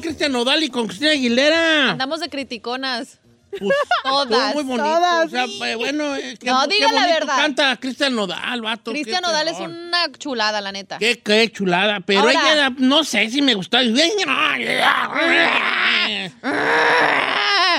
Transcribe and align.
Cristian 0.00 0.32
Nodal 0.32 0.62
y 0.62 0.70
con 0.70 0.86
Cristina 0.86 1.12
Aguilera. 1.12 1.90
Andamos 1.90 2.20
de 2.20 2.28
criticonas. 2.28 3.18
Pues, 3.50 3.70
Todas, 4.04 4.54
Muy 4.54 4.62
bonito. 4.64 4.84
todas. 4.84 5.26
O 5.26 5.28
sea, 5.28 5.44
eh, 5.44 5.74
bueno, 5.74 6.14
eh, 6.16 6.36
qué, 6.38 6.46
No, 6.46 6.66
qué 6.68 6.74
diga 6.76 6.92
la 6.92 7.06
verdad. 7.06 7.36
canta 7.36 7.76
Cristian 7.76 8.14
Nodal, 8.14 8.60
vato. 8.62 8.92
Cristian 8.92 9.22
Nodal 9.22 9.48
es 9.48 9.58
una 9.58 10.10
chulada, 10.18 10.60
la 10.60 10.72
neta. 10.72 10.98
Qué, 10.98 11.18
qué 11.20 11.50
chulada. 11.50 12.00
Pero 12.00 12.20
Ahora- 12.20 12.32
ella, 12.52 12.72
no 12.78 13.02
sé 13.04 13.28
si 13.28 13.42
me 13.42 13.54
gustaba. 13.54 13.82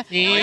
Sí. 0.10 0.40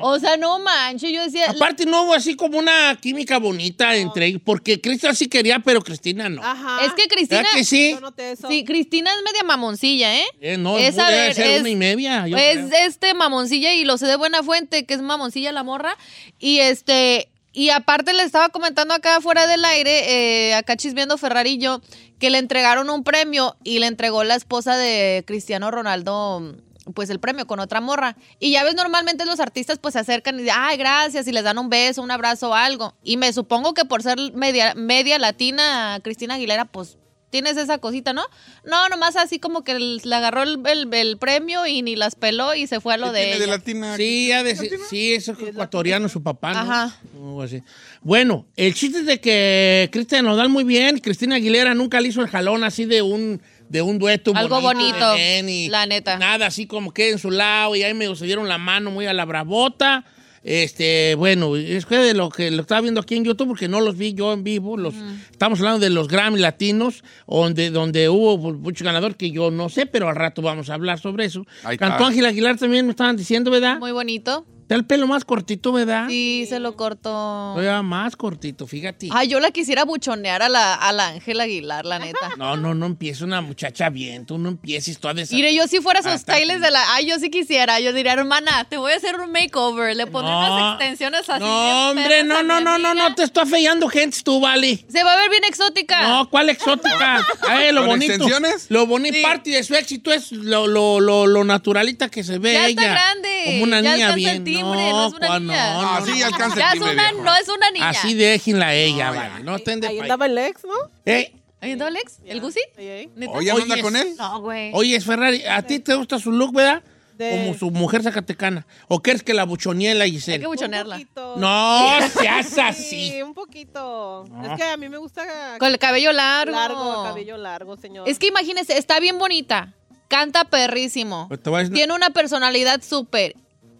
O 0.00 0.18
sea, 0.18 0.36
no 0.36 0.58
manches, 0.58 1.12
yo 1.12 1.22
decía... 1.22 1.50
Aparte 1.50 1.86
no 1.86 2.02
hubo 2.04 2.14
así 2.14 2.34
como 2.36 2.58
una 2.58 2.96
química 3.00 3.38
bonita 3.38 3.94
entre 3.96 4.26
ellos, 4.26 4.40
porque 4.44 4.80
Cristian 4.80 5.14
sí 5.16 5.28
quería, 5.28 5.58
pero 5.60 5.82
Cristina 5.82 6.28
no. 6.28 6.42
Ajá. 6.42 6.84
Es 6.84 6.92
que 6.94 7.06
Cristina... 7.08 7.42
¿Verdad 7.42 7.54
que 7.54 7.64
sí? 7.64 7.90
Yo 7.92 8.00
noté 8.00 8.32
eso. 8.32 8.48
Sí, 8.48 8.64
Cristina 8.64 9.10
es 9.16 9.22
media 9.24 9.42
mamoncilla, 9.44 10.16
¿eh? 10.16 10.24
Eh, 10.40 10.56
no, 10.56 10.78
Es, 10.78 10.96
debe 10.96 11.06
a 11.06 11.10
ver, 11.10 11.34
ser 11.34 11.46
es- 11.46 11.60
una 11.60 11.68
y 11.70 11.76
media. 11.76 12.26
yo 12.26 12.36
es 12.36 12.66
creo. 12.66 12.86
este 12.86 13.14
mamoncilla 13.14 13.72
y 13.74 13.84
lo 13.84 13.98
sé 13.98 14.06
de 14.06 14.16
buena 14.16 14.42
fuente, 14.42 14.84
que 14.86 14.94
es 14.94 15.00
mamoncilla 15.02 15.52
la 15.52 15.62
morra. 15.62 15.96
Y 16.38 16.58
este... 16.58 17.28
Y 17.52 17.70
aparte 17.70 18.12
le 18.12 18.22
estaba 18.22 18.50
comentando 18.50 18.92
acá 18.92 19.18
fuera 19.22 19.46
del 19.46 19.64
aire, 19.64 20.48
eh, 20.50 20.54
acá 20.54 20.76
chismeando 20.76 21.16
Ferrari 21.16 21.52
y 21.52 21.58
yo, 21.58 21.80
que 22.18 22.28
le 22.28 22.36
entregaron 22.36 22.90
un 22.90 23.02
premio 23.02 23.56
y 23.64 23.78
le 23.78 23.86
entregó 23.86 24.24
la 24.24 24.34
esposa 24.34 24.76
de 24.76 25.24
Cristiano 25.26 25.70
Ronaldo 25.70 26.54
pues 26.94 27.10
el 27.10 27.20
premio 27.20 27.46
con 27.46 27.60
otra 27.60 27.80
morra. 27.80 28.16
Y 28.38 28.50
ya 28.52 28.64
ves, 28.64 28.74
normalmente 28.74 29.24
los 29.26 29.40
artistas 29.40 29.78
pues 29.78 29.94
se 29.94 29.98
acercan 30.00 30.36
y 30.38 30.42
dicen, 30.42 30.56
ay, 30.58 30.76
gracias, 30.76 31.26
y 31.28 31.32
les 31.32 31.44
dan 31.44 31.58
un 31.58 31.68
beso, 31.68 32.02
un 32.02 32.10
abrazo 32.10 32.50
o 32.50 32.54
algo. 32.54 32.94
Y 33.02 33.16
me 33.16 33.32
supongo 33.32 33.74
que 33.74 33.84
por 33.84 34.02
ser 34.02 34.16
media, 34.34 34.74
media 34.74 35.18
latina, 35.18 35.98
Cristina 36.02 36.34
Aguilera, 36.34 36.64
pues 36.64 36.98
tienes 37.28 37.56
esa 37.56 37.78
cosita, 37.78 38.12
¿no? 38.12 38.22
No, 38.64 38.88
nomás 38.88 39.16
así 39.16 39.38
como 39.40 39.62
que 39.64 39.72
el- 39.72 40.00
le 40.04 40.14
agarró 40.14 40.44
el, 40.44 40.60
el- 40.64 40.94
el 40.94 41.18
premio 41.18 41.66
y 41.66 41.82
ni 41.82 41.96
las 41.96 42.14
peló 42.14 42.54
y 42.54 42.66
se 42.68 42.80
fue 42.80 42.94
a 42.94 42.96
lo 42.96 43.10
de 43.12 43.20
Tiene 43.22 43.38
de 43.38 43.44
ella. 43.44 43.52
latina. 43.56 43.96
Sí, 43.96 44.32
ha 44.32 44.42
de 44.44 44.54
ser- 44.56 44.70
sí, 44.88 45.12
es 45.12 45.28
ecuatoriano 45.28 46.08
su 46.08 46.22
papá, 46.22 46.52
¿no? 46.54 46.60
Ajá. 46.60 46.96
Algo 47.14 47.42
así. 47.42 47.62
Bueno, 48.00 48.46
el 48.56 48.72
chiste 48.74 49.00
es 49.00 49.06
de 49.06 49.20
que 49.20 49.88
Cristian 49.92 50.24
Nodal 50.24 50.48
muy 50.48 50.62
bien, 50.64 50.98
Cristina 51.00 51.34
Aguilera 51.34 51.74
nunca 51.74 52.00
le 52.00 52.08
hizo 52.08 52.22
el 52.22 52.28
jalón 52.28 52.62
así 52.64 52.84
de 52.84 53.02
un 53.02 53.42
de 53.68 53.82
un 53.82 53.98
dueto 53.98 54.32
Algo 54.34 54.60
bonito, 54.60 55.16
y 55.16 55.68
la 55.68 55.86
neta. 55.86 56.18
Nada 56.18 56.46
así 56.46 56.66
como 56.66 56.92
que 56.92 57.10
en 57.10 57.18
su 57.18 57.30
lado 57.30 57.74
y 57.76 57.82
ahí 57.82 57.94
me 57.94 58.14
se 58.16 58.26
dieron 58.26 58.48
la 58.48 58.58
mano 58.58 58.90
muy 58.90 59.06
a 59.06 59.12
la 59.12 59.24
bravota. 59.24 60.04
Este, 60.42 61.16
bueno, 61.16 61.56
es 61.56 61.86
que 61.86 61.96
de 61.96 62.14
lo 62.14 62.28
que 62.28 62.52
lo 62.52 62.62
estaba 62.62 62.80
viendo 62.80 63.00
aquí 63.00 63.16
en 63.16 63.24
YouTube 63.24 63.48
porque 63.48 63.66
no 63.66 63.80
los 63.80 63.96
vi 63.96 64.14
yo 64.14 64.32
en 64.32 64.44
vivo, 64.44 64.76
los 64.76 64.94
estamos 65.32 65.58
hablando 65.58 65.80
de 65.80 65.90
los 65.90 66.06
Grammy 66.06 66.38
latinos 66.38 67.02
donde 67.26 67.70
donde 67.70 68.08
hubo 68.08 68.38
muchos 68.52 68.84
ganadores 68.84 69.16
que 69.16 69.32
yo 69.32 69.50
no 69.50 69.68
sé, 69.68 69.86
pero 69.86 70.08
al 70.08 70.14
rato 70.14 70.42
vamos 70.42 70.70
a 70.70 70.74
hablar 70.74 71.00
sobre 71.00 71.24
eso. 71.24 71.44
Cantó 71.78 72.04
Ángel 72.06 72.26
Aguilar 72.26 72.56
también 72.58 72.86
me 72.86 72.92
estaban 72.92 73.16
diciendo, 73.16 73.50
¿verdad? 73.50 73.80
Muy 73.80 73.90
bonito. 73.90 74.46
Está 74.66 74.74
el 74.74 74.84
pelo 74.84 75.06
más 75.06 75.24
cortito, 75.24 75.70
¿verdad? 75.70 76.08
Sí, 76.08 76.44
se 76.48 76.58
lo 76.58 76.74
cortó. 76.74 77.52
Todavía 77.54 77.82
más 77.82 78.16
cortito, 78.16 78.66
fíjate. 78.66 79.10
Ay, 79.12 79.28
yo 79.28 79.38
la 79.38 79.52
quisiera 79.52 79.84
buchonear 79.84 80.42
a 80.42 80.48
la, 80.48 80.74
a 80.74 80.90
la 80.92 81.06
Ángela 81.06 81.44
Aguilar, 81.44 81.86
la 81.86 82.00
neta. 82.00 82.30
No, 82.36 82.56
no, 82.56 82.74
no 82.74 82.86
empieces 82.86 83.22
una 83.22 83.40
muchacha 83.40 83.90
bien, 83.90 84.26
tú 84.26 84.38
no 84.38 84.48
empieces 84.48 84.98
tú 84.98 85.06
a 85.06 85.14
desa- 85.14 85.36
Mire, 85.36 85.54
yo 85.54 85.68
si 85.68 85.78
fuera 85.80 86.02
sus 86.02 86.20
styles 86.20 86.60
de 86.60 86.72
la... 86.72 86.82
Ay, 86.94 87.06
yo 87.06 87.16
sí 87.20 87.30
quisiera. 87.30 87.78
Yo 87.78 87.92
diría, 87.92 88.14
hermana, 88.14 88.64
te 88.68 88.76
voy 88.76 88.90
a 88.92 88.96
hacer 88.96 89.14
un 89.20 89.30
makeover. 89.30 89.94
Le 89.94 90.08
pondré 90.08 90.32
No. 90.32 90.40
unas 90.56 90.72
extensiones 90.80 91.28
así. 91.28 91.44
No, 91.44 91.90
hombre, 91.90 92.24
no, 92.24 92.42
no, 92.42 92.60
no, 92.60 92.76
no, 92.76 92.92
no, 92.92 93.14
te 93.14 93.22
estoy 93.22 93.44
afeando 93.44 93.86
gente 93.88 94.18
tú, 94.24 94.40
vale. 94.40 94.84
Se 94.88 95.04
va 95.04 95.12
a 95.12 95.16
ver 95.16 95.30
bien 95.30 95.44
exótica. 95.44 96.08
No, 96.08 96.28
¿cuál 96.28 96.50
exótica? 96.50 97.24
Ay, 97.48 97.70
lo 97.70 97.82
¿Con 97.82 97.90
bonito. 97.90 98.12
extensiones? 98.14 98.66
Lo 98.70 98.84
bonito, 98.86 99.14
Sí. 99.14 99.22
parte 99.22 99.50
de 99.50 99.62
su 99.62 99.76
éxito 99.76 100.12
es 100.12 100.32
lo, 100.32 100.66
lo, 100.66 100.98
lo, 100.98 101.28
lo 101.28 101.44
naturalita 101.44 102.08
que 102.08 102.24
se 102.24 102.38
ve 102.38 102.54
Ya 102.54 102.66
ella. 102.66 102.82
está 102.82 102.92
grande. 102.92 103.42
Como 103.46 103.62
una 103.62 103.80
ya 103.80 103.92
niña 103.94 104.14
bien. 104.16 104.55
Timbre, 104.56 104.90
no, 104.90 105.06
es 105.08 105.12
una 105.14 105.38
niña. 105.38 105.72
no, 105.74 105.80
Ah, 105.80 106.00
no, 106.00 106.06
sí, 106.06 106.20
no. 106.20 106.26
alcanza 106.26 106.56
Ya 106.58 106.70
el 106.72 106.78
es 106.78 106.84
timbre, 106.84 106.92
una, 106.94 107.12
no 107.22 107.34
es 107.36 107.48
una 107.48 107.70
niña. 107.70 107.88
Así 107.90 108.14
déjenla 108.14 108.66
a 108.68 108.74
ella, 108.74 109.10
No, 109.10 109.14
vale. 109.16 109.44
No 109.44 109.56
estén 109.56 109.80
de 109.80 109.88
Ahí 109.88 109.98
andaba 110.00 110.26
el 110.26 110.38
ex, 110.38 110.64
¿no? 110.64 110.74
Eh, 111.04 111.32
¿Ahí 111.60 111.72
andaba 111.72 111.88
el 111.90 111.96
ex? 111.96 112.18
¿El 112.24 112.40
Gusi? 112.40 112.60
Ahí, 112.78 112.88
ahí. 112.88 113.10
¿Neta? 113.16 113.32
Oye, 113.32 113.52
¿no 113.54 113.62
anda 113.62 113.80
con 113.80 113.96
él? 113.96 114.14
No, 114.18 114.40
güey. 114.40 114.70
Oye, 114.74 115.00
Ferrari, 115.00 115.44
¿a 115.46 115.62
ti 115.62 115.78
te 115.80 115.94
gusta 115.94 116.18
su 116.18 116.30
look, 116.32 116.52
verdad? 116.54 116.82
De- 117.16 117.30
Como 117.30 117.54
su 117.58 117.70
mujer 117.70 118.02
zacatecana. 118.02 118.66
¿O 118.88 119.00
quieres 119.00 119.22
que 119.22 119.32
la 119.32 119.44
buchonee 119.44 119.94
la 119.94 120.04
Hay 120.04 120.10
Giselle? 120.10 120.38
que 120.40 120.46
buchonearla. 120.46 121.00
No 121.36 121.88
seas 122.20 122.58
así. 122.58 123.10
Sí, 123.10 123.22
un 123.22 123.32
poquito. 123.32 124.26
Es 124.44 124.56
que 124.58 124.64
a 124.64 124.76
mí 124.76 124.88
me 124.90 124.98
gusta 124.98 125.24
Con 125.58 125.68
el 125.72 125.78
cabello 125.78 126.12
largo. 126.12 126.52
largo, 126.54 127.04
cabello 127.04 127.38
largo, 127.38 127.76
señor. 127.78 128.06
Es 128.06 128.18
que 128.18 128.26
imagínese, 128.26 128.76
está 128.76 129.00
bien 129.00 129.18
bonita. 129.18 129.72
Canta 130.08 130.44
perrísimo. 130.44 131.26
Pero 131.30 131.40
te 131.40 131.48
voy 131.50 131.60
a 131.60 131.62
decir- 131.62 131.74
Tiene 131.74 131.94
una 131.94 132.10
personalidad 132.10 132.82
súper. 132.82 133.34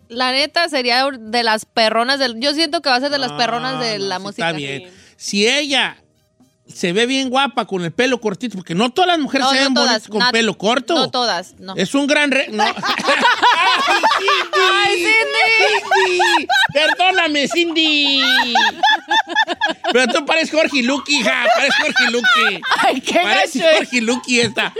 La 0.08 0.32
neta 0.32 0.68
sería 0.68 1.06
de 1.10 1.42
las 1.42 1.64
perronas 1.64 2.18
del. 2.18 2.38
Yo 2.40 2.54
siento 2.54 2.80
que 2.82 2.88
va 2.88 2.96
a 2.96 3.00
ser 3.00 3.10
de 3.10 3.18
las 3.18 3.32
perronas 3.32 3.80
de 3.80 3.98
la 3.98 4.18
música. 4.18 4.48
Está 4.48 4.56
bien. 4.56 4.90
Si 5.16 5.46
ella 5.48 5.96
se 6.66 6.92
ve 6.92 7.06
bien 7.06 7.30
guapa 7.30 7.64
con 7.64 7.84
el 7.84 7.92
pelo 7.92 8.20
cortito, 8.20 8.56
porque 8.56 8.74
no 8.74 8.90
todas 8.90 9.08
las 9.08 9.18
mujeres 9.20 9.46
No, 9.46 9.50
se 9.52 9.56
no 9.58 9.64
ven 9.64 9.74
todas, 9.74 9.88
bonitas 9.88 10.08
con 10.08 10.18
not- 10.18 10.32
pelo 10.32 10.58
corto. 10.58 10.94
No 10.94 11.10
todas, 11.10 11.54
no. 11.58 11.74
Es 11.76 11.94
un 11.94 12.06
gran 12.08 12.30
re... 12.32 12.48
No. 12.48 12.64
¡Ay, 14.74 14.96
Cindy! 14.96 15.56
Cindy! 15.68 16.46
Perdóname, 16.72 17.48
Cindy. 17.48 18.22
Pero 19.92 20.12
tú 20.12 20.26
pareces 20.26 20.50
Jorge 20.50 20.82
Lucky, 20.82 21.20
hija. 21.20 21.44
Pareces 21.54 21.76
Jorge 21.80 22.10
Lucky. 22.10 22.60
Ay, 22.80 23.00
qué 23.00 23.14
Pareces. 23.20 23.62
Jorge 23.76 24.00
Lucky 24.02 24.40
esta. 24.40 24.72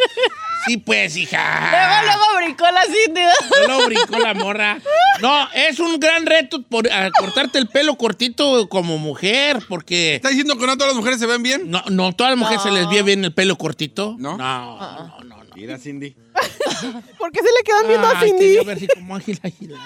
Sí, 0.66 0.76
pues, 0.78 1.14
Luego, 1.14 1.28
hija. 1.30 2.02
luego 2.04 2.24
brincó 2.38 2.64
la 2.70 2.82
Cindy. 2.84 3.20
Solo 3.48 3.86
brincó 3.86 4.18
la 4.18 4.34
morra. 4.34 4.78
No, 5.20 5.48
es 5.54 5.78
un 5.78 5.98
gran 6.00 6.26
reto 6.26 6.62
por, 6.62 6.90
a 6.92 7.10
cortarte 7.12 7.58
el 7.58 7.68
pelo 7.68 7.96
cortito 7.96 8.68
como 8.68 8.98
mujer, 8.98 9.60
porque 9.68 10.16
¿Está 10.16 10.28
diciendo 10.30 10.56
que 10.58 10.66
no 10.66 10.76
todas 10.76 10.88
las 10.92 10.96
mujeres 10.96 11.20
se 11.20 11.26
ven 11.26 11.42
bien? 11.42 11.70
no, 11.70 11.82
no 11.88 12.12
todas 12.12 12.32
las 12.32 12.38
mujeres 12.38 12.62
se 12.62 12.70
les 12.70 12.88
ve 12.88 13.02
bien 13.02 13.24
el 13.24 13.32
pelo 13.32 13.56
cortito. 13.56 14.16
¿No? 14.18 14.36
No, 14.36 14.78
no, 14.78 15.18
no. 15.20 15.24
no. 15.24 15.36
Mira, 15.54 15.78
Cindy. 15.78 16.10
¿Por 17.18 17.32
qué 17.32 17.40
se 17.40 17.44
le 17.46 17.62
quedan 17.64 17.88
viendo 17.88 18.06
a 18.06 18.18
Ay, 18.18 18.28
Cindy? 18.28 18.44
quería 18.44 18.62
ver 18.64 18.78
si 18.78 18.86
como 18.88 19.14
Ángel 19.14 19.40
Aguilar. 19.42 19.80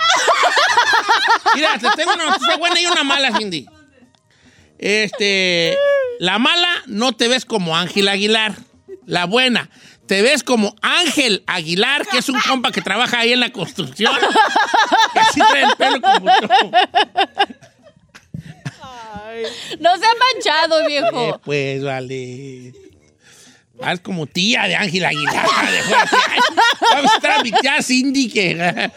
Mira, 1.54 1.78
te 1.78 1.86
tengo 1.96 2.12
una 2.14 2.24
noticia 2.26 2.56
buena 2.56 2.80
y 2.80 2.86
una 2.86 3.04
mala, 3.04 3.36
Cindy. 3.38 3.66
Este, 4.78 5.76
la 6.18 6.38
mala, 6.38 6.68
no 6.86 7.12
te 7.12 7.28
ves 7.28 7.44
como 7.44 7.76
Ángel 7.76 8.08
Aguilar. 8.08 8.56
La 9.06 9.26
buena, 9.26 9.70
te 10.10 10.22
ves 10.22 10.42
como 10.42 10.74
Ángel 10.82 11.44
Aguilar, 11.46 12.04
que 12.04 12.18
es 12.18 12.28
un 12.28 12.40
compa 12.40 12.72
que 12.72 12.82
trabaja 12.82 13.20
ahí 13.20 13.32
en 13.32 13.38
la 13.38 13.52
construcción. 13.52 14.12
Que 15.12 15.20
así 15.20 15.40
trae 15.40 15.62
el 15.62 15.76
pelo 15.76 16.00
como 16.00 16.26
yo. 16.26 16.48
No 19.78 19.96
se 19.96 20.04
ha 20.04 20.14
manchado, 20.34 20.86
viejo. 20.88 21.28
Eh, 21.28 21.34
pues, 21.44 21.84
vale. 21.84 22.72
Ah, 23.82 23.92
es 23.92 24.00
como 24.00 24.26
tía 24.26 24.64
de 24.64 24.76
Ángel 24.76 25.04
Aguilar. 25.04 25.46
Vamos 26.92 27.12
a 27.12 27.16
estar 27.16 27.30
a 27.38 27.42
mi 27.42 27.50
tía 27.50 27.82
Cindy 27.82 28.28
que... 28.28 28.90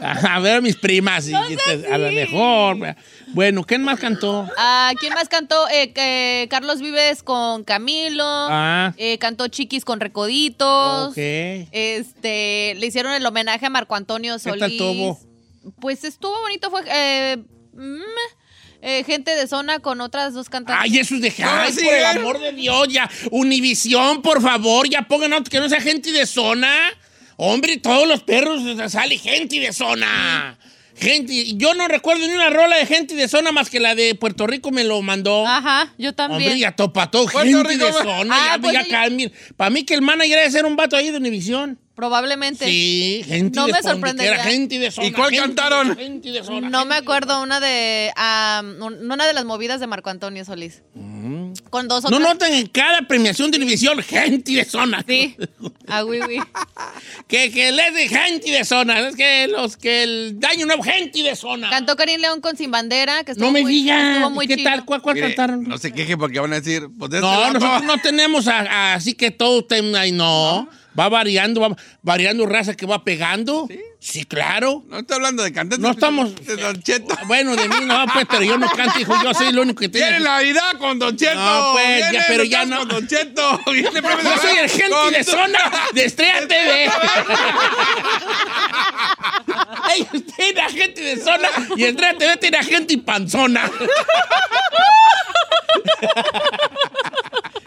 A, 0.00 0.38
ver 0.38 0.56
a 0.56 0.60
mis 0.60 0.76
primas. 0.76 1.26
y 1.28 1.34
a 1.34 1.98
lo 1.98 2.12
mejor. 2.12 2.96
Bueno, 3.28 3.64
¿quién 3.64 3.82
más 3.82 3.98
cantó? 3.98 4.48
Ah, 4.56 4.92
¿Quién 5.00 5.12
más 5.12 5.28
cantó? 5.28 5.66
Eh, 5.70 6.46
Carlos 6.48 6.80
Vives 6.80 7.22
con 7.22 7.64
Camilo. 7.64 8.24
Ah. 8.24 8.94
Eh, 8.96 9.18
cantó 9.18 9.48
Chiquis 9.48 9.84
con 9.84 10.00
Recoditos. 10.00 11.08
Ok. 11.08 11.14
¿Qué 11.14 11.68
Este, 11.72 12.74
le 12.78 12.86
hicieron 12.86 13.12
el 13.12 13.26
homenaje 13.26 13.66
a 13.66 13.70
Marco 13.70 13.96
Antonio 13.96 14.38
Solís. 14.38 14.60
tal 14.60 14.70
estuvo? 14.72 15.18
Pues 15.80 16.04
estuvo 16.04 16.40
bonito, 16.40 16.70
fue 16.70 16.82
eh, 16.86 17.36
mm, 17.74 18.00
eh, 18.80 19.04
gente 19.04 19.34
de 19.34 19.46
zona 19.46 19.80
con 19.80 20.00
otras 20.00 20.34
dos 20.34 20.48
cantantes. 20.48 20.82
Ay, 20.82 20.98
eso 20.98 21.16
es 21.16 21.20
de 21.20 21.34
ay, 21.44 21.72
sí, 21.72 21.84
por 21.84 21.94
el 21.94 22.04
amor 22.04 22.40
de 22.40 22.52
Dios, 22.52 22.88
ya. 22.88 23.10
Univisión, 23.30 24.22
por 24.22 24.40
favor, 24.40 24.88
ya 24.88 25.02
pongan 25.02 25.32
otro 25.32 25.50
que 25.50 25.60
no 25.60 25.68
sea 25.68 25.80
gente 25.80 26.12
de 26.12 26.26
zona. 26.26 26.72
Hombre, 27.36 27.76
todos 27.76 28.06
los 28.06 28.22
perros 28.22 28.62
sale 28.90 29.18
gente 29.18 29.60
de 29.60 29.72
zona. 29.72 30.58
Gente, 30.96 31.54
yo 31.56 31.74
no 31.74 31.86
recuerdo 31.86 32.26
ni 32.26 32.34
una 32.34 32.50
rola 32.50 32.76
de 32.76 32.84
gente 32.84 33.14
de 33.14 33.28
zona 33.28 33.52
más 33.52 33.70
que 33.70 33.78
la 33.78 33.94
de 33.94 34.16
Puerto 34.16 34.48
Rico 34.48 34.72
me 34.72 34.82
lo 34.82 35.00
mandó. 35.00 35.46
Ajá, 35.46 35.92
yo 35.96 36.12
también. 36.12 36.42
Hombre, 36.42 36.58
ya 36.58 36.72
topa 36.72 37.08
todo, 37.10 37.28
gente 37.28 37.62
Rico, 37.62 37.86
de 37.86 37.92
zona. 37.92 38.34
Ah, 38.34 38.56
ya, 38.56 38.60
pues 38.60 38.72
ya 38.72 38.80
acá, 38.80 39.08
mira, 39.10 39.30
Para 39.56 39.70
mí 39.70 39.84
que 39.84 39.94
el 39.94 40.02
manager 40.02 40.38
debe 40.38 40.50
ser 40.50 40.66
un 40.66 40.74
vato 40.74 40.96
ahí 40.96 41.10
de 41.10 41.16
Univisión. 41.16 41.78
Probablemente. 41.98 42.64
Sí, 42.64 43.24
gente 43.26 43.58
No 43.58 43.66
de 43.66 43.72
me 43.72 43.78
zona, 43.82 43.94
sorprendería. 43.94 44.34
que 44.34 44.40
era 44.40 44.44
gente 44.44 44.78
de 44.78 44.90
zona. 44.92 45.06
¿Y 45.08 45.10
cuál 45.10 45.30
gente- 45.30 45.46
cantaron? 45.46 45.96
Gente 45.96 46.30
de 46.30 46.44
zona. 46.44 46.70
No 46.70 46.84
me 46.84 46.94
de 46.94 47.00
acuerdo 47.00 47.42
una 47.42 47.58
de 47.58 48.12
un- 48.80 49.10
una 49.10 49.26
de 49.26 49.32
las 49.32 49.44
movidas 49.44 49.80
de 49.80 49.88
Marco 49.88 50.08
Antonio 50.08 50.44
Solís. 50.44 50.82
Con 51.70 51.88
dos 51.88 52.04
No 52.04 52.16
otras. 52.18 52.20
notan 52.34 52.52
en 52.52 52.68
cada 52.68 53.02
premiación 53.02 53.50
de 53.50 53.56
Univisión 53.56 54.00
gente 54.00 54.52
de 54.52 54.64
zona. 54.64 55.04
Sí. 55.08 55.36
Ah, 55.88 56.04
oui, 56.04 56.20
oui. 56.24 56.38
Que, 57.26 57.50
que 57.50 57.72
les 57.72 57.92
de 57.94 58.08
gente 58.08 58.50
de 58.52 58.64
zona. 58.64 59.08
Es 59.08 59.16
que 59.16 59.48
los 59.48 59.76
que 59.76 60.04
el 60.04 60.38
daño 60.38 60.66
nuevo, 60.66 60.84
gente 60.84 61.20
de 61.24 61.34
zona. 61.34 61.68
Cantó 61.68 61.96
Karim 61.96 62.20
León 62.20 62.40
con 62.40 62.56
Sin 62.56 62.70
Bandera, 62.70 63.24
que 63.24 63.32
estuvo 63.32 63.46
no 63.48 63.52
me 63.52 63.62
muy, 63.62 63.72
digan. 63.72 64.32
muy 64.32 64.46
¿Qué 64.46 64.58
tal? 64.58 64.84
¿Cuál, 64.84 65.02
cuál 65.02 65.16
Mire, 65.16 65.26
cantaron? 65.34 65.64
No 65.64 65.78
se 65.78 65.92
queje 65.92 66.16
porque 66.16 66.38
van 66.38 66.52
a 66.52 66.60
decir. 66.60 66.86
Pues 66.96 67.12
este 67.12 67.20
No, 67.26 67.32
lado. 67.40 67.52
nosotros 67.54 67.82
no 67.82 67.98
tenemos 68.00 68.46
a- 68.46 68.60
a- 68.60 68.94
así 68.94 69.14
que 69.14 69.30
todo 69.32 69.66
tem- 69.66 69.94
ay, 69.96 70.12
no. 70.12 70.68
Va 70.98 71.08
variando, 71.08 71.60
va 71.60 71.76
variando 72.02 72.44
raza 72.46 72.74
que 72.74 72.84
va 72.86 73.04
pegando. 73.04 73.68
Sí, 74.00 74.24
claro. 74.24 74.84
No 74.88 74.98
está 74.98 75.14
hablando 75.16 75.42
de 75.42 75.52
cantantes. 75.52 75.78
No 75.78 75.90
estamos- 75.92 76.34
De 76.44 76.56
Don 76.56 76.82
Cheto. 76.82 77.14
Bueno, 77.26 77.54
de 77.56 77.68
mí 77.68 77.76
no, 77.84 78.04
pues, 78.12 78.26
pero 78.30 78.42
yo 78.42 78.56
no 78.58 78.68
canto, 78.70 78.98
hijo. 78.98 79.14
Yo 79.22 79.34
soy 79.34 79.48
el 79.48 79.58
único 79.58 79.80
que 79.80 79.88
tiene. 79.88 80.08
Viene 80.08 80.24
Navidad 80.24 80.72
con 80.78 80.98
Don 80.98 81.16
Cheto. 81.16 81.34
No, 81.34 81.72
pues, 81.72 82.12
ya, 82.12 82.24
pero 82.26 82.44
ya 82.44 82.64
no. 82.64 82.78
Con 82.78 82.88
Don 82.88 83.06
Cheto. 83.06 83.60
Viene 83.72 83.90
premio 84.02 84.22
Yo 84.22 84.36
soy 84.40 84.58
el 84.58 84.70
gente 84.70 84.90
con 84.90 85.12
de 85.12 85.24
zona 85.24 85.58
de 85.94 86.04
Estrella 86.04 86.48
TV. 86.48 86.84
Ellos 89.96 90.24
tienen 90.36 90.58
a 90.64 90.68
gente 90.70 91.00
de 91.00 91.16
zona 91.22 91.48
y 91.76 91.84
Estrella 91.84 92.18
TV 92.18 92.36
tiene 92.38 92.64
gente 92.64 92.94
y 92.94 92.96
panzona. 92.98 93.70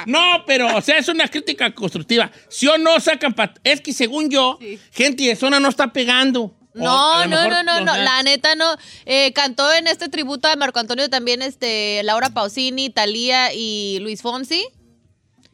No, 0.06 0.44
pero, 0.45 0.75
o 0.75 0.81
sea, 0.81 0.98
es 0.98 1.07
una 1.07 1.27
crítica 1.27 1.74
constructiva. 1.74 2.31
Si 2.50 2.68
o 2.68 2.77
no 2.77 3.00
sacan... 3.00 3.36
Es 3.63 3.81
que 3.81 3.94
según 3.94 4.30
yo, 4.30 4.59
gente 4.92 5.24
de 5.24 5.36
zona 5.36 5.59
no 5.59 5.69
está 5.69 5.92
pegando. 5.94 6.56
No, 6.74 7.25
no, 7.25 7.30
mejor, 7.30 7.50
no, 7.50 7.63
no, 7.63 7.81
no, 7.81 7.98
la 7.98 8.24
neta 8.24 8.56
no. 8.56 8.77
Eh, 9.06 9.33
cantó 9.33 9.74
en 9.74 9.88
este 9.88 10.07
tributo 10.07 10.48
a 10.48 10.56
Marco 10.56 10.80
Antonio 10.80 11.09
también 11.09 11.42
este 11.42 12.01
Laura 12.03 12.30
Pausini, 12.30 12.89
Talía 12.89 13.53
y 13.53 14.00
Luis 14.00 14.21
Fonsi. 14.21 14.65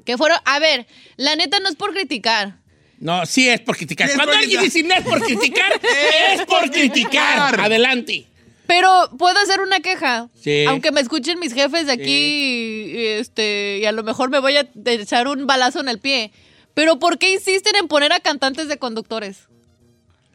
Que 0.05 0.17
fueron, 0.17 0.38
a 0.45 0.59
ver, 0.59 0.88
la 1.17 1.35
neta 1.35 1.59
no 1.59 1.69
es 1.69 1.75
por 1.75 1.91
criticar. 1.91 2.59
No, 2.99 3.25
sí 3.25 3.49
es 3.49 3.59
por 3.61 3.75
criticar. 3.77 4.07
Sí 4.07 4.11
es 4.11 4.17
Cuando 4.17 4.33
por 4.33 4.41
alguien 4.41 4.61
criticar. 4.61 4.83
dice 4.83 4.88
no 4.88 4.95
es 4.95 5.03
por 5.03 5.25
criticar, 5.25 5.81
es 6.33 6.45
por 6.45 6.71
criticar. 6.71 7.59
Adelante. 7.59 8.27
Pero 8.68 9.10
puedo 9.18 9.38
hacer 9.40 9.62
una 9.62 9.80
queja. 9.80 10.30
Sí. 10.36 10.66
Aunque 10.68 10.92
me 10.92 11.02
escuchen 11.02 11.40
mis 11.40 11.54
jefes 11.54 11.88
de 11.88 11.94
aquí, 11.94 12.92
y, 12.94 13.06
este, 13.06 13.80
y 13.81 13.86
a 13.86 13.92
lo 13.92 14.04
mejor 14.04 14.30
me 14.30 14.40
voy 14.40 14.58
a 14.58 14.69
echar 14.86 15.28
un 15.28 15.48
balazo 15.48 15.80
en 15.80 15.90
el 15.90 16.00
pie. 16.00 16.31
Pero 16.74 17.00
¿por 17.00 17.18
qué 17.18 17.34
insisten 17.34 17.75
en 17.75 17.88
poner 17.88 18.14
a 18.14 18.19
cantantes 18.19 18.68
de 18.68 18.78
conductores? 18.78 19.48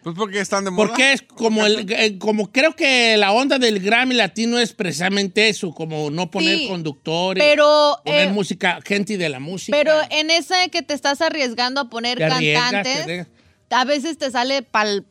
Pues 0.02 0.16
porque 0.16 0.40
están 0.40 0.64
de 0.64 0.72
moda. 0.72 0.88
Porque 0.88 1.12
es 1.12 1.22
como 1.22 1.64
el, 1.64 1.86
eh, 1.92 2.18
como 2.18 2.50
creo 2.50 2.74
que 2.74 3.16
la 3.16 3.30
onda 3.30 3.60
del 3.60 3.78
Grammy 3.78 4.16
latino 4.16 4.58
es 4.58 4.72
precisamente 4.72 5.48
eso, 5.48 5.72
como 5.72 6.10
no 6.10 6.30
poner 6.30 6.58
Sí, 6.58 6.68
conductores, 6.68 7.42
pero, 7.42 8.00
poner 8.04 8.28
eh, 8.28 8.32
música, 8.32 8.80
gente 8.84 9.16
de 9.16 9.28
la 9.28 9.38
música. 9.38 9.76
Pero 9.76 9.94
en 10.10 10.30
esa 10.30 10.66
que 10.68 10.82
te 10.82 10.94
estás 10.94 11.20
arriesgando 11.20 11.80
a 11.82 11.88
poner 11.88 12.18
cantantes, 12.18 13.28
a 13.70 13.84
veces 13.84 14.18
te 14.18 14.30
sale 14.32 14.62
pa'l 14.62 15.06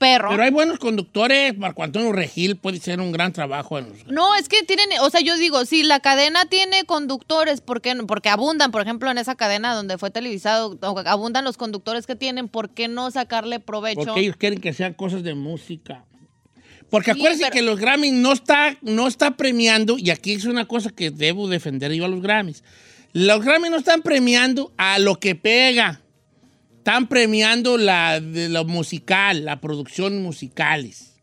perro. 0.00 0.30
Pero 0.30 0.42
hay 0.42 0.50
buenos 0.50 0.78
conductores, 0.78 1.56
Marco 1.58 1.84
Antonio 1.84 2.10
Regil 2.10 2.56
puede 2.56 2.78
ser 2.80 3.00
un 3.00 3.12
gran 3.12 3.32
trabajo 3.34 3.78
en 3.78 3.90
los- 3.90 4.06
No, 4.06 4.34
es 4.34 4.48
que 4.48 4.62
tienen, 4.64 4.88
o 5.02 5.10
sea, 5.10 5.20
yo 5.20 5.36
digo, 5.36 5.64
si 5.66 5.82
la 5.82 6.00
cadena 6.00 6.46
tiene 6.46 6.84
conductores, 6.84 7.60
¿por 7.60 7.82
qué 7.82 7.94
no? 7.94 8.06
Porque 8.06 8.30
abundan, 8.30 8.70
por 8.72 8.80
ejemplo, 8.80 9.10
en 9.10 9.18
esa 9.18 9.34
cadena 9.34 9.74
donde 9.74 9.98
fue 9.98 10.10
televisado, 10.10 10.78
abundan 11.04 11.44
los 11.44 11.56
conductores 11.58 12.06
que 12.06 12.16
tienen, 12.16 12.48
¿por 12.48 12.70
qué 12.70 12.88
no 12.88 13.10
sacarle 13.10 13.60
provecho? 13.60 14.00
Porque 14.06 14.20
ellos 14.20 14.36
quieren 14.36 14.60
que 14.60 14.72
sean 14.72 14.94
cosas 14.94 15.22
de 15.22 15.34
música. 15.34 16.04
Porque 16.88 17.12
Sí, 17.12 17.20
acuérdense 17.20 17.44
pero- 17.44 17.52
que 17.54 17.62
los 17.62 17.78
Grammys 17.78 18.12
no 18.14 18.32
está, 18.32 18.76
no 18.80 19.06
está 19.06 19.36
premiando, 19.36 19.96
y 19.98 20.10
aquí 20.10 20.32
es 20.32 20.46
una 20.46 20.66
cosa 20.66 20.90
que 20.90 21.10
debo 21.12 21.46
defender 21.46 21.92
yo 21.92 22.06
a 22.06 22.08
los 22.08 22.22
Grammys. 22.22 22.64
Los 23.12 23.44
Grammys 23.44 23.70
no 23.70 23.76
están 23.76 24.02
premiando 24.02 24.72
a 24.76 24.98
lo 24.98 25.20
que 25.20 25.34
pega. 25.34 26.00
Están 26.80 27.08
premiando 27.08 27.76
la, 27.76 28.20
de 28.20 28.48
lo 28.48 28.64
musical, 28.64 29.44
la 29.44 29.60
producción 29.60 30.22
musicales. 30.22 31.14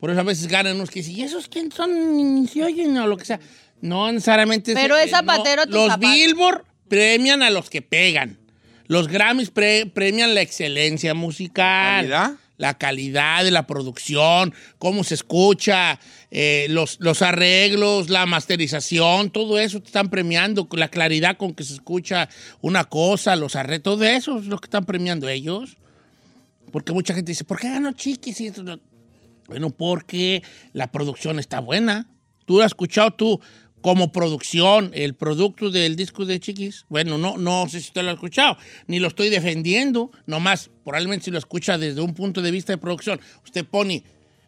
Por 0.00 0.10
eso 0.10 0.20
a 0.20 0.24
veces 0.24 0.48
ganan 0.48 0.76
unos 0.76 0.90
que 0.90 1.00
dicen, 1.00 1.16
¿y 1.16 1.22
esos 1.22 1.46
quién 1.48 1.70
son? 1.70 2.48
Se 2.50 2.64
oyen 2.64 2.96
o 2.96 3.06
lo 3.06 3.16
que 3.18 3.24
sea. 3.26 3.38
No 3.82 4.10
necesariamente. 4.10 4.72
Pero 4.74 4.96
se- 4.96 5.04
es 5.04 5.10
zapatero 5.10 5.66
tu 5.66 5.72
Los 5.72 5.88
zapato. 5.88 6.08
Billboard 6.10 6.62
premian 6.88 7.42
a 7.42 7.50
los 7.50 7.68
que 7.68 7.82
pegan. 7.82 8.38
Los 8.86 9.08
Grammys 9.08 9.50
pre- 9.50 9.86
premian 9.86 10.34
la 10.34 10.40
excelencia 10.40 11.12
musical. 11.14 12.08
¿Calidad? 12.08 12.32
La 12.62 12.78
calidad 12.78 13.42
de 13.42 13.50
la 13.50 13.66
producción, 13.66 14.54
cómo 14.78 15.02
se 15.02 15.14
escucha, 15.14 15.98
eh, 16.30 16.68
los, 16.70 16.98
los 17.00 17.20
arreglos, 17.20 18.08
la 18.08 18.24
masterización, 18.24 19.30
todo 19.30 19.58
eso 19.58 19.80
te 19.80 19.86
están 19.86 20.10
premiando, 20.10 20.68
la 20.70 20.86
claridad 20.86 21.36
con 21.36 21.54
que 21.54 21.64
se 21.64 21.74
escucha 21.74 22.28
una 22.60 22.84
cosa, 22.84 23.34
los 23.34 23.56
arreglos, 23.56 23.82
todo 23.82 24.04
eso 24.04 24.38
es 24.38 24.46
lo 24.46 24.58
que 24.58 24.66
están 24.66 24.84
premiando 24.84 25.28
ellos. 25.28 25.76
Porque 26.70 26.92
mucha 26.92 27.14
gente 27.14 27.32
dice, 27.32 27.42
¿por 27.42 27.58
qué 27.58 27.68
ganó 27.68 27.90
Chiquis? 27.94 28.40
Y 28.40 28.46
esto 28.46 28.62
no-?" 28.62 28.78
Bueno, 29.48 29.70
porque 29.70 30.44
la 30.72 30.92
producción 30.92 31.40
está 31.40 31.58
buena. 31.58 32.06
¿Tú 32.44 32.60
has 32.60 32.66
escuchado 32.66 33.10
tú 33.10 33.40
como 33.82 34.10
producción 34.12 34.90
el 34.94 35.14
producto 35.14 35.70
del 35.70 35.96
disco 35.96 36.24
de 36.24 36.40
Chiquis? 36.40 36.86
Bueno, 36.88 37.18
no, 37.18 37.36
no 37.36 37.68
sé 37.68 37.80
si 37.80 37.88
usted 37.88 38.02
lo 38.02 38.10
ha 38.10 38.14
escuchado, 38.14 38.56
ni 38.86 38.98
lo 39.00 39.08
estoy 39.08 39.28
defendiendo, 39.28 40.10
nomás 40.26 40.70
probablemente 40.84 41.26
si 41.26 41.30
lo 41.30 41.38
escucha 41.38 41.76
desde 41.78 42.00
un 42.00 42.14
punto 42.14 42.40
de 42.42 42.50
vista 42.50 42.72
de 42.72 42.78
producción. 42.78 43.20
Usted 43.44 43.66
pone 43.66 44.04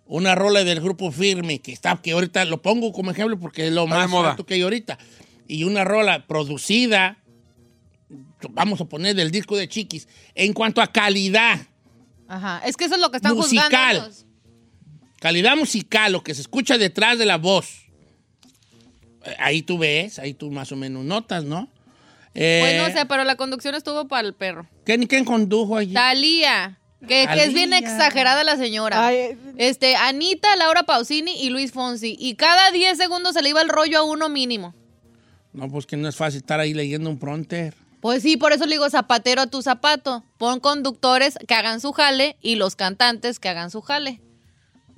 una 0.06 0.34
rola 0.34 0.64
del 0.64 0.80
grupo 0.80 1.10
Firme, 1.10 1.58
que 1.60 1.72
está, 1.72 2.00
que 2.00 2.12
ahorita 2.12 2.44
lo 2.46 2.62
pongo 2.62 2.92
como 2.92 3.10
ejemplo 3.10 3.38
porque 3.38 3.66
es 3.66 3.72
lo 3.72 3.86
más 3.86 4.08
moda. 4.08 4.30
alto 4.30 4.46
que 4.46 4.54
hay 4.54 4.62
ahorita, 4.62 4.98
y 5.48 5.64
una 5.64 5.82
rola 5.84 6.26
producida, 6.26 7.18
vamos 8.50 8.80
a 8.80 8.84
poner 8.84 9.14
del 9.16 9.30
disco 9.30 9.56
de 9.56 9.68
Chiquis, 9.68 10.06
en 10.34 10.52
cuanto 10.52 10.80
a 10.80 10.86
calidad, 10.92 11.60
Ajá, 12.28 12.62
es 12.66 12.76
que 12.76 12.84
eso 12.86 12.94
es 12.94 13.00
lo 13.00 13.10
que 13.10 13.16
están 13.18 13.34
Musical. 13.36 13.64
juzgando. 13.70 14.04
ellos. 14.06 14.26
calidad 15.20 15.56
musical, 15.56 16.12
lo 16.12 16.22
que 16.22 16.34
se 16.34 16.40
escucha 16.42 16.78
detrás 16.78 17.18
de 17.18 17.26
la 17.26 17.36
voz. 17.38 17.83
Eh, 19.26 19.36
Ahí 19.38 19.62
tú 19.62 19.78
ves, 19.78 20.18
ahí 20.18 20.34
tú 20.34 20.50
más 20.50 20.70
o 20.72 20.76
menos 20.76 21.04
notas, 21.04 21.44
¿no? 21.44 21.68
Eh, 22.34 22.60
Pues 22.62 22.76
no 22.94 22.98
sé, 22.98 23.06
pero 23.06 23.24
la 23.24 23.36
conducción 23.36 23.74
estuvo 23.74 24.08
para 24.08 24.26
el 24.26 24.34
perro. 24.34 24.66
¿quién, 24.84 25.06
quién 25.06 25.24
condujo 25.24 25.76
allí? 25.76 25.92
Talía, 25.94 26.78
que, 27.00 27.26
que 27.32 27.44
es 27.44 27.54
bien 27.54 27.72
exagerada 27.72 28.42
la 28.44 28.56
señora. 28.56 29.06
Ay, 29.06 29.36
Este, 29.56 29.94
Anita, 29.96 30.56
Laura 30.56 30.82
Pausini 30.82 31.42
y 31.44 31.50
Luis 31.50 31.72
Fonsi. 31.72 32.16
Y 32.18 32.34
cada 32.34 32.70
10 32.72 32.96
segundos 32.98 33.34
se 33.34 33.42
le 33.42 33.50
iba 33.50 33.62
el 33.62 33.68
rollo 33.68 33.98
a 33.98 34.02
uno 34.02 34.28
mínimo. 34.28 34.74
No, 35.52 35.68
pues 35.70 35.86
que 35.86 35.96
no 35.96 36.08
es 36.08 36.16
fácil 36.16 36.38
estar 36.38 36.58
ahí 36.58 36.74
leyendo 36.74 37.08
un 37.08 37.18
pronter. 37.18 37.74
Pues 38.00 38.22
sí, 38.22 38.36
por 38.36 38.52
eso 38.52 38.66
le 38.66 38.72
digo 38.72 38.90
zapatero 38.90 39.42
a 39.42 39.46
tu 39.46 39.62
zapato. 39.62 40.24
Pon 40.36 40.58
conductores 40.60 41.38
que 41.46 41.54
hagan 41.54 41.80
su 41.80 41.92
jale 41.92 42.36
y 42.42 42.56
los 42.56 42.74
cantantes 42.74 43.38
que 43.38 43.48
hagan 43.48 43.70
su 43.70 43.80
jale. 43.80 44.20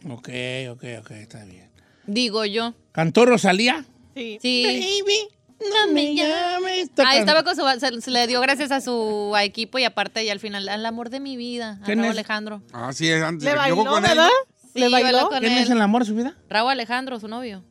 Ok, 0.08 0.28
ok, 0.70 0.84
ok, 1.00 1.10
está 1.12 1.44
bien. 1.44 1.70
Digo 2.06 2.44
yo. 2.46 2.74
¿Cantó 2.92 3.26
Rosalía? 3.26 3.84
Sí. 4.16 4.38
Sí. 4.40 5.02
Baby, 5.04 5.70
no 5.86 5.92
me 5.92 6.14
llames. 6.14 6.90
Ahí 7.04 7.18
estaba 7.18 7.42
con 7.44 7.54
su. 7.54 7.62
Se, 7.78 8.00
se 8.00 8.10
le 8.10 8.26
dio 8.26 8.40
gracias 8.40 8.70
a 8.72 8.80
su 8.80 9.34
equipo 9.40 9.78
y 9.78 9.84
aparte, 9.84 10.24
y 10.24 10.30
al 10.30 10.40
final, 10.40 10.68
al 10.68 10.84
amor 10.86 11.10
de 11.10 11.20
mi 11.20 11.36
vida, 11.36 11.78
a 11.80 11.84
¿Quién 11.84 11.98
Raúl 11.98 12.06
es? 12.10 12.16
Alejandro. 12.18 12.62
Ah, 12.72 12.92
sí, 12.92 13.10
antes 13.12 13.44
Le 13.44 13.54
bailó, 13.54 13.84
con. 13.84 14.02
¿verdad? 14.02 14.28
Sí, 14.72 14.80
¿Le 14.80 14.88
bailó? 14.88 15.12
bailó 15.12 15.28
con 15.28 15.38
¿Quién 15.40 15.52
él. 15.52 15.58
es 15.64 15.70
el 15.70 15.80
amor 15.80 16.02
de 16.02 16.06
su 16.08 16.14
vida? 16.14 16.36
Raúl 16.48 16.70
Alejandro, 16.72 17.18
su 17.20 17.28
novio. 17.28 17.62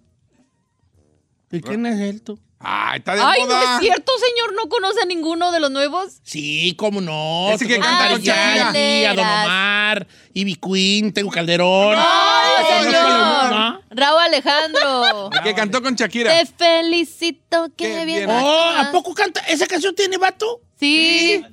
¿Y 1.51 1.61
quién 1.61 1.85
es 1.85 1.99
él 1.99 2.21
tú? 2.21 2.39
Ay, 2.59 2.99
está 2.99 3.15
de 3.15 3.21
Ay, 3.21 3.41
no 3.47 3.61
es 3.61 3.79
cierto, 3.79 4.11
señor, 4.17 4.53
no 4.55 4.69
conoce 4.69 5.01
a 5.01 5.05
ninguno 5.05 5.51
de 5.51 5.59
los 5.59 5.71
nuevos. 5.71 6.19
Sí, 6.23 6.73
cómo 6.77 7.01
no. 7.01 7.51
Ese 7.51 7.67
que 7.67 7.79
canta 7.79 8.05
a 8.05 8.09
con 8.11 8.21
Shakira. 8.21 9.13
Don 9.13 9.19
Omar, 9.19 10.07
Ivy 10.33 10.55
Queen, 10.55 11.13
tengo 11.13 11.29
Calderón. 11.29 11.95
No, 11.95 12.83
señor. 12.83 13.51
¿no? 13.51 13.81
Raúl 13.91 14.21
Alejandro. 14.21 15.29
El 15.31 15.39
que 15.43 15.53
cantó 15.53 15.81
con 15.81 15.95
Shakira. 15.95 16.31
Te 16.31 16.45
felicito, 16.45 17.67
qué, 17.75 17.93
Qué 17.93 18.05
bien. 18.05 18.29
Oh, 18.29 18.71
¿a 18.77 18.91
poco 18.91 19.13
canta? 19.13 19.41
¿Esa 19.41 19.67
canción 19.67 19.93
tiene 19.93 20.17
vato? 20.17 20.61
Sí. 20.79 21.43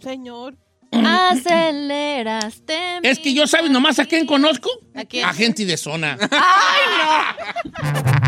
Señor. 0.00 0.54
Aceleraste. 0.92 2.78
Es 3.02 3.18
que 3.18 3.34
yo, 3.34 3.48
¿sabes 3.48 3.70
nomás 3.70 3.98
a 3.98 4.06
quién 4.06 4.26
conozco? 4.26 4.70
¿A 4.94 5.04
quién? 5.04 5.24
A 5.24 5.34
gente 5.34 5.64
de 5.64 5.76
zona. 5.76 6.16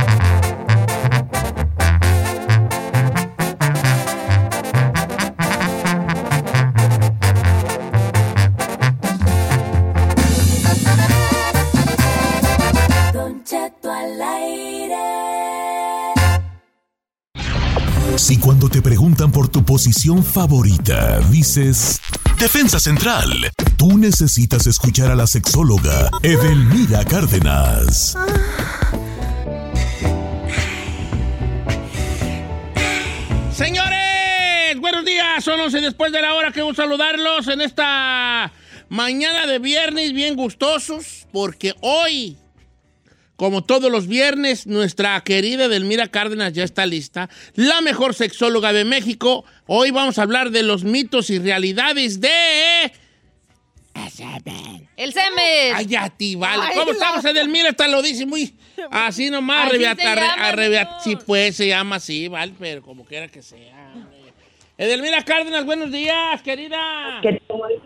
Si 18.16 18.38
cuando 18.38 18.68
te 18.68 18.82
preguntan 18.82 19.30
por 19.30 19.48
tu 19.48 19.64
posición 19.64 20.24
favorita, 20.24 21.20
dices 21.30 22.00
Defensa 22.38 22.80
Central, 22.80 23.30
tú 23.76 23.98
necesitas 23.98 24.66
escuchar 24.66 25.10
a 25.10 25.14
la 25.14 25.26
sexóloga 25.26 26.10
Edelmira 26.22 27.04
Cárdenas. 27.04 28.16
Señores, 33.52 34.80
buenos 34.80 35.04
días. 35.04 35.44
Son 35.44 35.60
11 35.60 35.80
después 35.80 36.10
de 36.10 36.20
la 36.20 36.34
hora. 36.34 36.52
Queremos 36.52 36.76
saludarlos 36.76 37.48
en 37.48 37.60
esta 37.60 38.52
mañana 38.88 39.46
de 39.46 39.58
viernes 39.58 40.12
bien 40.12 40.36
gustosos 40.36 41.26
porque 41.32 41.74
hoy, 41.80 42.36
como 43.36 43.62
todos 43.62 43.90
los 43.92 44.06
viernes, 44.06 44.66
nuestra 44.66 45.20
querida 45.22 45.66
Edelmira 45.66 46.08
Cárdenas 46.08 46.52
ya 46.54 46.64
está 46.64 46.86
lista. 46.86 47.28
La 47.54 47.80
mejor 47.82 48.14
sexóloga 48.14 48.72
de 48.72 48.84
México. 48.84 49.44
Hoy 49.66 49.90
vamos 49.90 50.18
a 50.18 50.22
hablar 50.22 50.50
de 50.50 50.62
los 50.62 50.84
mitos 50.84 51.30
y 51.30 51.38
realidades 51.38 52.20
de... 52.20 52.92
El 54.96 55.12
semen. 55.12 55.72
Ay, 55.74 55.86
ya 55.86 56.10
ti, 56.10 56.34
vale. 56.34 56.74
¿Cómo 56.74 56.92
estamos, 56.92 57.24
Edelmira? 57.24 57.70
Hasta 57.70 57.88
lo 57.88 58.02
dice 58.02 58.26
muy 58.26 58.54
así 58.90 59.30
nomás. 59.30 59.66
Así 59.66 59.76
arrebiata- 59.76 60.02
llama, 60.14 60.34
arre- 60.36 60.40
arrebiata- 60.52 61.00
sí, 61.02 61.16
pues 61.26 61.56
se 61.56 61.66
llama 61.68 61.96
así, 61.96 62.28
vale, 62.28 62.52
pero 62.58 62.82
como 62.82 63.04
quiera 63.06 63.28
que 63.28 63.42
sea. 63.42 63.85
Edelmira 64.78 65.22
Cárdenas, 65.22 65.64
buenos 65.64 65.90
días, 65.90 66.42
querida. 66.42 66.76
Que- 67.22 67.40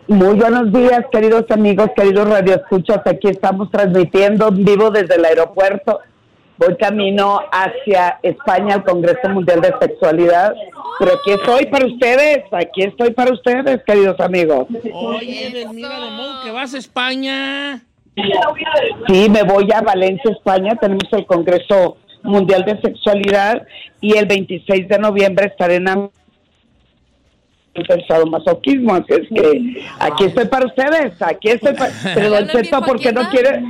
Muy 0.07 0.35
buenos 0.35 0.73
días, 0.73 1.05
queridos 1.11 1.45
amigos, 1.49 1.89
queridos 1.95 2.27
radioescuchas. 2.27 2.99
Aquí 3.05 3.29
estamos 3.29 3.71
transmitiendo 3.71 4.49
en 4.49 4.65
vivo 4.65 4.91
desde 4.91 5.15
el 5.15 5.23
aeropuerto. 5.23 5.99
Voy 6.57 6.75
camino 6.75 7.39
hacia 7.51 8.19
España 8.21 8.75
al 8.75 8.83
Congreso 8.83 9.29
Mundial 9.29 9.61
de 9.61 9.73
Sexualidad. 9.81 10.53
Pero 10.99 11.13
aquí 11.13 11.31
estoy 11.31 11.65
para 11.67 11.85
ustedes, 11.87 12.43
aquí 12.51 12.83
estoy 12.83 13.11
para 13.11 13.31
ustedes, 13.31 13.81
queridos 13.85 14.19
amigos. 14.19 14.67
Oye, 14.93 15.47
Edelmira, 15.47 15.97
de 15.97 16.11
modo 16.11 16.43
que 16.43 16.51
vas 16.51 16.73
a 16.73 16.77
España. 16.77 17.81
Sí, 19.07 19.29
me 19.29 19.43
voy 19.43 19.69
a 19.73 19.81
Valencia, 19.81 20.29
España. 20.29 20.75
Tenemos 20.75 21.07
el 21.13 21.25
Congreso 21.25 21.97
Mundial 22.23 22.65
de 22.65 22.79
Sexualidad 22.81 23.65
y 24.01 24.17
el 24.17 24.25
26 24.25 24.89
de 24.89 24.99
noviembre 24.99 25.45
estaré 25.47 25.75
en 25.75 25.87
el 27.73 28.05
sadomasoquismo, 28.07 28.95
así 28.95 29.05
es 29.13 29.27
que 29.29 29.81
aquí 29.99 30.25
estoy 30.25 30.45
para 30.45 30.65
ustedes, 30.65 31.13
aquí 31.21 31.49
estoy 31.49 31.73
para... 31.73 31.91
Pero 32.15 32.29
Don 32.29 32.37
¿Hablas 32.39 32.53
bien, 32.53 32.65
Cheto, 32.65 32.81
¿por 32.81 32.99
qué 32.99 33.11
no 33.13 33.29
quiere...? 33.29 33.63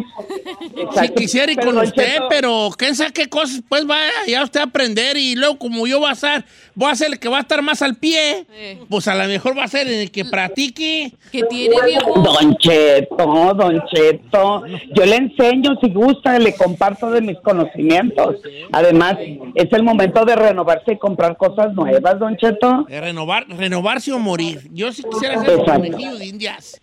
Si 1.00 1.10
quisiera 1.10 1.52
ir 1.52 1.58
Pero, 1.58 1.68
con 1.68 1.76
Don 1.76 1.86
usted, 1.86 2.06
Cheto, 2.14 2.28
pero 2.30 2.70
quién 2.78 2.96
sabe 2.96 3.12
qué 3.14 3.30
cosas, 3.30 3.62
pues 3.70 3.86
vaya 3.86 4.12
ya 4.28 4.44
usted 4.44 4.60
a 4.60 4.64
aprender 4.64 5.18
y 5.18 5.36
luego 5.36 5.58
como 5.58 5.86
yo 5.86 6.00
voy 6.00 6.10
a 6.10 6.14
estar, 6.14 6.44
voy 6.74 6.90
a 6.92 6.96
ser 6.96 7.12
el 7.12 7.20
que 7.20 7.30
va 7.30 7.38
a 7.38 7.42
estar 7.42 7.62
más 7.62 7.82
al 7.82 7.96
pie, 7.96 8.46
Eh. 8.52 8.80
pues 8.90 9.08
a 9.08 9.16
lo 9.16 9.26
mejor 9.28 9.58
va 9.58 9.66
a 9.66 9.68
ser 9.68 9.88
el 9.88 10.10
que 10.12 10.26
practique. 10.26 11.14
¿Qué 11.32 11.44
tiene, 11.44 11.76
viejo? 11.86 12.20
Don 12.22 12.56
Cheto, 12.58 13.54
Don 13.54 13.84
Cheto, 13.94 14.64
yo 14.96 15.06
le 15.06 15.16
enseño, 15.16 15.78
si 15.82 15.90
gusta, 15.92 16.38
le 16.40 16.56
comparto 16.56 17.12
de 17.12 17.22
mis 17.22 17.38
conocimientos. 17.40 18.38
Además, 18.72 19.18
es 19.56 19.72
el 19.72 19.84
momento 19.84 20.26
de 20.26 20.36
renovarse 20.36 20.94
y 20.94 20.98
comprar 20.98 21.38
cosas 21.38 21.74
nuevas, 21.74 22.18
Don 22.20 22.36
Cheto. 22.38 22.86
De 22.90 23.00
renovar, 23.00 23.46
renovarse 23.92 24.12
o 24.14 24.20
morir. 24.20 24.62
Yo 24.72 24.92
sí 24.92 25.04
quisiera 25.04 25.44
ser 25.44 25.58
conejillo 25.64 26.16
de 26.18 26.26
indias. 26.26 26.80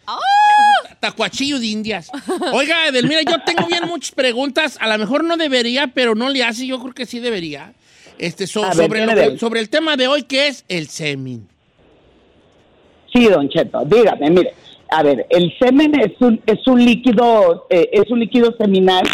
Tacuachillo 1.00 1.58
de 1.58 1.66
indias. 1.66 2.10
Oiga, 2.52 2.86
Edelmira, 2.88 3.22
yo 3.22 3.36
tengo 3.44 3.66
bien 3.66 3.84
muchas 3.86 4.12
preguntas. 4.12 4.76
A 4.80 4.88
lo 4.88 4.98
mejor 4.98 5.24
no 5.24 5.36
debería, 5.36 5.88
pero 5.88 6.14
no 6.14 6.28
le 6.28 6.42
hace. 6.42 6.66
Yo 6.66 6.78
creo 6.80 6.92
que 6.94 7.06
sí 7.06 7.20
debería. 7.20 7.72
Este, 8.18 8.46
so- 8.46 8.64
A 8.64 8.68
ver, 8.68 8.76
sobre, 8.88 9.00
¿qué 9.00 9.06
lo 9.06 9.12
me 9.14 9.30
que- 9.32 9.38
sobre 9.38 9.60
el 9.60 9.68
tema 9.68 9.96
de 9.96 10.08
hoy, 10.08 10.22
que 10.24 10.48
es 10.48 10.64
el 10.68 10.88
semen. 10.88 11.46
Sí, 13.12 13.24
Don 13.26 13.48
Cheto, 13.48 13.84
dígame, 13.84 14.30
mire. 14.30 14.54
A 14.90 15.02
ver, 15.02 15.26
el 15.30 15.52
semen 15.60 15.92
es 16.00 16.12
un, 16.20 16.40
es 16.46 16.66
un 16.66 16.82
líquido, 16.84 17.66
eh, 17.70 17.88
es 17.92 18.10
un 18.10 18.20
líquido 18.20 18.54
seminal 18.58 19.06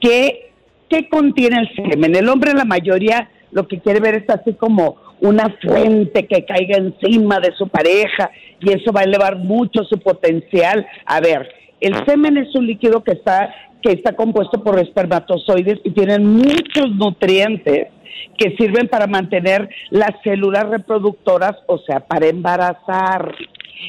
que, 0.00 0.50
¿qué 0.88 1.08
contiene 1.08 1.60
el 1.60 1.68
semen? 1.74 2.14
El 2.16 2.28
hombre, 2.28 2.52
la 2.52 2.64
mayoría, 2.64 3.30
lo 3.52 3.66
que 3.68 3.78
quiere 3.80 4.00
ver 4.00 4.14
es 4.16 4.28
así 4.28 4.54
como 4.54 4.96
una 5.20 5.56
fuente 5.62 6.26
que 6.26 6.44
caiga 6.44 6.78
encima 6.78 7.40
de 7.40 7.52
su 7.56 7.68
pareja 7.68 8.30
y 8.60 8.72
eso 8.72 8.92
va 8.92 9.00
a 9.00 9.04
elevar 9.04 9.36
mucho 9.36 9.84
su 9.84 9.98
potencial. 9.98 10.86
A 11.06 11.20
ver, 11.20 11.48
el 11.80 11.94
semen 12.06 12.36
es 12.36 12.54
un 12.54 12.66
líquido 12.66 13.02
que 13.02 13.12
está, 13.12 13.54
que 13.82 13.92
está 13.92 14.14
compuesto 14.14 14.62
por 14.62 14.78
espermatozoides 14.78 15.80
y 15.84 15.90
tienen 15.90 16.26
muchos 16.26 16.90
nutrientes 16.96 17.88
que 18.36 18.56
sirven 18.56 18.88
para 18.88 19.06
mantener 19.06 19.68
las 19.90 20.10
células 20.24 20.68
reproductoras, 20.68 21.56
o 21.66 21.78
sea, 21.78 22.00
para 22.00 22.26
embarazar. 22.26 23.34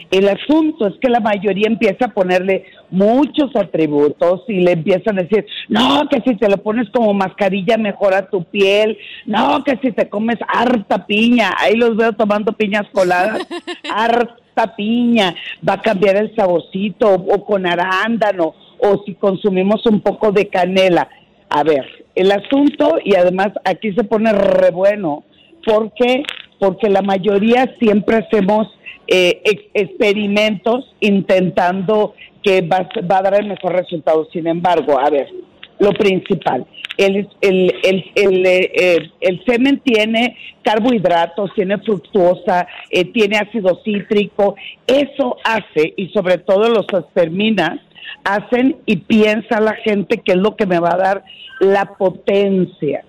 El 0.09 0.27
asunto 0.27 0.87
es 0.87 0.93
que 1.01 1.09
la 1.09 1.19
mayoría 1.19 1.67
empieza 1.67 2.05
a 2.05 2.13
ponerle 2.13 2.65
muchos 2.89 3.55
atributos 3.55 4.43
y 4.47 4.59
le 4.61 4.73
empiezan 4.73 5.19
a 5.19 5.23
decir, 5.23 5.45
no, 5.69 6.07
que 6.09 6.21
si 6.21 6.35
te 6.35 6.49
lo 6.49 6.57
pones 6.57 6.89
como 6.89 7.13
mascarilla 7.13 7.77
mejora 7.77 8.29
tu 8.29 8.43
piel, 8.43 8.97
no, 9.25 9.63
que 9.63 9.77
si 9.81 9.91
te 9.91 10.09
comes 10.09 10.37
harta 10.47 11.05
piña, 11.05 11.51
ahí 11.57 11.75
los 11.75 11.95
veo 11.95 12.13
tomando 12.13 12.53
piñas 12.53 12.85
coladas, 12.91 13.47
harta 13.93 14.75
piña, 14.75 15.35
va 15.67 15.73
a 15.73 15.81
cambiar 15.81 16.17
el 16.17 16.35
saborcito, 16.35 17.13
o 17.13 17.45
con 17.45 17.65
arándano, 17.65 18.53
o 18.79 19.03
si 19.05 19.15
consumimos 19.15 19.85
un 19.85 20.01
poco 20.01 20.31
de 20.31 20.47
canela. 20.47 21.07
A 21.49 21.63
ver, 21.63 21.85
el 22.15 22.31
asunto, 22.31 22.97
y 23.03 23.15
además 23.15 23.49
aquí 23.63 23.93
se 23.93 24.03
pone 24.03 24.31
re 24.33 24.71
bueno, 24.71 25.23
¿por 25.65 25.93
qué? 25.93 26.23
Porque 26.59 26.89
la 26.89 27.01
mayoría 27.01 27.75
siempre 27.79 28.17
hacemos 28.17 28.67
eh, 29.17 29.41
ex- 29.43 29.69
experimentos 29.73 30.79
intentando 31.01 32.13
que 32.43 32.61
va, 32.61 32.89
va 33.09 33.17
a 33.19 33.21
dar 33.21 33.35
el 33.41 33.47
mejor 33.47 33.73
resultado. 33.73 34.27
Sin 34.33 34.47
embargo, 34.47 34.99
a 34.99 35.09
ver, 35.09 35.27
lo 35.79 35.91
principal, 35.91 36.65
el, 36.97 37.27
el, 37.41 37.73
el, 37.83 37.97
el, 38.15 38.45
eh, 38.45 38.71
eh, 38.75 38.99
el 39.21 39.43
semen 39.45 39.79
tiene 39.83 40.37
carbohidratos, 40.63 41.51
tiene 41.55 41.77
fructuosa, 41.79 42.67
eh, 42.89 43.05
tiene 43.05 43.37
ácido 43.37 43.79
cítrico, 43.83 44.55
eso 44.87 45.37
hace, 45.43 45.93
y 45.97 46.07
sobre 46.09 46.37
todo 46.37 46.69
los 46.69 46.85
asperminas, 46.93 47.79
hacen 48.23 48.77
y 48.85 48.97
piensa 48.97 49.59
la 49.59 49.73
gente 49.87 50.17
que 50.23 50.33
es 50.33 50.37
lo 50.37 50.55
que 50.55 50.67
me 50.67 50.79
va 50.79 50.93
a 50.93 50.97
dar 50.97 51.23
la 51.59 51.85
potencia. 51.97 53.03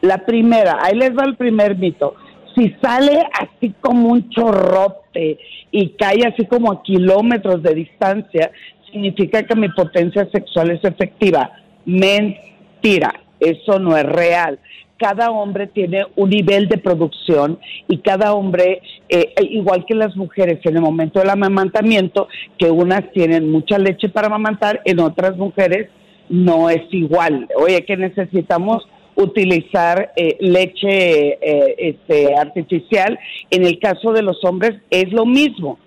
La 0.00 0.18
primera, 0.24 0.78
ahí 0.82 0.94
les 0.96 1.12
va 1.16 1.24
el 1.24 1.36
primer 1.36 1.76
mito. 1.76 2.14
Si 2.54 2.74
sale 2.80 3.26
así 3.32 3.74
como 3.80 4.10
un 4.10 4.28
chorrote 4.30 5.38
y 5.70 5.90
cae 5.90 6.26
así 6.26 6.46
como 6.46 6.70
a 6.72 6.82
kilómetros 6.82 7.62
de 7.62 7.74
distancia, 7.74 8.50
significa 8.90 9.42
que 9.42 9.56
mi 9.56 9.68
potencia 9.68 10.28
sexual 10.30 10.70
es 10.70 10.84
efectiva. 10.84 11.50
Mentira, 11.84 13.12
eso 13.40 13.78
no 13.78 13.96
es 13.96 14.04
real. 14.04 14.58
Cada 14.96 15.30
hombre 15.32 15.66
tiene 15.66 16.04
un 16.14 16.30
nivel 16.30 16.68
de 16.68 16.78
producción 16.78 17.58
y 17.88 17.98
cada 17.98 18.32
hombre, 18.32 18.80
eh, 19.08 19.34
igual 19.50 19.84
que 19.86 19.94
las 19.94 20.16
mujeres 20.16 20.60
en 20.64 20.76
el 20.76 20.82
momento 20.82 21.18
del 21.18 21.30
amamantamiento, 21.30 22.28
que 22.56 22.70
unas 22.70 23.10
tienen 23.12 23.50
mucha 23.50 23.76
leche 23.76 24.08
para 24.08 24.28
amamantar, 24.28 24.80
en 24.84 25.00
otras 25.00 25.36
mujeres 25.36 25.88
no 26.28 26.70
es 26.70 26.82
igual. 26.92 27.48
Oye, 27.56 27.84
que 27.84 27.96
necesitamos 27.96 28.86
utilizar 29.16 30.12
eh, 30.16 30.36
leche 30.40 31.38
eh, 31.40 31.74
este, 31.78 32.34
artificial. 32.36 33.18
En 33.50 33.64
el 33.64 33.78
caso 33.78 34.12
de 34.12 34.22
los 34.22 34.44
hombres 34.44 34.74
es 34.90 35.12
lo 35.12 35.24
mismo. 35.26 35.78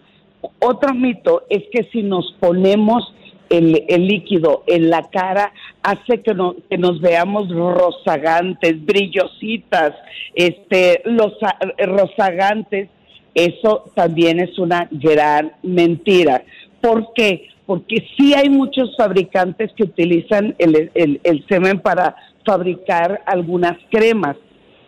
Otro 0.59 0.93
mito 0.93 1.43
es 1.49 1.63
que 1.71 1.83
si 1.91 2.03
nos 2.03 2.33
ponemos 2.39 3.13
el, 3.49 3.83
el 3.87 4.07
líquido 4.07 4.63
en 4.67 4.89
la 4.89 5.03
cara 5.09 5.53
hace 5.81 6.21
que, 6.21 6.33
no- 6.33 6.55
que 6.69 6.77
nos 6.77 6.99
veamos 7.01 7.49
rozagantes, 7.49 8.85
brillositas, 8.85 9.93
este, 10.35 11.01
los 11.05 11.33
rozagantes. 11.77 12.89
Eso 13.33 13.83
también 13.93 14.39
es 14.39 14.57
una 14.57 14.87
gran 14.91 15.51
mentira. 15.63 16.43
¿Por 16.81 17.13
qué? 17.13 17.47
Porque 17.65 18.03
sí 18.17 18.33
hay 18.33 18.49
muchos 18.49 18.95
fabricantes 18.97 19.71
que 19.73 19.83
utilizan 19.83 20.55
el, 20.57 20.89
el- 20.95 21.19
el 21.23 21.45
semen 21.47 21.79
para 21.79 22.15
fabricar 22.47 23.21
algunas 23.25 23.77
cremas. 23.91 24.37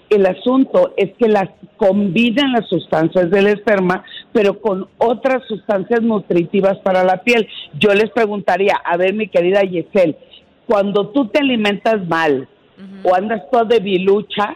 El 0.10 0.26
asunto 0.26 0.94
es 0.98 1.12
que 1.20 1.28
las 1.28 1.50
combinan 1.78 2.54
las 2.54 2.68
sustancias 2.68 3.30
del 3.30 3.48
esperma, 3.48 4.04
pero 4.32 4.60
con 4.60 4.88
otras 4.98 5.44
sustancias 5.48 6.02
nutritivas 6.02 6.78
para 6.80 7.04
la 7.04 7.18
piel. 7.18 7.48
Yo 7.78 7.94
les 7.94 8.10
preguntaría, 8.10 8.74
a 8.84 8.98
ver, 8.98 9.14
mi 9.14 9.28
querida 9.28 9.62
Yesel, 9.62 10.16
cuando 10.66 11.10
tú 11.10 11.28
te 11.28 11.40
alimentas 11.40 12.08
mal 12.08 12.48
o 13.04 13.14
andas 13.14 13.42
toda 13.52 13.66
debilucha, 13.66 14.56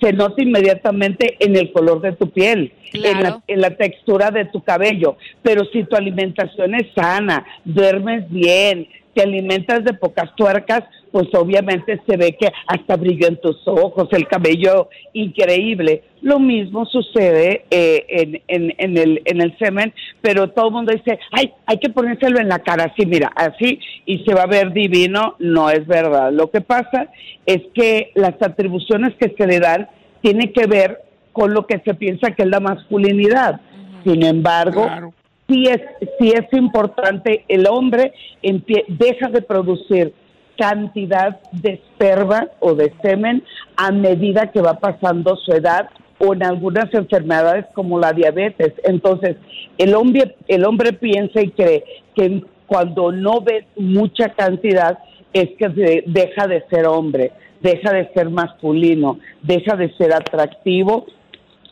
se 0.00 0.12
nota 0.12 0.42
inmediatamente 0.42 1.36
en 1.40 1.56
el 1.56 1.72
color 1.72 2.00
de 2.00 2.12
tu 2.12 2.28
piel, 2.30 2.72
en, 2.92 3.02
la, 3.02 3.18
Claro. 3.18 3.42
en 3.46 3.60
la 3.60 3.70
textura 3.70 4.30
de 4.30 4.44
tu 4.46 4.62
cabello. 4.62 5.16
Pero 5.42 5.64
si 5.72 5.84
tu 5.84 5.96
alimentación 5.96 6.74
es 6.74 6.86
sana, 6.94 7.44
duermes 7.64 8.28
bien, 8.28 8.88
te 9.14 9.22
alimentas 9.22 9.84
de 9.84 9.94
pocas 9.94 10.34
tuercas, 10.34 10.82
pues 11.12 11.28
obviamente 11.34 12.00
se 12.08 12.16
ve 12.16 12.32
que 12.40 12.48
hasta 12.66 12.96
brillo 12.96 13.28
en 13.28 13.36
tus 13.40 13.56
ojos, 13.68 14.08
el 14.12 14.26
cabello 14.26 14.88
increíble. 15.12 16.02
Lo 16.22 16.38
mismo 16.38 16.86
sucede 16.86 17.64
eh, 17.70 18.04
en, 18.08 18.42
en, 18.48 18.74
en 18.78 18.96
el, 18.98 19.22
en 19.26 19.40
el 19.42 19.56
semen, 19.58 19.92
pero 20.20 20.48
todo 20.50 20.68
el 20.68 20.72
mundo 20.72 20.92
dice, 20.92 21.18
ay, 21.32 21.52
hay 21.66 21.78
que 21.78 21.90
ponérselo 21.90 22.40
en 22.40 22.48
la 22.48 22.60
cara, 22.60 22.84
así, 22.84 23.04
mira, 23.06 23.30
así, 23.36 23.78
y 24.06 24.20
se 24.24 24.34
va 24.34 24.42
a 24.44 24.46
ver 24.46 24.72
divino. 24.72 25.36
No 25.38 25.68
es 25.70 25.86
verdad. 25.86 26.32
Lo 26.32 26.50
que 26.50 26.60
pasa 26.62 27.08
es 27.44 27.60
que 27.74 28.10
las 28.14 28.40
atribuciones 28.40 29.14
que 29.20 29.34
se 29.36 29.46
le 29.46 29.60
dan 29.60 29.88
tienen 30.22 30.52
que 30.52 30.66
ver 30.66 31.02
con 31.32 31.52
lo 31.52 31.66
que 31.66 31.80
se 31.84 31.94
piensa 31.94 32.30
que 32.30 32.44
es 32.44 32.48
la 32.48 32.60
masculinidad. 32.60 33.60
Sin 34.04 34.24
embargo, 34.24 34.84
Claro. 34.84 35.12
sí 35.48 35.64
es, 35.68 35.80
sí 36.18 36.30
es 36.32 36.46
importante, 36.52 37.44
el 37.48 37.66
hombre 37.68 38.12
empie- 38.42 38.84
deja 38.88 39.28
de 39.28 39.42
producir 39.42 40.12
cantidad 40.56 41.40
de 41.52 41.74
esperma 41.74 42.48
o 42.60 42.74
de 42.74 42.92
semen 43.02 43.42
a 43.76 43.90
medida 43.90 44.50
que 44.52 44.60
va 44.60 44.74
pasando 44.74 45.36
su 45.36 45.52
edad 45.52 45.88
o 46.18 46.34
en 46.34 46.44
algunas 46.44 46.92
enfermedades 46.94 47.66
como 47.74 47.98
la 47.98 48.12
diabetes. 48.12 48.72
Entonces, 48.84 49.36
el 49.78 49.94
hombre, 49.94 50.36
el 50.48 50.64
hombre 50.64 50.92
piensa 50.92 51.40
y 51.40 51.50
cree 51.50 51.84
que 52.14 52.42
cuando 52.66 53.12
no 53.12 53.40
ve 53.40 53.66
mucha 53.76 54.28
cantidad 54.30 54.98
es 55.32 55.48
que 55.58 55.68
de- 55.68 56.04
deja 56.06 56.46
de 56.46 56.62
ser 56.70 56.86
hombre, 56.86 57.32
deja 57.60 57.92
de 57.92 58.08
ser 58.14 58.30
masculino, 58.30 59.18
deja 59.42 59.76
de 59.76 59.92
ser 59.96 60.12
atractivo 60.12 61.06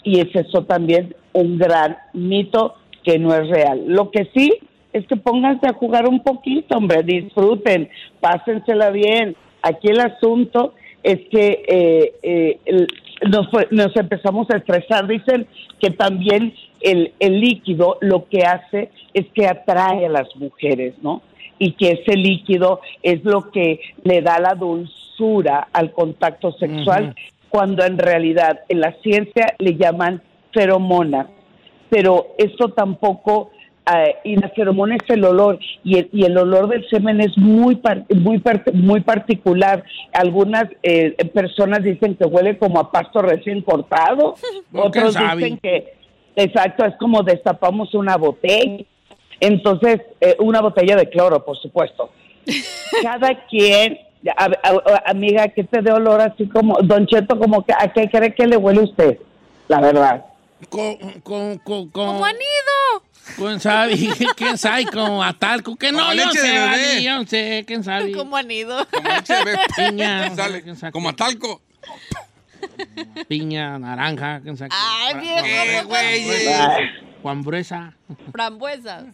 y 0.02 0.20
es 0.20 0.34
eso 0.34 0.64
también 0.64 1.14
un 1.32 1.58
gran 1.58 1.96
mito 2.12 2.74
que 3.04 3.18
no 3.18 3.34
es 3.34 3.48
real. 3.48 3.82
Lo 3.86 4.10
que 4.10 4.28
sí 4.34 4.52
es 4.92 5.06
que 5.06 5.16
pónganse 5.16 5.68
a 5.68 5.72
jugar 5.72 6.08
un 6.08 6.22
poquito, 6.22 6.76
hombre, 6.76 7.02
disfruten, 7.02 7.88
pásensela 8.20 8.90
bien. 8.90 9.36
Aquí 9.62 9.88
el 9.88 10.00
asunto 10.00 10.74
es 11.02 11.20
que 11.30 11.62
eh, 11.66 12.12
eh, 12.22 12.58
el- 12.64 12.88
nos, 13.70 13.96
empezamos 13.96 14.50
a 14.50 14.56
estresar. 14.56 15.06
Dicen 15.06 15.46
que 15.78 15.90
también 15.90 16.54
el, 16.80 17.12
el 17.20 17.40
líquido 17.40 17.98
lo 18.00 18.28
que 18.28 18.42
hace 18.42 18.90
es 19.12 19.26
que 19.34 19.46
atrae 19.46 20.06
a 20.06 20.08
las 20.08 20.34
mujeres, 20.36 20.94
¿no? 21.02 21.22
Y 21.58 21.72
que 21.72 21.92
ese 21.92 22.16
líquido 22.16 22.80
es 23.02 23.22
lo 23.24 23.50
que 23.50 23.80
le 24.02 24.22
da 24.22 24.40
la 24.40 24.54
dulzura 24.54 25.68
al 25.72 25.92
contacto 25.92 26.52
sexual, 26.52 27.14
cuando 27.50 27.84
en 27.84 27.98
realidad 27.98 28.60
en 28.68 28.80
la 28.80 28.92
ciencia 29.02 29.54
le 29.58 29.76
llaman 29.76 30.22
feromonas 30.52 31.26
pero 31.90 32.28
eso 32.38 32.68
tampoco 32.68 33.50
eh, 33.86 34.16
y 34.24 34.36
la 34.36 34.48
feromona 34.50 34.96
es 34.96 35.08
el 35.10 35.24
olor 35.24 35.58
y 35.82 35.98
el, 35.98 36.08
y 36.12 36.24
el 36.24 36.36
olor 36.36 36.68
del 36.68 36.88
semen 36.90 37.20
es 37.20 37.36
muy 37.38 37.76
par- 37.76 38.04
muy 38.14 38.38
par- 38.38 38.62
muy 38.74 39.00
particular. 39.00 39.82
Algunas 40.12 40.64
eh, 40.82 41.14
personas 41.32 41.82
dicen 41.82 42.14
que 42.14 42.24
huele 42.24 42.58
como 42.58 42.78
a 42.78 42.90
pasto 42.92 43.22
recién 43.22 43.62
cortado 43.62 44.34
No, 44.70 44.90
¿quién 44.90 45.04
otros 45.06 45.14
sabe? 45.14 45.42
dicen 45.42 45.58
que 45.58 45.94
exacto 46.36 46.84
es 46.84 46.94
como 46.96 47.22
destapamos 47.22 47.94
una 47.94 48.16
botella. 48.16 48.84
Entonces 49.40 50.00
eh, 50.20 50.36
una 50.38 50.60
botella 50.60 50.96
de 50.96 51.08
cloro 51.08 51.44
por 51.44 51.56
supuesto. 51.58 52.10
Cada 53.02 53.46
quien 53.46 53.98
a- 54.36 54.44
a- 54.44 54.68
a- 55.06 55.10
amiga 55.10 55.48
que 55.48 55.64
te 55.64 55.80
dé 55.80 55.90
olor 55.92 56.20
así 56.20 56.46
como 56.48 56.76
don 56.82 57.06
Cheto 57.06 57.38
como 57.38 57.64
que 57.64 57.72
a 57.72 57.88
qué 57.92 58.08
cree 58.10 58.34
que 58.34 58.46
le 58.46 58.56
huele 58.56 58.80
usted 58.80 59.18
la 59.68 59.80
verdad. 59.80 60.24
Con, 60.68 60.96
con, 61.22 61.56
con, 61.58 61.88
con, 61.88 62.06
¡Como 62.06 62.24
anido! 62.26 63.02
¿Quién 63.36 63.60
sabe? 63.60 63.96
¿Quién 64.36 64.58
sabe? 64.58 64.86
Como 64.86 65.22
a 65.22 65.32
talco. 65.32 65.76
Que 65.76 65.92
no, 65.92 66.12
yo 66.14 66.30
sé, 66.32 67.02
yo. 67.02 67.64
¿Quién 67.66 67.84
sabe? 67.84 68.12
Como 68.12 68.36
anido. 68.36 68.86
Como 68.90 69.08
leche 69.08 69.34
de. 69.34 69.58
Piña. 69.90 70.34
Sale 70.34 70.62
¿quién 70.62 70.76
sabe? 70.76 70.92
como 70.92 71.08
a 71.08 71.12
talco. 71.14 71.62
Piña, 73.28 73.78
naranja. 73.78 74.40
¿Quién 74.42 74.56
sabe? 74.56 74.70
Ay, 74.72 75.14
viejo, 75.20 75.88
güey? 75.88 76.48
Ay, 76.48 76.84
Juan 77.22 77.42
Bresa. 77.42 77.94
Frambuesas. 78.32 79.04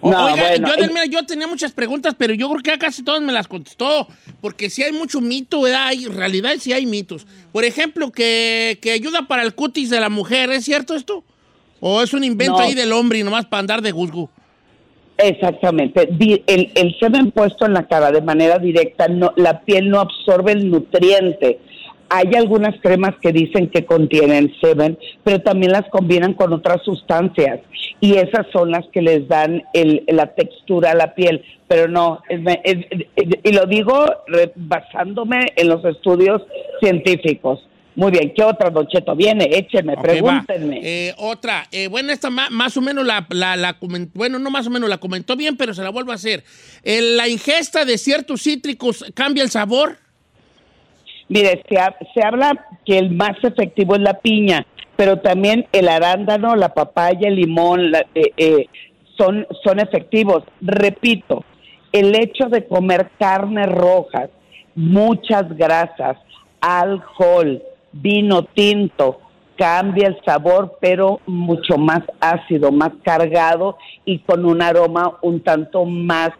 O- 0.00 0.10
No, 0.10 0.26
Oiga, 0.26 0.48
bueno, 0.48 0.68
yo, 0.68 0.84
eh. 0.84 0.88
mira, 0.88 1.06
yo 1.06 1.24
tenía 1.24 1.46
muchas 1.46 1.72
preguntas, 1.72 2.14
pero 2.18 2.34
yo 2.34 2.48
creo 2.50 2.62
que 2.62 2.70
ya 2.70 2.78
casi 2.78 3.02
todas 3.02 3.22
me 3.22 3.32
las 3.32 3.48
contestó. 3.48 4.06
Porque 4.40 4.68
sí 4.68 4.82
hay 4.82 4.92
mucho 4.92 5.20
mito, 5.20 5.62
¿verdad? 5.62 5.86
Hay, 5.88 6.04
en 6.04 6.14
realidad 6.16 6.52
sí 6.58 6.72
hay 6.72 6.84
mitos. 6.86 7.26
Por 7.52 7.64
ejemplo, 7.64 8.12
que, 8.12 8.78
que 8.82 8.92
ayuda 8.92 9.26
para 9.26 9.42
el 9.42 9.54
cutis 9.54 9.88
de 9.90 10.00
la 10.00 10.10
mujer, 10.10 10.50
¿es 10.50 10.64
cierto 10.64 10.94
esto? 10.94 11.24
¿O 11.80 12.02
es 12.02 12.12
un 12.14 12.24
invento 12.24 12.54
No. 12.58 12.64
ahí 12.64 12.74
del 12.74 12.92
hombre 12.92 13.18
y 13.18 13.22
nomás 13.24 13.44
para 13.46 13.60
andar 13.60 13.82
de 13.82 13.92
guzgo? 13.92 14.30
Exactamente. 15.18 16.08
El, 16.46 16.70
el 16.74 16.98
semen 16.98 17.30
puesto 17.30 17.64
en 17.66 17.72
la 17.74 17.86
cara 17.86 18.10
de 18.12 18.20
manera 18.20 18.58
directa, 18.58 19.08
no, 19.08 19.32
la 19.36 19.60
piel 19.62 19.88
no 19.88 20.00
absorbe 20.00 20.52
el 20.52 20.70
nutriente. 20.70 21.58
Hay 22.08 22.34
algunas 22.36 22.78
cremas 22.80 23.14
que 23.20 23.32
dicen 23.32 23.68
que 23.68 23.84
contienen 23.84 24.54
semen, 24.60 24.96
pero 25.24 25.40
también 25.40 25.72
las 25.72 25.88
combinan 25.90 26.34
con 26.34 26.52
otras 26.52 26.82
sustancias 26.84 27.60
y 28.00 28.14
esas 28.14 28.46
son 28.52 28.70
las 28.70 28.86
que 28.92 29.02
les 29.02 29.26
dan 29.26 29.64
el- 29.72 30.04
la 30.06 30.26
textura 30.34 30.92
a 30.92 30.94
la 30.94 31.14
piel. 31.14 31.42
Pero 31.66 31.88
no, 31.88 32.20
es- 32.28 32.40
es- 32.62 32.86
es- 33.16 33.28
y 33.42 33.52
lo 33.52 33.66
digo 33.66 34.04
basándome 34.54 35.46
en 35.56 35.68
los 35.68 35.84
estudios 35.84 36.42
científicos. 36.80 37.66
Muy 37.96 38.10
bien, 38.12 38.32
¿qué 38.36 38.44
otra, 38.44 38.68
Don 38.68 38.86
Cheto? 38.86 39.16
Viene, 39.16 39.48
écheme, 39.50 39.96
pregúntenme. 39.96 40.80
Eh, 40.82 41.14
otra. 41.16 41.66
Eh, 41.72 41.88
bueno, 41.88 42.12
esta 42.12 42.28
ma- 42.28 42.50
más 42.50 42.76
o 42.76 42.82
menos 42.82 43.06
la, 43.06 43.26
la, 43.30 43.56
la 43.56 43.80
comen- 43.80 44.10
Bueno, 44.12 44.38
no 44.38 44.50
más 44.50 44.66
o 44.66 44.70
menos 44.70 44.88
la 44.90 44.98
comentó 44.98 45.34
bien, 45.34 45.56
pero 45.56 45.72
se 45.72 45.82
la 45.82 45.88
vuelvo 45.88 46.12
a 46.12 46.16
hacer. 46.16 46.44
Eh, 46.82 47.00
¿La 47.00 47.26
ingesta 47.26 47.86
de 47.86 47.96
ciertos 47.96 48.42
cítricos 48.42 49.02
cambia 49.14 49.42
el 49.42 49.50
sabor? 49.50 49.96
Mire, 51.28 51.62
se, 51.68 51.78
ha- 51.78 51.96
se 52.12 52.22
habla 52.22 52.66
que 52.84 52.98
el 52.98 53.10
más 53.12 53.36
efectivo 53.42 53.94
es 53.96 54.02
la 54.02 54.18
piña, 54.20 54.66
pero 54.94 55.18
también 55.20 55.66
el 55.72 55.88
arándano, 55.88 56.54
la 56.54 56.74
papaya, 56.74 57.28
el 57.28 57.36
limón 57.36 57.90
la- 57.92 58.04
eh, 58.14 58.30
eh, 58.36 58.66
son, 59.16 59.46
son 59.64 59.80
efectivos. 59.80 60.44
Repito, 60.60 61.44
el 61.92 62.14
hecho 62.14 62.50
de 62.50 62.66
comer 62.66 63.08
carnes 63.18 63.68
rojas, 63.70 64.28
muchas 64.74 65.48
grasas, 65.56 66.18
alcohol, 66.60 67.62
vino 68.00 68.44
tinto, 68.44 69.20
cambia 69.58 70.08
el 70.08 70.16
sabor, 70.24 70.76
pero 70.80 71.20
mucho 71.26 71.78
más 71.78 72.02
ácido, 72.20 72.70
más 72.72 72.92
cargado 73.04 73.76
y 74.04 74.18
con 74.20 74.44
un 74.44 74.60
aroma 74.62 75.18
un 75.22 75.40
tanto 75.40 75.84
más 75.84 76.30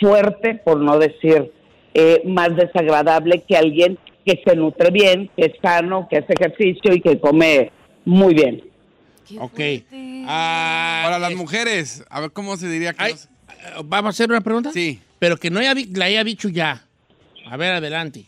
fuerte, 0.00 0.54
por 0.64 0.78
no 0.78 0.98
decir 0.98 1.52
eh, 1.94 2.22
más 2.24 2.54
desagradable 2.56 3.42
que 3.46 3.56
alguien 3.56 3.98
que 4.24 4.40
se 4.44 4.54
nutre 4.54 4.90
bien, 4.90 5.30
que 5.36 5.46
es 5.46 5.52
sano, 5.62 6.06
que 6.08 6.18
hace 6.18 6.34
ejercicio 6.34 6.92
y 6.94 7.00
que 7.00 7.18
come 7.18 7.72
muy 8.04 8.34
bien. 8.34 8.62
Ok. 9.38 9.60
Ah, 10.26 11.02
Para 11.04 11.18
las 11.18 11.30
es- 11.32 11.36
mujeres, 11.36 12.04
a 12.10 12.20
ver 12.20 12.30
cómo 12.32 12.56
se 12.56 12.68
diría 12.68 12.92
que 12.92 13.02
ay, 13.04 13.12
los- 13.12 13.24
eh, 13.24 13.28
¿Vamos 13.84 14.08
a 14.08 14.10
hacer 14.10 14.30
una 14.30 14.40
pregunta? 14.40 14.72
Sí. 14.72 15.00
Pero 15.18 15.36
que 15.36 15.50
no 15.50 15.60
haya 15.60 15.74
la 15.94 16.04
haya 16.06 16.24
dicho 16.24 16.48
ya. 16.48 16.82
A 17.46 17.56
ver, 17.56 17.72
adelante. 17.72 18.24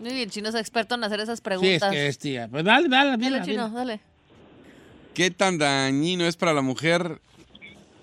Muy 0.00 0.12
bien, 0.12 0.30
chino 0.30 0.48
es 0.48 0.54
experto 0.54 0.94
en 0.94 1.04
hacer 1.04 1.20
esas 1.20 1.38
Sí, 1.38 1.40
es 1.40 1.40
preguntas. 1.42 1.90
que 1.90 2.06
es 2.06 2.18
tía. 2.18 2.48
Pues 2.48 2.64
dale, 2.64 2.88
dale, 2.88 3.10
Dale, 3.12 3.24
dile, 3.24 3.42
chino, 3.42 3.68
dale. 3.70 4.00
¿Qué 5.14 5.30
tan 5.30 5.58
dañino 5.58 6.24
es 6.24 6.36
para 6.36 6.52
la 6.52 6.62
mujer? 6.62 7.20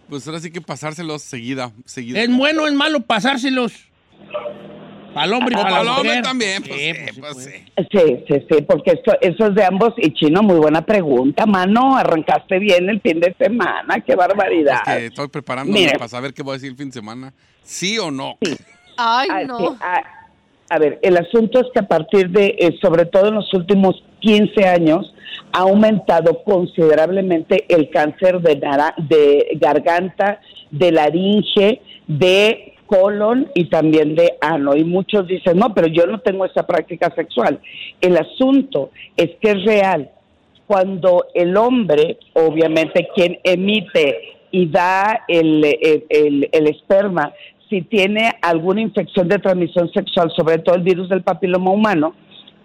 Pues 0.10 0.28
ahora 0.28 0.40
sí 0.40 0.52
que 0.52 0.62
pasárselos 0.62 1.22
seguida, 1.24 1.72
seguida. 1.86 2.20
¿Es 2.22 2.30
bueno 2.36 2.64
o 2.64 2.68
es 2.68 2.74
malo 2.74 3.00
pasárselos? 3.02 3.74
Para 5.14 5.28
el 5.28 5.34
hombre 5.34 5.56
y 5.56 5.58
O 5.58 5.62
para 5.62 5.70
para 5.72 5.84
la 5.86 5.92
el 5.92 5.98
hombre 5.98 6.10
mujer. 6.10 6.24
también, 6.24 6.64
pues 6.64 6.78
Sí, 6.78 6.92
sí, 6.94 6.98
pues 6.98 7.14
sí, 7.16 7.22
pues 7.22 7.46
sí. 7.46 7.88
Sí, 7.92 8.24
sí, 8.28 8.46
sí, 8.52 8.62
porque 8.68 8.92
esto, 8.92 9.14
eso 9.22 9.48
es 9.48 9.56
de 9.56 9.64
ambos. 9.64 9.94
Y 9.98 10.12
Chino, 10.14 10.44
muy 10.44 10.58
buena 10.58 10.86
pregunta, 10.86 11.46
mano. 11.46 11.96
Arrancaste 11.96 12.60
bien 12.60 12.90
el 12.90 13.00
fin 13.00 13.22
de 13.22 13.34
semana. 13.40 14.02
Qué 14.06 14.14
barbaridad. 14.16 14.82
Es 14.86 14.94
que 14.98 15.06
estoy 15.06 15.30
preparándome 15.30 15.80
Mire. 15.80 15.94
para 15.98 16.10
saber 16.10 16.34
qué 16.34 16.44
voy 16.44 16.52
a 16.52 16.54
decir 16.56 16.72
el 16.72 16.78
fin 16.78 16.90
de 16.90 16.94
semana. 16.94 17.34
¿Sí 17.64 17.98
o 17.98 18.12
no? 18.12 18.38
Ay, 18.98 19.46
no. 19.48 19.58
sí, 19.58 19.66
ah, 19.80 20.04
a 20.70 20.80
ver, 20.80 21.00
el 21.02 21.18
asunto 21.18 21.60
es 21.60 21.68
que 21.74 21.80
a 21.80 21.88
partir 21.88 22.30
de, 22.30 22.56
eh, 22.60 22.76
sobre 22.82 23.06
todo 23.06 23.28
en 23.30 23.36
los 23.36 23.54
últimos 23.54 24.04
15 24.20 24.66
años, 24.68 25.14
ha 25.54 25.60
aumentado 25.60 26.44
considerablemente 26.44 27.66
el 27.70 27.90
cáncer 27.90 28.42
de, 28.42 28.56
de 29.08 29.48
garganta, 29.60 30.42
de 30.72 30.92
laringe, 30.92 31.82
de 32.08 32.74
colon 32.88 33.50
y 33.56 33.66
también 33.70 34.16
de 34.16 34.34
ano. 34.42 34.76
Y 34.76 34.84
muchos 34.84 35.28
dicen, 35.28 35.58
no, 35.58 35.74
pero 35.74 35.88
yo 35.88 36.06
no 36.08 36.20
tengo 36.20 36.46
esa 36.46 36.66
práctica 36.68 37.12
sexual. 37.16 37.60
El 38.02 38.18
asunto 38.18 38.92
es 39.16 39.32
que 39.42 39.52
es 39.52 39.64
real. 39.66 40.10
Cuando 40.68 41.26
el 41.34 41.56
hombre, 41.58 42.18
obviamente 42.34 43.08
quien 43.16 43.40
emite 43.44 44.18
y 44.52 44.68
da 44.68 45.22
el- 45.28 45.64
el- 46.10 46.50
el 46.52 46.68
esperma, 46.68 47.34
si 47.76 47.82
tiene 47.82 48.32
alguna 48.42 48.80
infección 48.80 49.28
de 49.28 49.38
transmisión 49.38 49.92
sexual, 49.92 50.32
sobre 50.34 50.60
todo 50.60 50.76
el 50.76 50.84
virus 50.84 51.10
del 51.10 51.24
papiloma 51.24 51.72
humano, 51.72 52.14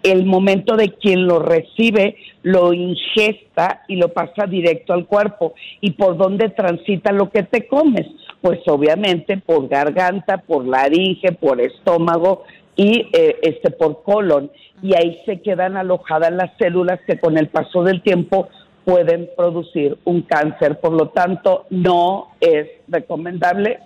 el 0.03 0.25
momento 0.25 0.77
de 0.77 0.93
quien 0.93 1.27
lo 1.27 1.39
recibe 1.39 2.15
lo 2.43 2.71
ingesta 2.71 3.81
y 3.89 3.97
lo 3.97 4.13
pasa 4.13 4.47
directo 4.47 4.93
al 4.93 5.07
cuerpo. 5.07 5.53
¿Y 5.81 5.91
por 5.91 6.15
dónde 6.15 6.47
transita 6.47 7.11
lo 7.11 7.29
que 7.29 7.43
te 7.43 7.67
comes? 7.67 8.07
Pues 8.39 8.61
obviamente 8.67 9.35
por 9.35 9.67
garganta, 9.67 10.37
por 10.37 10.65
laringe, 10.65 11.33
por 11.33 11.59
estómago 11.59 12.43
y 12.77 13.09
eh, 13.11 13.35
este 13.41 13.69
por 13.69 14.03
colon. 14.03 14.49
Y 14.81 14.95
ahí 14.95 15.19
se 15.25 15.41
quedan 15.41 15.75
alojadas 15.75 16.31
las 16.31 16.51
células 16.57 17.01
que 17.05 17.19
con 17.19 17.37
el 17.37 17.49
paso 17.49 17.83
del 17.83 18.01
tiempo 18.01 18.47
pueden 18.85 19.29
producir 19.35 19.97
un 20.05 20.21
cáncer. 20.21 20.79
Por 20.79 20.93
lo 20.93 21.09
tanto, 21.09 21.65
no 21.69 22.29
es 22.39 22.67
recomendable 22.87 23.79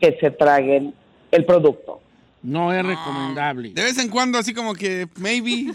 que 0.00 0.16
se 0.20 0.30
traguen 0.30 0.94
el 1.30 1.44
producto. 1.44 2.00
No 2.42 2.72
es 2.72 2.84
recomendable. 2.84 3.70
De 3.70 3.82
vez 3.82 3.98
en 3.98 4.08
cuando, 4.08 4.38
así 4.38 4.54
como 4.54 4.74
que, 4.74 5.06
maybe. 5.16 5.72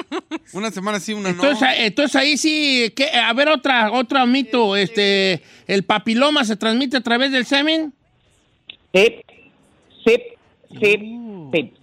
Una 0.52 0.70
semana 0.70 0.98
sí, 0.98 1.12
una 1.12 1.30
no. 1.30 1.36
Entonces, 1.36 1.62
ah, 1.62 1.76
entonces 1.76 2.16
ahí 2.16 2.36
sí, 2.36 2.92
¿qué? 2.96 3.10
a 3.10 3.32
ver 3.34 3.48
otra, 3.48 3.92
otro 3.92 4.26
mito, 4.26 4.74
este, 4.74 5.42
el 5.66 5.84
papiloma 5.84 6.44
se 6.44 6.56
transmite 6.56 6.96
a 6.96 7.02
través 7.02 7.30
del 7.30 7.46
semen. 7.46 7.92
Sí, 8.92 9.22
sí, 10.04 10.22
sí, 10.80 11.50
sí. 11.52 11.77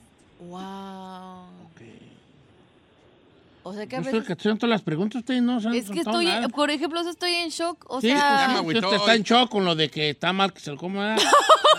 O 3.68 3.74
sea 3.74 3.88
que 3.88 3.96
a 3.96 4.00
veces... 4.00 4.14
estoy 4.14 4.28
que 4.28 4.34
haciendo 4.34 4.60
todas 4.60 4.70
las 4.70 4.84
preguntas, 4.84 5.22
ustedes 5.22 5.42
no 5.42 5.60
se 5.60 5.68
han 5.68 5.74
Es 5.74 5.90
que 5.90 6.00
estoy, 6.02 6.28
nada. 6.28 6.50
por 6.50 6.70
ejemplo, 6.70 7.02
estoy 7.02 7.34
en 7.34 7.50
shock. 7.50 7.84
O 7.90 8.00
Sí, 8.00 8.10
sea, 8.10 8.48
llama, 8.48 8.60
güey. 8.60 8.78
usted 8.78 8.94
está 8.96 9.16
en 9.16 9.24
shock 9.24 9.50
con 9.50 9.66
lo 9.66 9.74
de 9.74 9.90
que 9.90 10.12
está 10.12 10.32
mal 10.34 10.54
que 10.54 10.60
se 10.60 10.70
lo 10.72 10.78
coma. 10.78 11.16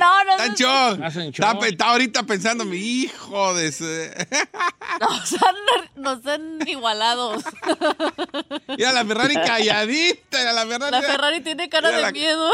no, 0.00 0.24
no, 0.24 0.32
Está 0.32 0.54
shock. 0.54 1.04
Está, 1.04 1.52
shock. 1.52 1.64
está 1.64 1.90
ahorita 1.90 2.22
pensando, 2.22 2.64
mi 2.64 2.78
hijo 2.78 3.54
de... 3.54 3.66
ese- 3.68 4.14
no 4.98 5.08
sean, 5.26 5.54
no 5.96 6.20
sean 6.22 6.58
igualados. 6.66 7.44
Mira 8.68 8.92
la 8.92 9.04
Ferrari 9.04 9.34
calladita. 9.46 10.52
La 10.54 10.66
Ferrari. 10.66 10.90
La 10.90 11.02
Ferrari 11.02 11.40
tiene 11.42 11.68
cara 11.68 11.90
de 11.90 12.00
la- 12.00 12.12
miedo. 12.12 12.50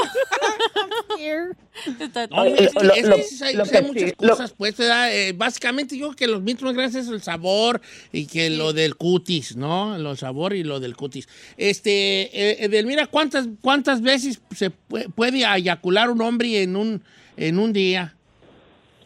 No, 2.30 2.44
es 2.44 2.74
lo- 2.74 2.92
es 2.94 3.06
lo- 3.08 3.14
hay, 3.46 3.54
hay 3.76 3.82
muchas 3.86 4.12
cosas, 4.30 4.54
pues. 4.56 4.74
Eh, 4.80 5.32
básicamente 5.36 5.96
yo 5.96 6.06
creo 6.08 6.16
que 6.16 6.26
los 6.26 6.42
mitos 6.42 6.62
más 6.64 6.74
grandes 6.74 6.94
es 6.96 7.08
el 7.08 7.20
sabor 7.22 7.80
y 8.12 8.26
que 8.26 8.50
lo 8.50 8.72
del 8.72 8.96
cutis, 8.96 9.56
¿no? 9.56 9.96
Lo 9.98 10.16
sabor 10.16 10.54
y 10.54 10.64
lo 10.64 10.80
del 10.80 10.96
cutis. 10.96 11.28
Este, 11.56 11.90
eh, 12.32 12.64
Edelmira, 12.64 13.06
¿cuántas, 13.06 13.48
¿cuántas 13.60 14.02
veces 14.02 14.40
se 14.54 14.70
pu- 14.70 15.12
puede 15.14 15.44
eyacular 15.56 16.10
un 16.10 16.20
hombre 16.22 16.62
en 16.62 16.76
un, 16.76 17.02
en 17.36 17.58
un 17.58 17.72
día? 17.72 18.14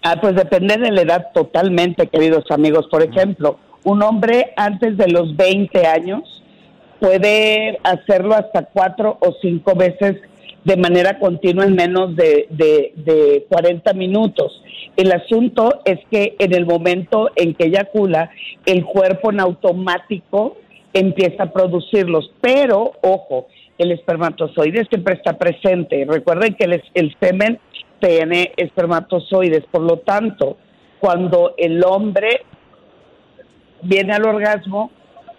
Ah, 0.03 0.21
pues 0.21 0.35
depende 0.35 0.77
de 0.79 0.91
la 0.91 1.03
edad 1.03 1.27
totalmente, 1.33 2.09
queridos 2.09 2.45
amigos. 2.51 2.87
Por 2.91 3.03
ejemplo, 3.03 3.59
un 3.85 4.03
hombre 4.03 4.53
antes 4.57 4.97
de 4.97 5.09
los 5.09 5.37
20 5.37 5.87
años 5.87 6.43
puede 7.01 7.79
hacerlo 7.83 8.35
hasta 8.35 8.65
cuatro 8.65 9.19
o 9.21 9.35
cinco 9.43 9.75
veces 9.75 10.17
de 10.65 10.77
manera 10.77 11.19
continua 11.19 11.65
en 11.65 11.75
menos 11.75 12.15
de, 12.17 12.47
de, 12.51 12.93
de 12.97 13.47
40 13.49 13.93
minutos. 13.95 14.63
El 14.97 15.13
asunto 15.13 15.81
es 15.85 15.99
que 16.11 16.37
en 16.39 16.55
el 16.55 16.67
momento 16.67 17.31
en 17.37 17.55
que 17.55 17.65
eyacula, 17.65 18.31
el 18.67 18.85
cuerpo 18.85 19.33
en 19.33 19.41
automático 19.41 20.57
empieza 20.93 21.45
a 21.45 21.53
producirlos. 21.53 22.33
Pero, 22.41 22.93
ojo, 23.03 23.49
el 23.79 23.93
espermatozoide 23.93 24.85
siempre 24.87 25.15
está 25.15 25.39
presente. 25.39 26.05
Recuerden 26.09 26.55
que 26.55 26.65
el, 26.65 26.83
el 26.95 27.17
semen 27.19 27.59
tiene 28.01 28.53
espermatozoides, 28.57 29.65
por 29.71 29.83
lo 29.83 29.99
tanto, 29.99 30.57
cuando 31.01 31.55
el 31.57 31.83
hombre 31.85 32.43
viene 33.83 34.13
al 34.13 34.25
orgasmo, 34.25 34.91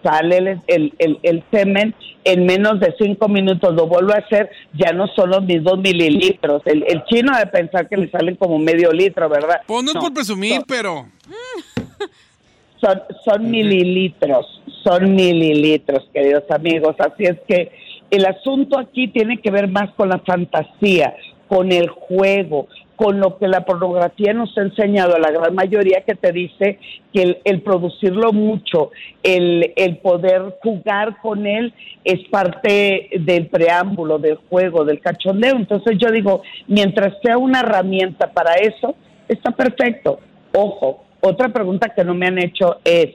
sale 0.04 0.36
el, 0.38 0.60
el, 0.68 0.92
el- 0.98 1.18
el 1.24 1.42
semen, 1.50 1.94
en 2.22 2.46
menos 2.46 2.78
de 2.78 2.94
cinco 2.98 3.28
minutos 3.28 3.74
lo 3.74 3.86
vuelve 3.88 4.14
a 4.14 4.18
hacer, 4.18 4.48
ya 4.72 4.92
no 4.92 5.08
son 5.08 5.30
los 5.30 5.42
mismos 5.42 5.78
mililitros. 5.78 6.62
El, 6.66 6.84
el 6.86 7.02
chino 7.06 7.32
ha 7.34 7.40
de 7.40 7.46
pensar 7.48 7.88
que 7.88 7.96
le 7.96 8.08
salen 8.10 8.36
como 8.36 8.58
medio 8.60 8.92
litro, 8.92 9.28
¿verdad? 9.28 9.60
Pues 9.66 9.82
no 9.82 9.90
es 9.90 9.94
No, 9.96 10.00
por 10.02 10.14
presumir, 10.14 10.54
son- 10.56 10.64
pero... 10.68 11.06
son, 12.80 13.02
son 13.24 13.50
mililitros, 13.50 14.46
son 14.82 15.14
mililitros, 15.14 16.06
queridos 16.12 16.44
amigos. 16.50 16.94
Así 16.98 17.24
es 17.24 17.36
que 17.48 17.70
el 18.10 18.26
asunto 18.26 18.78
aquí 18.78 19.08
tiene 19.08 19.38
que 19.40 19.50
ver 19.50 19.68
más 19.68 19.90
con 19.94 20.08
la 20.08 20.18
fantasía, 20.20 21.14
con 21.48 21.72
el 21.72 21.88
juego, 21.88 22.68
con 22.96 23.18
lo 23.20 23.38
que 23.38 23.48
la 23.48 23.64
pornografía 23.64 24.32
nos 24.32 24.56
ha 24.56 24.62
enseñado 24.62 25.16
a 25.16 25.18
la 25.18 25.30
gran 25.30 25.54
mayoría 25.54 26.02
que 26.02 26.14
te 26.14 26.32
dice 26.32 26.78
que 27.12 27.22
el, 27.22 27.38
el 27.44 27.62
producirlo 27.62 28.32
mucho, 28.32 28.90
el, 29.22 29.72
el 29.76 29.98
poder 29.98 30.56
jugar 30.62 31.20
con 31.20 31.46
él 31.46 31.74
es 32.04 32.20
parte 32.28 33.10
del 33.20 33.48
preámbulo, 33.48 34.18
del 34.18 34.36
juego, 34.36 34.84
del 34.84 35.00
cachondeo. 35.00 35.56
Entonces 35.56 35.96
yo 35.98 36.10
digo, 36.10 36.42
mientras 36.68 37.14
sea 37.22 37.38
una 37.38 37.60
herramienta 37.60 38.32
para 38.32 38.54
eso, 38.54 38.94
está 39.28 39.50
perfecto. 39.50 40.20
Ojo, 40.52 41.04
otra 41.20 41.48
pregunta 41.48 41.92
que 41.94 42.04
no 42.04 42.14
me 42.14 42.26
han 42.26 42.38
hecho 42.38 42.78
es, 42.84 43.10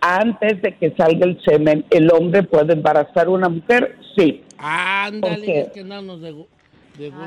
antes 0.00 0.62
de 0.62 0.76
que 0.76 0.94
salga 0.96 1.26
el 1.26 1.40
semen, 1.44 1.84
¿el 1.90 2.10
hombre 2.12 2.44
puede 2.44 2.72
embarazar 2.72 3.26
a 3.26 3.30
una 3.30 3.48
mujer? 3.48 3.96
Sí. 4.16 4.42
¿Por 4.56 4.64
Ándale, 4.64 5.60
es 5.60 5.68
que 5.70 5.84
no 5.84 6.02
nos 6.02 6.20
de. 6.20 6.34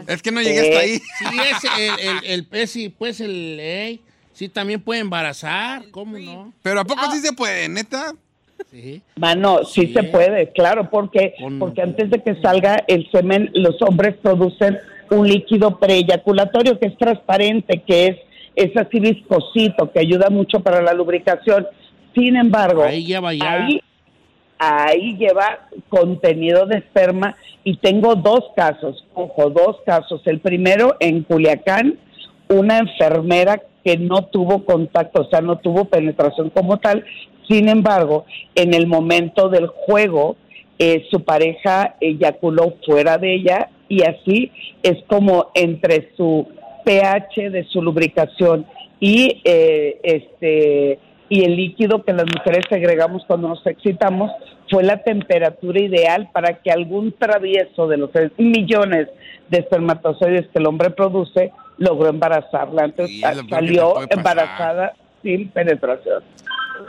Es 0.07 0.21
que 0.21 0.31
no 0.31 0.41
llegué 0.41 0.59
hasta 0.61 0.79
ahí. 0.79 0.97
Sí, 0.97 1.25
es 1.51 1.63
el, 1.79 2.07
el, 2.07 2.25
el, 2.31 2.45
pues, 2.45 2.69
sí, 2.71 2.89
pues 2.89 3.19
el, 3.21 3.57
eh, 3.59 3.99
sí, 4.33 4.49
también 4.49 4.81
puede 4.81 5.01
embarazar, 5.01 5.83
¿cómo 5.91 6.17
no? 6.17 6.53
Pero 6.61 6.79
¿a 6.81 6.85
poco 6.85 7.09
sí 7.11 7.19
se 7.19 7.33
puede, 7.33 7.69
neta? 7.69 8.13
Sí. 8.69 9.01
Mano, 9.17 9.63
sí, 9.65 9.87
Sí. 9.87 9.93
se 9.93 10.03
puede, 10.03 10.51
claro, 10.51 10.89
porque 10.89 11.33
Con- 11.39 11.57
porque 11.59 11.81
antes 11.81 12.09
de 12.11 12.21
que 12.21 12.35
salga 12.41 12.83
el 12.87 13.09
semen, 13.11 13.49
los 13.53 13.81
hombres 13.81 14.15
producen 14.21 14.77
un 15.09 15.27
líquido 15.27 15.79
preeyaculatorio 15.79 16.79
que 16.79 16.85
es 16.87 16.97
transparente, 16.97 17.81
que 17.85 18.07
es, 18.07 18.17
es 18.55 18.77
así 18.77 18.99
viscosito, 18.99 19.91
que 19.91 19.99
ayuda 19.99 20.29
mucho 20.29 20.59
para 20.59 20.81
la 20.81 20.93
lubricación. 20.93 21.67
Sin 22.13 22.35
embargo, 22.35 22.83
Ahí 22.83 23.03
lleva 23.05 23.33
ya. 23.33 23.65
ahí, 23.65 23.81
ahí 24.61 25.17
lleva 25.17 25.67
contenido 25.89 26.67
de 26.67 26.77
esperma 26.77 27.35
y 27.63 27.77
tengo 27.77 28.15
dos 28.15 28.41
casos, 28.55 29.07
ojo, 29.15 29.49
dos 29.49 29.77
casos. 29.87 30.21
El 30.25 30.39
primero 30.39 30.95
en 30.99 31.23
Culiacán, 31.23 31.97
una 32.47 32.77
enfermera 32.77 33.59
que 33.83 33.97
no 33.97 34.25
tuvo 34.25 34.63
contacto, 34.63 35.23
o 35.23 35.29
sea, 35.29 35.41
no 35.41 35.57
tuvo 35.57 35.85
penetración 35.85 36.51
como 36.51 36.77
tal. 36.77 37.03
Sin 37.49 37.69
embargo, 37.69 38.25
en 38.53 38.75
el 38.75 38.85
momento 38.85 39.49
del 39.49 39.65
juego, 39.65 40.35
eh, 40.77 41.05
su 41.09 41.23
pareja 41.23 41.95
eyaculó 41.99 42.75
fuera 42.85 43.17
de 43.17 43.33
ella 43.33 43.69
y 43.89 44.03
así 44.03 44.51
es 44.83 45.03
como 45.07 45.47
entre 45.55 46.11
su 46.15 46.47
pH 46.85 47.49
de 47.49 47.63
su 47.65 47.81
lubricación 47.81 48.67
y 48.99 49.41
eh, 49.43 49.99
este 50.03 50.99
y 51.31 51.45
el 51.45 51.55
líquido 51.55 52.03
que 52.03 52.11
las 52.11 52.25
mujeres 52.25 52.65
segregamos 52.69 53.23
cuando 53.25 53.47
nos 53.47 53.65
excitamos 53.65 54.29
fue 54.69 54.83
la 54.83 55.01
temperatura 55.01 55.79
ideal 55.81 56.29
para 56.33 56.61
que 56.61 56.69
algún 56.71 57.13
travieso 57.17 57.87
de 57.87 57.95
los 57.97 58.09
millones 58.37 59.07
de 59.49 59.59
espermatozoides 59.59 60.47
que 60.51 60.59
el 60.59 60.67
hombre 60.67 60.89
produce 60.91 61.51
logró 61.77 62.09
embarazarla. 62.09 62.83
Entonces 62.85 63.15
Sí, 63.15 63.21
salió 63.49 63.95
embarazada 64.09 64.93
sin 65.23 65.47
penetración. 65.49 66.21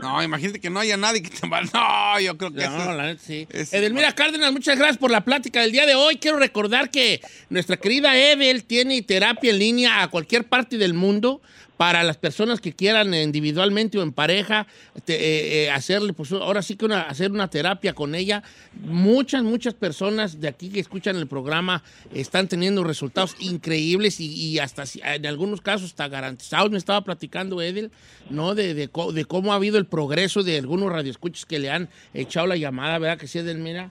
No, 0.01 0.23
imagínate 0.23 0.59
que 0.59 0.71
no 0.71 0.81
haya 0.81 0.97
nadie 0.97 1.23
que 1.23 1.29
te 1.31 1.47
va. 1.49 1.61
No, 1.63 2.19
yo 2.21 2.37
creo 2.37 2.51
que 2.51 2.65
No, 2.67 2.77
eso- 2.79 2.93
la 2.95 3.17
sí. 3.19 3.47
es- 3.51 3.73
Edelmira 3.73 4.13
Cárdenas, 4.13 4.51
muchas 4.53 4.77
gracias 4.77 4.99
por 4.99 5.11
la 5.11 5.21
plática 5.21 5.61
del 5.61 5.71
día 5.71 5.87
de 5.87 5.95
hoy. 5.95 6.17
Quiero 6.17 6.39
recordar 6.39 6.91
que 6.91 7.21
nuestra 7.51 7.77
querida 7.77 8.17
Edel 8.17 8.65
tiene 8.65 9.01
terapia 9.03 9.51
en 9.53 9.59
línea 9.59 10.03
a 10.03 10.09
cualquier 10.09 10.45
parte 10.49 10.79
del 10.79 10.95
mundo 10.95 11.41
para 11.77 12.03
las 12.05 12.17
personas 12.17 12.61
que 12.61 12.73
quieran 12.73 13.13
individualmente 13.13 13.99
o 13.99 14.03
en 14.03 14.13
pareja 14.13 14.67
te- 15.05 15.15
eh, 15.15 15.65
eh, 15.65 15.71
hacerle, 15.71 16.13
pues 16.13 16.31
ahora 16.31 16.63
sí 16.63 16.77
que 16.77 16.85
una, 16.85 17.03
hacer 17.03 17.33
una 17.33 17.49
terapia 17.51 17.93
con 17.93 18.15
ella. 18.15 18.43
Muchas, 18.85 19.43
muchas 19.43 19.75
personas 19.75 20.41
de 20.41 20.49
aquí 20.49 20.69
que 20.69 20.79
escuchan 20.81 21.17
el 21.17 21.27
programa 21.27 21.83
están 22.15 22.47
teniendo 22.47 22.85
resultados 22.85 23.35
increíbles 23.41 24.21
y, 24.21 24.27
y 24.33 24.59
hasta 24.61 24.85
en 25.03 25.27
algunos 25.27 25.61
casos 25.61 25.89
está 25.89 26.07
garantizados. 26.09 26.71
Me 26.71 26.79
estaba 26.79 27.03
platicando 27.03 27.61
Edel, 27.61 27.91
¿no? 28.31 28.55
De, 28.55 28.75
de 28.75 28.89
de 29.13 29.25
cómo 29.25 29.53
ha 29.53 29.57
habido 29.57 29.79
el 29.79 29.87
progreso 29.87 30.43
de 30.43 30.59
algunos 30.59 30.93
radioescuchas 30.93 31.47
que 31.47 31.59
le 31.59 31.71
han 31.71 31.89
echado 32.15 32.47
la 32.47 32.57
llamada, 32.57 32.99
¿verdad? 32.99 33.19
Que 33.19 33.27
sí, 33.27 33.39
Edelmira. 33.41 33.91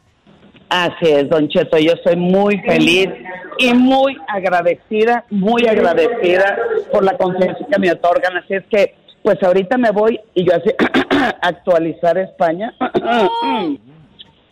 Así 0.73 1.05
es, 1.05 1.27
Don 1.29 1.49
Cheto, 1.49 1.77
yo 1.77 1.91
estoy 1.91 2.15
muy 2.15 2.57
feliz 2.59 3.09
y 3.57 3.73
muy 3.73 4.15
agradecida, 4.25 5.25
muy 5.29 5.67
agradecida 5.67 6.57
por 6.93 7.03
la 7.03 7.17
confianza 7.17 7.65
que 7.69 7.77
me 7.77 7.91
otorgan. 7.91 8.37
Así 8.37 8.53
es 8.53 8.63
que, 8.71 8.95
pues 9.21 9.37
ahorita 9.43 9.77
me 9.77 9.91
voy 9.91 10.17
y 10.33 10.45
yo 10.45 10.53
así 10.55 10.69
actualizar 11.41 12.17
España 12.17 12.73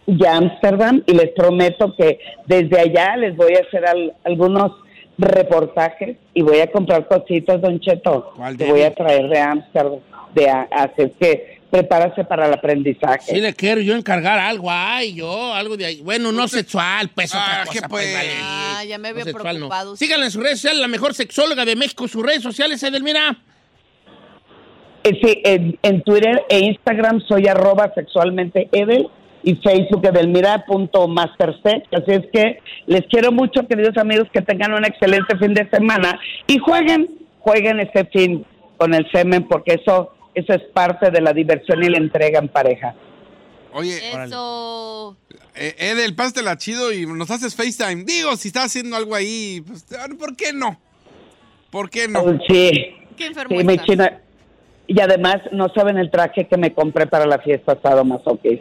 y 0.07 0.25
Ámsterdam 0.25 1.03
y 1.05 1.13
les 1.13 1.29
prometo 1.29 1.95
que 1.95 2.19
desde 2.47 2.77
allá 2.81 3.15
les 3.15 3.37
voy 3.37 3.53
a 3.53 3.65
hacer 3.65 3.85
al- 3.87 4.13
algunos 4.25 4.73
reportajes 5.17 6.17
y 6.33 6.41
voy 6.41 6.59
a 6.59 6.69
comprar 6.69 7.07
cositas, 7.07 7.61
Don 7.61 7.79
Cheto, 7.79 8.33
¿Cuál 8.35 8.57
que 8.57 8.65
voy 8.69 8.81
a 8.81 8.93
traer 8.93 9.29
de 9.29 9.39
Ámsterdam. 9.39 9.99
De, 10.35 10.49
así 10.49 10.93
es 11.01 11.11
que 11.17 11.58
prepárase 11.71 12.23
para 12.23 12.47
el 12.47 12.53
aprendizaje. 12.53 13.33
Sí 13.35 13.39
le 13.41 13.53
quiero 13.53 13.79
yo 13.81 13.95
encargar 13.95 14.39
algo, 14.39 14.69
ay, 14.71 15.13
yo, 15.13 15.53
algo 15.53 15.77
de 15.77 15.85
ahí. 15.85 16.01
Bueno, 16.01 16.31
no 16.31 16.47
sexual, 16.47 17.09
pues 17.13 17.33
Ah, 17.33 17.37
otra 17.43 17.65
cosa, 17.65 17.73
¿qué 17.73 17.79
pues, 17.87 18.05
pues? 18.05 18.13
vale. 18.15 18.29
Ah, 18.41 18.83
ya 18.87 18.97
me 18.97 19.09
había 19.09 19.23
sexual, 19.23 19.55
preocupado. 19.55 19.95
Síganla 19.95 20.25
en 20.25 20.31
sus 20.31 20.41
redes 20.41 20.57
sociales, 20.59 20.81
la 20.81 20.87
mejor 20.87 21.13
sexóloga 21.13 21.65
de 21.65 21.75
México, 21.75 22.07
sus 22.07 22.23
redes 22.25 22.41
sociales, 22.41 22.81
Edelmira. 22.83 23.37
Eh, 25.03 25.17
Sí, 25.23 25.41
en, 25.45 25.77
en 25.81 26.01
Twitter 26.03 26.43
e 26.49 26.59
Instagram 26.59 27.21
soy 27.27 27.47
arroba 27.47 27.91
sexualmente 27.95 28.67
Edel 28.71 29.07
y 29.43 29.55
Facebook 29.55 30.05
edelmira.mastersex. 30.05 31.87
Así 31.93 32.11
es 32.11 32.25
que 32.33 32.59
les 32.87 33.05
quiero 33.07 33.31
mucho, 33.31 33.65
queridos 33.67 33.95
amigos, 33.97 34.27
que 34.33 34.41
tengan 34.41 34.73
un 34.73 34.83
excelente 34.85 35.37
fin 35.37 35.53
de 35.53 35.69
semana 35.69 36.19
y 36.47 36.57
jueguen, 36.57 37.07
jueguen 37.39 37.79
este 37.79 38.05
fin 38.05 38.45
con 38.77 38.93
el 38.93 39.09
semen 39.11 39.47
porque 39.47 39.75
eso, 39.75 40.11
eso 40.33 40.53
es 40.53 40.63
parte 40.73 41.11
de 41.11 41.21
la 41.21 41.33
diversión 41.33 41.83
y 41.83 41.89
la 41.89 41.97
entrega 41.97 42.39
en 42.39 42.47
pareja. 42.49 42.95
Oye, 43.73 43.97
Eso. 44.23 45.15
eh, 45.55 45.75
Edel, 45.77 46.15
pásatela 46.15 46.57
chido 46.57 46.91
y 46.91 47.05
nos 47.05 47.29
haces 47.29 47.55
FaceTime. 47.55 48.03
Digo, 48.03 48.35
si 48.35 48.47
estás 48.47 48.65
haciendo 48.65 48.95
algo 48.95 49.13
ahí, 49.13 49.61
pues, 49.67 49.85
¿por 50.17 50.35
qué 50.35 50.53
no? 50.53 50.79
¿Por 51.69 51.89
qué 51.89 52.07
no? 52.07 52.23
Sí, 52.47 52.71
Qué 53.15 53.27
enfermo 53.27 53.59
sí, 53.59 53.77
china. 53.85 54.21
Y 54.87 54.99
además 55.01 55.35
no 55.51 55.67
saben 55.75 55.99
el 55.99 56.09
traje 56.09 56.47
que 56.47 56.57
me 56.57 56.73
compré 56.73 57.05
para 57.05 57.27
la 57.27 57.37
fiesta 57.37 57.77
sábado 57.81 58.03
más 58.05 58.21
ok. 58.25 58.41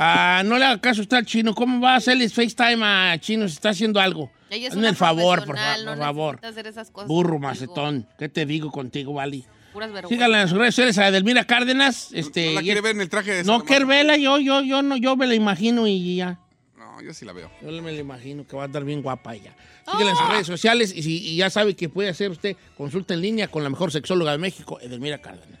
Ah, 0.00 0.42
no 0.44 0.58
le 0.58 0.64
haga 0.64 0.80
caso 0.80 1.00
usted 1.00 1.16
al 1.16 1.26
chino. 1.26 1.54
¿Cómo 1.54 1.80
va 1.80 1.94
a 1.94 1.96
hacerles 1.96 2.32
FaceTime 2.32 2.84
a 2.84 3.18
chino 3.18 3.48
si 3.48 3.54
está 3.54 3.70
haciendo 3.70 3.98
algo? 4.00 4.30
Ella 4.50 4.66
es 4.68 4.72
Hazme 4.72 4.80
una 4.82 4.90
el 4.90 4.96
favor, 4.96 5.44
por, 5.44 5.56
fa- 5.56 5.78
no 5.78 5.90
por 5.92 5.98
favor. 5.98 6.34
necesita 6.36 6.48
hacer 6.48 6.66
esas 6.68 6.90
cosas 6.90 7.08
Burro 7.08 7.30
contigo. 7.40 7.48
macetón. 7.48 8.06
¿Qué 8.18 8.28
te 8.28 8.46
digo 8.46 8.70
contigo, 8.70 9.14
Vali? 9.14 9.44
Puras 9.78 9.92
vergüenzas. 9.92 10.08
Síganla 10.16 10.42
en 10.42 10.48
sus 10.48 10.58
redes 10.58 10.74
sociales 10.74 10.98
a 10.98 11.08
Edelmira 11.08 11.44
Cárdenas. 11.44 12.08
Este, 12.12 12.46
¿No 12.48 12.52
la 12.54 12.62
quiere 12.62 12.80
ver 12.80 12.96
en 12.96 13.00
el 13.02 13.08
traje 13.08 13.32
de 13.32 13.44
No 13.44 13.64
quiero 13.64 13.86
verla, 13.86 14.16
yo, 14.16 14.38
yo, 14.38 14.60
yo, 14.62 14.82
no, 14.82 14.96
yo 14.96 15.16
me 15.16 15.26
la 15.28 15.34
imagino 15.34 15.86
y 15.86 16.16
ya. 16.16 16.38
No, 16.76 17.00
yo 17.00 17.14
sí 17.14 17.24
la 17.24 17.32
veo. 17.32 17.48
Yo 17.62 17.70
me 17.80 17.92
la 17.92 17.98
imagino 18.00 18.44
que 18.44 18.56
va 18.56 18.64
a 18.64 18.66
estar 18.66 18.84
bien 18.84 19.02
guapa 19.02 19.34
ella. 19.36 19.54
Síguela 19.90 20.10
en 20.10 20.16
sus 20.16 20.28
redes 20.28 20.46
sociales 20.48 20.92
y, 20.94 21.02
si- 21.04 21.18
y 21.28 21.36
ya 21.36 21.48
sabe 21.48 21.74
que 21.76 21.88
puede 21.88 22.08
hacer 22.08 22.30
usted 22.30 22.56
consulta 22.76 23.14
en 23.14 23.20
línea 23.20 23.46
con 23.48 23.62
la 23.62 23.70
mejor 23.70 23.92
sexóloga 23.92 24.32
de 24.32 24.38
México, 24.38 24.80
Edelmira 24.80 25.18
Cárdenas. 25.18 25.60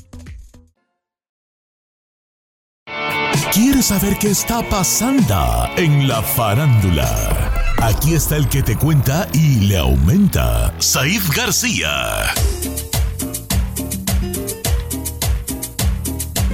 ¿Quieres 3.53 3.87
saber 3.87 4.17
qué 4.17 4.29
está 4.29 4.63
pasando 4.69 5.67
en 5.75 6.07
la 6.07 6.21
farándula? 6.21 7.05
Aquí 7.81 8.13
está 8.13 8.37
el 8.37 8.47
que 8.47 8.63
te 8.63 8.77
cuenta 8.77 9.27
y 9.33 9.67
le 9.67 9.77
aumenta, 9.77 10.73
Saif 10.79 11.35
García. 11.35 12.33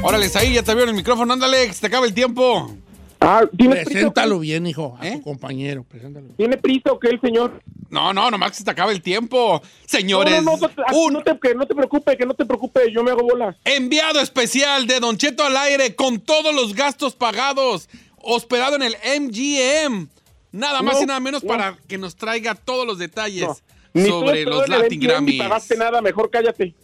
Órale, 0.01 0.31
ahí 0.33 0.53
ya 0.53 0.63
te 0.63 0.73
veo 0.73 0.85
en 0.85 0.89
el 0.89 0.95
micrófono. 0.95 1.33
Ándale, 1.33 1.67
que 1.67 1.73
se 1.75 1.81
te 1.81 1.87
acaba 1.87 2.07
el 2.07 2.15
tiempo. 2.15 2.75
Ah, 3.19 3.41
¿tiene 3.57 3.83
Preséntalo 3.83 4.39
bien, 4.39 4.67
hijo, 4.67 4.95
a 4.99 5.07
¿Eh? 5.07 5.13
tu 5.17 5.23
compañero. 5.23 5.83
Preséntalo. 5.83 6.27
¿Tiene 6.37 6.57
prisa 6.57 6.91
o 6.91 6.99
qué 6.99 7.09
el 7.09 7.19
señor? 7.19 7.61
No, 7.89 8.13
no, 8.13 8.29
nomás 8.29 8.51
que 8.51 8.57
se 8.57 8.63
te 8.63 8.71
acaba 8.71 8.91
el 8.91 9.01
tiempo. 9.01 9.61
Señores, 9.87 10.43
No, 10.43 10.55
no, 10.55 10.67
no, 10.67 10.69
ah, 10.85 10.93
un 10.93 11.13
no 11.13 11.23
te, 11.23 11.37
que 11.39 11.55
no 11.55 11.65
te 11.65 11.73
preocupes, 11.73 12.15
que 12.15 12.25
no 12.25 12.33
te 12.35 12.45
preocupes, 12.45 12.89
yo 12.93 13.03
me 13.03 13.11
hago 13.11 13.23
bola. 13.23 13.57
enviado 13.65 14.19
especial 14.19 14.85
de 14.87 14.99
Don 14.99 15.17
Cheto 15.17 15.43
al 15.43 15.57
aire 15.57 15.95
con 15.95 16.19
todos 16.19 16.53
los 16.53 16.75
gastos 16.75 17.15
pagados, 17.15 17.89
hospedado 18.21 18.75
en 18.75 18.83
el 18.83 18.95
MGM. 19.19 20.07
Nada 20.51 20.81
más 20.81 20.95
No, 20.97 21.03
y 21.03 21.05
nada 21.07 21.19
menos 21.19 21.43
no. 21.43 21.47
para 21.49 21.77
que 21.87 21.97
nos 21.97 22.15
traiga 22.15 22.55
todos 22.55 22.85
los 22.85 22.97
detalles 22.99 23.47
No. 23.93 24.05
Sobre 24.05 24.43
los 24.45 24.67
Latin 24.69 24.99
MGM, 24.99 24.99
Ni 24.99 25.07
Grammys. 25.07 25.39
pagaste 25.39 25.75
nada, 25.77 26.01
mejor 26.01 26.29
cállate. 26.29 26.75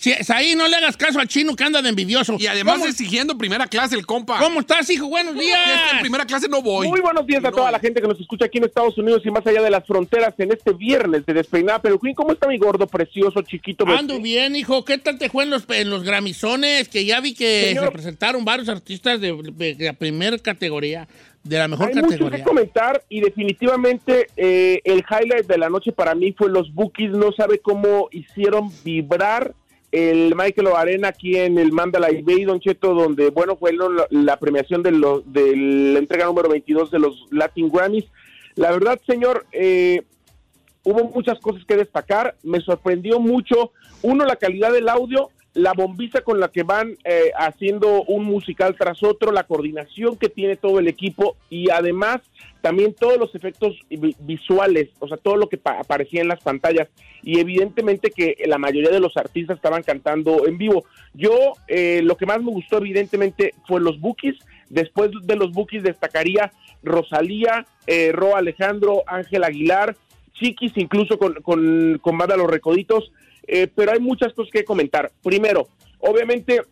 Si, 0.00 0.14
ahí 0.32 0.54
no 0.56 0.66
le 0.66 0.76
hagas 0.76 0.96
caso 0.96 1.20
al 1.20 1.28
chino 1.28 1.54
que 1.54 1.62
anda 1.62 1.82
de 1.82 1.90
envidioso. 1.90 2.36
Y 2.38 2.46
además 2.46 2.76
¿Cómo, 2.76 2.86
exigiendo 2.86 3.36
primera 3.36 3.66
clase 3.66 3.96
el 3.96 4.06
compa. 4.06 4.38
¿Cómo 4.38 4.60
estás, 4.60 4.88
hijo? 4.88 5.08
Buenos 5.08 5.34
Si 5.34 5.40
es 5.40 5.44
que 5.44 5.52
en 5.72 5.88
días. 5.90 6.00
primera 6.00 6.24
clase 6.24 6.48
no 6.48 6.62
voy. 6.62 6.88
Muy 6.88 7.00
buenos 7.02 7.26
días 7.26 7.44
a 7.44 7.50
No, 7.50 7.56
toda 7.56 7.70
la 7.70 7.78
gente 7.78 8.00
que 8.00 8.08
nos 8.08 8.18
escucha 8.18 8.46
aquí 8.46 8.56
en 8.56 8.64
Estados 8.64 8.96
Unidos 8.96 9.20
y 9.26 9.30
más 9.30 9.46
allá 9.46 9.60
de 9.60 9.68
las 9.68 9.86
fronteras 9.86 10.32
en 10.38 10.52
este 10.52 10.72
viernes 10.72 11.26
de 11.26 11.34
Despeinada 11.34 11.82
Peluquín. 11.82 12.14
¿Cómo 12.14 12.32
está 12.32 12.48
mi 12.48 12.56
gordo, 12.56 12.86
precioso, 12.86 13.42
chiquito? 13.42 13.84
Ando 13.86 14.18
bien, 14.20 14.56
hijo. 14.56 14.86
¿Qué 14.86 14.96
tal 14.96 15.18
te 15.18 15.28
fue 15.28 15.44
en 15.44 15.50
los, 15.50 15.64
en 15.68 15.90
los 15.90 16.02
gramizones? 16.02 16.88
Que 16.88 17.04
ya 17.04 17.20
vi 17.20 17.34
que 17.34 17.64
Señor. 17.68 17.84
se 17.84 17.90
presentaron 17.90 18.42
varios 18.42 18.70
artistas 18.70 19.20
de, 19.20 19.32
de 19.54 19.76
la 19.84 19.92
primera 19.92 20.38
categoría, 20.38 21.08
de 21.44 21.58
la 21.58 21.68
mejor 21.68 21.88
Hay 21.88 21.94
mucho 21.96 22.06
que 22.08 22.12
categoría. 22.14 22.44
comentar 22.44 23.02
y 23.10 23.20
definitivamente 23.20 24.28
eh, 24.38 24.80
el 24.84 25.04
highlight 25.10 25.46
de 25.46 25.58
la 25.58 25.68
noche 25.68 25.92
para 25.92 26.14
mí 26.14 26.32
fue 26.32 26.48
los 26.48 26.72
Bookies. 26.72 27.10
No 27.10 27.32
sabe 27.32 27.58
cómo 27.58 28.08
hicieron 28.12 28.70
vibrar 28.82 29.54
el 29.92 30.34
Michael 30.36 30.68
Arena 30.76 31.08
aquí 31.08 31.36
en 31.36 31.58
el 31.58 31.72
Mandalay 31.72 32.22
Bay, 32.22 32.44
Don 32.44 32.60
Cheto, 32.60 32.94
donde, 32.94 33.30
bueno, 33.30 33.56
fue 33.56 33.72
la, 33.72 34.06
la 34.10 34.36
premiación 34.38 34.82
de, 34.82 34.92
lo- 34.92 35.20
de 35.22 35.56
la 35.56 35.98
entrega 35.98 36.26
número 36.26 36.48
22 36.48 36.90
de 36.90 36.98
los 37.00 37.26
Latin 37.30 37.68
Grammys. 37.70 38.04
La 38.54 38.70
verdad, 38.70 39.00
señor, 39.06 39.46
eh, 39.52 40.02
hubo 40.84 41.04
muchas 41.04 41.38
cosas 41.40 41.64
que 41.64 41.76
destacar. 41.76 42.36
Me 42.42 42.60
sorprendió 42.60 43.18
mucho, 43.20 43.72
uno, 44.02 44.24
la 44.24 44.36
calidad 44.36 44.72
del 44.72 44.88
audio, 44.88 45.30
la 45.54 45.72
bombiza 45.72 46.20
con 46.20 46.38
la 46.38 46.48
que 46.48 46.62
van 46.62 46.96
eh, 47.04 47.32
haciendo 47.36 48.02
un 48.04 48.24
musical 48.24 48.76
tras 48.78 49.02
otro, 49.02 49.32
la 49.32 49.44
coordinación 49.44 50.16
que 50.16 50.28
tiene 50.28 50.56
todo 50.56 50.78
el 50.78 50.86
equipo 50.86 51.36
y 51.50 51.70
además 51.70 52.20
también 52.60 52.94
todos 52.94 53.18
los 53.18 53.34
efectos 53.34 53.76
vi- 53.88 54.14
visuales, 54.20 54.90
o 55.00 55.08
sea, 55.08 55.16
todo 55.16 55.36
lo 55.36 55.48
que 55.48 55.56
pa- 55.56 55.80
aparecía 55.80 56.20
en 56.20 56.28
las 56.28 56.40
pantallas. 56.40 56.88
Y 57.22 57.40
evidentemente 57.40 58.10
que 58.10 58.36
la 58.46 58.58
mayoría 58.58 58.90
de 58.90 59.00
los 59.00 59.16
artistas 59.16 59.56
estaban 59.56 59.82
cantando 59.82 60.46
en 60.46 60.56
vivo. 60.58 60.84
Yo 61.14 61.54
eh, 61.68 62.00
lo 62.04 62.16
que 62.16 62.26
más 62.26 62.40
me 62.42 62.50
gustó 62.52 62.76
evidentemente 62.78 63.54
fue 63.66 63.80
los 63.80 63.98
bookies, 63.98 64.36
después 64.68 65.10
de 65.22 65.36
los 65.36 65.52
bookies 65.52 65.82
destacaría 65.82 66.52
Rosalía, 66.82 67.66
eh, 67.86 68.12
Ro 68.12 68.36
Alejandro, 68.36 69.02
Ángel 69.06 69.42
Aguilar, 69.44 69.96
Chiquis 70.34 70.72
incluso 70.76 71.18
con, 71.18 71.34
con, 71.42 71.98
con 72.00 72.16
Banda 72.16 72.36
Los 72.36 72.50
Recoditos, 72.50 73.10
eh, 73.46 73.68
pero 73.74 73.92
hay 73.92 74.00
muchas 74.00 74.32
cosas 74.32 74.50
que 74.52 74.64
comentar. 74.64 75.10
Primero, 75.22 75.68
obviamente, 75.98 76.62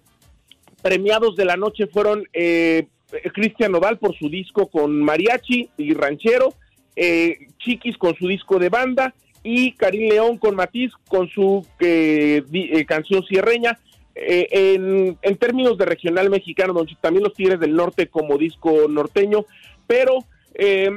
premiados 0.83 1.37
de 1.37 1.45
la 1.45 1.57
noche 1.57 1.87
fueron 1.87 2.25
eh, 2.33 2.87
Cristian 3.35 3.73
Nodal 3.73 3.99
por 3.99 4.17
su 4.17 4.29
disco 4.29 4.69
con 4.69 5.01
mariachi 5.01 5.71
y 5.77 5.95
ranchero, 5.95 6.55
eh, 6.97 7.37
Chiquis 7.59 7.97
con 7.97 8.15
su 8.17 8.27
disco 8.29 8.59
de 8.59 8.69
banda 8.69 9.15
y 9.43 9.73
Karim 9.73 10.09
León 10.11 10.39
con 10.39 10.55
Matiz 10.57 10.93
con 11.09 11.29
su 11.29 11.67
eh, 11.81 12.43
di- 12.49 12.71
eh, 12.73 12.85
canción 12.85 13.23
cierreña. 13.25 13.79
Eh, 14.21 14.75
en, 15.23 15.37
términos 15.37 15.79
de 15.79 15.85
regional 15.85 16.29
mexicano, 16.29 16.73
donde 16.73 16.93
también 17.01 17.23
los 17.23 17.35
Tigres 17.35 17.61
del 17.61 17.77
Norte 17.77 18.09
como 18.09 18.37
disco 18.37 18.89
norteño, 18.89 19.45
pero 19.87 20.25
eh, 20.55 20.91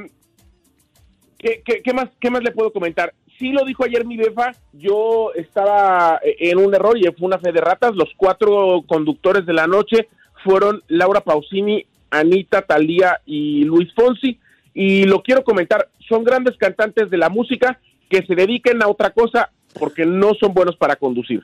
¿Qué, 1.38 1.62
qué, 1.64 1.82
qué 1.82 1.92
más, 1.92 2.08
¿Qué 2.20 2.30
más 2.30 2.42
le 2.42 2.50
puedo 2.52 2.72
comentar? 2.72 3.14
Sí 3.42 3.50
lo 3.50 3.64
dijo 3.64 3.82
ayer 3.82 4.06
mi 4.06 4.16
befa, 4.16 4.52
yo 4.72 5.32
estaba 5.34 6.20
eh, 6.22 6.36
en 6.38 6.58
un 6.58 6.72
error 6.72 6.96
y 6.96 7.02
fue 7.18 7.26
una 7.26 7.40
fe 7.40 7.50
de 7.50 7.60
ratas. 7.60 7.90
Los 7.92 8.10
cuatro 8.16 8.84
conductores 8.86 9.44
de 9.44 9.52
la 9.52 9.66
noche 9.66 10.06
fueron 10.44 10.80
Laura 10.86 11.22
Pausini, 11.22 11.84
Anita, 12.08 12.62
Talía 12.62 13.20
y 13.26 13.64
Luis 13.64 13.92
Fonsi. 13.94 14.38
Y 14.74 15.06
lo 15.06 15.24
quiero 15.24 15.42
comentar, 15.42 15.88
son 16.08 16.22
grandes 16.22 16.56
cantantes 16.56 17.10
de 17.10 17.16
la 17.16 17.30
música 17.30 17.80
que 18.08 18.24
se 18.24 18.36
dediquen 18.36 18.80
a 18.80 18.86
otra 18.86 19.10
cosa 19.10 19.50
porque 19.76 20.06
no 20.06 20.34
son 20.34 20.54
buenos 20.54 20.76
para 20.76 20.94
conducir. 20.94 21.42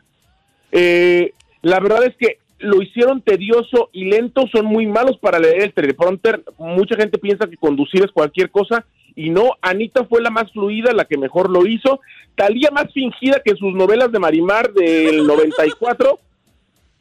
Eh, 0.71 1.33
la 1.63 1.81
verdad 1.81 2.05
es 2.05 2.15
que 2.15 2.39
lo 2.61 2.81
hicieron 2.81 3.23
tedioso 3.23 3.91
y 3.93 4.05
lento, 4.05 4.45
son 4.53 4.67
muy 4.67 4.87
malos 4.87 5.19
para 5.19 5.41
leer 5.41 5.63
el 5.63 5.73
teleprompter. 5.73 6.45
Mucha 6.59 6.95
gente 6.95 7.19
piensa 7.19 7.49
que 7.49 7.57
conducir 7.57 8.05
es 8.05 8.13
cualquier 8.13 8.53
cosa 8.53 8.87
y 9.21 9.31
no, 9.31 9.51
Anita 9.63 10.05
fue 10.05 10.21
la 10.23 10.31
más 10.31 10.51
fluida, 10.53 10.93
la 10.93 11.05
que 11.05 11.19
mejor 11.19 11.51
lo 11.51 11.67
hizo. 11.67 12.01
Talía 12.37 12.71
más 12.71 12.93
fingida 12.93 13.41
que 13.45 13.57
sus 13.57 13.75
novelas 13.75 14.13
de 14.13 14.19
Marimar 14.21 14.73
del 14.73 15.27
94. 15.27 16.19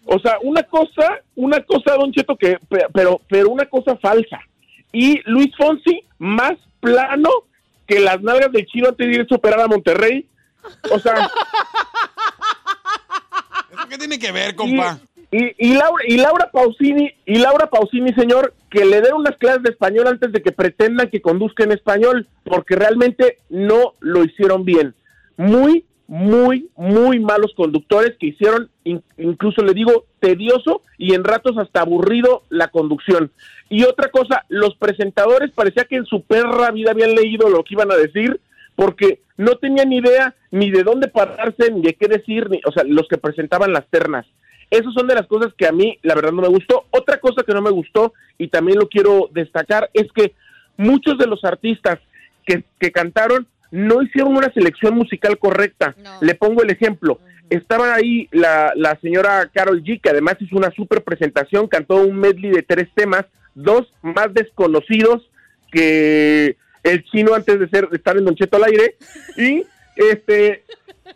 O 0.06 0.20
sea, 0.20 0.38
una 0.42 0.64
cosa, 0.64 1.20
una 1.36 1.62
cosa, 1.64 1.94
Don 1.96 2.12
Cheto, 2.12 2.36
que, 2.36 2.58
pe- 2.70 2.88
pero, 2.94 3.22
pero 3.30 3.50
una 3.50 3.66
cosa 3.66 3.96
falsa. 3.98 4.40
Y 4.92 5.22
Luis 5.30 5.56
Fonsi, 5.58 6.02
más 6.18 6.54
plano 6.80 7.30
que 7.86 8.00
las 8.00 8.22
nalgas 8.24 8.52
del 8.52 8.66
chino 8.66 8.88
antes 8.90 9.06
de 9.08 9.14
irse 9.14 9.34
a 9.34 9.38
operar 9.38 9.60
a 9.62 9.68
Monterrey. 9.68 10.26
O 10.92 10.98
sea, 11.00 11.14
¿Eso 13.72 13.88
qué 13.90 13.98
tiene 13.98 14.18
que 14.18 14.32
ver, 14.32 14.56
compa? 14.56 15.00
Y, 15.32 15.54
y 15.58 15.74
Laura, 15.74 16.04
y 16.08 16.18
Laura 16.18 16.50
Pausini, 16.52 17.12
y 17.26 17.40
Laura 17.40 17.68
Pausini, 17.70 18.14
señor, 18.14 18.54
que 18.70 18.86
le 18.86 19.02
den 19.02 19.14
unas 19.14 19.36
clases 19.38 19.64
de 19.64 19.72
español 19.72 20.08
antes 20.08 20.32
de 20.32 20.42
que 20.42 20.52
pretendan 20.54 21.10
que 21.10 21.22
conduzca 21.22 21.64
en 21.66 21.74
español, 21.74 22.28
porque 22.46 22.76
realmente 22.76 23.38
no 23.50 23.96
lo 24.00 24.24
hicieron 24.24 24.64
bien. 24.64 24.94
Muy, 25.36 25.84
muy, 26.08 26.70
muy 26.78 27.20
malos 27.20 27.54
conductores 27.58 28.16
que 28.18 28.28
hicieron, 28.28 28.70
in- 28.86 29.04
incluso 29.18 29.62
le 29.64 29.74
digo, 29.74 30.06
tedioso 30.22 30.82
y 30.98 31.14
en 31.14 31.26
ratos 31.26 31.58
hasta 31.58 31.82
aburrido 31.82 32.44
la 32.50 32.70
conducción. 32.70 33.30
Y 33.70 33.84
otra 33.84 34.10
cosa, 34.10 34.46
los 34.48 34.76
presentadores 34.78 35.52
parecía 35.52 35.84
que 35.84 35.98
en 35.98 36.06
su 36.06 36.22
perra 36.24 36.72
vida 36.72 36.92
habían 36.92 37.14
leído 37.16 37.50
lo 37.50 37.66
que 37.66 37.74
iban 37.74 37.92
a 37.92 37.98
decir, 37.98 38.40
porque 38.78 39.20
no 39.36 39.56
tenían 39.56 39.92
idea 39.92 40.36
ni 40.52 40.72
de 40.72 40.84
dónde 40.84 41.10
pararse, 41.10 41.70
ni 41.72 41.82
de 41.82 41.96
qué 41.96 42.08
decir, 42.08 42.50
ni, 42.50 42.62
o 42.66 42.72
sea, 42.72 42.84
los 42.86 43.10
que 43.10 43.18
presentaban 43.18 43.74
las 43.74 43.86
ternas. 43.90 44.26
Esas 44.70 44.94
son 44.94 45.08
de 45.08 45.16
las 45.16 45.28
cosas 45.28 45.54
que 45.58 45.68
a 45.68 45.72
mí, 45.72 45.98
la 46.04 46.16
verdad, 46.16 46.32
no 46.32 46.42
me 46.42 46.48
gustó. 46.50 46.86
Otra 46.92 47.20
cosa 47.20 47.44
que 47.44 47.54
no 47.54 47.62
me 47.62 47.72
gustó, 47.72 48.14
y 48.38 48.48
también 48.50 48.80
lo 48.80 48.90
quiero 48.90 49.30
destacar, 49.32 49.90
es 49.94 50.12
que 50.14 50.34
muchos 50.76 51.18
de 51.18 51.28
los 51.28 51.44
artistas 51.44 52.00
que, 52.46 52.64
que 52.80 52.92
cantaron 52.92 53.48
no 53.72 54.02
hicieron 54.02 54.36
una 54.36 54.52
selección 54.54 54.96
musical 54.96 55.38
correcta. 55.38 55.96
No. 55.98 56.20
Le 56.22 56.36
pongo 56.36 56.64
el 56.64 56.70
ejemplo. 56.70 57.20
Estaba 57.50 57.94
ahí 57.94 58.28
la, 58.32 58.74
la 58.76 59.00
señora 59.00 59.50
Carol 59.54 59.84
G, 59.84 60.02
que 60.02 60.10
además 60.10 60.36
hizo 60.40 60.58
una 60.58 60.72
super 60.72 61.04
presentación, 61.04 61.68
cantó 61.68 61.96
un 61.96 62.18
medley 62.18 62.52
de 62.52 62.64
tres 62.64 62.90
temas, 62.94 63.26
dos 63.56 63.88
más 64.02 64.34
desconocidos 64.34 65.30
que 65.72 66.58
el 66.84 67.04
chino 67.06 67.34
antes 67.34 67.60
de 67.60 67.70
ser 67.70 67.88
estar 67.92 68.18
en 68.18 68.26
Don 68.26 68.36
Cheto 68.36 68.58
al 68.58 68.66
aire 68.66 68.96
y 69.38 69.64
este 69.96 70.64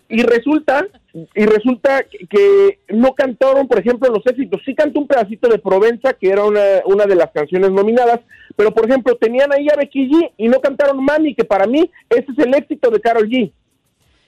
y 0.09 0.23
resulta 0.23 0.87
y 1.13 1.45
resulta 1.45 2.03
que- 2.29 2.79
no 2.89 3.13
cantaron 3.13 3.67
por 3.67 3.79
ejemplo 3.79 4.09
los 4.09 4.25
éxitos. 4.25 4.61
Sí 4.65 4.73
cantó 4.75 4.99
un 4.99 5.07
pedacito 5.07 5.47
de 5.49 5.59
Provenza 5.59 6.13
que 6.13 6.29
era 6.29 6.43
una, 6.45 6.61
una 6.85 7.05
de 7.05 7.15
las 7.15 7.31
canciones 7.31 7.69
nominadas 7.71 8.19
pero 8.55 8.73
por 8.73 8.85
ejemplo 8.89 9.15
tenían 9.15 9.51
ahí 9.53 9.67
a 9.69 9.75
Becky 9.77 10.09
G 10.09 10.31
y 10.37 10.47
no 10.47 10.59
cantaron 10.61 11.03
Mami 11.03 11.35
que 11.35 11.43
para 11.43 11.65
mí 11.67 11.89
ese 12.09 12.25
es 12.31 12.45
el 12.45 12.53
éxito 12.55 12.89
de 12.89 12.99
Carol 13.01 13.27
G. 13.29 13.51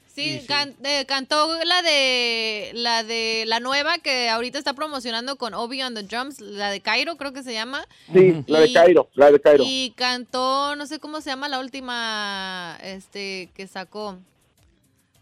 Sí, 0.08 0.42
can- 0.48 0.76
eh, 0.84 1.06
cantó 1.08 1.48
la 1.66 1.82
de 1.82 2.70
la 2.74 3.04
de 3.04 3.46
la 3.48 3.60
nueva 3.60 3.98
que 3.98 4.30
ahorita 4.30 4.60
está 4.60 4.74
promocionando 4.76 5.38
con 5.38 5.56
Obi 5.56 5.82
on 5.82 5.96
the 5.96 6.04
drums, 6.04 6.40
la 6.40 6.70
de 6.70 6.82
Cairo 6.82 7.18
creo 7.18 7.34
que 7.34 7.42
se 7.42 7.52
llama. 7.54 7.84
sí 8.14 8.44
la 8.46 8.60
de 8.60 8.68
Y- 8.68 8.74
Cairo 8.74 9.10
la 9.16 9.32
de 9.32 9.40
Cairo. 9.40 9.64
Y 9.66 9.92
cantó, 9.96 10.76
no 10.76 10.86
sé 10.86 11.00
cómo 11.00 11.20
se 11.22 11.32
llama 11.32 11.50
la 11.50 11.60
última 11.60 12.78
este 12.84 13.50
que 13.56 13.66
sacó. 13.66 14.20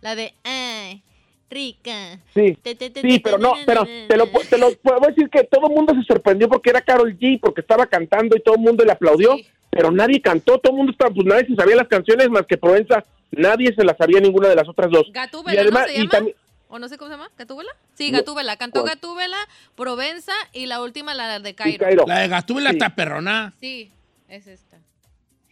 La 0.01 0.15
de 0.15 0.33
Ay, 0.43 1.03
rica. 1.51 2.17
sí 2.33 2.57
Sí, 3.01 3.19
pero 3.19 3.37
no, 3.37 3.53
pero 3.65 3.85
te 4.07 4.17
lo, 4.17 4.25
te 4.27 4.57
lo 4.57 4.71
puedo 4.77 4.99
decir 5.07 5.29
que 5.29 5.43
todo 5.43 5.67
el 5.67 5.75
mundo 5.75 5.93
se 5.93 6.01
sorprendió 6.03 6.49
porque 6.49 6.71
era 6.71 6.81
Carol 6.81 7.15
G, 7.19 7.39
porque 7.39 7.61
estaba 7.61 7.85
cantando 7.85 8.35
y 8.35 8.41
todo 8.41 8.55
el 8.55 8.61
mundo 8.61 8.83
le 8.83 8.91
aplaudió, 8.93 9.35
Sí. 9.35 9.47
pero 9.69 9.91
nadie 9.91 10.21
cantó, 10.21 10.57
todo 10.57 10.71
el 10.73 10.77
mundo 10.77 10.91
estaba, 10.93 11.13
pues 11.13 11.25
nadie 11.27 11.45
se 11.45 11.55
sabía 11.55 11.75
las 11.75 11.87
canciones 11.87 12.29
más 12.29 12.45
que 12.47 12.57
Provenza, 12.57 13.03
nadie 13.31 13.73
se 13.75 13.83
las 13.83 13.97
sabía 13.97 14.19
ninguna 14.19 14.47
de 14.49 14.55
las 14.55 14.67
otras 14.67 14.89
dos. 14.89 15.07
Gatúbela, 15.13 15.53
y 15.61 15.63
además, 15.63 15.83
¿no 15.83 15.87
se 15.87 15.93
y 15.93 15.97
llama? 15.99 16.09
también, 16.11 16.35
¿O 16.73 16.79
no 16.79 16.87
sé 16.87 16.97
cómo 16.97 17.09
se 17.09 17.17
llama? 17.17 17.29
¿Gatúbela? 17.37 17.71
Sí, 17.95 18.11
Gatúbela. 18.11 18.55
Cantó 18.55 18.81
¿cuál? 18.83 18.93
Gatúbela, 18.95 19.37
Provenza 19.75 20.31
y 20.53 20.67
la 20.67 20.81
última 20.81 21.13
la 21.13 21.39
de. 21.39 21.53
Cairo. 21.53 22.05
La 22.07 22.19
de 22.19 22.29
Gatúbela 22.29 22.69
Sí. 22.69 22.77
está 22.77 22.95
perrona. 22.95 23.53
Sí, 23.59 23.91
es 24.29 24.47
esta. 24.47 24.77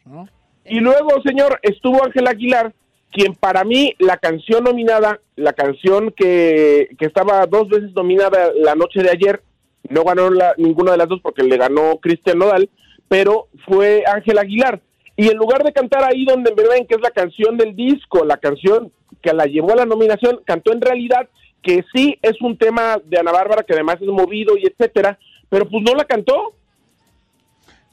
¿no? 0.06 0.30
Y 0.64 0.80
luego, 0.80 1.10
señor, 1.24 1.60
estuvo 1.62 2.04
Ángel 2.06 2.26
Aguilar, 2.26 2.74
quien 3.12 3.34
para 3.36 3.64
mí 3.64 3.96
la 4.00 4.18
canción 4.18 4.64
nominada, 4.64 5.20
la 5.36 5.54
canción 5.54 6.12
que, 6.16 6.90
que 6.98 7.06
estaba 7.06 7.46
dos 7.48 7.68
veces 7.70 7.92
nominada 7.96 8.52
la 8.56 8.76
noche 8.76 9.02
de 9.02 9.10
ayer, 9.10 9.42
no 9.90 10.04
ganó 10.04 10.30
la- 10.30 10.54
ninguna 10.58 10.92
de 10.92 10.98
las 10.98 11.08
dos 11.10 11.20
porque 11.22 11.44
le 11.44 11.58
ganó 11.58 11.98
Cristian 12.00 12.38
Nodal, 12.38 12.70
pero 13.08 13.48
fue 13.66 14.04
Ángel 14.06 14.38
Aguilar. 14.38 14.80
Y 15.16 15.28
en 15.30 15.38
lugar 15.38 15.64
de 15.64 15.74
cantar 15.74 16.04
ahí 16.04 16.24
donde 16.26 16.54
me 16.56 16.68
ven 16.68 16.86
que 16.88 16.96
es 16.96 17.02
la 17.02 17.12
canción 17.12 17.58
del 17.58 17.76
disco, 17.76 18.24
la 18.24 18.38
canción 18.38 18.92
que 19.22 19.34
la 19.34 19.46
llevó 19.46 19.74
a 19.74 19.78
la 19.78 19.86
nominación, 19.86 20.42
cantó 20.46 20.72
en 20.72 20.80
realidad 20.82 21.28
que 21.62 21.84
sí 21.94 22.18
es 22.22 22.40
un 22.42 22.58
tema 22.58 23.02
de 23.04 23.18
Ana 23.20 23.32
Bárbara 23.34 23.64
que 23.64 23.74
además 23.74 23.98
es 24.00 24.08
movido 24.08 24.56
y 24.58 24.66
etcétera, 24.68 25.20
pero 25.50 25.68
pues 25.68 25.84
no 25.84 25.94
la 25.96 26.06
cantó. 26.06 26.54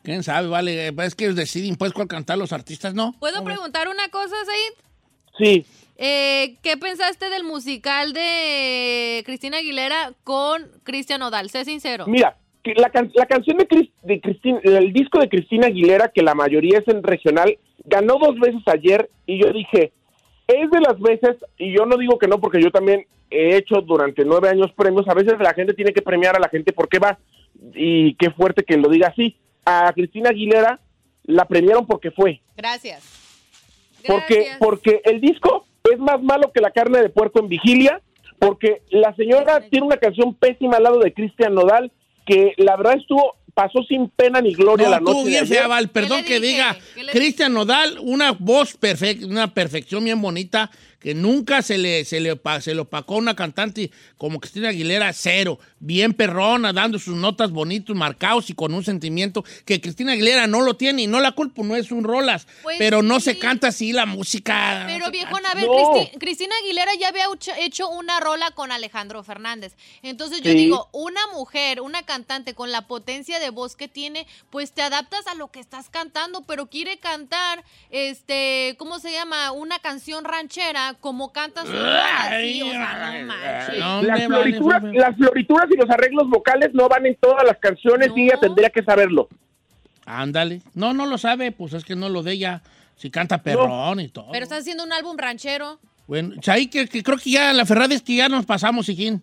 ¿Quién 0.05 0.23
sabe? 0.23 0.47
Vale, 0.47 0.89
es 1.03 1.15
que 1.17 1.25
ellos 1.25 1.37
deciden 1.37 1.75
pues 1.75 1.93
cuál 1.93 2.07
cantar 2.07 2.39
los 2.39 2.53
artistas, 2.53 2.95
¿no? 2.95 3.15
¿Puedo 3.19 3.43
preguntar 3.43 3.89
una 3.89 4.09
cosa, 4.11 4.37
Said? 4.45 4.86
Sí, 5.39 5.65
eh, 5.99 6.57
¿qué 6.63 6.77
pensaste 6.77 7.31
del 7.31 7.45
musical 7.45 8.13
de 8.13 9.23
Cristina 9.25 9.59
Aguilera 9.59 10.13
con 10.25 10.67
Cristian 10.83 11.23
Odal? 11.23 11.49
Sé 11.51 11.65
sincero. 11.65 12.07
Mira, 12.07 12.37
la, 12.77 12.91
can- 12.91 13.11
la 13.15 13.27
canción 13.27 13.57
de, 13.59 13.67
Cris- 13.69 13.91
de 14.03 14.21
Cristina, 14.21 14.61
el 14.65 14.93
disco 14.93 15.19
de 15.21 15.29
Cristina 15.29 15.69
Aguilera, 15.69 16.09
que 16.15 16.23
la 16.23 16.35
mayoría 16.35 16.79
es 16.79 16.89
en 16.89 17.03
regional, 17.03 17.57
ganó 17.85 18.19
dos 18.19 18.39
veces 18.39 18.61
ayer 18.67 19.09
y 19.27 19.41
yo 19.43 19.53
dije, 19.53 19.93
es 20.49 20.71
de 20.71 20.81
las 20.81 20.99
veces, 21.01 21.37
y 21.59 21.77
yo 21.77 21.87
no 21.87 21.97
digo 21.97 22.19
que 22.19 22.29
no, 22.29 22.41
porque 22.41 22.63
yo 22.63 22.71
también 22.71 23.07
he 23.31 23.57
hecho 23.57 23.81
durante 23.81 24.25
nueve 24.25 24.49
años 24.49 24.73
premios, 24.77 25.09
a 25.09 25.15
veces 25.15 25.35
la 25.41 25.55
gente 25.55 25.75
tiene 25.75 25.93
que 25.93 26.03
premiar 26.03 26.37
a 26.37 26.41
la 26.41 26.49
gente 26.49 26.73
porque 26.73 26.99
va, 26.99 27.19
y 27.75 28.15
qué 28.15 28.31
fuerte 28.31 28.65
que 28.65 28.77
lo 28.77 28.89
diga 28.89 29.09
así. 29.09 29.37
A 29.65 29.93
Cristina 29.95 30.31
Aguilera 30.31 30.79
la 31.25 31.45
premiaron 31.47 31.87
porque 31.87 32.11
fue, 32.11 32.41
Gracias. 32.57 33.25
Porque, 34.07 34.49
porque 34.59 35.01
el 35.05 35.21
disco 35.21 35.67
es 35.93 35.99
más 35.99 36.23
malo 36.23 36.53
que 36.53 36.61
la 36.61 36.71
carne 36.71 37.01
de 37.01 37.09
puerco 37.09 37.41
en 37.41 37.49
vigilia, 37.49 38.01
porque 38.39 38.83
la 38.91 39.15
señora 39.15 39.61
tiene 39.71 39.87
una 39.87 39.97
canción 39.97 40.35
pésima 40.35 40.77
al 40.77 40.83
lado 40.83 40.99
de 40.99 41.13
Cristian 41.13 41.55
Nodal, 41.55 41.93
que 42.27 42.55
la 42.57 42.77
verdad 42.77 42.99
estuvo, 42.99 43.37
pasó 43.55 43.83
sin 43.89 44.09
pena 44.11 44.41
ni 44.41 44.53
gloria 44.53 44.87
No, 44.87 44.91
la 44.91 45.01
noche. 45.01 45.13
tú 45.13 45.25
bien 45.27 45.47
fea, 45.47 45.67
Val. 45.67 45.89
Perdón 45.89 46.25
que 46.25 46.41
diga. 46.41 46.77
¿Qué 46.95 47.05
le 47.05 47.13
Cristian 47.13 47.53
Nodal, 47.53 47.99
una 48.03 48.33
voz 48.33 48.77
perfecta, 48.77 49.27
una 49.27 49.55
perfección 49.55 50.05
bien 50.05 50.21
bonita, 50.21 50.71
que 51.07 51.15
nunca 51.15 51.63
se 51.63 51.79
le, 51.79 52.05
se 52.05 52.19
le, 52.19 52.37
se 52.61 52.75
le 52.75 52.81
opacó 52.81 53.15
a 53.15 53.19
una 53.19 53.37
cantante 53.37 53.93
como 54.19 54.41
Cristina 54.41 54.71
Aguilera, 54.71 55.13
cero. 55.13 55.61
Bien 55.79 56.13
perrona, 56.15 56.73
dando 56.73 56.99
sus 56.99 57.15
notas 57.15 57.53
bonitos, 57.53 57.95
marcados 57.95 58.51
y 58.51 58.55
con 58.55 58.75
un 58.75 58.83
sentimiento 58.83 59.45
que 59.65 59.81
Cristina 59.81 60.15
Aguilera 60.15 60.49
no 60.49 60.63
lo 60.63 60.75
tiene 60.75 61.03
y 61.03 61.07
no 61.07 61.21
la 61.21 61.31
culpo, 61.31 61.63
no 61.63 61.77
es 61.77 61.93
un 61.93 62.03
rolas. 62.03 62.49
Pues 62.65 62.79
pero 62.81 63.03
no 63.05 63.21
se 63.21 63.39
canta 63.39 63.69
así 63.69 63.93
la 63.93 64.05
música. 64.05 64.81
no 64.81 64.87
Pero 64.89 65.11
viejona, 65.13 65.49
a 65.51 65.55
ver, 65.55 65.67
No. 65.67 65.75
Cristi- 65.95 66.19
Cristina 66.19 66.57
Aguilera 66.61 66.91
ya 66.99 67.07
había 67.11 67.27
hecho 67.61 67.89
una 67.89 68.19
rola 68.19 68.51
con 68.51 68.73
Alejandro 68.73 69.23
Fernández. 69.23 69.77
Entonces 70.03 70.41
yo 70.43 70.51
Sí. 70.51 70.57
digo, 70.57 70.89
una 70.93 71.21
mujer, 71.35 71.83
una 71.83 72.03
cantante 72.03 72.55
con 72.55 72.73
la 72.73 72.89
potencia 72.89 73.39
de 73.39 73.51
voz 73.51 73.77
que 73.77 73.87
tiene, 73.87 74.27
pues 74.51 74.73
te 74.73 74.83
adaptas 74.83 75.25
a 75.29 75.37
lo 75.37 75.53
que 75.53 75.61
estás 75.61 75.89
cantando, 75.89 76.43
pero 76.49 76.67
quiere 76.67 76.99
cantar, 76.99 77.63
este, 77.93 78.75
¿cómo 78.77 78.99
se 78.99 79.13
llama? 79.13 79.53
Una 79.53 79.79
canción 79.79 80.25
ranchera, 80.25 80.96
como 81.01 81.33
cantas 81.33 81.65
así, 81.69 82.63
o 82.63 82.71
sea, 82.71 83.19
no 83.21 83.27
manches. 83.27 83.79
No, 83.79 84.03
Las 84.03 84.09
vale, 84.19 84.27
florituras, 84.27 84.83
vale. 84.83 84.99
las 84.99 85.17
florituras 85.17 85.67
y 85.73 85.77
los 85.77 85.91
arreglos 85.91 86.29
vocales 86.29 86.71
no 86.75 86.89
van 86.89 87.07
en 87.07 87.17
todas 87.17 87.45
las 87.45 87.59
canciones 87.59 88.11
y 88.17 88.23
ella 88.25 88.35
No. 88.35 88.41
tendría 88.41 88.71
que 88.71 88.83
saberlo. 88.83 89.29
Ándale. 90.05 90.63
No, 90.75 90.93
no 90.95 91.07
lo 91.07 91.19
sabe, 91.19 91.53
pues 91.53 91.73
es 91.73 91.85
que 91.85 91.97
no 91.97 92.09
lo 92.09 92.23
de 92.23 92.33
ella. 92.33 92.63
Si 92.97 93.11
canta 93.11 93.43
perrón 93.43 94.01
y 94.01 94.09
todo. 94.09 94.29
Pero 94.33 94.45
estás 94.45 94.61
haciendo 94.61 94.83
un 94.85 94.93
álbum 94.93 95.17
ranchero. 95.19 95.79
Bueno, 96.07 96.35
ahí 96.47 96.69
que, 96.69 96.89
que 96.89 97.03
creo 97.03 97.19
que 97.19 97.31
ya 97.31 97.53
la 97.53 97.67
Ferrari 97.67 97.95
es 97.95 98.03
que 98.03 98.17
ya 98.17 98.29
nos 98.29 98.47
pasamos, 98.47 98.87
Siquín. 98.87 99.23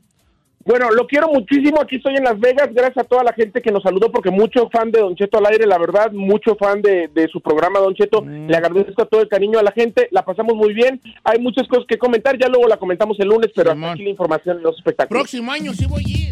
Bueno, 0.65 0.89
lo 0.91 1.05
quiero 1.07 1.27
muchísimo. 1.27 1.81
Aquí 1.81 1.97
estoy 1.97 2.15
en 2.15 2.23
Las 2.23 2.39
Vegas. 2.39 2.69
Gracias 2.73 3.05
a 3.05 3.07
toda 3.07 3.23
la 3.23 3.33
gente 3.33 3.61
que 3.61 3.71
nos 3.71 3.83
saludó, 3.83 4.11
porque 4.11 4.31
mucho 4.31 4.69
fan 4.71 4.91
de 4.91 4.99
Don 4.99 5.15
Cheto 5.15 5.37
al 5.37 5.47
aire, 5.47 5.65
la 5.65 5.77
verdad, 5.77 6.11
mucho 6.11 6.55
fan 6.55 6.81
de, 6.81 7.09
de 7.13 7.27
su 7.27 7.41
programa, 7.41 7.79
Don 7.79 7.93
Cheto. 7.93 8.21
Mm. 8.21 8.47
Le 8.47 8.57
agradezco 8.57 9.05
todo 9.05 9.21
el 9.21 9.27
cariño 9.27 9.59
a 9.59 9.63
la 9.63 9.71
gente. 9.71 10.07
La 10.11 10.23
pasamos 10.23 10.55
muy 10.55 10.73
bien. 10.73 11.01
Hay 11.23 11.39
muchas 11.39 11.67
cosas 11.67 11.85
que 11.87 11.97
comentar. 11.97 12.37
Ya 12.37 12.47
luego 12.47 12.67
la 12.67 12.77
comentamos 12.77 13.19
el 13.19 13.27
lunes, 13.27 13.51
pero 13.55 13.71
hasta 13.71 13.91
aquí 13.91 14.03
la 14.03 14.09
información 14.09 14.57
en 14.57 14.63
los 14.63 14.77
espectáculos. 14.77 15.21
Próximo 15.21 15.51
año 15.51 15.73
sí 15.73 15.85
voy 15.85 16.03
a 16.03 16.09
ir. 16.09 16.31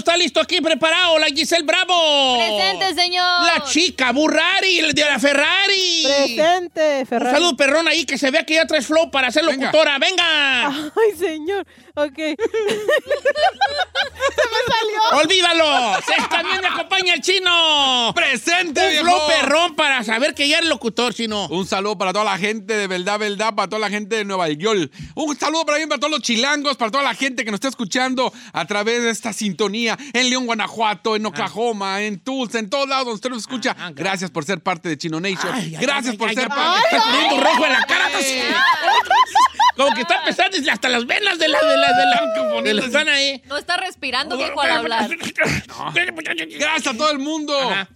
Está 0.00 0.16
listo 0.16 0.40
aquí, 0.40 0.60
preparado. 0.60 1.18
La 1.18 1.26
Giselle 1.28 1.62
Bravo. 1.64 2.36
Presente, 2.38 2.94
señor. 3.00 3.44
La 3.46 3.64
chica 3.64 4.12
Burrari, 4.12 4.78
el 4.80 4.92
de 4.92 5.04
la 5.04 5.18
Ferrari. 5.18 6.02
Presente, 6.04 7.00
Un 7.00 7.06
Ferrari. 7.06 7.36
saludo, 7.36 7.56
perrón, 7.56 7.86
ahí 7.88 8.04
que 8.04 8.18
se 8.18 8.30
vea 8.30 8.44
que 8.44 8.54
ya 8.54 8.66
traes 8.66 8.86
flow 8.86 9.10
para 9.10 9.30
ser 9.30 9.44
locutora. 9.44 9.98
¡Venga! 9.98 10.66
Ay, 10.68 11.16
señor. 11.18 11.66
Ok. 11.94 12.18
¡Olvídalo! 15.12 15.96
Se- 16.06 16.28
También 16.28 16.60
me 16.60 16.68
acompaña 16.68 17.14
el 17.14 17.20
chino. 17.20 18.12
¡Presente, 18.14 18.80
Un 18.80 18.88
viejo! 18.90 19.04
flow 19.06 19.26
perrón 19.28 19.74
para 19.74 20.04
saber 20.04 20.34
que 20.34 20.48
ya 20.48 20.58
eres 20.58 20.68
locutor, 20.68 21.14
chino. 21.14 21.46
Un 21.48 21.66
saludo 21.66 21.98
para 21.98 22.12
toda 22.12 22.24
la 22.24 22.38
gente 22.38 22.76
de 22.76 22.86
verdad, 22.86 23.18
verdad, 23.18 23.54
para 23.54 23.68
toda 23.68 23.80
la 23.80 23.90
gente 23.90 24.16
de 24.16 24.24
Nueva 24.24 24.48
York. 24.50 24.90
Un 25.14 25.36
saludo 25.38 25.64
para, 25.64 25.78
para 25.88 25.98
todos 25.98 26.10
los 26.10 26.20
chilangos, 26.22 26.76
para 26.76 26.90
toda 26.90 27.04
la 27.04 27.14
gente 27.14 27.44
que 27.44 27.50
nos 27.50 27.58
está 27.58 27.68
escuchando 27.68 28.32
a 28.52 28.64
través 28.66 29.02
de 29.02 29.10
esta 29.10 29.32
sintonía 29.32 29.89
en 30.12 30.30
León, 30.30 30.46
Guanajuato, 30.46 31.16
en 31.16 31.26
Oklahoma, 31.26 32.02
en 32.02 32.20
Tulsa, 32.20 32.58
en 32.58 32.68
todos 32.70 32.88
lados 32.88 33.06
donde 33.06 33.16
usted 33.16 33.30
nos 33.30 33.38
escucha. 33.40 33.76
Ah, 33.78 33.86
ah, 33.86 33.90
gracias 33.94 34.30
por 34.30 34.44
ser 34.44 34.60
parte 34.60 34.88
de 34.88 34.98
Chino 34.98 35.20
Nation. 35.20 35.52
Ay, 35.52 35.76
gracias 35.80 36.12
ay, 36.12 36.18
por 36.18 36.28
ay, 36.28 36.34
ser 36.34 36.48
ay, 36.50 36.56
parte. 36.56 36.96
Está 36.96 37.10
poniendo 37.10 37.40
rojo 37.44 37.66
en 37.66 37.72
la 37.72 37.82
cara. 37.86 38.08
Como 39.76 39.94
que 39.94 40.02
está 40.02 40.16
empezando 40.16 40.56
desde 40.58 40.70
hasta 40.70 40.88
las 40.88 41.06
venas 41.06 41.38
de 41.38 41.48
la... 41.48 41.58
De 41.58 41.76
la, 41.76 41.86
de 41.88 42.06
la, 42.06 42.62
de 42.62 42.74
la- 42.74 42.84
están 42.84 43.08
ahí. 43.08 43.42
No 43.46 43.56
está 43.56 43.76
respirando, 43.78 44.36
viejo, 44.36 44.60
al 44.60 44.70
hablar. 44.72 45.08
Gracias 45.94 46.94
a 46.94 46.96
todo 46.96 47.10
el 47.10 47.18
mundo. 47.18 47.58
Ajá. 47.58 47.88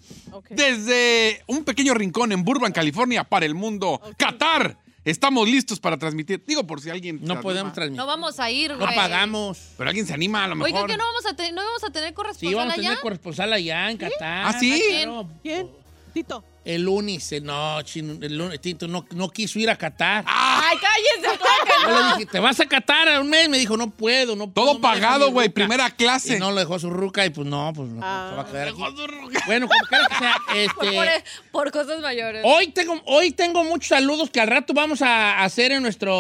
Desde 0.51 1.43
un 1.47 1.65
pequeño 1.65 1.95
rincón 1.95 2.33
en 2.33 2.45
Burbank, 2.45 2.75
California, 2.75 3.25
para 3.25 3.47
el 3.47 3.55
mundo. 3.55 4.01
Qatar. 4.17 4.79
Estamos 5.05 5.47
listos 5.49 5.79
para 5.81 5.99
transmitir. 5.99 6.43
Digo, 6.47 6.67
por 6.67 6.81
si 6.81 6.89
alguien. 6.91 7.17
No 7.21 7.33
anima. 7.35 7.41
podemos 7.43 7.73
transmitir. 7.75 7.99
No 7.99 8.07
vamos 8.07 8.41
a 8.41 8.51
ir, 8.51 8.71
No 8.71 8.79
güey. 8.79 8.95
pagamos. 8.95 9.59
Pero 9.77 9.89
alguien 9.91 10.07
se 10.07 10.15
anima 10.15 10.45
a 10.45 10.49
lo 10.49 10.55
mejor. 10.57 10.73
Oiga, 10.73 10.87
¿que 10.87 10.97
no 10.97 11.05
vamos 11.05 11.27
a, 11.27 11.37
te- 11.37 11.53
no 11.53 11.63
vamos 11.63 11.85
a 11.85 11.91
tener 11.91 12.15
corresponsal 12.15 12.49
Sí, 12.49 12.55
vamos 12.55 12.71
a 12.71 12.75
allá? 12.75 12.89
tener 12.89 13.01
corresponsal 13.03 13.53
allá 13.53 13.91
en 13.91 13.97
Qatar. 13.99 14.47
¿Ah, 14.47 14.59
sí? 14.59 14.83
Claro. 15.03 15.29
¿Quién? 15.43 15.71
Tito. 16.15 16.45
El 16.65 16.83
lunes, 16.83 17.31
eh, 17.33 17.41
no, 17.43 17.83
chino, 17.83 18.15
el 18.23 18.39
lunes, 18.39 18.59
Tito 18.61 18.89
no, 18.89 19.05
no 19.15 19.29
quiso 19.29 19.59
ir 19.59 19.69
a 19.69 19.77
Qatar. 19.77 20.25
Ay, 20.27 20.54
cállense, 20.81 21.41
Yo 21.85 21.89
le 21.91 22.09
dije, 22.19 22.27
¿te 22.27 22.41
vas 22.41 22.59
a 22.61 22.67
Qatar 22.67 23.09
a 23.09 23.21
un 23.21 23.29
mes? 23.29 23.49
Me 23.49 23.59
dijo, 23.59 23.77
no 23.77 23.91
puedo, 23.91 24.37
no 24.37 24.51
puedo. 24.51 24.67
Todo 24.67 24.75
no 24.75 24.81
pagado, 24.81 25.31
güey, 25.31 25.49
ruca. 25.49 25.55
primera 25.55 25.91
clase. 25.91 26.37
Y 26.37 26.41
no 26.41 26.51
lo 26.51 26.59
dejó 26.61 26.79
su 26.79 26.91
ruca 26.91 27.25
y 27.27 27.31
pues 27.31 27.47
no, 27.47 27.73
pues 27.75 27.89
no, 27.91 28.01
Ah. 28.03 28.29
se 28.31 28.37
va 28.37 28.43
a 28.43 28.47
quedar 28.47 28.69
aquí. 28.69 29.39
Bueno, 29.47 29.69
como 29.69 29.81
quiera 29.89 30.07
que 30.09 30.15
sea, 30.17 30.37
por- 30.75 30.87
este... 30.87 31.25
por 31.53 31.71
cosas 31.71 32.01
mayores. 32.01 32.43
Hoy 32.45 32.69
tengo, 32.69 33.01
hoy 33.07 33.31
tengo 33.33 33.65
muchos 33.65 33.89
saludos 33.89 34.31
que 34.31 34.41
al 34.41 34.49
rato 34.49 34.73
vamos 34.75 35.03
a 35.03 35.43
hacer 35.45 35.73
en 35.73 35.83
nuestro... 35.83 36.13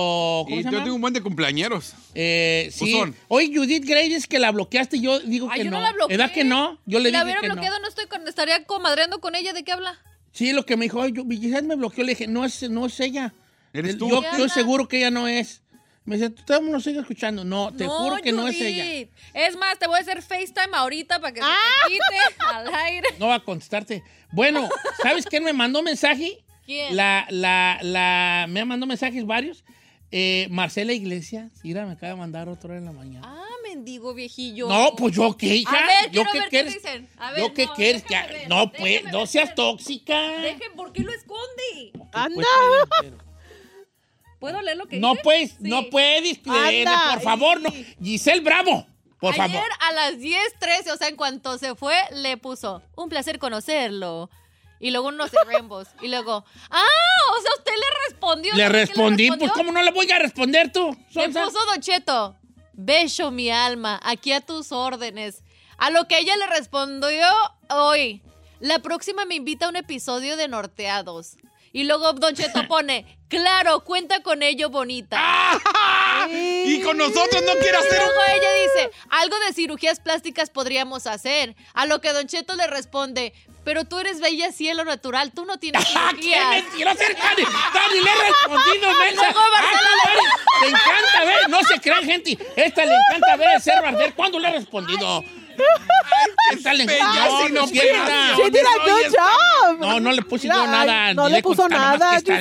¿Cómo 0.45 0.49
Y 0.51 0.59
se 0.59 0.65
yo 0.65 0.71
llama? 0.73 0.85
tengo 0.85 0.97
un 0.97 1.01
buen 1.03 1.15
de 1.15 1.23
cumpleañeros. 1.23 1.95
Eh, 2.15 2.71
sí. 2.73 2.95
Hoy 3.29 3.55
Judith 3.55 3.85
Gray 3.87 4.09
dice 4.09 4.27
que 4.29 4.39
la 4.39 4.51
bloqueaste. 4.53 5.01
Yo 5.01 5.19
digo 5.21 5.49
Ay, 5.51 5.59
que 5.61 5.65
yo 5.65 5.71
no. 5.71 5.79
no 5.79 5.83
la 5.83 5.93
bloqueé. 5.93 6.17
¿Edad 6.17 6.31
que 6.33 6.45
no? 6.45 6.79
Yo 6.87 6.99
le 6.99 7.09
si 7.09 7.13
la 7.13 7.19
dije 7.21 7.25
hubiera 7.25 7.41
que 7.41 7.47
bloqueado, 7.49 7.77
no. 7.79 7.83
no, 7.83 7.89
estoy 7.89 8.07
con, 8.07 8.27
estaría 8.29 8.65
comadreando 8.65 9.21
con 9.21 9.35
ella. 9.35 9.53
¿De 9.53 9.65
qué 9.65 9.73
habla? 9.73 9.99
Sí, 10.33 10.53
lo 10.53 10.67
que 10.67 10.77
me 10.77 10.85
dijo, 10.87 11.07
yo, 11.09 11.23
Giselle 11.29 11.63
me 11.63 11.77
bloqueó. 11.77 12.05
Le 12.05 12.11
dije, 12.13 12.27
no 12.27 12.45
es, 12.45 12.69
no 12.69 12.87
es 12.87 12.99
ella. 13.01 13.33
Eres 13.75 13.99
tú. 13.99 14.09
Yo 14.09 14.21
¿Qué 14.23 14.29
estoy 14.29 14.49
seguro 14.49 14.89
que 14.89 14.97
ella 14.99 15.11
no 15.11 15.29
es. 15.29 15.61
Me 16.07 16.17
dice, 16.17 16.31
todo 16.31 16.59
el 16.59 16.65
mundo 16.65 16.81
sigue 16.81 17.01
escuchando. 17.01 17.45
No, 17.45 17.73
te 17.75 17.87
juro 17.87 18.17
que 18.23 18.31
no 18.33 18.47
es 18.49 18.61
ella. 18.61 19.09
Es 19.33 19.57
más, 19.57 19.79
te 19.79 19.87
voy 19.87 19.97
a 19.99 20.01
hacer 20.01 20.21
FaceTime 20.23 20.75
ahorita 20.77 21.19
para 21.19 21.33
que 21.33 21.41
se 21.41 21.47
Ah. 21.47 21.57
te 21.87 21.93
quite 21.93 22.45
al 22.47 22.75
aire. 22.75 23.09
No 23.19 23.29
va 23.29 23.37
a 23.37 23.41
contestarte. 23.41 24.03
Bueno, 24.31 24.69
¿sabes 25.03 25.25
quién 25.27 25.45
me 25.45 25.53
mandó 25.53 25.83
mensaje? 25.83 26.45
¿Quién? 26.67 26.95
La, 26.97 27.27
la, 27.31 27.79
la, 27.83 28.47
me 28.49 28.65
mandó 28.65 28.87
mensajes 28.87 29.25
varios. 29.27 29.65
Eh, 30.11 30.47
Marcela 30.51 30.93
Iglesias. 30.93 31.51
Mira, 31.65 31.87
me 31.87 31.93
acaba 31.93 32.13
de 32.13 32.19
mandar 32.19 32.49
otro 32.51 32.77
en 32.77 32.85
la 32.85 32.93
mañana. 32.93 33.23
Ah, 33.27 33.49
mendigo 33.67 34.13
viejillo. 34.15 34.69
No, 34.69 34.95
pues 34.97 35.15
yo 35.17 35.37
qué, 35.37 35.57
hija. 35.57 35.77
A 35.77 35.87
ver, 35.87 36.11
yo 36.13 36.23
quiero 36.23 36.31
qué 36.33 36.39
ver 36.39 36.45
qué 36.45 36.51
quieres. 36.51 36.75
dicen. 36.75 37.09
A 37.17 37.31
ver, 37.33 37.41
yo 37.41 37.55
qué 37.55 37.67
no, 37.67 37.75
quieres. 37.75 38.03
que- 38.05 38.15
ver, 38.15 38.49
no, 38.49 38.71
pues, 38.71 39.05
no 39.11 39.19
ver. 39.21 39.27
seas 39.29 39.55
tóxica. 39.55 40.21
Dejen, 40.41 40.73
¿por 40.77 40.93
qué 40.93 41.03
lo 41.03 41.13
esconde? 41.13 41.93
Anda. 42.13 42.35
Pues, 42.45 42.89
pero- 43.01 43.34
¿Puedo 44.45 44.61
leer 44.63 44.77
lo 44.77 44.87
que 44.87 44.99
No 44.99 45.13
dice? 45.13 45.23
puedes, 45.23 45.51
Sí. 45.53 45.57
no 45.61 45.89
puedes, 45.89 46.39
Anda, 46.47 47.13
por 47.15 47.23
favor, 47.23 47.61
no. 47.63 47.71
Giselle 48.03 48.41
Bravo, 48.43 48.87
por 49.19 49.33
Ayer 49.33 49.51
favor. 49.57 49.69
a 49.81 49.93
las 49.93 50.19
10.13, 50.19 50.93
o 50.93 50.97
sea, 50.99 51.09
en 51.09 51.17
cuanto 51.17 51.57
se 51.57 51.75
fue, 51.75 51.97
le 52.13 52.37
puso, 52.37 52.83
un 52.95 53.09
placer 53.09 53.39
conocerlo. 53.39 54.29
Y 54.81 54.91
luego 54.91 55.09
unos 55.09 55.31
de 55.31 55.39
Rainbows. 55.47 55.89
Y 56.03 56.09
luego, 56.09 56.45
ah, 56.71 56.85
o 57.39 57.41
sea, 57.41 57.51
usted 57.57 57.73
le 57.73 57.87
respondió. 58.11 58.53
Le 58.55 58.63
¿sabe 58.65 58.73
qué 58.73 58.79
respondí, 58.81 59.23
respondió? 59.31 59.39
pues 59.49 59.53
¿cómo 59.53 59.73
no 59.73 59.83
le 59.83 59.91
voy 59.93 60.11
a 60.11 60.19
responder 60.19 60.71
tú? 60.73 60.95
Sonsa? 61.11 61.45
puso 61.45 61.59
Don 61.65 61.81
Cheto, 61.81 62.37
beso 62.75 63.31
mi 63.31 63.49
alma, 63.51 63.99
aquí 64.05 64.33
a 64.33 64.43
tus 64.43 64.73
órdenes. 64.73 65.43
A 65.79 65.89
lo 65.89 66.07
que 66.07 66.19
ella 66.19 66.37
le 66.37 66.47
respondió 66.49 67.27
hoy, 67.71 68.21
la 68.61 68.81
próxima 68.81 69.25
me 69.25 69.37
invita 69.37 69.65
a 69.67 69.69
un 69.71 69.77
episodio 69.77 70.37
de 70.37 70.49
Norteados. 70.49 71.37
Y 71.75 71.83
luego 71.83 72.13
Don 72.13 72.33
Cheto 72.37 72.63
pone, 72.69 73.19
claro, 73.29 73.81
cuenta 73.83 74.23
con 74.23 74.45
ello, 74.45 74.71
bonita. 74.71 75.21
Y 76.65 76.81
con 76.83 76.97
nosotros 76.97 77.43
no 77.43 77.53
quiere 77.55 77.77
Y 77.77 77.87
hacer 77.87 77.99
luego 77.99 78.13
un... 78.21 78.31
ella 78.33 78.49
dice, 78.63 78.91
algo 79.11 79.37
de 79.41 79.53
cirugías 79.53 79.99
plásticas 79.99 80.51
podríamos 80.51 81.09
hacer. 81.09 81.57
A 81.75 81.85
lo 81.87 82.01
que 82.01 82.13
Don 82.13 82.29
Cheto 82.29 82.55
le 82.55 82.69
responde, 82.69 83.35
pero 83.65 83.85
tú 83.85 83.99
eres 83.99 84.21
bella 84.21 84.53
cielo 84.53 84.85
natural, 84.85 85.33
tú 85.33 85.45
no 85.47 85.59
tienes 85.59 85.85
¡Ah, 85.97 86.11
qué 86.15 86.23
cirugías. 86.23 86.49
mentiroso 86.65 87.03
eres, 87.03 87.19
Dani! 87.19 87.43
¡Dani, 87.43 88.01
le 88.05 88.11
he 88.11 88.31
respondido, 88.31 88.89
mensa! 89.01 89.23
Luego 89.33 89.51
Marcela 89.51 89.91
¡Ah! 90.05 90.61
¡Le 90.63 90.69
encanta 90.69 91.25
ver! 91.25 91.49
No 91.51 91.63
se 91.65 91.81
crean, 91.81 92.05
gente. 92.05 92.39
Esta 92.55 92.85
le 92.85 92.93
encanta 93.09 93.37
ver 93.37 93.61
ser 93.61 93.83
barder. 93.83 94.15
¿Cuándo 94.15 94.39
le 94.39 94.47
he 94.47 94.53
respondido? 94.53 95.25
Encanta. 95.55 96.85
Bella, 96.87 97.27
No, 97.29 97.49
no, 97.49 97.67
sin 97.67 97.77
quiera. 97.79 98.35
She 98.37 98.51
did 98.51 98.61
a 98.61 98.79
good 98.85 99.13
job. 99.15 99.79
No, 99.81 100.01
no 100.01 100.13
le 100.13 100.23
puse 100.23 100.49
yo 100.49 100.55
nada. 100.67 101.15
no 101.15 101.29
le 101.29 101.43
puso 101.43 101.69
nada 101.69 102.19
Yo 102.21 102.33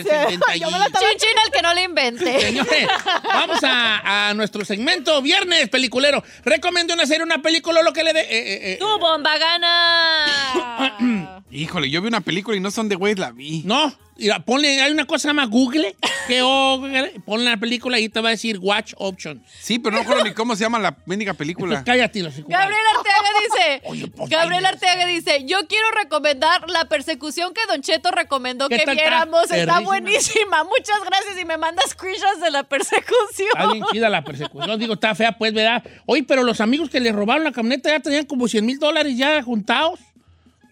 me 0.71 0.79
la 0.79 0.87
Chin, 1.17 1.37
al 1.43 1.51
que 1.51 1.61
no 1.61 1.73
le 1.73 1.83
invente. 1.83 2.39
Señores, 2.47 2.87
vamos 3.23 3.63
a, 3.63 4.29
a 4.29 4.33
nuestro 4.33 4.65
segmento 4.65 5.21
Viernes 5.21 5.69
Peliculero. 5.69 6.23
Recomiendo 6.43 6.93
una 6.93 7.05
serie, 7.05 7.23
una 7.23 7.41
película, 7.41 7.81
lo 7.81 7.93
que 7.93 8.03
le 8.03 8.13
dé. 8.13 8.21
eh, 8.21 8.27
eh, 8.29 8.73
eh. 8.73 8.77
¡Tu 8.79 8.99
bomba 8.99 9.37
gana! 9.37 10.25
Híjole, 11.53 11.89
yo 11.89 12.01
vi 12.01 12.07
una 12.07 12.21
película 12.21 12.57
y 12.57 12.59
no 12.59 12.71
son 12.71 12.89
de 12.89 12.95
güey, 12.95 13.13
la 13.15 13.31
vi. 13.31 13.61
No, 13.63 13.93
mira, 14.17 14.39
ponle, 14.43 14.81
hay 14.81 14.91
una 14.91 15.05
cosa 15.05 15.17
que 15.17 15.21
se 15.21 15.27
llama 15.27 15.45
Google, 15.45 15.95
que 16.27 16.41
o- 16.41 16.81
ponle 17.25 17.49
la 17.49 17.57
película 17.57 17.99
y 17.99 18.09
te 18.09 18.21
va 18.21 18.29
a 18.29 18.31
decir 18.31 18.57
Watch 18.59 18.93
Option. 18.97 19.43
Sí, 19.61 19.77
pero 19.77 19.95
no 19.95 20.01
recuerdo 20.01 20.23
ni 20.23 20.33
cómo 20.33 20.55
se 20.55 20.63
llama 20.63 20.79
la 20.79 20.97
mendiga 21.05 21.33
película. 21.35 21.83
cállate, 21.83 22.21
los 22.23 22.35
hijos. 22.37 22.49
Gabriel 22.49 22.81
Arteaga 22.97 23.29
dice, 23.43 23.81
Oye, 23.85 24.07
pues, 24.07 24.29
Gabriel 24.29 24.65
Arteaga 24.65 25.05
dice, 25.05 25.43
yo 25.45 25.67
quiero 25.67 25.85
recomendar 25.91 26.67
la 26.69 26.85
persecución 26.85 27.53
que 27.53 27.61
Don 27.67 27.81
Cheto 27.81 28.09
recomendó 28.09 28.67
¿Qué 28.67 28.77
que 28.77 28.85
tal 28.85 28.97
está? 28.97 29.09
viéramos. 29.09 29.51
Está 29.51 29.79
buenísima. 29.81 30.63
Muchas 30.63 30.99
gracias 31.05 31.39
y 31.39 31.45
me 31.45 31.57
manda 31.57 31.83
screenshots 31.87 32.41
de 32.41 32.49
la 32.49 32.63
persecución. 32.63 33.49
Está 33.53 33.71
bien 33.71 33.83
chida 33.91 34.09
la 34.09 34.23
persecución. 34.23 34.79
Digo, 34.79 34.93
está 34.95 35.13
fea, 35.13 35.37
pues, 35.37 35.53
¿verdad? 35.53 35.83
Oye, 36.07 36.23
pero 36.23 36.43
los 36.43 36.61
amigos 36.61 36.89
que 36.89 36.99
le 36.99 37.11
robaron 37.11 37.43
la 37.43 37.51
camioneta 37.51 37.89
ya 37.89 37.99
tenían 37.99 38.25
como 38.25 38.47
100 38.47 38.65
mil 38.65 38.79
dólares 38.79 39.15
ya 39.17 39.41
juntados 39.43 39.99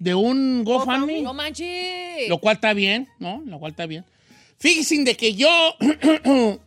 de 0.02 0.16
un 0.16 0.64
GoFundMe. 0.64 1.22
No 1.22 1.34
manches. 1.34 2.28
Lo 2.28 2.40
cual 2.40 2.56
está 2.56 2.74
bien, 2.74 3.08
¿no? 3.20 3.44
Lo 3.46 3.60
cual 3.60 3.72
está 3.72 3.86
bien. 3.86 4.04
Fíjense 4.58 4.98
de 5.04 5.16
que 5.16 5.36
yo 5.36 5.48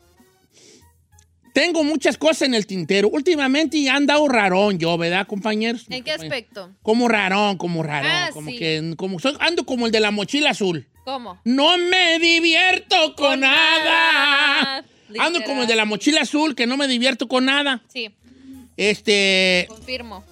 tengo 1.53 1.83
muchas 1.85 2.17
cosas 2.17 2.43
en 2.43 2.55
el 2.55 2.67
tintero. 2.67 3.09
Últimamente 3.09 3.77
he 3.79 3.89
andado 3.91 4.29
rarón 4.29 4.79
yo, 4.79 4.97
¿verdad, 4.99 5.27
compañeros? 5.27 5.85
¿En 5.89 6.05
qué 6.05 6.13
aspecto? 6.13 6.71
Como 6.83 7.09
rarón, 7.09 7.57
como 7.57 7.83
rarón. 7.83 8.11
Ah, 8.11 8.31
como 8.33 8.51
sí. 8.51 8.57
que 8.59 8.95
como 8.97 9.19
soy- 9.19 9.37
ando 9.41 9.65
como 9.67 9.87
el 9.87 9.93
de 9.93 10.01
la 10.01 10.11
mochila 10.13 10.51
azul. 10.51 10.87
¿Cómo? 11.05 11.41
No 11.45 11.77
me 11.77 12.19
divierto 12.21 12.97
con, 13.17 13.27
Con 13.31 13.41
nada. 13.41 13.85
nada. 14.81 14.85
Ando 15.19 15.43
como 15.45 15.63
el 15.63 15.69
de 15.69 15.77
la 15.77 15.85
mochila 15.85 16.23
azul, 16.23 16.55
que 16.55 16.67
no 16.67 16.77
me 16.77 16.89
divierto 16.89 17.29
con 17.29 17.45
nada. 17.45 17.83
Sí, 17.89 18.11
Este, 18.77 19.67
confirmo. 19.69 20.25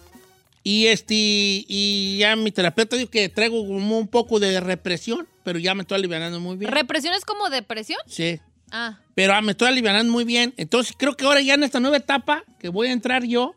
Y 0.64 0.86
este, 0.86 1.14
y 1.16 2.18
ya 2.18 2.36
mi 2.36 2.52
terapeuta 2.52 2.96
dijo 2.96 3.10
que 3.10 3.28
traigo 3.28 3.66
como 3.66 3.98
un 3.98 4.08
poco 4.08 4.38
de 4.40 4.60
represión, 4.60 5.26
pero 5.42 5.58
ya 5.58 5.74
me 5.74 5.82
estoy 5.82 5.98
aliviando 5.98 6.38
muy 6.40 6.56
bien. 6.56 6.70
¿Represión 6.70 7.14
es 7.14 7.24
como 7.24 7.48
depresión? 7.50 7.98
sí. 8.06 8.40
Ah, 8.74 8.98
Pero 9.14 9.34
ah, 9.34 9.42
me 9.42 9.50
estoy 9.52 9.68
aliviando 9.68 10.10
muy 10.10 10.24
bien. 10.24 10.54
Entonces 10.56 10.94
creo 10.98 11.14
que 11.14 11.26
ahora 11.26 11.42
ya 11.42 11.52
en 11.52 11.62
esta 11.62 11.78
nueva 11.78 11.98
etapa 11.98 12.42
que 12.58 12.70
voy 12.70 12.88
a 12.88 12.92
entrar 12.92 13.22
yo, 13.22 13.54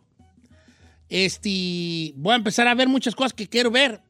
este, 1.08 2.12
voy 2.18 2.34
a 2.34 2.36
empezar 2.36 2.68
a 2.68 2.76
ver 2.76 2.90
muchas 2.90 3.16
cosas 3.16 3.34
que 3.34 3.48
quiero 3.48 3.72
ver. 3.72 4.02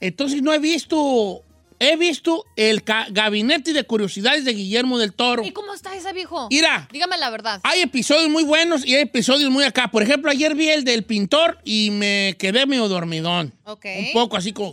Entonces 0.00 0.40
no 0.40 0.52
he 0.52 0.60
visto, 0.60 1.43
he 1.78 1.96
visto 1.96 2.44
el 2.56 2.82
gabinete 3.10 3.72
de 3.72 3.84
curiosidades 3.84 4.44
de 4.44 4.52
Guillermo 4.54 4.98
del 4.98 5.12
Toro. 5.12 5.44
¿y 5.44 5.50
cómo 5.52 5.74
está 5.74 5.94
ese 5.94 6.12
viejo? 6.12 6.48
Mira, 6.50 6.88
Dígame 6.92 7.18
la 7.18 7.30
verdad. 7.30 7.60
hay 7.62 7.80
episodios 7.82 8.30
muy 8.30 8.44
buenos 8.44 8.86
y 8.86 8.94
hay 8.94 9.02
episodios 9.02 9.50
muy 9.50 9.64
acá. 9.64 9.88
Por 9.88 10.02
ejemplo, 10.02 10.30
ayer 10.30 10.54
vi 10.54 10.68
el 10.68 10.84
del 10.84 11.04
pintor 11.04 11.58
y 11.64 11.90
me 11.90 12.36
quedé 12.38 12.66
medio 12.66 12.88
dormidón. 12.88 13.52
Ok. 13.64 13.86
Un 13.98 14.12
poco 14.12 14.36
así 14.36 14.52
como... 14.52 14.72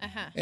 Ajá. 0.00 0.32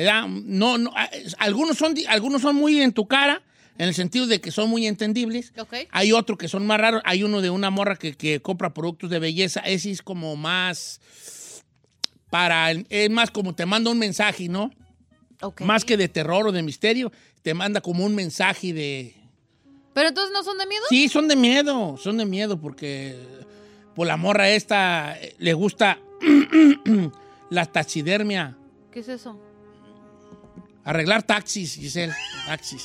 No, 0.44 0.78
no, 0.78 0.92
algunos 1.38 1.76
son, 1.76 1.94
algunos 2.08 2.40
son 2.40 2.56
muy 2.56 2.80
en 2.80 2.92
tu 2.92 3.06
cara, 3.06 3.42
en 3.76 3.88
el 3.88 3.94
sentido 3.94 4.26
de 4.26 4.40
que 4.40 4.50
son 4.50 4.70
muy 4.70 4.86
entendibles. 4.86 5.52
Ok. 5.58 5.74
Hay 5.90 6.12
otros 6.12 6.38
que 6.38 6.48
son 6.48 6.66
más 6.66 6.80
raros. 6.80 7.02
Hay 7.04 7.22
uno 7.24 7.42
de 7.42 7.50
una 7.50 7.68
morra 7.68 7.96
que, 7.96 8.16
que 8.16 8.40
compra 8.40 8.72
productos 8.72 9.10
de 9.10 9.18
belleza. 9.18 9.60
Ese 9.60 9.90
es 9.90 10.00
como 10.00 10.34
más 10.36 11.00
para, 12.30 12.70
es 12.70 13.10
más 13.10 13.30
como 13.30 13.54
te 13.54 13.66
manda 13.66 13.90
un 13.90 13.98
mensaje, 13.98 14.48
¿no? 14.48 14.70
Más 15.60 15.84
que 15.84 15.96
de 15.96 16.08
terror 16.08 16.46
o 16.46 16.52
de 16.52 16.62
misterio, 16.62 17.12
te 17.42 17.54
manda 17.54 17.80
como 17.80 18.04
un 18.04 18.14
mensaje 18.14 18.72
de... 18.72 19.14
¿Pero 19.94 20.08
entonces 20.08 20.32
no 20.32 20.42
son 20.44 20.58
de 20.58 20.66
miedo? 20.66 20.84
Sí, 20.88 21.08
son 21.08 21.26
de 21.28 21.36
miedo, 21.36 21.96
son 21.96 22.16
de 22.18 22.24
miedo 22.26 22.60
porque 22.60 23.18
por 23.96 24.06
la 24.06 24.16
morra 24.16 24.48
esta 24.50 25.18
eh, 25.20 25.34
le 25.38 25.52
gusta 25.54 25.98
la 27.50 27.66
taxidermia. 27.66 28.56
¿Qué 28.92 29.00
es 29.00 29.08
eso? 29.08 29.38
Arreglar 30.84 31.22
taxis, 31.22 31.74
Giselle. 31.74 32.14
Taxis. 32.46 32.84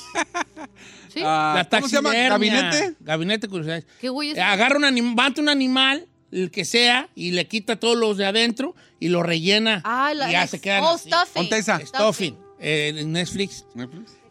¿Sí? 1.08 1.20
Ah, 1.24 1.54
la 1.56 1.68
¿Cómo 1.68 1.88
se 1.88 1.96
llama? 1.96 2.10
taxidermia. 2.10 2.60
¿Gabinete? 2.62 2.96
Gabinete 3.00 3.46
de 3.46 3.50
curiosidades. 3.50 3.86
¿Qué 4.00 4.08
güey 4.08 4.30
es? 4.30 4.38
Agarra 4.38 4.76
un 4.76 4.84
animal, 4.84 5.34
un 5.38 5.48
animal, 5.48 6.06
el 6.30 6.50
que 6.50 6.64
sea, 6.64 7.08
y 7.14 7.30
le 7.32 7.46
quita 7.48 7.76
todos 7.76 7.96
los 7.96 8.16
de 8.16 8.26
adentro 8.26 8.74
y 9.00 9.08
lo 9.08 9.22
rellena. 9.22 9.80
Ah, 9.84 10.12
la, 10.14 10.28
y 10.28 10.32
ya 10.32 10.46
se 10.46 10.60
quedan 10.60 10.82
Oh, 10.84 10.94
así. 10.94 11.08
stuffing. 11.08 11.86
Stuffing. 11.86 12.36
Eh, 12.58 12.92
en 12.96 13.12
Netflix. 13.12 13.66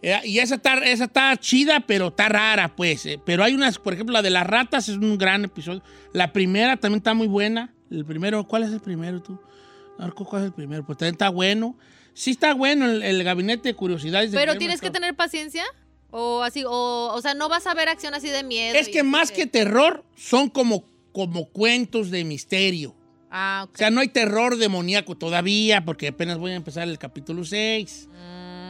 Eh, 0.02 0.20
y 0.24 0.40
esa 0.40 0.56
está, 0.56 0.76
esa 0.86 1.06
está 1.06 1.36
chida, 1.38 1.80
pero 1.82 2.08
está 2.08 2.30
rara, 2.30 2.76
pues. 2.76 3.06
eh. 3.06 3.20
Pero 3.24 3.44
hay 3.44 3.54
unas, 3.54 3.80
por 3.80 3.94
ejemplo, 3.94 4.14
la 4.14 4.22
de 4.22 4.30
las 4.30 4.46
ratas 4.46 4.90
es 4.90 4.98
un 4.98 5.18
gran 5.18 5.46
episodio. 5.46 5.82
La 6.14 6.32
primera 6.34 6.78
también 6.78 6.98
está 7.00 7.14
muy 7.14 7.28
buena. 7.28 7.74
El 7.90 8.06
primero, 8.06 8.48
¿cuál 8.48 8.64
es 8.64 8.72
el 8.72 8.80
primero 8.80 9.22
tú? 9.22 9.40
No 9.98 10.08
recuerdo 10.08 10.30
¿cuál 10.30 10.42
es 10.44 10.46
el 10.48 10.54
primero? 10.54 10.86
Pues 10.86 10.98
también 10.98 11.14
está 11.16 11.30
bueno. 11.30 11.78
Sí 12.14 12.32
está 12.32 12.54
bueno 12.54 12.86
el, 12.86 13.04
el 13.04 13.24
gabinete 13.24 13.70
de 13.70 13.76
curiosidades. 13.76 14.32
de 14.32 14.38
Pero 14.38 14.58
tienes 14.58 14.82
que 14.82 14.90
tener 14.90 15.16
paciencia. 15.16 15.64
O 16.12 16.44
así, 16.44 16.64
o, 16.66 17.12
o 17.14 17.22
sea, 17.22 17.34
no 17.34 17.50
vas 17.50 17.68
a 17.68 17.74
ver 17.74 17.90
acción 17.90 18.14
así 18.14 18.30
de 18.30 18.44
miedo. 18.44 18.78
Es 18.78 18.88
que 18.88 19.04
más 19.04 19.32
que 19.32 19.48
terror, 19.48 20.06
son 20.16 20.50
como, 20.50 20.86
como 21.12 21.50
cuentos 21.50 22.10
de 22.10 22.24
misterio. 22.24 22.96
Ah, 23.30 23.64
ok. 23.66 23.76
O 23.76 23.78
sea, 23.78 23.90
no 23.90 24.00
hay 24.00 24.08
terror 24.08 24.58
demoníaco 24.58 25.18
todavía, 25.18 25.84
porque 25.84 26.08
apenas 26.08 26.38
voy 26.38 26.52
a 26.52 26.56
empezar 26.56 26.88
el 26.88 26.98
capítulo 26.98 27.44
6. 27.44 28.08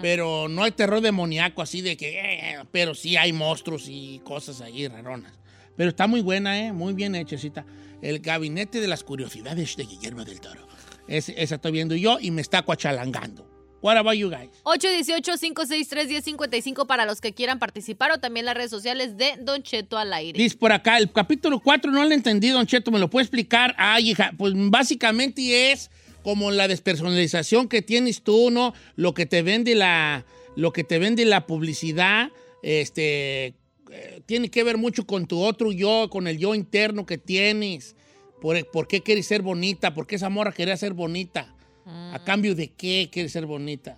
Pero 0.06 0.47
no 0.47 0.64
hay 0.64 0.72
terror 0.72 1.01
demoníaco 1.01 1.64
así 1.64 1.82
de 1.82 1.97
que... 1.97 2.20
eh, 2.20 2.58
pero 2.72 2.93
sí 2.93 3.18
hay 3.18 3.34
monstruos 3.34 3.88
y 3.89 4.22
cosas 4.24 4.62
ahí 4.62 4.88
raronas. 4.88 5.34
Pero 5.76 5.89
está 5.89 6.06
muy 6.06 6.22
buena, 6.22 6.60
¿eh? 6.64 6.72
Muy 6.72 6.93
bien 6.93 7.16
hechecita. 7.16 7.66
El 8.03 8.20
gabinete 8.20 8.82
de 8.82 8.88
las 8.88 9.03
curiosidades 9.03 9.76
de 9.76 9.86
Guillermo 9.86 10.24
del 10.24 10.39
Toro. 10.39 10.68
Es- 11.08 11.30
esa 11.30 11.56
estoy 11.56 11.72
viendo 11.72 11.95
yo 11.95 12.20
y 12.22 12.30
me 12.30 12.43
está 12.43 12.62
coachalangando. 12.62 13.49
What 13.82 13.97
about 13.97 14.14
you 14.14 14.30
guys? 14.30 14.51
818-563-1055 14.64 16.86
para 16.86 17.06
los 17.06 17.20
que 17.20 17.34
quieran 17.34 17.58
participar 17.58 18.12
o 18.12 18.20
también 18.20 18.45
las 18.45 18.53
redes 18.56 18.70
sociales 18.70 19.18
de 19.18 19.34
Don 19.41 19.64
Cheto 19.64 19.97
al 19.97 20.14
aire. 20.14 20.38
Dice 20.38 20.56
por 20.56 20.72
acá, 20.72 20.99
el 20.99 21.12
capítulo 21.12 21.60
4 21.60 21.91
no 21.91 22.03
lo 22.03 22.12
he 22.12 22.14
entendido, 22.14 22.58
Don 22.58 22.68
Cheto, 22.68 22.91
¿me 22.91 22.99
lo 22.99 23.10
puede 23.10 23.24
explicar? 23.24 23.74
Ay, 23.80 24.12
hija, 24.12 24.34
pues 24.38 24.53
básicamente 24.56 25.72
es 25.72 25.89
como 26.26 26.49
la 26.49 26.67
despersonalización 26.67 27.69
que 27.69 27.84
tienes 27.84 28.23
tú, 28.23 28.49
¿no? 28.49 28.73
Lo 28.95 29.13
que 29.13 29.28
te 29.28 29.43
vende 29.43 29.76
la, 29.76 30.26
lo 30.55 30.73
que 30.73 30.84
te 30.84 30.97
vende 30.97 31.23
la 31.23 31.45
publicidad, 31.45 32.32
este, 32.63 33.53
eh, 33.91 34.21
tiene 34.26 34.49
que 34.49 34.63
ver 34.63 34.80
mucho 34.80 35.05
con 35.05 35.28
tu 35.28 35.39
otro 35.43 35.71
yo, 35.71 36.09
con 36.09 36.26
el 36.26 36.39
yo 36.39 36.55
interno 36.55 37.05
que 37.05 37.19
tienes. 37.19 37.95
¿Por, 38.41 38.65
por 38.71 38.88
qué 38.88 39.03
quieres 39.03 39.28
ser 39.28 39.43
bonita? 39.43 39.93
¿Por 39.93 40.07
qué 40.07 40.15
esa 40.15 40.30
morra 40.30 40.51
quería 40.51 40.76
ser 40.78 40.93
bonita? 40.93 41.55
¿A 41.86 42.19
cambio 42.26 42.55
de 42.55 42.69
qué 42.69 43.07
quieres 43.11 43.32
ser 43.32 43.45
bonita? 43.45 43.95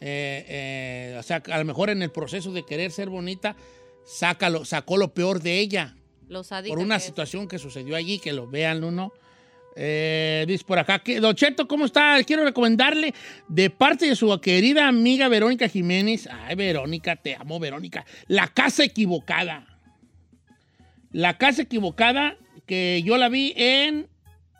Eh, 0.00 0.44
eh, 0.48 1.16
o 1.20 1.22
sea, 1.22 1.40
a 1.52 1.58
lo 1.58 1.64
mejor 1.64 1.90
en 1.90 2.02
el 2.02 2.10
proceso 2.10 2.50
de 2.50 2.66
querer 2.66 2.90
ser 2.90 3.10
bonita, 3.10 3.54
sácalo, 4.04 4.64
sacó 4.64 4.96
lo 4.96 5.14
peor 5.14 5.40
de 5.40 5.60
ella 5.60 5.94
Los 6.26 6.48
por 6.48 6.80
una 6.80 6.98
situación 6.98 7.46
que 7.46 7.60
sucedió 7.60 7.94
allí, 7.94 8.18
que 8.18 8.32
lo 8.32 8.48
vean 8.48 8.82
uno. 8.82 9.12
Eh, 9.80 10.44
dice 10.48 10.64
por 10.66 10.80
acá 10.80 10.98
que, 10.98 11.20
¿cómo 11.68 11.84
está? 11.84 12.16
Quiero 12.24 12.42
recomendarle 12.42 13.14
de 13.46 13.70
parte 13.70 14.06
de 14.06 14.16
su 14.16 14.36
querida 14.40 14.88
amiga 14.88 15.28
Verónica 15.28 15.68
Jiménez. 15.68 16.28
Ay, 16.32 16.56
Verónica, 16.56 17.14
te 17.14 17.36
amo, 17.36 17.60
Verónica. 17.60 18.04
La 18.26 18.48
casa 18.48 18.82
equivocada. 18.82 19.78
La 21.12 21.38
casa 21.38 21.62
equivocada, 21.62 22.36
que 22.66 23.02
yo 23.04 23.16
la 23.18 23.28
vi 23.28 23.52
en. 23.56 24.08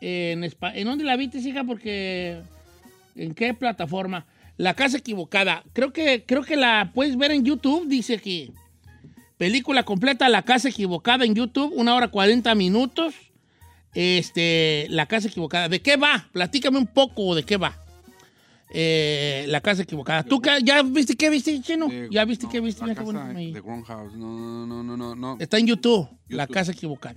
¿En, 0.01 0.45
Espa- 0.45 0.73
¿en 0.77 0.87
dónde 0.87 1.03
la 1.03 1.17
viste, 1.17 1.39
hija? 1.39 1.65
Porque. 1.65 2.41
¿En 3.17 3.35
qué 3.35 3.55
plataforma? 3.55 4.25
La 4.57 4.75
casa 4.75 4.99
equivocada. 4.99 5.65
Creo 5.73 5.93
que, 5.93 6.23
creo 6.25 6.43
que 6.45 6.55
la 6.57 6.93
puedes 6.95 7.17
ver 7.17 7.33
en 7.33 7.45
YouTube, 7.45 7.89
dice 7.89 8.15
aquí. 8.15 8.53
Película 9.37 9.83
completa, 9.83 10.29
La 10.29 10.43
casa 10.43 10.69
equivocada 10.69 11.25
en 11.25 11.35
YouTube, 11.35 11.73
una 11.75 11.95
hora 11.97 12.09
40 12.09 12.55
minutos. 12.55 13.15
Este, 13.95 14.87
La 14.91 15.07
casa 15.07 15.29
equivocada. 15.29 15.69
¿De 15.69 15.81
qué 15.81 15.97
va? 15.97 16.29
Platícame 16.33 16.79
un 16.79 16.87
poco 16.87 17.35
de 17.35 17.43
qué 17.45 17.57
va. 17.57 17.77
Eh, 18.71 19.47
la 19.49 19.61
casa 19.63 19.83
equivocada. 19.83 20.23
¿Tú 20.25 20.41
qué- 20.43 20.59
ya 20.63 20.83
viste 20.83 21.17
qué 21.17 21.31
viste, 21.31 21.61
chino? 21.63 21.89
De- 21.89 22.09
¿Ya 22.11 22.25
viste 22.27 22.45
no, 22.47 22.53
qué 22.53 22.61
viste? 22.61 22.87
La 22.87 22.95
casa 22.95 23.25
de. 23.29 23.53
No, 24.15 24.67
no, 24.67 24.83
no, 24.83 24.97
no, 24.97 25.15
no. 25.15 25.37
Está 25.41 25.59
en 25.59 25.67
YouTube, 25.67 26.09
La 26.29 26.47
casa 26.47 26.73
equivocada. 26.73 27.15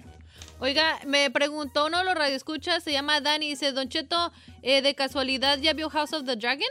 Oiga, 0.60 1.00
me 1.08 1.30
preguntó 1.32 1.88
uno 1.88 1.98
de 2.00 2.06
los 2.06 2.14
radioescuchas, 2.16 2.84
se 2.84 2.92
llama 2.92 3.20
Dani, 3.20 3.50
dice, 3.50 3.72
Don 3.74 3.90
Cheto, 3.90 4.32
eh, 4.62 4.82
¿de 4.82 4.94
casualidad 4.96 5.60
ya 5.60 5.74
vio 5.74 5.90
House 5.90 6.14
of 6.14 6.24
the 6.26 6.36
Dragon? 6.36 6.68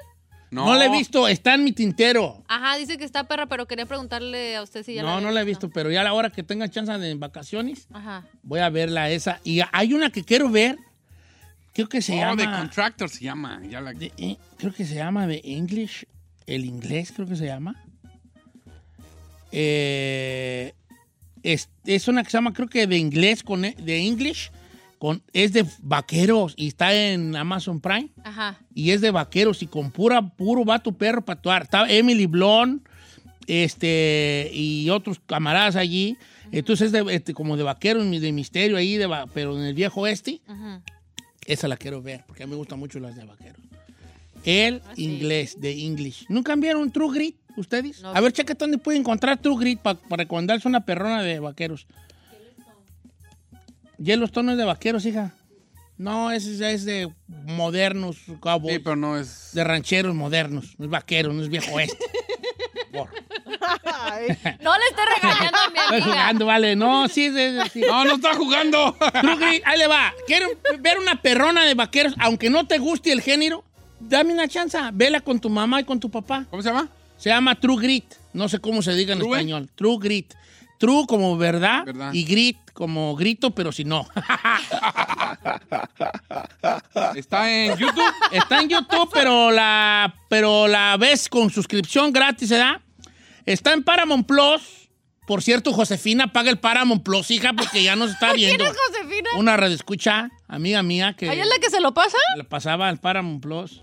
No, 0.51 0.75
la 0.75 0.87
he 0.87 0.91
visto, 0.91 1.29
está 1.29 1.55
en 1.55 1.63
mi 1.63 1.71
tintero. 1.73 2.43
Ajá, 2.49 2.77
dice 2.77 2.99
que 2.99 3.05
está 3.05 3.25
perra, 3.25 3.47
pero 3.47 3.67
quería 3.67 3.87
preguntarle 3.87 4.57
a 4.57 4.63
usted 4.63 4.85
si 4.85 4.95
ya 4.95 5.03
la 5.03 5.09
No, 5.11 5.15
había 5.17 5.29
no 5.29 5.33
la 5.33 5.43
he 5.43 5.45
visto, 5.45 5.71
pero 5.71 5.91
ya 5.93 6.01
a 6.01 6.05
la 6.05 6.13
hora 6.13 6.31
que 6.31 6.43
tenga 6.43 6.69
chance 6.69 6.93
de 6.93 7.15
vacaciones, 7.15 7.87
Ajá. 7.93 8.27
voy 8.43 8.59
a 8.61 8.69
verla 8.69 9.11
esa. 9.11 9.41
Y 9.45 9.61
hay 9.73 9.95
una 9.95 10.11
que 10.11 10.25
quiero 10.25 10.51
ver, 10.51 10.77
creo 11.73 11.89
que 11.89 12.03
se 12.03 12.15
oh, 12.15 12.17
llama... 12.17 12.37
The 12.37 12.59
Contractor 12.59 13.09
se 13.09 13.25
llama. 13.25 13.61
Ya 13.69 13.81
la... 13.81 13.93
de- 13.93 14.13
eh, 14.19 14.37
creo 14.57 14.75
que 14.75 14.85
se 14.85 14.97
llama 14.97 15.29
de 15.29 15.41
English, 15.45 16.05
el 16.47 16.65
inglés 16.65 17.13
creo 17.15 17.29
que 17.29 17.37
se 17.37 17.47
llama. 17.47 17.81
Eh, 19.53 20.75
es, 21.43 21.69
es 21.85 22.09
una 22.09 22.23
que 22.23 22.31
se 22.31 22.37
llama, 22.39 22.53
creo 22.53 22.69
que 22.69 22.87
de 22.87 22.97
inglés, 22.99 23.43
con, 23.43 23.63
de 23.63 23.99
English, 24.07 24.51
con, 25.01 25.23
es 25.33 25.53
de 25.55 25.67
vaqueros 25.83 26.53
y 26.57 26.69
está 26.69 26.95
en 26.95 27.35
Amazon 27.35 27.81
Prime. 27.81 28.11
Ajá. 28.23 28.61
y 28.75 28.91
es 28.91 29.01
de 29.01 29.11
vaqueros 29.11 29.63
y 29.63 29.67
con 29.67 29.91
pura, 29.91 30.21
puro 30.37 30.65
vato 30.65 30.93
perro 30.93 31.25
para 31.25 31.39
actuar. 31.39 31.63
Está 31.63 31.91
Emily 31.91 32.27
Blunt 32.27 32.87
este, 33.47 34.51
y 34.53 34.89
otros 34.91 35.21
camaradas 35.27 35.77
allí. 35.77 36.17
Entonces 36.53 36.87
es 36.87 36.93
de, 36.93 37.15
este, 37.15 37.33
como 37.35 37.57
de 37.57 37.63
vaqueros, 37.63 38.09
de 38.11 38.33
misterio 38.33 38.77
ahí, 38.77 38.97
de, 38.97 39.09
pero 39.35 39.57
en 39.57 39.65
el 39.65 39.75
viejo 39.75 40.07
este. 40.07 40.41
Ajá. 40.47 40.83
Esa 41.47 41.67
la 41.67 41.77
quiero 41.77 42.03
ver, 42.03 42.25
porque 42.27 42.43
a 42.43 42.47
mí 42.47 42.51
me 42.51 42.57
gustan 42.57 42.79
mucho 42.79 43.01
las 43.01 43.17
de 43.17 43.25
vaqueros. 43.25 43.61
El 44.45 44.83
Ah, 44.87 44.93
sí. 44.95 45.05
inglés, 45.05 45.61
de 45.61 45.85
English. 45.85 46.27
¿Nunca 46.29 46.55
vieron 46.57 46.91
True 46.91 47.13
Grit 47.15 47.37
ustedes? 47.57 48.01
No. 48.03 48.11
A 48.15 48.21
ver, 48.21 48.33
checa 48.33 48.55
dónde 48.55 48.79
puede 48.79 48.99
encontrar 48.99 49.39
True 49.41 49.59
Grit 49.59 49.81
para 49.81 49.99
recomendarse 50.11 50.69
una 50.69 50.85
perrona 50.85 51.23
de 51.23 51.41
vaqueros. 51.41 51.87
Yellowstone 54.01 54.53
es 54.53 54.59
de 54.59 54.65
vaqueros, 54.65 55.05
hija. 55.07 55.33
No, 55.99 56.31
es, 56.33 56.47
es 56.47 56.85
de 56.87 57.13
modernos, 57.29 58.17
cowboys. 58.41 58.75
Sí, 58.75 58.79
pero 58.79 58.97
no 58.97 59.19
es. 59.19 59.51
De 59.53 59.63
rancheros 59.63 60.15
modernos, 60.15 60.75
no 60.79 60.87
es 60.87 60.91
vaquero, 60.91 61.33
no 61.33 61.43
es 61.43 61.49
viejo 61.51 61.73
oeste. 61.75 61.99
Por- 62.93 63.11
No 64.61 64.73
le 64.79 64.85
esté 64.87 65.03
regañando 65.15 65.59
a 65.59 65.71
mi 65.71 65.79
Estoy 65.79 65.97
amiga. 65.99 66.05
jugando, 66.07 66.47
vale. 66.47 66.77
No, 66.77 67.09
sí, 67.09 67.27
es 67.27 67.35
de- 67.35 67.71
sí. 67.73 67.81
No, 67.87 68.05
no 68.05 68.15
está 68.15 68.35
jugando. 68.35 68.97
True 69.21 69.37
Grit, 69.37 69.63
ahí 69.67 69.79
le 69.79 69.87
va. 69.87 70.13
Quiero 70.27 70.49
ver 70.81 70.99
una 70.99 71.21
perrona 71.21 71.65
de 71.65 71.75
vaqueros, 71.75 72.15
aunque 72.19 72.49
no 72.51 72.67
te 72.67 72.79
guste 72.79 73.13
el 73.13 73.21
género, 73.21 73.65
dame 74.01 74.33
una 74.33 74.49
chance. 74.49 74.79
Vela 74.95 75.21
con 75.21 75.39
tu 75.39 75.51
mamá 75.51 75.81
y 75.81 75.85
con 75.85 76.01
tu 76.01 76.11
papá. 76.11 76.47
¿Cómo 76.51 76.63
se 76.63 76.69
llama? 76.71 76.89
Se 77.19 77.29
llama 77.29 77.59
True 77.61 77.77
Grit. 77.81 78.15
No 78.33 78.49
sé 78.49 78.59
cómo 78.59 78.81
se 78.83 78.95
diga 78.95 79.13
en 79.13 79.19
¿True? 79.19 79.33
español. 79.33 79.69
True 79.75 79.99
Grit. 80.01 80.33
True 80.81 81.05
como 81.07 81.37
verdad, 81.37 81.85
Verdad. 81.85 82.11
y 82.15 82.25
grit 82.25 82.57
como 82.73 83.15
grito, 83.15 83.51
pero 83.51 83.71
si 83.71 83.85
no. 83.85 84.07
Está 87.15 87.51
en 87.51 87.77
YouTube. 87.77 88.15
Está 88.33 88.63
en 88.63 88.71
YouTube, 88.71 89.11
pero 89.13 89.51
la, 89.51 90.15
pero 90.31 90.67
la 90.69 90.97
ves 90.99 91.29
con 91.29 91.51
suscripción 91.51 92.15
gratis, 92.15 92.49
¿verdad? 92.49 92.81
Está 93.45 93.75
en 93.75 93.83
Paramount 93.83 94.27
Plus. 94.27 94.89
Por 95.27 95.43
cierto, 95.43 95.73
Josefina 95.75 96.33
paga 96.33 96.49
el 96.51 96.59
Paramount 96.59 97.03
Plus, 97.05 97.31
hija, 97.31 97.53
porque 97.53 97.83
ya 97.83 97.95
nos 97.95 98.13
está 98.13 98.33
viendo. 98.33 98.57
¿Quién 98.65 98.71
es 98.71 98.77
Josefina? 98.89 99.29
Una 99.37 99.57
radioescucha, 99.59 100.31
amiga 100.49 100.83
mía, 100.83 101.15
que 101.17 101.27
¿Ella 101.31 101.43
es 101.43 101.49
la 101.49 101.59
que 101.61 101.69
se 101.69 101.81
lo 101.81 101.93
pasa? 101.93 102.17
le 102.37 102.45
pasaba 102.45 102.89
al 102.89 102.99
Paramount 102.99 103.43
Plus. 103.43 103.83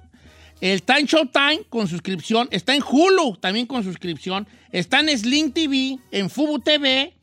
Está 0.62 0.98
en 0.98 1.06
Showtime 1.06 1.64
con 1.70 1.88
suscripción. 1.88 2.48
Está 2.52 2.74
en 2.74 2.82
Hulu 2.82 3.38
también 3.38 3.68
con 3.68 3.84
suscripción. 3.84 4.48
Está 4.72 5.00
en 5.00 5.16
Sling 5.18 5.52
TV, 5.52 6.00
en 6.12 6.30
Fubu 6.30 6.60
TV, 6.60 7.14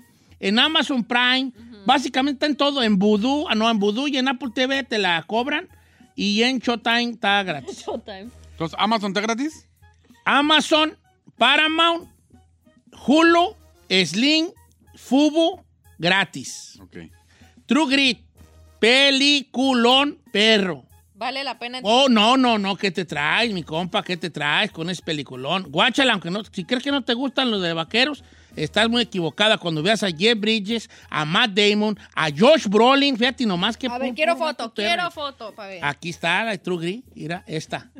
en 0.40 0.58
Amazon 0.58 1.02
Prime. 1.04 1.52
Básicamente 1.84 2.36
está 2.36 2.46
en 2.46 2.56
todo. 2.56 2.82
En 2.82 2.98
Voodoo, 2.98 3.46
ah, 3.48 3.54
no, 3.54 3.68
en 3.68 3.78
Voodoo 3.78 4.08
y 4.08 4.16
en 4.16 4.28
Apple 4.28 4.50
TV 4.54 4.84
te 4.84 4.98
la 4.98 5.22
cobran. 5.24 5.68
Y 6.14 6.42
en 6.42 6.58
Showtime 6.60 7.10
está 7.10 7.42
gratis. 7.42 7.84
Showtime. 7.84 8.30
Entonces, 8.52 8.78
¿Amazon 8.78 9.10
está 9.10 9.20
gratis? 9.20 9.66
Amazon, 10.24 10.96
Paramount, 11.36 12.08
Hulu, 13.06 13.56
Sling, 13.90 14.48
Fubu, 14.94 15.60
gratis. 15.98 16.78
Ok. 16.80 16.96
True 17.66 17.90
Grit, 17.90 18.20
peliculón, 18.78 20.20
perro. 20.32 20.83
Vale 21.16 21.44
la 21.44 21.58
pena. 21.58 21.78
Oh, 21.84 22.08
no, 22.08 22.36
no, 22.36 22.58
no, 22.58 22.76
¿qué 22.76 22.90
te 22.90 23.04
traes, 23.04 23.52
mi 23.52 23.62
compa? 23.62 24.02
¿Qué 24.02 24.16
te 24.16 24.30
traes 24.30 24.72
con 24.72 24.90
ese 24.90 25.00
peliculón? 25.02 25.64
Guáchala, 25.70 26.12
aunque 26.12 26.30
no, 26.30 26.42
si 26.50 26.64
crees 26.64 26.82
que 26.82 26.90
no 26.90 27.02
te 27.04 27.14
gustan 27.14 27.52
los 27.52 27.62
de 27.62 27.72
vaqueros, 27.72 28.24
estás 28.56 28.88
muy 28.88 29.02
equivocada 29.02 29.56
cuando 29.58 29.80
veas 29.80 30.02
a 30.02 30.08
Jeff 30.10 30.38
Bridges, 30.38 30.90
a 31.10 31.24
Matt 31.24 31.52
Damon, 31.52 31.96
a 32.16 32.30
Josh 32.36 32.66
Brolin, 32.66 33.16
fíjate 33.16 33.46
nomás 33.46 33.76
que... 33.76 33.86
A 33.86 33.96
ver, 33.98 34.12
quiero 34.12 34.36
foto, 34.36 34.74
quiero 34.74 35.08
foto, 35.12 35.54
ver. 35.56 35.84
Aquí 35.84 36.10
está 36.10 36.44
la 36.44 36.50
de 36.50 36.58
True 36.58 36.78
Grit, 36.78 37.04
mira, 37.14 37.44
esta. 37.46 37.90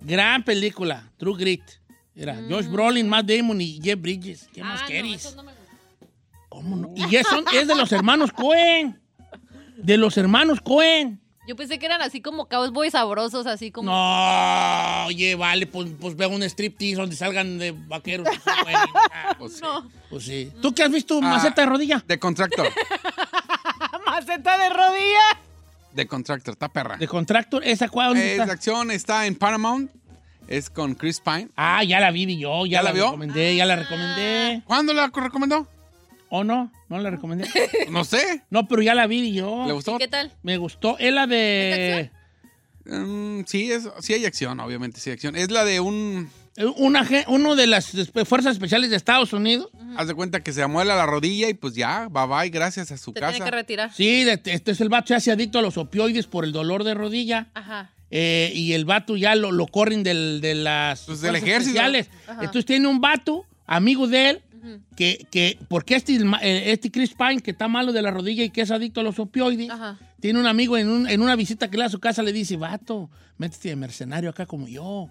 Gran 0.00 0.42
película, 0.42 1.08
True 1.18 1.36
Grit. 1.38 1.62
Mira, 2.14 2.36
Josh 2.48 2.66
Brolin, 2.66 3.08
Matt 3.08 3.26
Damon 3.26 3.60
y 3.60 3.80
Jeff 3.80 4.00
Bridges. 4.00 4.48
¿Qué 4.52 4.62
más 4.64 4.80
Mm. 4.80 4.82
Ah, 4.82 4.82
no, 4.82 4.86
quieres? 4.88 5.14
esos 5.20 5.36
no 5.36 5.42
me 5.44 5.52
gustan. 5.52 6.08
¿Cómo 6.48 6.76
no? 6.76 6.92
Y 6.96 7.14
es, 7.14 7.26
son- 7.28 7.44
es 7.54 7.68
de 7.68 7.76
los 7.76 7.92
hermanos 7.92 8.32
Cohen. 8.32 9.00
De 9.76 9.96
los 9.96 10.16
hermanos 10.18 10.60
Cohen. 10.60 11.19
Yo 11.50 11.56
pensé 11.56 11.80
que 11.80 11.86
eran 11.86 12.00
así 12.00 12.20
como 12.20 12.46
cowboys 12.46 12.92
sabrosos, 12.92 13.44
así 13.48 13.72
como. 13.72 13.90
No, 13.90 15.06
oye, 15.06 15.34
vale, 15.34 15.66
pues, 15.66 15.90
pues 16.00 16.14
veo 16.14 16.28
un 16.28 16.44
striptease 16.44 16.94
donde 16.94 17.16
salgan 17.16 17.58
de 17.58 17.72
vaqueros. 17.72 18.28
pues, 18.62 18.76
ah, 19.12 19.34
Pues 19.36 19.54
sí. 19.54 19.60
No. 19.60 19.90
Pues 20.08 20.22
sí. 20.26 20.52
¿Tú 20.62 20.72
qué 20.72 20.84
has 20.84 20.92
visto, 20.92 21.18
Ah. 21.18 21.22
maceta 21.22 21.62
de 21.62 21.66
rodilla? 21.66 22.04
The 22.06 22.20
Contractor. 22.20 22.68
Maceta 24.06 24.58
de 24.58 24.68
rodilla. 24.68 25.40
The 25.96 26.06
Contractor, 26.06 26.52
está 26.52 26.68
perra. 26.68 26.96
De 26.98 27.08
Contractor, 27.08 27.64
¿esa 27.64 27.88
cuál? 27.88 28.10
¿Dónde 28.10 28.26
Es 28.26 28.32
está? 28.34 28.46
de 28.46 28.52
acción, 28.52 28.90
está 28.92 29.26
en 29.26 29.34
Paramount. 29.34 29.90
Es 30.46 30.70
con 30.70 30.94
Chris 30.94 31.18
Pine. 31.20 31.48
Ah, 31.56 31.82
ya 31.82 31.98
la 31.98 32.12
vi 32.12 32.26
vi 32.26 32.38
yo, 32.38 32.64
ya, 32.66 32.78
¿Ya 32.78 32.82
la, 32.82 32.90
la 32.90 32.94
vio? 32.94 33.04
recomendé, 33.06 33.56
ya 33.56 33.66
la 33.66 33.74
recomendé. 33.74 34.62
¿Cuándo 34.66 34.92
la 34.94 35.08
recomendó? 35.12 35.66
¿O 36.30 36.44
no? 36.44 36.72
No 36.88 36.98
la 36.98 37.10
recomendé. 37.10 37.48
No 37.90 38.04
sé. 38.04 38.44
No, 38.50 38.66
pero 38.68 38.82
ya 38.82 38.94
la 38.94 39.06
vi 39.06 39.32
yo. 39.32 39.64
¿Le 39.66 39.72
gustó? 39.72 39.98
¿Qué 39.98 40.08
tal? 40.08 40.32
Me 40.42 40.56
gustó. 40.56 40.96
Es 40.98 41.12
la 41.12 41.26
de 41.26 42.10
Mm, 42.86 43.42
sí, 43.46 43.70
es, 43.70 43.88
sí 44.00 44.14
hay 44.14 44.24
acción, 44.24 44.58
obviamente, 44.58 44.98
sí 45.00 45.10
hay 45.10 45.14
acción. 45.14 45.36
Es 45.36 45.50
la 45.50 45.64
de 45.64 45.80
un... 45.80 46.30
una, 46.76 47.04
ge- 47.04 47.24
uno 47.28 47.54
de 47.54 47.66
las 47.66 47.92
fuerzas 48.24 48.52
especiales 48.54 48.90
de 48.90 48.96
Estados 48.96 49.32
Unidos. 49.32 49.68
Haz 49.96 50.08
de 50.08 50.14
cuenta 50.14 50.40
que 50.42 50.52
se 50.52 50.62
amuela 50.62 50.96
la 50.96 51.06
rodilla 51.06 51.48
y 51.48 51.54
pues 51.54 51.74
ya, 51.74 52.08
bye 52.10 52.26
bye, 52.26 52.48
gracias 52.50 52.90
a 52.90 52.96
su 52.96 53.12
Te 53.12 53.20
casa. 53.20 53.32
tiene 53.32 53.44
que 53.44 53.50
retirar. 53.50 53.92
Sí, 53.94 54.24
este 54.28 54.70
es 54.70 54.80
el 54.80 54.88
vato, 54.88 55.08
se 55.08 55.14
hace 55.14 55.30
adicto 55.30 55.58
a 55.58 55.62
los 55.62 55.76
opioides 55.76 56.26
por 56.26 56.44
el 56.44 56.52
dolor 56.52 56.82
de 56.84 56.94
rodilla. 56.94 57.48
Ajá. 57.54 57.90
Eh, 58.10 58.50
y 58.54 58.72
el 58.72 58.86
vato 58.86 59.16
ya 59.16 59.34
lo, 59.36 59.52
lo 59.52 59.66
corren 59.68 60.02
del, 60.02 60.40
de 60.40 60.54
las 60.56 61.02
Pues 61.02 61.20
del 61.20 61.36
ejército. 61.36 61.76
especiales. 61.78 62.08
Entonces 62.28 62.64
tiene 62.64 62.88
un 62.88 63.00
vato, 63.00 63.44
amigo 63.66 64.08
de 64.08 64.30
él, 64.30 64.42
que, 64.96 65.26
que 65.30 65.58
porque 65.68 65.94
este, 65.96 66.14
eh, 66.42 66.72
este 66.72 66.90
Chris 66.90 67.14
Pine, 67.14 67.40
que 67.40 67.50
está 67.52 67.68
malo 67.68 67.92
de 67.92 68.02
la 68.02 68.10
rodilla 68.10 68.44
y 68.44 68.50
que 68.50 68.60
es 68.62 68.70
adicto 68.70 69.00
a 69.00 69.02
los 69.04 69.18
opioides, 69.18 69.70
Ajá. 69.70 69.98
tiene 70.20 70.38
un 70.40 70.46
amigo 70.46 70.76
en, 70.76 70.88
un- 70.88 71.08
en 71.08 71.22
una 71.22 71.36
visita 71.36 71.68
que 71.70 71.76
le 71.76 71.82
da 71.82 71.86
a 71.86 71.90
su 71.90 71.98
casa, 72.00 72.22
le 72.22 72.32
dice, 72.32 72.56
vato, 72.56 73.10
métete 73.38 73.70
de 73.70 73.76
mercenario 73.76 74.30
acá 74.30 74.46
como 74.46 74.68
yo. 74.68 75.08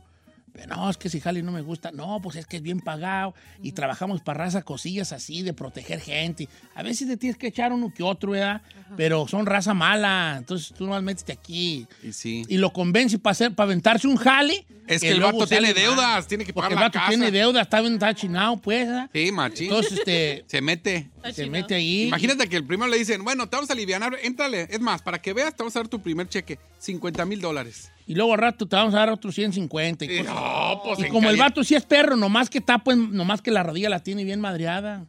No, 0.68 0.90
es 0.90 0.98
que 0.98 1.10
si 1.10 1.20
jale 1.20 1.42
no 1.44 1.52
me 1.52 1.62
gusta. 1.62 1.92
No, 1.92 2.20
pues 2.22 2.36
es 2.36 2.46
que 2.46 2.58
es 2.58 2.64
bien 2.64 2.80
pagado 2.80 3.34
y 3.62 3.72
trabajamos 3.72 4.22
para 4.22 4.46
raza 4.46 4.62
cosillas 4.62 5.12
así 5.12 5.42
de 5.42 5.54
proteger 5.54 6.00
gente. 6.02 6.48
A 6.76 6.84
veces 6.84 7.08
te 7.08 7.18
tienes 7.18 7.38
que 7.38 7.48
echar 7.48 7.72
uno 7.74 7.94
que 7.94 8.04
otro, 8.04 8.32
¿verdad? 8.32 8.62
Pero 8.98 9.28
son 9.28 9.46
raza 9.46 9.74
mala. 9.74 10.36
Entonces 10.38 10.74
tú 10.76 10.86
nomás 10.86 11.04
métete 11.04 11.32
aquí 11.34 11.88
Y 12.04 12.12
sí. 12.14 12.44
y 12.48 12.58
lo 12.58 12.72
convence 12.74 13.20
para 13.20 13.32
hacer, 13.32 13.54
para 13.54 13.66
aventarse 13.66 14.08
un 14.08 14.18
jale. 14.18 14.66
Es 14.88 15.02
que 15.02 15.12
el 15.12 15.20
vato 15.22 15.46
tiene 15.46 15.74
deudas, 15.74 15.98
mal. 15.98 16.28
tiene 16.28 16.46
que 16.46 16.52
Porque 16.54 16.70
pagar 16.70 16.72
el 16.72 16.76
la 16.78 16.82
vato 16.88 16.98
casa. 16.98 17.10
tiene 17.10 17.30
deudas, 17.32 17.62
está 17.62 17.80
bien 17.82 17.94
está 17.94 18.16
chinado, 18.16 18.58
pues. 18.58 18.88
¿verdad? 18.88 19.10
Sí, 19.14 19.32
machín. 19.32 19.66
Entonces, 19.68 20.00
este, 20.00 20.46
se 20.48 20.62
mete. 20.62 21.10
se 21.32 21.46
mete 21.46 21.76
ahí. 21.76 22.08
Imagínate 22.08 22.50
que 22.50 22.56
el 22.56 22.66
primero 22.66 22.90
le 22.90 22.98
dicen, 22.98 23.24
bueno, 23.24 23.48
te 23.48 23.56
vamos 23.56 23.70
a 23.70 23.74
aliviar, 23.74 24.02
éntrale. 24.24 24.68
Es 24.70 24.80
más, 24.80 25.04
para 25.04 25.22
que 25.22 25.34
veas, 25.34 25.56
te 25.56 25.62
vamos 25.62 25.76
a 25.76 25.80
dar 25.80 25.88
tu 25.88 26.02
primer 26.02 26.28
cheque, 26.28 26.58
50 26.80 27.24
mil 27.26 27.40
dólares. 27.40 27.92
Y 28.10 28.16
luego 28.16 28.34
al 28.34 28.40
rato 28.40 28.66
te 28.68 28.76
vamos 28.76 28.94
a 28.96 28.98
dar 28.98 29.10
otros 29.12 29.36
150. 29.36 30.04
Y, 30.04 30.08
Y 30.12 30.18
cosas. 30.20 30.34
no, 30.36 30.82
pues 30.84 31.00
Y 31.00 31.10
como 31.10 31.30
el 31.30 31.38
vato 31.38 31.64
sí 31.64 31.76
es 31.76 31.86
perro, 31.86 32.18
nomás 32.18 32.50
que 32.50 32.58
está, 32.58 32.80
pues, 32.80 32.98
nomás 32.98 33.42
que 33.42 33.52
la 33.52 33.62
rodilla 33.64 33.88
la 33.88 34.00
tiene 34.04 34.24
bien 34.24 34.42
madreada. 34.42 35.06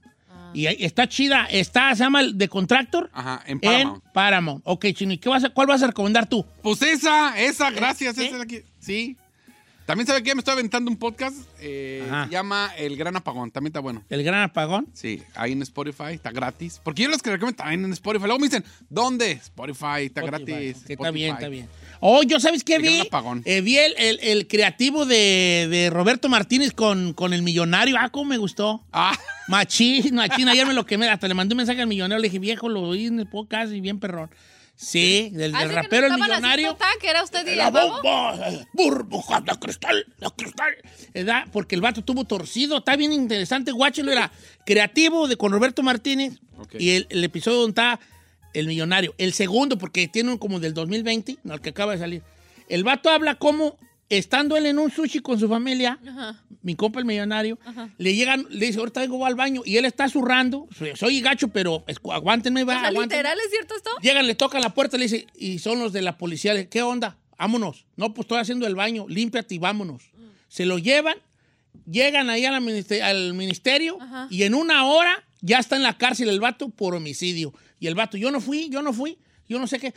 Y 0.53 0.67
ahí 0.67 0.77
está 0.81 1.09
chida. 1.09 1.47
Está, 1.47 1.95
se 1.95 2.03
llama 2.03 2.21
el 2.21 2.37
de 2.37 2.49
Contractor. 2.49 3.09
Ajá, 3.13 3.43
en 3.47 3.53
En 3.53 3.61
Paramount. 3.61 4.05
Paramount. 4.13 4.63
Ok, 4.67 4.87
Chino, 4.95 5.13
¿y 5.15 5.19
qué 5.19 5.29
vas 5.29 5.45
a- 5.45 5.49
cuál 5.51 5.69
vas 5.69 5.83
a 5.83 5.87
recomendar 5.87 6.27
tú? 6.29 6.45
Pues 6.63 6.83
esa, 6.83 7.41
esa, 7.41 7.71
gracias, 7.71 8.19
¿Eh? 8.19 8.27
esa 8.27 8.37
de 8.37 8.43
aquí. 8.43 8.59
Sí. 8.81 9.17
También 9.91 10.07
sabe 10.07 10.23
que 10.23 10.35
me 10.35 10.39
estoy 10.41 10.53
aventando 10.53 10.91
un 10.91 10.97
podcast. 10.97 11.37
eh, 11.61 12.09
se 12.27 12.31
llama 12.31 12.71
El 12.79 12.97
Gran 12.97 13.17
Apagón. 13.17 13.51
También 13.51 13.71
está 13.71 13.81
bueno. 13.81 14.05
El 14.09 14.23
gran 14.23 14.43
apagón. 14.43 14.87
Sí, 14.93 15.23
ahí 15.35 15.53
en 15.53 15.63
Spotify, 15.63 16.13
está 16.13 16.31
gratis. 16.31 16.81
Porque 16.85 17.03
yo 17.03 17.09
los 17.09 17.21
que 17.23 17.31
recomiendo 17.31 17.57
también 17.57 17.85
en 17.85 17.93
Spotify. 17.93 18.25
Luego 18.27 18.39
me 18.39 18.47
dicen, 18.47 18.65
¿dónde? 18.89 19.33
Spotify, 19.33 20.05
está 20.07 20.21
Spotify, 20.21 20.45
gratis. 20.45 20.47
que 20.47 20.71
está 20.71 20.93
Spotify. 20.93 21.13
bien, 21.15 21.35
está 21.35 21.49
bien. 21.49 21.69
Oh, 21.99 22.23
yo 22.23 22.39
sabes 22.41 22.63
qué 22.65 22.77
El 22.77 22.83
gran 22.83 22.95
vi. 22.95 23.01
apagón. 23.01 23.43
Eh, 23.45 23.61
vi 23.63 23.79
el, 23.79 23.95
el- 23.99 24.21
el 24.21 24.47
creativo 24.49 25.05
de, 25.07 25.67
de 25.71 25.91
Roberto 25.91 26.29
Martínez 26.29 26.73
con, 26.73 27.13
con 27.13 27.33
el 27.33 27.43
millonario. 27.43 27.97
Ah, 27.99 28.11
cómo 28.11 28.27
me 28.31 28.39
gustó. 28.39 28.83
Ah, 28.93 29.19
Machín, 29.49 30.15
machín. 30.15 30.49
Ayer 30.49 30.67
me 30.67 30.75
lo 30.75 30.87
quemé. 30.87 31.09
Hasta 31.09 31.27
le 31.27 31.35
mandé 31.35 31.55
un 31.55 31.59
mensaje 31.59 31.81
al 31.83 31.89
millonario. 31.89 32.23
Le 32.23 32.29
dije, 32.29 32.39
viejo, 32.39 32.69
lo 32.69 32.83
oí 32.83 33.07
en 33.07 33.19
el 33.19 33.27
podcast 33.27 33.73
y 33.73 33.81
bien 33.81 33.99
perrón. 33.99 34.31
Sí, 34.83 35.29
del, 35.35 35.53
que 35.53 35.69
rapero 35.69 36.07
el 36.07 36.15
millonario. 36.15 36.71
ataque, 36.71 37.11
¿Era 37.11 37.23
usted 37.23 37.47
y 37.47 37.55
La 37.55 37.71
bomba, 37.71 38.49
eh, 38.49 38.67
burbujas 38.73 39.45
de 39.45 39.53
cristal, 39.59 40.07
de 40.19 40.27
cristal. 40.35 40.75
Porque 41.53 41.75
el 41.75 41.83
vato 41.83 42.03
tuvo 42.03 42.25
torcido. 42.25 42.79
Está 42.79 42.97
bien 42.97 43.13
interesante. 43.13 43.73
Guáchelo 43.73 44.11
era 44.11 44.33
creativo 44.65 45.29
de 45.29 45.37
con 45.37 45.53
Roberto 45.53 45.83
Martínez. 45.83 46.41
Y 46.79 46.93
el, 46.93 47.07
el 47.11 47.23
episodio 47.23 47.59
donde 47.59 47.73
está 47.73 48.01
el 48.55 48.69
millonario. 48.69 49.15
El 49.19 49.35
segundo, 49.35 49.77
porque 49.77 50.09
tiene 50.09 50.31
un 50.31 50.39
como 50.39 50.61
del 50.61 50.73
2020, 50.73 51.37
no, 51.45 51.53
el 51.53 51.61
que 51.61 51.69
acaba 51.69 51.93
de 51.93 51.99
salir. 51.99 52.23
El 52.71 52.83
vato 52.83 53.11
habla 53.11 53.35
como 53.35 53.77
estando 54.11 54.57
él 54.57 54.67
en 54.67 54.79
un 54.79 54.91
sushi 54.91 55.21
con 55.21 55.41
su 55.41 55.49
familia, 55.49 55.99
Ajá. 56.07 56.43
mi 56.63 56.75
compa 56.75 56.99
el 56.99 57.07
millonario, 57.07 57.59
le 57.97 58.15
llegan, 58.15 58.45
le 58.51 58.67
dice, 58.67 58.79
ahorita 58.81 59.01
vengo 59.01 59.25
al 59.25 59.35
baño. 59.37 59.63
Y 59.65 59.77
él 59.79 59.87
está 59.87 60.09
zurrando. 60.09 60.69
Soy, 60.97 61.21
gacho, 61.23 61.49
pero 61.49 61.85
aguántenme, 62.13 62.65
va, 62.65 62.77
O 62.77 62.81
sea, 62.81 62.89
aguántenme. 62.89 63.23
literal, 63.23 63.39
¿es 63.45 63.51
cierto 63.51 63.75
esto? 63.77 63.91
Llegan, 64.03 64.27
le 64.27 64.35
tocan 64.35 64.61
la 64.61 64.75
puerta, 64.75 64.99
le 64.99 65.05
dice, 65.05 65.27
y 65.37 65.59
son 65.61 65.79
los 65.79 65.93
de 65.93 66.03
la 66.03 66.19
policía, 66.19 66.53
le, 66.53 66.69
¿qué 66.69 66.83
onda? 66.83 67.17
Vámonos. 67.39 67.87
No, 67.97 68.13
pues 68.13 68.25
estoy 68.27 68.39
haciendo 68.39 68.67
el 68.67 68.75
baño, 68.75 69.07
límpiate 69.09 69.55
y 69.55 69.59
vámonos. 69.59 70.11
Se 70.49 70.67
lo 70.67 70.79
llevan, 70.79 71.17
llegan 71.89 72.29
ahí 72.31 72.45
a 72.45 72.51
la 72.51 72.61
ministe- 72.61 73.03
al 73.03 73.35
ministerio 73.35 73.97
Ajá. 74.01 74.27
y 74.31 74.43
en 74.43 74.55
una 74.55 74.85
hora 74.87 75.25
ya 75.41 75.59
está 75.59 75.77
en 75.77 75.83
la 75.83 75.97
cárcel 75.97 76.29
el 76.29 76.41
vato 76.41 76.69
por 76.69 76.95
homicidio. 76.95 77.55
Y 77.79 77.87
el 77.87 77.95
vato, 77.95 78.17
yo 78.19 78.31
no 78.31 78.41
fui, 78.41 78.69
yo 78.69 78.83
no 78.83 78.93
fui, 78.93 79.19
yo 79.49 79.59
no 79.59 79.67
sé 79.67 79.79
qué. 79.79 79.95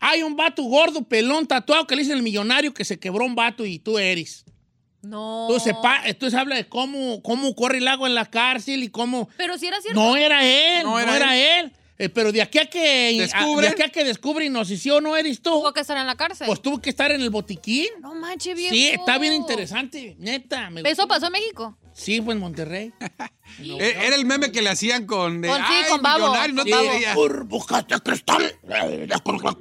Hay 0.00 0.22
un 0.22 0.36
vato 0.36 0.62
gordo, 0.64 1.02
pelón, 1.02 1.46
tatuado, 1.46 1.86
que 1.86 1.96
le 1.96 2.02
dicen 2.02 2.16
el 2.18 2.22
millonario 2.22 2.72
que 2.74 2.84
se 2.84 2.98
quebró 2.98 3.24
un 3.24 3.34
vato 3.34 3.64
y 3.64 3.78
tú 3.78 3.98
eres. 3.98 4.44
No. 5.02 5.46
Entonces, 5.48 5.74
entonces 6.04 6.38
habla 6.38 6.56
de 6.56 6.68
cómo, 6.68 7.22
cómo 7.22 7.54
corre 7.54 7.78
el 7.78 7.88
agua 7.88 8.08
en 8.08 8.14
la 8.14 8.26
cárcel 8.28 8.82
y 8.82 8.88
cómo... 8.88 9.28
Pero 9.36 9.56
si 9.56 9.66
era 9.68 9.80
cierto. 9.80 10.00
No 10.00 10.16
era 10.16 10.44
él, 10.44 10.82
no 10.84 10.90
No 10.92 10.98
era, 10.98 11.36
él. 11.36 11.72
Eh, 11.98 12.08
pero 12.10 12.30
de 12.30 12.42
aquí 12.42 12.58
a 12.58 12.66
que 12.66 13.16
Descubren. 13.18 13.60
de 13.62 13.68
aquí 13.68 13.82
a 13.82 13.88
que 13.88 14.04
descubren 14.04 14.52
no, 14.52 14.64
si 14.66 14.76
sí 14.76 14.90
o 14.90 15.00
no 15.00 15.16
eres 15.16 15.40
tú, 15.40 15.50
Tuvo 15.50 15.72
que 15.72 15.80
estar 15.80 15.96
en 15.96 16.06
la 16.06 16.14
cárcel. 16.16 16.46
pues 16.46 16.60
tuvo 16.60 16.78
que 16.82 16.90
estar 16.90 17.10
en 17.10 17.22
el 17.22 17.30
botiquín. 17.30 17.86
no 18.02 18.14
manches, 18.14 18.54
viejo. 18.54 18.74
Sí, 18.74 18.88
está 18.88 19.16
bien 19.16 19.32
interesante, 19.32 20.14
neta. 20.18 20.68
me 20.68 20.80
¿Eso 20.82 20.88
gustó. 21.02 21.08
pasó 21.08 21.26
en 21.26 21.32
México? 21.32 21.78
Sí, 21.96 22.20
fue 22.20 22.34
en 22.34 22.40
Monterrey. 22.40 22.92
eh, 23.80 23.96
era 24.02 24.16
el 24.16 24.26
meme 24.26 24.52
que 24.52 24.60
le 24.60 24.68
hacían 24.68 25.06
con... 25.06 25.40
de, 25.40 25.48
Con- 25.48 25.56
sí, 25.56 25.62
"Ay, 25.66 25.84
con 25.90 26.02
Babo, 26.02 26.26
millonario", 26.26 26.54
no 26.54 26.62
con 26.62 26.70
te. 26.70 27.14
Burbujas 27.14 27.88
de 27.88 27.98
cristal, 28.00 28.42
de 28.62 29.08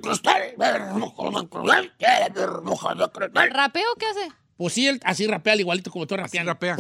cristal, 0.02 0.54
burbujas 0.90 1.44
de 2.98 3.08
cristal. 3.10 3.50
¿Rapeo 3.52 3.88
qué 3.98 4.06
hace? 4.08 4.32
Pues 4.58 4.74
sí, 4.74 4.88
él 4.88 5.00
así 5.04 5.28
rapea 5.28 5.52
al 5.54 5.60
igualito 5.60 5.92
como 5.92 6.08
tú 6.08 6.16
rapeando. 6.16 6.52
rapea. 6.54 6.76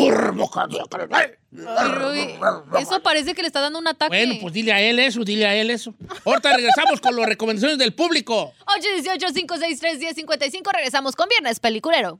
Eso 2.80 3.02
parece 3.02 3.34
que 3.34 3.42
le 3.42 3.48
está 3.48 3.60
dando 3.62 3.80
un 3.80 3.88
ataque. 3.88 4.16
Bueno, 4.16 4.36
pues 4.42 4.54
dile 4.54 4.72
a 4.74 4.82
él 4.82 4.98
eso, 5.00 5.24
dile 5.26 5.46
a 5.46 5.56
él 5.56 5.70
eso. 5.70 5.94
Ahorita 6.26 6.56
regresamos 6.56 7.00
con 7.02 7.16
las 7.18 7.28
recomendaciones 7.28 7.78
del 7.78 7.94
público. 7.94 8.54
818-563-1055. 8.66 10.72
Regresamos 10.74 11.16
con 11.16 11.28
Viernes 11.30 11.60
Peliculero. 11.60 12.20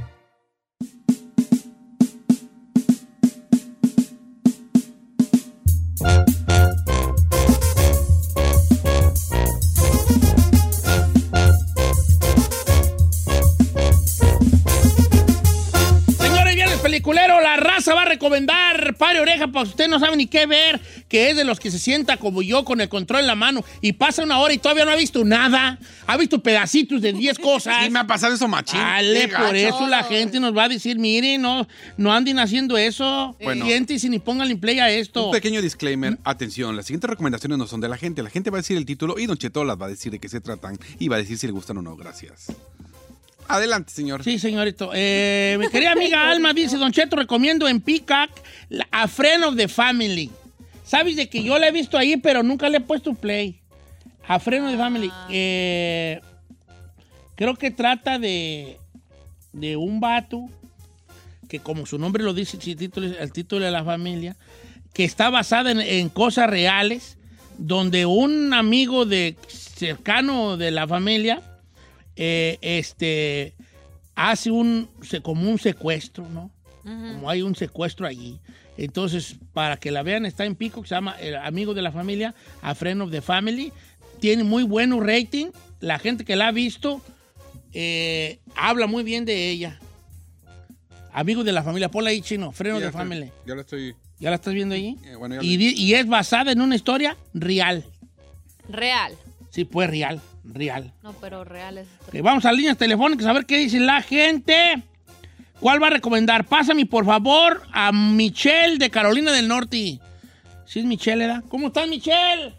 Peliculero, 17.01 17.41
la 17.41 17.57
raza 17.57 17.95
va 17.95 18.03
a 18.03 18.05
recomendar 18.05 18.95
Pare 18.95 19.19
Oreja, 19.19 19.47
para 19.47 19.63
usted 19.63 19.87
no 19.87 19.99
sabe 19.99 20.15
ni 20.15 20.27
qué 20.27 20.45
ver, 20.45 20.79
que 21.07 21.31
es 21.31 21.35
de 21.35 21.43
los 21.43 21.59
que 21.59 21.71
se 21.71 21.79
sienta 21.79 22.17
como 22.17 22.43
yo 22.43 22.63
con 22.63 22.79
el 22.79 22.89
control 22.89 23.21
en 23.21 23.27
la 23.27 23.35
mano 23.35 23.63
y 23.81 23.93
pasa 23.93 24.23
una 24.23 24.37
hora 24.39 24.53
y 24.53 24.59
todavía 24.59 24.85
no 24.85 24.91
ha 24.91 24.95
visto 24.95 25.23
nada. 25.25 25.79
Ha 26.05 26.17
visto 26.17 26.43
pedacitos 26.43 27.01
de 27.01 27.13
10 27.13 27.39
cosas. 27.39 27.83
Sí, 27.83 27.89
me 27.89 27.99
ha 27.99 28.07
pasado 28.07 28.35
eso 28.35 28.47
machín. 28.47 28.79
Dale, 28.79 29.27
por 29.29 29.55
eso 29.55 29.87
la 29.87 30.03
gente 30.03 30.39
nos 30.39 30.55
va 30.55 30.65
a 30.65 30.69
decir, 30.69 30.99
miren, 30.99 31.41
no, 31.41 31.67
no 31.97 32.13
anden 32.13 32.37
haciendo 32.37 32.77
eso. 32.77 33.35
Bueno. 33.41 33.65
Gente, 33.65 33.97
si 33.97 34.09
ni 34.09 34.19
pónganle 34.19 34.55
play 34.57 34.79
a 34.79 34.89
esto. 34.89 35.27
Un 35.27 35.31
pequeño 35.31 35.61
disclaimer, 35.61 36.19
atención, 36.23 36.75
las 36.75 36.85
siguientes 36.85 37.09
recomendaciones 37.09 37.57
no 37.57 37.65
son 37.65 37.81
de 37.81 37.89
la 37.89 37.97
gente. 37.97 38.21
La 38.21 38.29
gente 38.29 38.51
va 38.51 38.57
a 38.57 38.61
decir 38.61 38.77
el 38.77 38.85
título 38.85 39.17
y 39.17 39.25
Don 39.25 39.37
Cheto 39.37 39.63
las 39.63 39.79
va 39.79 39.87
a 39.87 39.89
decir 39.89 40.11
de 40.11 40.19
qué 40.19 40.29
se 40.29 40.41
tratan 40.41 40.77
y 40.99 41.07
va 41.07 41.15
a 41.15 41.19
decir 41.19 41.37
si 41.37 41.47
le 41.47 41.53
gustan 41.53 41.77
o 41.77 41.81
no. 41.81 41.95
Gracias. 41.95 42.51
Adelante, 43.55 43.91
señor. 43.91 44.23
Sí, 44.23 44.39
señorito. 44.39 44.91
Eh, 44.93 45.57
mi 45.59 45.67
querida 45.69 45.91
amiga 45.91 46.29
Alma 46.31 46.53
dice, 46.53 46.77
Don 46.77 46.91
Cheto, 46.91 47.15
recomiendo 47.15 47.67
en 47.67 47.81
Peacock 47.81 48.29
la- 48.69 48.87
A 48.91 49.07
Friend 49.07 49.43
of 49.43 49.55
the 49.55 49.67
Family. 49.67 50.29
¿Sabes 50.85 51.15
de 51.15 51.29
que 51.29 51.43
yo 51.43 51.57
la 51.57 51.67
he 51.67 51.71
visto 51.71 51.97
ahí, 51.97 52.17
pero 52.17 52.43
nunca 52.43 52.69
le 52.69 52.77
he 52.77 52.81
puesto 52.81 53.13
play? 53.13 53.59
A 54.27 54.39
Friend 54.39 54.65
of 54.65 54.71
the 54.71 54.77
Family. 54.77 55.11
Eh, 55.29 56.19
creo 57.35 57.55
que 57.55 57.71
trata 57.71 58.19
de, 58.19 58.77
de 59.53 59.75
un 59.77 59.99
vato 59.99 60.45
que, 61.49 61.59
como 61.59 61.85
su 61.85 61.97
nombre 61.97 62.23
lo 62.23 62.33
dice, 62.33 62.57
el 62.57 62.77
título, 62.77 63.07
el 63.07 63.31
título 63.31 63.65
de 63.65 63.71
la 63.71 63.83
familia, 63.83 64.35
que 64.93 65.03
está 65.03 65.29
basada 65.29 65.71
en, 65.71 65.79
en 65.81 66.09
cosas 66.09 66.49
reales, 66.49 67.17
donde 67.57 68.05
un 68.05 68.53
amigo 68.53 69.05
de 69.05 69.35
cercano 69.49 70.57
de 70.57 70.71
la 70.71 70.87
familia 70.87 71.41
eh, 72.15 72.57
este, 72.61 73.53
hace 74.15 74.51
un, 74.51 74.89
como 75.21 75.49
un 75.49 75.59
secuestro, 75.59 76.27
¿no? 76.29 76.51
Como 76.83 77.29
hay 77.29 77.41
un 77.43 77.55
secuestro 77.55 78.07
allí. 78.07 78.39
Entonces, 78.77 79.35
para 79.53 79.77
que 79.77 79.91
la 79.91 80.01
vean, 80.01 80.25
está 80.25 80.45
en 80.45 80.55
Pico, 80.55 80.81
que 80.81 80.87
se 80.87 80.95
llama 80.95 81.15
El 81.19 81.35
Amigo 81.35 81.73
de 81.75 81.81
la 81.83 81.91
Familia, 81.91 82.33
A 82.61 82.73
Friend 82.73 83.01
of 83.03 83.11
the 83.11 83.21
Family. 83.21 83.71
Tiene 84.19 84.43
muy 84.43 84.63
buen 84.63 84.99
rating. 85.05 85.47
La 85.79 85.99
gente 85.99 86.25
que 86.25 86.35
la 86.35 86.47
ha 86.47 86.51
visto 86.51 87.01
eh, 87.73 88.39
habla 88.55 88.87
muy 88.87 89.03
bien 89.03 89.25
de 89.25 89.49
ella. 89.49 89.79
Amigo 91.13 91.43
de 91.43 91.51
la 91.51 91.61
Familia, 91.63 91.89
ponla 91.91 92.09
ahí, 92.09 92.21
chino, 92.21 92.51
the 92.57 92.69
estoy- 92.69 92.91
Family. 92.91 93.31
Ya 93.45 93.55
lo 93.55 93.61
estoy. 93.61 93.95
¿Ya 94.19 94.29
la 94.29 94.35
estás 94.35 94.53
viendo 94.53 94.75
ahí? 94.75 94.97
Eh, 95.03 95.15
bueno, 95.15 95.41
y, 95.41 95.55
y 95.55 95.93
es 95.95 96.07
basada 96.07 96.51
en 96.51 96.61
una 96.61 96.75
historia 96.75 97.17
real. 97.33 97.83
Real. 98.69 99.13
Sí, 99.49 99.65
pues 99.65 99.89
real, 99.89 100.21
real. 100.43 100.91
No, 101.03 101.13
pero 101.13 101.43
real 101.43 101.77
es. 101.77 101.87
Vamos 102.21 102.45
a 102.45 102.51
líneas 102.51 102.77
telefónicas 102.77 103.25
a 103.27 103.33
ver 103.33 103.45
qué 103.45 103.57
dice 103.57 103.79
la 103.79 104.01
gente. 104.01 104.83
¿Cuál 105.59 105.81
va 105.81 105.87
a 105.87 105.91
recomendar? 105.91 106.45
Pásame, 106.45 106.85
por 106.87 107.05
favor, 107.05 107.61
a 107.71 107.91
Michelle 107.91 108.77
de 108.77 108.89
Carolina 108.89 109.31
del 109.31 109.47
Norte. 109.47 109.99
Sí, 110.65 110.79
es 110.79 110.85
Michelle, 110.85 111.27
¿verdad? 111.27 111.43
¿Cómo 111.49 111.67
estás, 111.67 111.87
Michelle? 111.87 112.53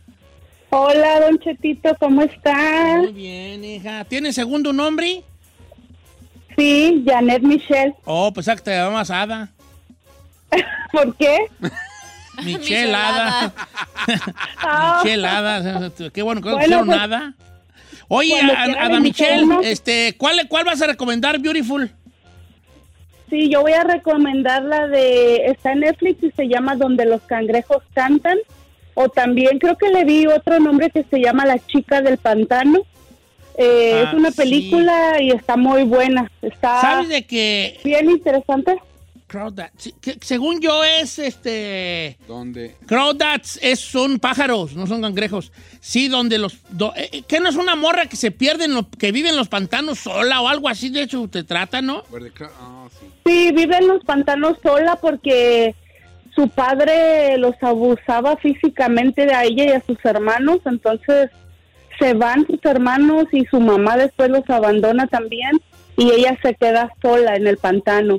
Hola, 0.70 1.20
Don 1.20 1.39
Chetito, 1.39 1.95
¿cómo 1.99 2.22
está? 2.22 2.97
Muy 2.99 3.12
bien, 3.12 3.64
hija. 3.64 4.05
¿Tienes 4.05 4.37
segundo 4.37 4.72
nombre? 4.72 5.24
Sí, 6.57 7.05
Janet 7.07 7.43
Michelle. 7.43 7.95
Oh, 8.05 8.33
pues 8.33 8.47
que 8.47 8.57
te 8.57 8.70
llamas 8.70 9.11
Ada. 9.11 9.51
¿Por 10.93 11.16
qué? 11.16 11.39
Michelle 12.45 12.95
Ada. 12.95 13.53
Ah, 14.64 15.01
Michelle 15.03 15.26
Ada. 15.26 15.91
Qué 16.12 16.22
bueno 16.22 16.41
que 16.41 16.49
no 16.49 16.55
Bueno, 16.57 16.64
pusieron 16.64 16.87
pues, 16.87 16.99
nada. 16.99 17.35
Oye, 18.15 18.35
cuando 18.35 18.53
a- 18.53 18.65
quiera 18.65 18.85
Ada 18.85 18.95
le 18.95 19.01
Michelle, 19.01 19.45
este, 19.63 20.15
¿cuál, 20.19 20.47
¿cuál 20.49 20.65
vas 20.67 20.83
a 20.83 20.87
recomendar, 20.87 21.39
Beautiful? 21.39 21.91
Sí, 23.31 23.49
yo 23.49 23.63
voy 23.63 23.73
a 23.73 23.85
recomendar 23.85 24.63
la 24.65 24.87
de, 24.87 25.47
está 25.47 25.73
en 25.73 25.81
Netflix 25.81 26.23
y 26.23 26.31
se 26.33 26.47
llama 26.49 26.77
Donde 26.77 27.07
los 27.07 27.23
cangrejos 27.23 27.83
cantan. 27.95 28.37
O 28.95 29.09
también 29.09 29.59
creo 29.59 29.79
que 29.79 29.89
le 29.89 30.05
vi 30.05 30.27
otro 30.27 30.61
nombre 30.61 30.91
que 30.91 31.05
se 31.05 31.21
llama 31.21 31.47
La 31.47 31.59
chica 31.59 32.03
del 32.03 32.19
pantano. 32.19 32.81
Eh, 33.57 33.93
Ah, 33.95 34.09
es 34.09 34.15
una 34.15 34.31
sí. 34.31 34.37
película 34.37 35.17
y 35.23 35.31
está 35.31 35.57
muy 35.57 35.85
buena. 35.85 36.31
Está 36.43 36.81
¿Sabes 36.83 37.09
de 37.09 37.25
que 37.27 37.81
bien 37.85 38.11
interesante. 38.11 38.77
Crawdads. 39.33 39.72
Sí, 39.78 39.95
que 40.01 40.18
según 40.20 40.61
yo 40.61 40.85
es 40.85 41.18
este. 41.18 42.18
¿Dónde? 42.28 42.76
Crawdads 42.87 43.59
es, 43.62 43.80
son 43.80 44.18
pájaros, 44.18 44.74
no 44.76 44.87
son 44.87 45.01
cangrejos. 45.01 45.51
Sí, 45.80 46.09
donde 46.09 46.37
los. 46.37 46.59
do- 46.68 46.93
eh, 46.95 47.09
eh, 47.12 47.22
¿Qué 47.26 47.41
no 47.41 47.49
es 47.49 47.57
una 47.57 47.74
morra 47.74 48.05
que 48.07 48.16
se 48.16 48.30
pierde, 48.30 48.66
en 48.66 48.74
lo- 48.74 48.89
que 48.91 49.11
vive 49.11 49.30
en 49.30 49.37
los 49.37 49.49
pantanos 49.49 50.01
sola 50.01 50.43
o 50.43 50.49
algo 50.49 50.68
así? 50.68 50.91
De 50.91 51.03
hecho, 51.03 51.26
te 51.28 51.45
trata, 51.45 51.80
¿no? 51.80 52.03
Ah, 52.61 52.87
sí. 53.01 53.07
Sí, 53.24 53.53
vive 53.53 53.78
en 53.78 53.89
los 53.89 54.05
pantanos 54.05 54.59
sola 54.62 54.97
porque 54.97 55.74
su 56.35 56.49
padre 56.49 57.39
los 57.39 57.55
abusaba 57.62 58.37
físicamente 58.37 59.33
a 59.35 59.45
ella 59.45 59.64
y 59.64 59.68
a 59.70 59.83
sus 59.87 59.99
hermanos, 60.05 60.59
entonces 60.66 61.30
se 61.99 62.14
van 62.14 62.47
sus 62.47 62.59
hermanos 62.64 63.24
y 63.33 63.45
su 63.47 63.61
mamá 63.61 63.97
después 63.97 64.28
los 64.30 64.49
abandona 64.51 65.07
también 65.07 65.53
y 65.97 66.11
ella 66.11 66.39
se 66.43 66.55
queda 66.55 66.91
sola 67.01 67.37
en 67.37 67.47
el 67.47 67.57
pantano. 67.59 68.18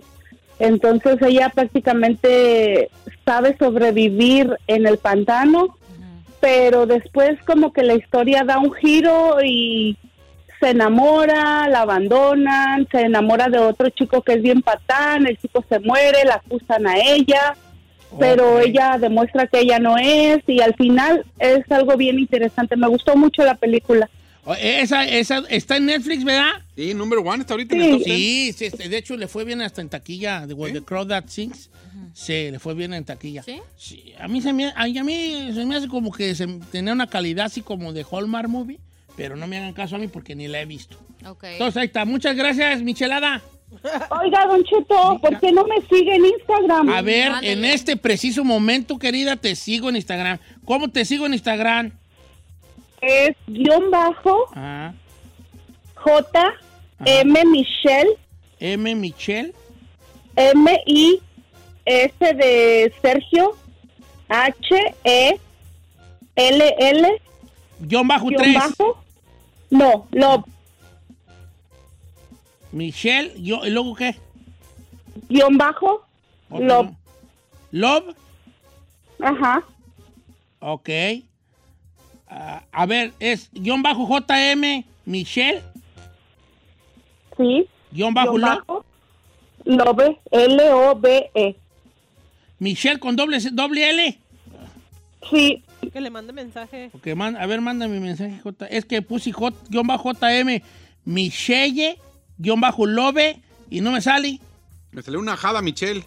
Entonces 0.64 1.18
ella 1.22 1.51
prácticamente 1.53 2.89
sabe 3.26 3.57
sobrevivir 3.57 4.57
en 4.68 4.88
el 4.88 4.97
pantano, 4.97 5.78
pero 6.39 6.86
después 6.86 7.38
como 7.45 7.74
que 7.74 7.84
la 7.84 7.95
historia 7.95 8.45
da 8.45 8.59
un 8.59 8.72
giro 8.72 9.43
y 9.43 9.97
se 10.61 10.70
enamora, 10.70 11.68
la 11.68 11.82
abandonan, 11.82 12.88
se 12.89 13.01
enamora 13.01 13.49
de 13.49 13.57
otro 13.57 13.89
chico 13.89 14.22
que 14.22 14.36
es 14.36 14.41
bien 14.41 14.61
patán, 14.61 15.28
el 15.28 15.38
chico 15.38 15.66
se 15.68 15.80
muere, 15.80 16.24
la 16.24 16.36
acusan 16.36 16.88
a 16.88 16.97
ella, 16.97 17.57
pero 18.18 18.61
ella 18.61 18.97
demuestra 18.97 19.47
que 19.47 19.59
ella 19.59 19.80
no 19.80 19.97
es 19.97 20.47
y 20.47 20.61
al 20.61 20.76
final 20.76 21.26
es 21.39 21.70
algo 21.74 21.97
bien 21.97 22.20
interesante. 22.20 22.78
Me 22.78 22.88
gustó 22.88 23.18
mucho 23.18 23.43
la 23.43 23.55
película. 23.55 24.09
Eh, 24.46 24.82
Esa, 24.82 25.06
esa 25.06 25.44
está 25.50 25.78
en 25.78 25.86
Netflix, 25.86 26.24
¿verdad? 26.24 26.52
Sí, 26.76 26.94
number 26.94 27.20
one 27.20 27.41
está 27.41 27.54
ahorita 27.54 27.76
en 27.76 27.82
Sí. 27.82 27.88
el 27.88 27.91
top 27.94 28.04
ten. 28.04 28.16
Sí, 28.18 28.54
sí, 28.58 28.66
este, 28.66 28.89
de 28.89 28.98
hecho 28.98 29.16
le 29.16 29.28
fue 29.28 29.46
bien 29.46 29.62
hasta 29.62 29.82
en 29.82 29.89
taquilla, 29.89 30.46
de 30.46 30.54
The 30.56 30.82
Crow 30.82 31.06
That 31.08 31.26
Sings. 31.28 31.70
Sí, 32.14 32.52
le 32.52 32.60
fue 32.60 32.74
bien 32.74 32.94
en 32.94 33.06
taquilla. 33.06 33.44
¿Sí? 33.44 33.60
Sí, 33.78 34.14
a 34.20 34.28
mí 34.28 34.41
se 34.41 34.52
me, 34.52 34.74
a, 34.76 34.86
mí 34.86 35.52
se 35.54 35.66
me 35.66 35.76
hace 35.76 35.88
como 35.88 36.12
que 36.12 36.36
se, 36.36 36.48
tenía 36.72 36.91
una 36.94 37.08
calidad 37.08 37.46
así 37.46 37.62
como 37.62 37.94
de 37.94 38.06
Hallmark 38.10 38.50
Movie, 38.50 38.80
pero 39.16 39.36
no 39.36 39.48
me 39.48 39.58
hagan 39.58 39.74
caso 39.74 39.96
a 39.96 40.00
mí 40.00 40.08
porque 40.08 40.36
ni 40.36 40.48
la 40.48 40.62
he 40.62 40.66
visto. 40.66 40.98
Entonces 41.20 41.78
ahí 41.78 41.86
está. 41.86 42.04
Muchas 42.06 42.36
gracias, 42.36 42.82
Michelada. 42.82 43.41
Oiga, 44.22 44.46
Don 44.46 44.64
Cheto, 44.64 45.20
¿por 45.22 45.39
qué 45.39 45.52
no 45.52 45.66
me 45.66 45.82
sigue 45.89 46.16
en 46.16 46.26
Instagram? 46.26 46.89
A 46.89 47.02
ver, 47.02 47.28
Ándale. 47.30 47.52
en 47.54 47.66
este 47.66 47.98
preciso 47.98 48.44
momento, 48.44 49.00
querida, 49.00 49.36
te 49.36 49.56
sigo 49.56 49.89
en 49.89 49.96
Instagram. 49.96 50.38
¿Cómo 50.66 50.89
te 50.89 51.06
sigo 51.06 51.26
en 51.26 51.34
Instagram? 51.34 51.91
Es 53.06 53.36
guion 53.47 53.91
bajo 53.91 54.45
Ah, 54.56 54.93
J 55.95 56.54
M 57.06 57.45
Michelle 57.45 58.18
M. 58.60 58.95
Michelle. 58.95 59.54
M 60.38 60.80
I 60.86 61.20
S 61.86 62.14
de 62.20 62.93
Sergio 63.01 63.58
H 64.30 64.95
E 65.04 65.38
L 66.36 66.76
L 66.80 67.22
Guión 67.82 68.08
bajo 68.08 68.28
guion 68.28 68.41
3. 68.41 68.56
bajo 68.56 69.04
no 69.70 70.08
lo 70.12 70.45
Michelle. 72.72 73.34
Yo, 73.41 73.66
¿Y 73.66 73.70
luego 73.70 73.95
qué? 73.95 74.16
guion 75.30 75.58
bajo 75.58 76.06
Otro, 76.49 76.66
Love. 76.66 76.86
¿no? 76.86 76.97
Love. 77.72 78.16
ajá 79.22 79.62
Ok. 80.60 80.89
Ah, 82.36 82.64
a 82.72 82.86
ver, 82.88 83.14
es 83.20 83.50
guion 83.54 83.84
bajo 83.84 84.08
JM 84.08 84.84
Michelle. 85.06 85.62
sí 87.38 87.68
Guión 87.92 88.14
bajo 88.16 88.32
guion 88.34 88.42
bajo 88.42 88.86
Love 89.66 90.18
L 90.32 90.72
O 90.72 90.96
B 90.96 91.30
E 91.36 91.56
Michelle 92.58 93.00
con 93.00 93.16
doble, 93.16 93.38
doble 93.52 93.88
L. 93.90 94.20
sí 95.30 95.64
Que 95.92 96.02
le 96.02 96.10
mande 96.10 96.34
mensaje. 96.34 96.90
Ok, 96.94 97.08
man- 97.16 97.36
a 97.38 97.46
ver, 97.46 97.62
manda 97.62 97.88
mi 97.88 98.00
mensaje 98.00 98.40
J. 98.42 98.66
Es 98.68 98.86
que 98.86 99.02
puse 99.04 99.32
J, 99.32 99.56
guion 99.70 99.86
bajo 99.86 100.12
JM 100.14 100.62
Michelle, 101.06 102.00
guion 102.40 102.60
bajo 102.62 102.86
Love 102.88 103.38
y 103.70 103.82
no 103.82 103.92
me 103.92 104.02
sale. 104.02 104.40
Me 104.92 105.02
salió 105.04 105.20
una 105.20 105.38
jada, 105.38 105.62
Michelle, 105.62 106.04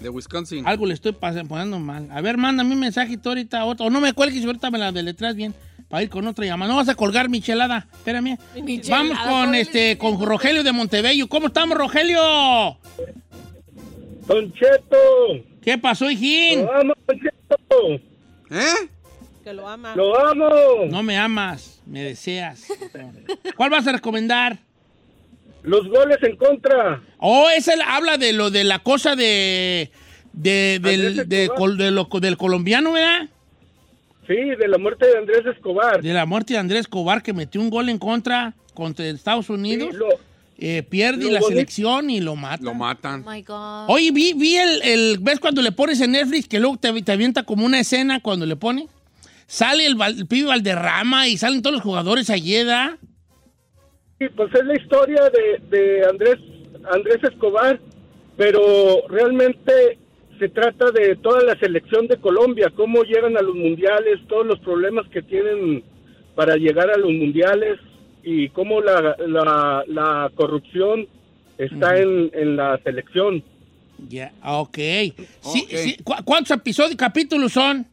de 0.00 0.08
Wisconsin. 0.08 0.66
Algo 0.66 0.86
le 0.86 0.94
estoy 0.94 1.12
poniendo 1.12 1.78
mal. 1.78 2.08
A 2.10 2.20
ver, 2.20 2.36
mándame 2.36 2.74
un 2.74 2.80
mensajito 2.80 3.28
ahorita, 3.30 3.64
otro. 3.64 3.86
O 3.86 3.90
no 3.90 4.00
me 4.00 4.12
cuelgues 4.12 4.42
y 4.42 4.46
ahorita 4.46 4.70
me 4.70 4.78
la 4.78 4.92
deletras 4.92 5.34
bien. 5.36 5.54
Para 5.88 6.02
ir 6.04 6.08
con 6.10 6.26
otra 6.26 6.44
llamada. 6.46 6.70
No 6.70 6.76
vas 6.76 6.88
a 6.88 6.94
colgar, 6.94 7.28
Michelada. 7.28 7.88
Espérame. 7.92 8.38
Michelada, 8.62 9.02
Vamos 9.02 9.18
con 9.18 9.54
este, 9.54 9.98
con 9.98 10.20
Rogelio 10.24 10.62
de 10.62 10.72
Montebello. 10.72 11.28
¿Cómo 11.28 11.48
estamos, 11.48 11.76
Rogelio? 11.76 12.78
Don 14.26 14.52
Cheto, 14.52 14.96
¿Qué 15.60 15.76
pasó, 15.76 16.08
hijín? 16.08 16.64
lo 16.64 16.72
amo, 16.72 16.94
Don 17.08 17.18
Cheto, 17.18 17.94
¿Eh? 18.50 18.88
Que 19.42 19.52
lo 19.52 19.68
ama. 19.68 19.96
lo 19.96 20.16
amo. 20.28 20.48
No 20.88 21.02
me 21.02 21.18
amas, 21.18 21.80
me 21.86 22.04
deseas. 22.04 22.66
¿Cuál 23.56 23.70
vas 23.70 23.86
a 23.88 23.92
recomendar? 23.92 24.58
Los 25.62 25.86
goles 25.88 26.18
en 26.22 26.36
contra. 26.36 27.02
Oh, 27.18 27.48
esa 27.54 27.76
la- 27.76 27.96
habla 27.96 28.16
de 28.18 28.32
lo 28.32 28.50
de 28.50 28.64
la 28.64 28.78
cosa 28.78 29.14
de, 29.16 29.90
de- 30.32 30.78
del, 30.82 31.06
Andrés 31.08 31.28
de 31.28 31.42
Escobar. 31.44 31.58
col- 31.58 31.76
de 31.78 31.90
lo- 31.90 32.08
del 32.20 32.36
colombiano, 32.36 32.92
¿verdad? 32.92 33.28
Sí, 34.26 34.34
de 34.36 34.68
la 34.68 34.78
muerte 34.78 35.06
de 35.06 35.18
Andrés 35.18 35.44
Escobar. 35.46 36.00
De 36.02 36.12
la 36.14 36.24
muerte 36.24 36.52
de 36.54 36.60
Andrés 36.60 36.86
Cobar, 36.88 37.22
que 37.22 37.32
metió 37.32 37.60
un 37.60 37.68
gol 37.70 37.88
en 37.88 37.98
contra 37.98 38.54
contra 38.74 39.04
Estados 39.06 39.46
Sí, 39.46 39.52
Unidos. 39.52 39.94
lo- 39.94 40.06
eh, 40.58 40.82
pierde 40.82 41.24
lo 41.24 41.30
la 41.32 41.40
bonito- 41.40 41.48
selección 41.56 42.10
y 42.10 42.20
lo 42.20 42.36
mata. 42.36 42.62
Lo 42.62 42.74
matan. 42.74 43.24
Oh 43.26 43.30
my 43.30 43.42
God. 43.42 43.84
Oye, 43.88 44.10
vi, 44.12 44.32
vi 44.34 44.56
el, 44.56 44.82
el- 44.82 45.18
¿Ves 45.20 45.40
cuando 45.40 45.62
le 45.62 45.72
pones 45.72 46.00
en 46.00 46.12
Netflix 46.12 46.46
que 46.48 46.60
luego 46.60 46.76
te, 46.76 47.02
te 47.02 47.12
avienta 47.12 47.42
como 47.42 47.66
una 47.66 47.80
escena 47.80 48.20
cuando 48.20 48.46
le 48.46 48.56
pone? 48.56 48.86
Sale 49.46 49.84
el, 49.84 50.00
el 50.00 50.26
pibe 50.26 50.46
Valderrama 50.48 51.26
y 51.26 51.36
salen 51.36 51.60
todos 51.60 51.74
los 51.74 51.82
jugadores 51.82 52.30
allí, 52.30 52.54
¿verdad? 52.58 52.92
Pues 54.28 54.54
es 54.54 54.64
la 54.66 54.74
historia 54.74 55.30
de, 55.30 55.76
de 55.78 56.04
Andrés, 56.06 56.36
Andrés 56.92 57.24
Escobar, 57.24 57.80
pero 58.36 58.60
realmente 59.08 59.98
se 60.38 60.50
trata 60.50 60.90
de 60.90 61.16
toda 61.16 61.42
la 61.42 61.58
selección 61.58 62.06
de 62.06 62.18
Colombia, 62.18 62.70
cómo 62.76 63.02
llegan 63.02 63.38
a 63.38 63.42
los 63.42 63.54
mundiales, 63.54 64.20
todos 64.28 64.46
los 64.46 64.58
problemas 64.60 65.08
que 65.08 65.22
tienen 65.22 65.82
para 66.34 66.56
llegar 66.56 66.90
a 66.90 66.98
los 66.98 67.10
mundiales 67.10 67.78
y 68.22 68.50
cómo 68.50 68.82
la, 68.82 69.16
la, 69.26 69.84
la 69.86 70.30
corrupción 70.34 71.06
está 71.56 71.96
en, 71.98 72.30
en 72.34 72.56
la 72.56 72.78
selección. 72.84 73.42
Ya, 74.06 74.32
ok. 74.44 74.76
Sí, 74.76 75.14
Ok. 75.42 75.68
sí. 75.70 75.96
¿Cu- 76.04 76.24
¿Cuántos 76.26 76.50
episodios, 76.58 76.96
capítulos 76.96 77.52
son? 77.52 77.86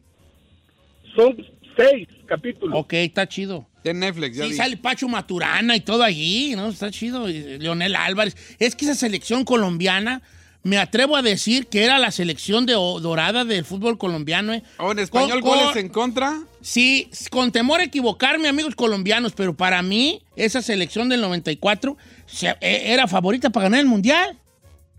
Son 1.16 1.34
seis 1.74 2.06
capítulos. 2.26 2.78
Ok, 2.78 2.92
está 2.94 3.26
chido. 3.26 3.66
De 3.88 3.94
Netflix, 3.94 4.36
ya 4.36 4.44
Sí, 4.44 4.50
vi. 4.50 4.56
sale 4.56 4.76
Pacho 4.76 5.08
Maturana 5.08 5.74
y 5.76 5.80
todo 5.80 6.02
allí, 6.02 6.54
¿no? 6.56 6.68
Está 6.68 6.90
chido. 6.90 7.28
Y 7.28 7.58
Leonel 7.58 7.96
Álvarez. 7.96 8.36
Es 8.58 8.74
que 8.76 8.84
esa 8.84 8.94
selección 8.94 9.44
colombiana, 9.44 10.22
me 10.64 10.76
atrevo 10.76 11.16
a 11.16 11.22
decir 11.22 11.68
que 11.68 11.84
era 11.84 11.98
la 11.98 12.10
selección 12.10 12.66
de 12.66 12.72
dorada 12.74 13.44
del 13.44 13.64
fútbol 13.64 13.96
colombiano, 13.96 14.52
¿eh? 14.52 14.62
Oh, 14.78 14.92
en 14.92 14.98
español, 14.98 15.40
Con- 15.40 15.50
con- 15.52 15.58
goles 15.60 15.76
en 15.76 15.88
contra. 15.88 16.40
Sí, 16.60 17.08
con 17.30 17.52
temor 17.52 17.80
a 17.80 17.84
equivocarme, 17.84 18.48
amigos 18.48 18.74
colombianos, 18.74 19.32
pero 19.34 19.56
para 19.56 19.80
mí, 19.82 20.20
esa 20.36 20.60
selección 20.60 21.08
del 21.08 21.20
94 21.20 21.96
se- 22.26 22.56
e- 22.60 22.92
era 22.92 23.06
favorita 23.06 23.50
para 23.50 23.64
ganar 23.64 23.80
el 23.80 23.86
mundial. 23.86 24.36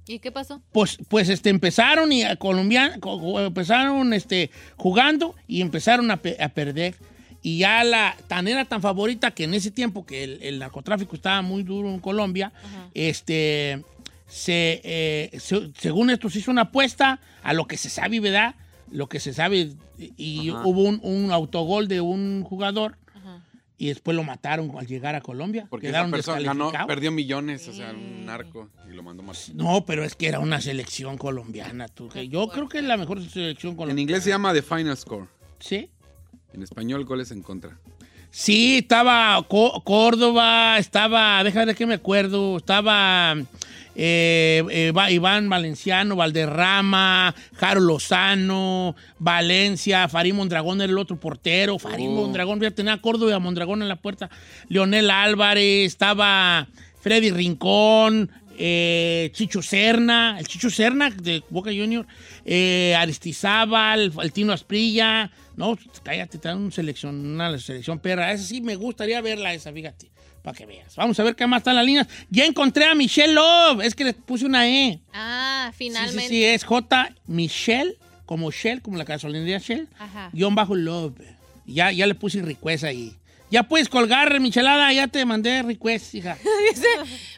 ¿Y 0.07 0.17
qué 0.17 0.31
pasó? 0.31 0.59
Pues, 0.71 0.97
pues 1.07 1.29
este, 1.29 1.51
empezaron 1.51 2.11
y 2.11 2.23
a 2.23 2.35
Colombia, 2.37 2.97
co- 2.99 3.39
empezaron 3.41 4.11
este, 4.13 4.49
jugando 4.75 5.35
y 5.47 5.61
empezaron 5.61 6.09
a, 6.09 6.17
pe- 6.17 6.37
a 6.41 6.49
perder. 6.49 6.95
Y 7.41 7.59
ya 7.59 7.83
la 7.83 8.15
tan 8.27 8.47
era 8.47 8.65
tan 8.65 8.81
favorita 8.81 9.31
que 9.31 9.45
en 9.45 9.53
ese 9.53 9.71
tiempo 9.71 10.05
que 10.05 10.23
el, 10.25 10.39
el 10.43 10.59
narcotráfico 10.59 11.15
estaba 11.15 11.41
muy 11.41 11.63
duro 11.63 11.89
en 11.89 11.99
Colombia, 11.99 12.51
este 12.93 13.83
se, 14.27 14.81
eh, 14.83 15.39
se- 15.39 15.71
según 15.77 16.09
esto 16.11 16.29
se 16.29 16.39
hizo 16.39 16.51
una 16.51 16.63
apuesta 16.63 17.19
a 17.41 17.53
lo 17.53 17.65
que 17.65 17.77
se 17.77 17.89
sabe, 17.89 18.19
¿verdad? 18.19 18.55
Lo 18.91 19.07
que 19.07 19.19
se 19.19 19.33
sabe, 19.33 19.71
y 19.97 20.49
Ajá. 20.49 20.63
hubo 20.65 20.81
un, 20.83 20.99
un 21.03 21.31
autogol 21.31 21.87
de 21.87 22.01
un 22.01 22.43
jugador 22.43 22.97
y 23.77 23.87
después 23.87 24.13
lo 24.17 24.23
mataron 24.23 24.71
al 24.77 24.85
llegar 24.87 25.15
a 25.15 25.21
Colombia. 25.21 25.65
Porque 25.69 25.87
esa 25.87 25.93
Quedaron 25.93 26.11
persona 26.11 26.41
ganó, 26.41 26.71
perdió 26.85 27.11
millones, 27.13 27.65
o 27.69 27.73
sea, 27.73 27.91
un 27.91 28.25
narco, 28.25 28.67
y 28.89 28.93
lo 28.93 29.01
mandó 29.03 29.23
a 29.23 29.27
matar. 29.27 29.55
No, 29.55 29.85
pero 29.85 30.03
es 30.03 30.15
que 30.15 30.27
era 30.27 30.39
una 30.39 30.59
selección 30.59 31.17
colombiana. 31.17 31.87
Tú, 31.87 32.09
que 32.09 32.27
yo 32.27 32.49
creo 32.49 32.67
que 32.67 32.79
es 32.79 32.83
la 32.83 32.97
mejor 32.97 33.21
selección 33.29 33.75
colombiana. 33.75 33.93
En 33.93 33.99
inglés 34.03 34.23
se 34.25 34.31
llama 34.31 34.53
The 34.53 34.61
Final 34.63 34.97
Score. 34.97 35.27
¿Sí? 35.59 35.89
En 36.53 36.63
español, 36.63 37.05
goles 37.05 37.31
en 37.31 37.41
contra. 37.41 37.77
Sí, 38.31 38.77
estaba 38.77 39.43
Có- 39.47 39.81
Córdoba, 39.83 40.77
estaba, 40.77 41.43
déjame 41.43 41.67
ver 41.67 41.75
qué 41.75 41.85
me 41.87 41.95
acuerdo, 41.95 42.57
estaba 42.57 43.35
eh, 43.95 44.63
eh, 44.69 44.93
Iván 45.09 45.49
Valenciano, 45.49 46.15
Valderrama, 46.15 47.33
Jaro 47.55 47.79
Lozano, 47.81 48.95
Valencia, 49.17 50.07
Farid 50.07 50.33
Mondragón 50.35 50.79
era 50.81 50.91
el 50.91 50.97
otro 50.99 51.19
portero, 51.19 51.79
Farid 51.79 52.07
Oh. 52.07 52.11
Mondragón, 52.11 52.59
ya 52.59 52.69
tenía 52.71 52.93
a 52.93 53.01
Córdoba 53.01 53.31
y 53.31 53.33
a 53.33 53.39
Mondragón 53.39 53.81
en 53.81 53.87
la 53.87 53.95
puerta, 53.95 54.29
Leonel 54.67 55.09
Álvarez, 55.09 55.87
estaba 55.87 56.67
Freddy 57.01 57.31
Rincón, 57.31 58.29
eh, 58.61 59.29
Chicho 59.33 59.61
Serna, 59.61 60.37
el 60.37 60.45
Chicho 60.47 60.69
Serna 60.69 61.09
de 61.09 61.41
Boca 61.49 61.71
Junior, 61.71 62.05
eh, 62.45 62.93
Aristizábal, 62.97 64.11
el 64.21 64.31
Tino 64.31 64.53
Asprilla. 64.53 65.31
No, 65.55 65.77
cállate, 66.03 66.37
te 66.37 66.47
dan 66.47 66.57
una 66.59 66.71
selección 66.71 67.99
perra. 68.01 68.31
Esa 68.31 68.43
sí 68.43 68.61
me 68.61 68.75
gustaría 68.75 69.19
verla, 69.21 69.53
esa, 69.53 69.71
fíjate, 69.73 70.09
para 70.43 70.57
que 70.57 70.65
veas. 70.65 70.95
Vamos 70.95 71.19
a 71.19 71.23
ver 71.23 71.35
qué 71.35 71.47
más 71.47 71.59
están 71.61 71.75
las 71.75 71.85
líneas. 71.85 72.07
Ya 72.29 72.45
encontré 72.45 72.85
a 72.85 72.95
Michelle 72.95 73.33
Love, 73.33 73.81
es 73.83 73.95
que 73.95 74.03
le 74.03 74.13
puse 74.13 74.45
una 74.45 74.67
E. 74.69 74.99
Ah, 75.13 75.71
Sí, 75.71 75.85
finalmente. 75.85 76.21
sí, 76.23 76.27
sí, 76.29 76.45
es 76.45 76.63
J. 76.63 77.13
Michelle, 77.27 77.95
como 78.25 78.51
Shell, 78.51 78.81
como 78.81 78.97
la 78.97 79.03
gasolinería 79.05 79.57
Shell, 79.59 79.87
Ajá. 79.97 80.29
guion 80.33 80.53
bajo 80.55 80.75
Love. 80.75 81.19
Ya, 81.65 81.91
ya 81.91 82.07
le 82.07 82.15
puse 82.15 82.41
request 82.41 82.83
ahí. 82.83 83.13
Ya 83.51 83.63
puedes 83.63 83.89
colgar, 83.89 84.39
Michelada, 84.39 84.93
ya 84.93 85.07
te 85.07 85.25
mandé 85.25 85.63
request, 85.63 86.13
hija. 86.13 86.37
Dice 86.69 86.87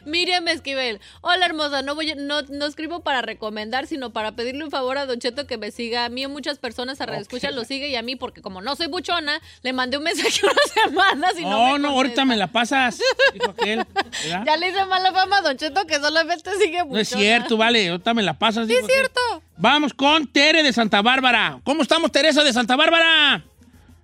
Miriam 0.04 0.46
Esquivel. 0.46 1.00
Hola, 1.22 1.46
hermosa. 1.46 1.80
No, 1.80 1.94
voy 1.94 2.10
a- 2.10 2.14
no, 2.16 2.42
no 2.42 2.66
escribo 2.66 3.00
para 3.00 3.22
recomendar, 3.22 3.86
sino 3.86 4.10
para 4.12 4.32
pedirle 4.32 4.62
un 4.62 4.70
favor 4.70 4.98
a 4.98 5.06
Don 5.06 5.18
Cheto 5.20 5.46
que 5.46 5.56
me 5.56 5.70
siga. 5.70 6.04
A 6.04 6.08
mí, 6.10 6.26
muchas 6.26 6.58
personas 6.58 7.00
a 7.00 7.04
Escucha 7.16 7.50
lo 7.50 7.64
sigue 7.64 7.88
y 7.88 7.96
a 7.96 8.02
mí, 8.02 8.14
porque 8.16 8.42
como 8.42 8.60
no 8.60 8.76
soy 8.76 8.88
buchona, 8.88 9.40
le 9.62 9.72
mandé 9.72 9.96
un 9.96 10.04
mensaje 10.04 10.40
una 10.44 10.84
semana. 10.84 11.28
Si 11.34 11.42
no, 11.44 11.50
No, 11.50 11.72
me 11.74 11.78
no, 11.78 11.88
ahorita 11.88 12.26
me 12.26 12.36
la 12.36 12.46
pasas, 12.48 12.98
dijo 13.32 13.50
aquel. 13.50 13.86
Ya 14.44 14.56
le 14.58 14.68
hice 14.68 14.84
mala 14.84 15.12
fama 15.12 15.38
a 15.38 15.40
Don 15.40 15.56
Cheto 15.56 15.86
que 15.86 15.98
solamente 15.98 16.50
sigue 16.58 16.82
buchona. 16.82 16.92
No 16.94 16.98
es 17.00 17.08
cierto, 17.08 17.56
vale, 17.56 17.88
ahorita 17.88 18.12
me 18.12 18.22
la 18.22 18.34
pasas. 18.34 18.66
Sí, 18.66 18.74
es 18.74 18.84
aquel. 18.84 18.90
cierto. 18.96 19.20
Vamos 19.56 19.94
con 19.94 20.26
Tere 20.26 20.62
de 20.62 20.74
Santa 20.74 21.00
Bárbara. 21.00 21.58
¿Cómo 21.64 21.80
estamos, 21.82 22.12
Teresa 22.12 22.44
de 22.44 22.52
Santa 22.52 22.76
Bárbara? 22.76 23.42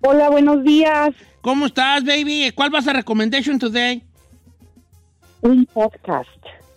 Hola, 0.01 0.29
buenos 0.29 0.63
días. 0.63 1.13
¿Cómo 1.41 1.65
estás, 1.67 2.03
baby? 2.03 2.51
¿Cuál 2.53 2.69
vas 2.69 2.87
a 2.87 2.93
recommendation 2.93 3.59
today? 3.59 4.03
Un 5.41 5.65
podcast 5.65 6.29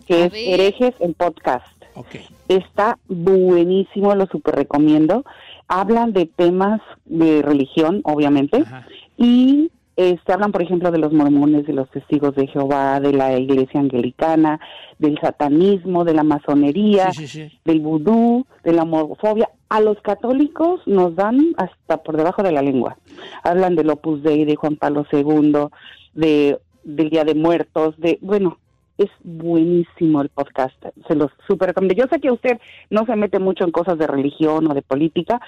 que 0.06 0.26
es. 0.26 0.32
Herejes 0.34 0.94
en 1.00 1.14
Podcast. 1.14 1.66
Ok. 1.94 2.16
Está 2.48 2.98
buenísimo, 3.08 4.14
lo 4.14 4.26
super 4.26 4.54
recomiendo. 4.54 5.24
Hablan 5.68 6.12
de 6.12 6.26
temas 6.26 6.80
de 7.06 7.42
religión, 7.42 8.00
obviamente, 8.04 8.58
Ajá. 8.58 8.86
y 9.16 9.70
este, 9.96 10.32
hablan, 10.32 10.52
por 10.52 10.62
ejemplo, 10.62 10.90
de 10.90 10.98
los 10.98 11.12
mormones, 11.12 11.66
de 11.66 11.72
los 11.72 11.90
testigos 11.90 12.34
de 12.34 12.46
Jehová, 12.46 12.98
de 13.00 13.12
la 13.12 13.38
iglesia 13.38 13.80
anglicana, 13.80 14.58
del 14.98 15.18
satanismo, 15.20 16.04
de 16.04 16.14
la 16.14 16.22
masonería, 16.22 17.12
Sí, 17.12 17.26
sí, 17.26 17.48
sí. 17.48 17.58
del 17.64 17.80
vudú, 17.80 18.46
de 18.64 18.72
la 18.72 18.82
homofobia. 18.84 19.48
A 19.68 19.80
los 19.80 20.00
católicos 20.02 20.80
nos 20.86 21.14
dan 21.14 21.54
hasta 21.56 21.98
por 22.02 22.16
debajo 22.16 22.42
de 22.42 22.52
la 22.52 22.62
lengua. 22.62 22.96
Hablan 23.42 23.74
del 23.74 23.90
Opus 23.90 24.22
Dei, 24.22 24.44
de 24.44 24.56
Juan 24.56 24.76
Pablo 24.76 25.06
II, 25.10 25.68
de, 26.14 26.58
del 26.84 27.10
Día 27.10 27.24
de 27.24 27.34
Muertos, 27.34 27.94
de, 27.98 28.18
bueno, 28.20 28.58
es 28.98 29.10
buenísimo 29.22 30.22
el 30.22 30.28
podcast. 30.28 30.74
Se 31.08 31.14
los 31.14 31.30
super 31.46 31.68
recomiendo. 31.68 31.94
Yo 31.94 32.08
sé 32.10 32.20
que 32.20 32.30
usted 32.30 32.58
no 32.90 33.04
se 33.06 33.16
mete 33.16 33.38
mucho 33.38 33.64
en 33.64 33.70
cosas 33.70 33.98
de 33.98 34.06
religión 34.06 34.70
o 34.70 34.74
de 34.74 34.82
política, 34.82 35.40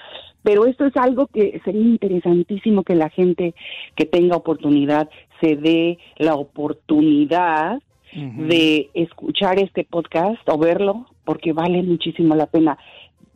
pero 0.43 0.65
esto 0.65 0.85
es 0.85 0.95
algo 0.97 1.27
que 1.27 1.61
sería 1.63 1.81
interesantísimo 1.81 2.83
que 2.83 2.95
la 2.95 3.09
gente 3.09 3.53
que 3.95 4.05
tenga 4.05 4.35
oportunidad 4.35 5.09
se 5.41 5.55
dé 5.55 5.97
la 6.17 6.35
oportunidad 6.35 7.81
de 8.13 8.89
escuchar 8.93 9.59
este 9.59 9.83
podcast 9.83 10.39
o 10.47 10.57
verlo 10.57 11.05
porque 11.25 11.51
vale 11.51 11.83
muchísimo 11.83 12.33
la 12.35 12.45
pena. 12.45 12.77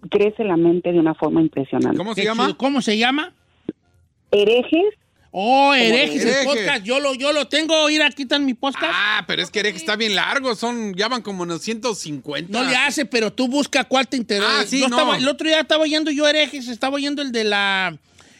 Crece 0.09 0.45
la 0.45 0.55
mente 0.55 0.93
de 0.93 0.99
una 0.99 1.15
forma 1.15 1.41
impresionante. 1.41 1.97
¿Cómo 1.97 2.13
se 2.13 2.23
llama? 2.23 2.55
¿Cómo 2.55 2.81
se 2.81 2.97
llama? 2.97 3.33
Herejes, 4.31 4.93
Oh, 5.31 5.73
herejes, 5.75 6.23
el 6.23 6.27
Herejes. 6.29 6.45
podcast. 6.45 6.83
Yo 6.83 6.99
lo, 6.99 7.13
yo 7.13 7.31
lo 7.33 7.47
tengo. 7.47 7.89
Ir 7.89 8.01
aquí 8.01 8.25
mi 8.41 8.53
podcast. 8.55 8.91
Ah, 8.95 9.23
pero 9.27 9.43
es 9.43 9.51
que 9.51 9.59
Hereje 9.59 9.77
está 9.77 9.95
bien 9.95 10.15
largo, 10.15 10.55
son, 10.55 10.93
ya 10.95 11.07
van 11.07 11.21
como 11.21 11.43
unos 11.43 11.61
150. 11.61 12.51
No 12.51 12.67
le 12.67 12.75
hace, 12.75 13.05
pero 13.05 13.31
tú 13.31 13.47
busca 13.47 13.83
cuál 13.83 14.07
te 14.07 14.17
interesa. 14.17 14.61
Ah, 14.61 14.63
sí, 14.65 14.79
Yo 14.79 14.87
no. 14.89 14.97
estaba- 14.97 15.17
el 15.17 15.27
otro 15.27 15.47
día 15.47 15.59
estaba 15.59 15.83
oyendo 15.83 16.09
yo 16.11 16.27
herejes, 16.27 16.67
estaba 16.67 16.95
oyendo 16.95 17.21
el 17.21 17.31
de 17.31 17.43
la 17.43 17.97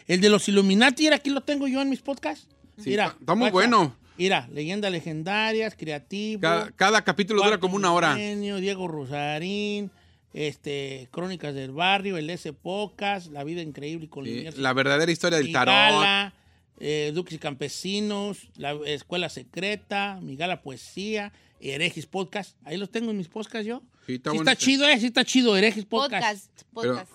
el 0.08 0.20
de 0.20 0.28
los 0.28 0.48
Illuminati, 0.48 1.06
era 1.06 1.16
aquí 1.16 1.30
lo 1.30 1.40
tengo 1.42 1.68
yo 1.68 1.80
en 1.80 1.88
mis 1.88 2.00
podcasts. 2.00 2.48
Sí, 2.76 2.90
Mira, 2.90 3.14
está- 3.20 3.34
muy 3.36 3.50
guacha. 3.50 3.52
bueno. 3.52 3.96
Mira, 4.18 4.48
leyendas 4.52 4.90
legendarias, 4.90 5.74
creativo. 5.78 6.40
Cada, 6.42 6.70
cada 6.72 7.02
capítulo 7.04 7.42
dura 7.44 7.58
como 7.58 7.76
una 7.76 7.92
hora. 7.92 8.16
Diego 8.16 8.88
Rosarín, 8.88 9.90
este, 10.34 11.08
Crónicas 11.12 11.54
del 11.54 11.70
Barrio, 11.70 12.16
el 12.18 12.28
S 12.28 12.52
Pocas, 12.52 13.28
La 13.28 13.44
vida 13.44 13.62
increíble 13.62 14.08
con 14.08 14.24
Sí, 14.24 14.44
la 14.56 14.72
verdadera 14.72 15.10
historia 15.12 15.38
del 15.38 15.52
tarot. 15.52 15.72
Migala, 15.74 16.34
eh, 16.80 17.12
Duques 17.14 17.34
y 17.34 17.38
Campesinos, 17.38 18.48
La 18.56 18.72
Escuela 18.86 19.28
Secreta, 19.28 20.18
Migala 20.22 20.62
Poesía, 20.62 21.32
Herejes 21.60 22.06
Podcast. 22.06 22.56
Ahí 22.64 22.78
los 22.78 22.90
tengo 22.90 23.10
en 23.10 23.18
mis 23.18 23.28
podcasts 23.28 23.66
yo. 23.66 23.82
Sí, 24.06 24.14
está 24.14 24.30
Sí 24.30 24.36
está 24.38 24.56
chido, 24.56 24.88
eh, 24.88 24.98
sí 24.98 25.06
está 25.06 25.24
chido, 25.24 25.56
Herejes 25.56 25.84
Podcast. 25.84 26.48
Podcast. 26.72 27.06
Podcast. 27.06 27.12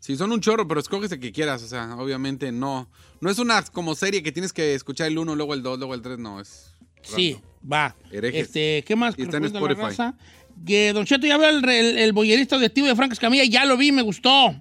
Sí, 0.00 0.16
son 0.16 0.32
un 0.32 0.40
chorro, 0.40 0.66
pero 0.66 0.80
escoges 0.80 1.12
el 1.12 1.20
que 1.20 1.30
quieras. 1.32 1.62
O 1.62 1.68
sea, 1.68 1.94
obviamente 1.96 2.50
no. 2.50 2.88
No 3.20 3.30
es 3.30 3.38
una 3.38 3.62
como 3.62 3.94
serie 3.94 4.22
que 4.22 4.32
tienes 4.32 4.52
que 4.52 4.74
escuchar 4.74 5.08
el 5.08 5.18
uno, 5.18 5.36
luego 5.36 5.52
el 5.54 5.62
dos, 5.62 5.78
luego 5.78 5.94
el 5.94 6.00
tres. 6.00 6.18
No, 6.18 6.40
es. 6.40 6.72
Sí, 7.02 7.36
va. 7.70 7.94
Herejes. 8.10 8.46
Este, 8.46 8.84
¿Qué 8.86 8.96
más? 8.96 9.14
Y 9.18 9.22
está 9.22 9.36
en 9.36 9.44
Spotify. 9.44 9.82
raza? 9.82 10.16
Que 10.66 10.92
Don 10.92 11.04
Cheto 11.04 11.26
ya 11.26 11.36
veo 11.36 11.50
el, 11.50 11.68
el, 11.68 11.98
el 11.98 12.12
boyerista 12.12 12.56
auditivo 12.56 12.86
de 12.86 12.96
Franco 12.96 13.12
Escamilla, 13.12 13.44
ya 13.44 13.64
lo 13.64 13.76
vi, 13.76 13.92
me 13.92 14.02
gustó. 14.02 14.60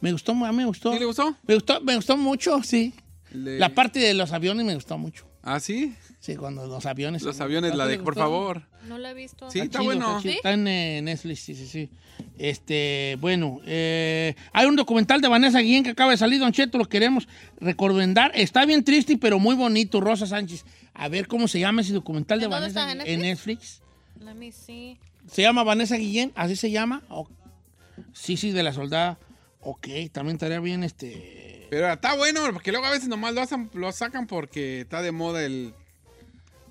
Me 0.00 0.10
gustó, 0.10 0.32
a 0.32 0.50
mí 0.50 0.56
me 0.56 0.64
gustó. 0.64 0.92
¿Sí 0.92 0.98
le 0.98 1.04
gustó? 1.04 1.36
Me 1.46 1.54
gustó, 1.54 1.80
me 1.80 1.94
gustó 1.94 2.16
mucho, 2.16 2.60
sí. 2.64 2.92
La 3.32 3.70
parte 3.70 3.98
de 3.98 4.14
los 4.14 4.32
aviones 4.32 4.64
me 4.64 4.74
gustó 4.74 4.98
mucho. 4.98 5.26
¿Ah, 5.42 5.58
sí? 5.58 5.94
Sí, 6.20 6.36
cuando 6.36 6.66
los 6.66 6.86
aviones. 6.86 7.22
Los 7.22 7.40
aviones, 7.40 7.74
la 7.74 7.84
¿No 7.84 7.90
de, 7.90 7.98
por 7.98 8.14
favor. 8.14 8.62
No 8.86 8.96
la 8.98 9.10
he 9.10 9.14
visto. 9.14 9.50
Sí, 9.50 9.58
está 9.58 9.80
chido, 9.80 9.84
bueno. 9.84 10.20
chido. 10.20 10.32
¿Sí? 10.32 10.36
Está 10.36 10.52
en 10.52 10.68
eh, 10.68 11.00
Netflix, 11.02 11.40
sí, 11.40 11.54
sí, 11.54 11.66
sí. 11.66 11.90
Este, 12.38 13.16
bueno, 13.20 13.60
eh, 13.66 14.36
hay 14.52 14.66
un 14.66 14.76
documental 14.76 15.20
de 15.20 15.28
Vanessa 15.28 15.58
Guillén 15.58 15.82
que 15.82 15.90
acaba 15.90 16.12
de 16.12 16.16
salir, 16.16 16.38
Don 16.38 16.52
Cheto, 16.52 16.78
lo 16.78 16.88
queremos 16.88 17.26
recomendar. 17.60 18.30
Está 18.34 18.64
bien 18.66 18.84
triste, 18.84 19.18
pero 19.18 19.40
muy 19.40 19.56
bonito, 19.56 20.00
Rosa 20.00 20.26
Sánchez. 20.26 20.64
A 20.94 21.08
ver 21.08 21.26
cómo 21.26 21.48
se 21.48 21.58
llama 21.58 21.80
ese 21.80 21.92
documental 21.92 22.38
de 22.38 22.44
¿En 22.44 22.50
Vanessa 22.50 22.90
está? 22.90 23.04
¿En 23.04 23.08
en 23.08 23.20
Netflix. 23.22 23.82
Let 24.20 24.34
me 24.34 24.52
see. 24.52 24.98
¿Se 25.26 25.42
llama 25.42 25.64
Vanessa 25.64 25.96
Guillén? 25.96 26.32
¿Así 26.36 26.54
se 26.54 26.70
llama? 26.70 27.02
Sí, 28.12 28.36
sí, 28.36 28.52
de 28.52 28.62
la 28.62 28.72
soldada. 28.72 29.18
Ok, 29.60 29.88
también 30.12 30.36
estaría 30.36 30.60
bien 30.60 30.84
este... 30.84 31.51
Pero 31.72 31.90
está 31.90 32.14
bueno, 32.16 32.42
porque 32.52 32.70
luego 32.70 32.84
a 32.84 32.90
veces 32.90 33.08
nomás 33.08 33.32
lo, 33.32 33.40
hacen, 33.40 33.70
lo 33.72 33.90
sacan 33.92 34.26
porque 34.26 34.82
está 34.82 35.00
de 35.00 35.10
moda 35.10 35.42
el, 35.42 35.72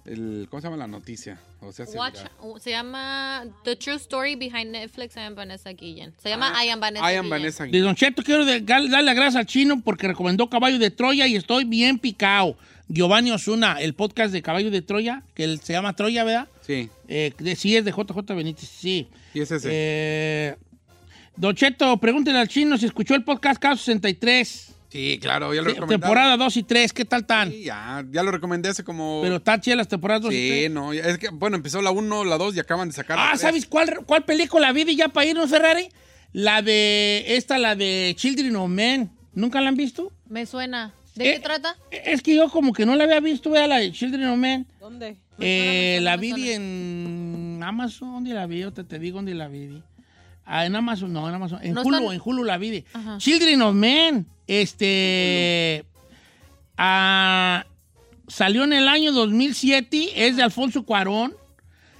el. 0.06 0.46
¿Cómo 0.48 0.62
se 0.62 0.68
llama 0.68 0.78
la 0.78 0.86
noticia? 0.86 1.40
O 1.60 1.72
sea, 1.72 1.88
se 1.88 1.98
Watch, 1.98 2.20
uh, 2.42 2.60
se 2.60 2.70
llama 2.70 3.44
The 3.64 3.78
True 3.78 3.96
Story 3.96 4.36
Behind 4.36 4.70
Netflix. 4.70 5.16
I 5.16 5.22
am 5.22 5.34
Vanessa 5.34 5.72
Guillen. 5.72 6.14
Se 6.22 6.30
llama 6.30 6.54
I 6.64 6.70
am 6.70 6.80
Vanessa 6.80 7.12
I 7.12 7.16
am 7.16 7.26
Guillen. 7.26 7.40
Vanessa. 7.42 7.66
De 7.66 7.80
Don 7.80 7.96
Cheto 7.96 8.22
quiero 8.22 8.46
darle 8.46 9.02
las 9.02 9.16
gracias 9.16 9.38
al 9.38 9.48
chino 9.48 9.82
porque 9.84 10.08
recomendó 10.08 10.48
Caballo 10.52 10.78
de 10.78 10.92
Troya 10.92 11.26
y 11.26 11.36
estoy 11.36 11.66
bien 11.66 11.98
picado. 11.98 12.56
Giovanni 12.88 13.32
Osuna, 13.32 13.82
el 13.82 13.96
podcast 13.96 14.32
de 14.32 14.44
Caballo 14.44 14.70
de 14.70 14.84
Troya, 14.84 15.24
que 15.34 15.46
él 15.46 15.60
se 15.64 15.74
llama 15.74 15.96
Troya, 15.96 16.24
¿verdad? 16.24 16.48
Sí, 16.62 16.92
Eh, 17.08 17.34
de- 17.40 17.56
sí, 17.56 17.76
es 17.76 17.84
de 17.86 17.92
JJ 17.92 18.36
Benítez, 18.36 18.70
sí. 18.70 19.08
sí, 19.34 19.40
es 19.40 19.50
ese. 19.50 19.68
Eh, 19.72 20.56
Don 21.38 21.56
Cheto, 21.56 21.98
pregúntele 21.98 22.38
al 22.38 22.48
chino 22.48 22.78
si 22.78 22.86
escuchó 22.86 23.16
el 23.16 23.24
podcast 23.24 23.60
Caso 23.60 23.78
63. 23.84 24.76
Sí, 24.92 25.18
claro, 25.20 25.54
ya 25.54 25.62
lo 25.62 25.70
Sí, 25.70 25.76
recomendé. 25.76 26.00
temporada 26.00 26.38
2 26.38 26.58
y 26.58 26.64
3, 26.64 26.94
¿qué 26.94 27.06
tal 27.06 27.26
tan? 27.26 27.50
Sí, 27.52 27.64
ya, 27.64 28.04
ya 28.12 28.22
lo 28.24 28.32
recomendé 28.32 28.70
hace 28.70 28.84
como. 28.84 29.22
Pero 29.24 29.38
están 29.38 29.62
chidas 29.62 29.78
las 29.78 29.88
temporadas 29.88 30.24
2 30.24 30.34
y 30.34 30.36
Sí, 30.38 30.50
3. 30.50 30.72
no, 30.72 30.94
ya- 30.94 31.04
es 31.04 31.18
que, 31.18 31.30
bueno, 31.30 31.56
empezó 31.58 31.82
la 31.82 31.92
1, 31.92 32.24
la 32.26 32.38
2 32.38 32.56
y 32.56 32.60
acaban 32.60 32.90
de 32.90 32.94
sacar 32.94 33.18
la 33.18 33.32
Ah. 33.32 33.38
¿sabes 33.38 33.66
cuál, 33.66 34.00
cuál 34.06 34.24
película 34.26 34.72
vi 34.74 34.96
ya 34.96 35.08
para 35.08 35.26
irnos, 35.26 35.50
Ferrari? 35.50 35.88
La 36.34 36.62
de, 36.62 37.24
esta, 37.28 37.58
la 37.58 37.76
de 37.76 38.14
Children 38.18 38.56
of 38.56 38.70
Men. 38.70 39.12
¿Nunca 39.34 39.60
la 39.62 39.70
han 39.70 39.76
visto? 39.76 40.12
Me 40.30 40.46
suena. 40.46 40.94
¿De 41.16 41.30
Eh, 41.30 41.34
qué 41.36 41.40
trata? 41.42 41.76
Es 41.92 42.22
que 42.22 42.36
yo 42.36 42.50
como 42.50 42.72
que 42.72 42.86
no 42.86 42.96
la 42.96 43.04
había 43.04 43.20
visto, 43.20 43.50
vea 43.50 43.68
la 43.68 43.78
de 43.80 43.92
Children 43.92 44.28
of 44.30 44.38
Men. 44.38 44.66
¿Dónde? 44.80 45.18
Eh, 45.40 45.98
me 45.98 45.98
suena, 45.98 46.12
la 46.12 46.18
me 46.18 46.34
vi 46.34 46.52
en 46.52 47.62
Amazon, 47.64 48.12
¿dónde 48.14 48.34
la 48.34 48.46
vi? 48.48 48.62
Ahorita 48.62 48.84
te 48.86 48.98
digo 49.00 49.18
dónde 49.18 49.34
la 49.34 49.48
vi. 49.48 49.82
Ah, 50.46 50.66
en 50.66 50.76
Amazon, 50.76 51.12
no, 51.14 51.28
en 51.28 51.36
Amazon. 51.36 51.60
En 51.64 51.74
No 51.74 51.82
Hulu, 51.82 51.98
están- 51.98 52.14
en 52.14 52.22
Hulu 52.24 52.44
la 52.44 52.58
vi. 52.58 52.84
Ajá. 52.94 53.18
Children 53.18 53.62
of 53.62 53.76
Men. 53.76 54.28
Este. 54.52 55.86
ah, 56.78 57.66
salió 58.28 58.64
en 58.66 58.74
el 58.74 58.88
año 58.90 59.12
2007, 59.14 60.28
es 60.28 60.36
de 60.36 60.44
Alfonso 60.44 60.84
Cuarón. 60.84 61.36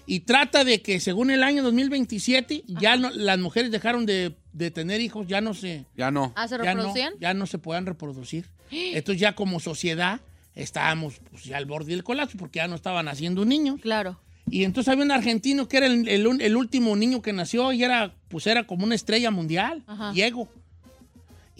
Y 0.08 0.22
trata 0.22 0.66
de 0.66 0.82
que 0.82 1.00
según 1.00 1.32
el 1.32 1.44
año 1.44 1.64
2027, 1.64 2.64
ya 2.68 2.98
no- 2.98 3.12
las 3.12 3.40
mujeres 3.40 3.72
dejaron 3.72 4.06
de, 4.06 4.36
de 4.52 4.70
tener 4.70 5.00
hijos, 5.00 5.28
ya 5.28 5.40
no 5.40 5.54
se 5.54 5.86
Ya 5.96 6.12
no. 6.12 6.34
Ah, 6.36 6.48
¿se 6.50 6.58
ya 6.58 6.74
no, 6.74 6.82
reproducían? 6.82 7.14
ya 7.22 7.34
no 7.34 7.46
se 7.46 7.58
puedan 7.60 7.86
reproducir. 7.86 8.46
Entonces 8.72 9.22
ya 9.22 9.34
como 9.36 9.62
sociedad 9.62 10.20
estábamos 10.54 11.22
pues, 11.30 11.46
ya 11.46 11.56
al 11.56 11.66
borde 11.66 11.92
del 11.92 12.04
colapso 12.04 12.38
porque 12.38 12.58
ya 12.58 12.68
no 12.68 12.76
estaban 12.76 13.08
haciendo 13.08 13.46
niños. 13.46 13.80
Claro. 13.80 14.20
Y 14.50 14.66
entonces 14.66 14.92
había 14.92 15.06
un 15.06 15.12
argentino 15.12 15.70
que 15.70 15.78
era 15.78 15.86
el, 15.86 16.06
el 16.10 16.28
un- 16.28 16.42
el 16.42 16.58
último 16.58 16.94
niño 16.98 17.22
que 17.22 17.32
nació 17.32 17.72
y 17.72 17.84
era, 17.84 18.14
pues 18.28 18.46
era 18.48 18.66
como 18.66 18.84
una 18.84 18.96
estrella 18.96 19.32
mundial, 19.32 19.84
Ajá. 19.88 20.12
Diego. 20.12 20.50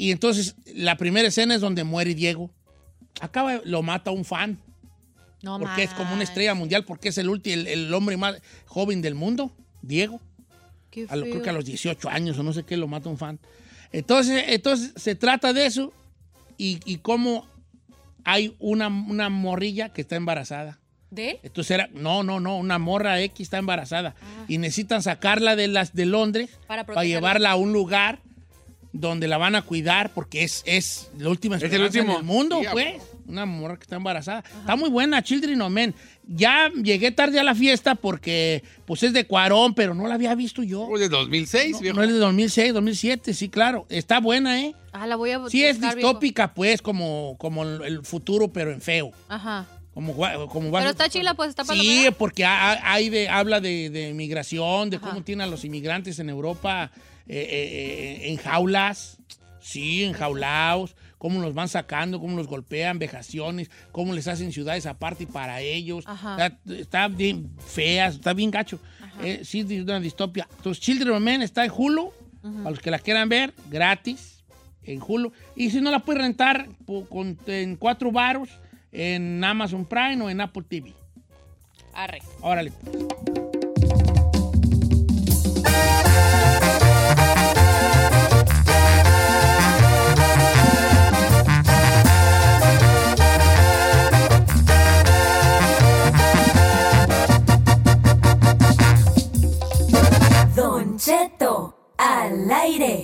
Y 0.02 0.12
entonces 0.12 0.56
la 0.74 0.98
primera 0.98 1.28
escena 1.28 1.54
es 1.54 1.62
donde 1.62 1.84
muere 1.84 2.16
Diego. 2.16 2.50
Acaba, 3.20 3.62
lo 3.66 3.84
mata 3.84 4.10
un 4.12 4.26
fan. 4.26 4.58
No 5.44 5.60
porque 5.60 5.84
es 5.84 5.92
como 5.92 6.14
una 6.14 6.24
estrella 6.24 6.54
mundial, 6.56 6.86
porque 6.86 7.10
es 7.10 7.18
el, 7.18 7.28
ulti- 7.30 7.52
el, 7.52 7.68
el 7.68 7.94
hombre 7.94 8.18
más 8.18 8.36
joven 8.66 9.02
del 9.02 9.14
mundo, 9.16 9.52
Diego. 9.82 10.20
Qué 10.90 11.06
A 11.10 11.16
lo- 11.16 11.24
creo 11.26 11.42
que 11.44 11.50
a 11.50 11.54
los 11.54 11.66
18 11.66 12.10
años 12.10 12.38
o 12.40 12.44
no 12.44 12.52
sé 12.54 12.64
qué 12.64 12.78
lo 12.78 12.88
mata 12.88 13.10
un 13.10 13.18
fan. 13.18 13.40
Entonces, 13.92 14.44
entonces 14.48 14.92
se 14.96 15.16
trata 15.16 15.54
de 15.54 15.66
eso 15.68 15.94
y, 16.58 16.80
y 16.86 16.98
cómo 16.98 17.46
hay 18.24 18.56
una, 18.60 18.88
una 18.88 19.30
morrilla 19.30 19.90
que 19.90 20.02
está 20.02 20.16
embarazada. 20.16 20.80
¿De? 21.12 21.40
Entonces 21.44 21.72
era, 21.72 21.90
no, 21.94 22.24
no, 22.24 22.40
no, 22.40 22.58
una 22.58 22.80
morra 22.80 23.20
X 23.22 23.42
está 23.48 23.58
embarazada 23.58 24.16
y 24.48 24.58
necesitan 24.58 25.04
sacarla 25.04 25.56
de 25.56 25.68
las 25.68 25.94
de 25.94 26.06
Londres 26.06 26.50
Ah. 26.70 26.84
Para 26.86 27.04
llevarla 27.04 27.52
a 27.52 27.56
un 27.56 27.74
lugar 27.74 28.20
donde 28.94 29.28
la 29.28 29.38
van 29.38 29.56
a 29.56 29.62
cuidar 29.62 30.12
porque 30.14 30.44
es, 30.44 30.64
es 30.66 31.10
la 31.18 31.30
última 31.30 31.56
el 31.56 31.64
esperanza 31.64 32.00
último. 32.00 32.14
en 32.14 32.20
el 32.20 32.24
mundo, 32.26 32.62
pues. 32.72 33.02
Una 33.28 33.46
morra 33.46 33.78
que 33.78 33.84
está 33.84 33.96
embarazada. 33.96 34.44
Está 34.60 34.76
muy 34.76 34.90
buena, 34.90 35.24
Children 35.24 35.62
of 35.62 35.72
Men. 35.72 35.96
Ya 36.28 36.70
llegué 36.72 37.12
tarde 37.12 37.40
a 37.40 37.44
la 37.44 37.56
fiesta 37.56 37.96
porque 37.96 38.64
pues 38.86 39.04
es 39.04 39.14
de 39.14 39.26
Cuarón, 39.26 39.74
pero 39.74 39.94
no 39.94 40.08
la 40.08 40.16
había 40.16 40.36
visto 40.36 40.64
yo. 40.64 40.82
Uy, 40.88 41.00
de 41.00 41.08
2006, 41.08 41.74
No, 41.74 41.80
viejo. 41.80 41.96
no 41.98 42.04
es 42.04 42.10
de 42.12 42.18
2006, 42.18 42.74
2007, 42.74 43.34
sí, 43.34 43.48
claro. 43.48 43.86
Está 43.90 44.20
buena, 44.20 44.60
¿eh? 44.62 44.76
Ah, 44.92 45.08
la 45.08 45.16
voy 45.16 45.32
a 45.32 45.40
Sí 45.50 45.64
es 45.64 45.80
viejo. 45.80 45.96
distópica, 45.96 46.54
pues, 46.54 46.82
como, 46.82 47.36
como 47.38 47.64
el 47.64 47.82
el 47.84 48.04
futuro, 48.04 48.52
pero 48.52 48.72
en 48.74 48.82
feo. 48.82 49.12
Ajá. 49.30 49.66
Como, 49.94 50.16
como 50.48 50.72
Pero 50.72 50.90
está 50.90 51.10
chila, 51.10 51.34
pues 51.34 51.50
está 51.50 51.64
Sí, 51.64 51.68
palomera. 51.70 52.12
porque 52.12 52.46
ha- 52.46 52.72
ha- 52.72 52.94
hay 52.94 53.10
de, 53.10 53.28
habla 53.28 53.60
de, 53.60 53.90
de 53.90 54.14
migración, 54.14 54.90
de 54.90 55.00
cómo 55.00 55.22
tienen 55.24 55.46
a 55.48 55.52
los 55.52 55.66
inmigrantes 55.66 56.18
en 56.20 56.30
Europa 56.30 56.92
eh, 57.28 57.38
eh, 57.38 58.20
eh, 58.26 58.30
en 58.32 58.38
jaulas, 58.38 59.18
sí, 59.60 60.04
enjaulados, 60.06 60.96
cómo 61.18 61.42
los 61.42 61.54
van 61.54 61.68
sacando, 61.68 62.20
cómo 62.22 62.38
los 62.38 62.48
golpean, 62.48 63.00
vejaciones, 63.00 63.70
cómo 63.92 64.14
les 64.14 64.28
hacen 64.28 64.52
ciudades 64.54 64.86
aparte 64.86 65.24
y 65.24 65.28
para 65.28 65.60
ellos. 65.62 66.06
Ajá. 66.08 66.34
Está, 66.48 66.74
está 66.74 67.08
bien 67.10 67.52
fea, 67.66 68.08
está 68.08 68.34
bien 68.34 68.50
gacho. 68.50 68.80
Eh, 69.24 69.42
sí, 69.44 69.60
es 69.70 69.84
una 69.84 70.00
distopia. 70.00 70.48
Entonces, 70.58 70.82
Children 70.82 71.12
of 71.16 71.22
Men 71.22 71.42
está 71.42 71.66
en 71.66 71.72
Hulu, 71.76 72.12
para 72.42 72.70
los 72.72 72.80
que 72.80 72.90
la 72.92 72.98
quieran 73.00 73.28
ver, 73.30 73.54
gratis, 73.70 74.44
en 74.84 75.02
Hulu. 75.06 75.32
Y 75.56 75.70
si 75.70 75.80
no 75.82 75.92
la 75.92 76.00
puedes 76.00 76.22
rentar 76.22 76.68
con- 77.10 77.38
en 77.46 77.76
cuatro 77.76 78.12
baros, 78.12 78.50
en 78.92 79.44
Amazon 79.44 79.86
Prime 79.86 80.24
o 80.24 80.30
en 80.30 80.42
Apple 80.42 80.64
TV. 80.68 80.94
Arre. 81.94 82.22
Órale. 82.42 82.72
Don 100.56 100.98
Cheto 100.98 101.94
al 101.98 102.52
aire. 102.52 103.04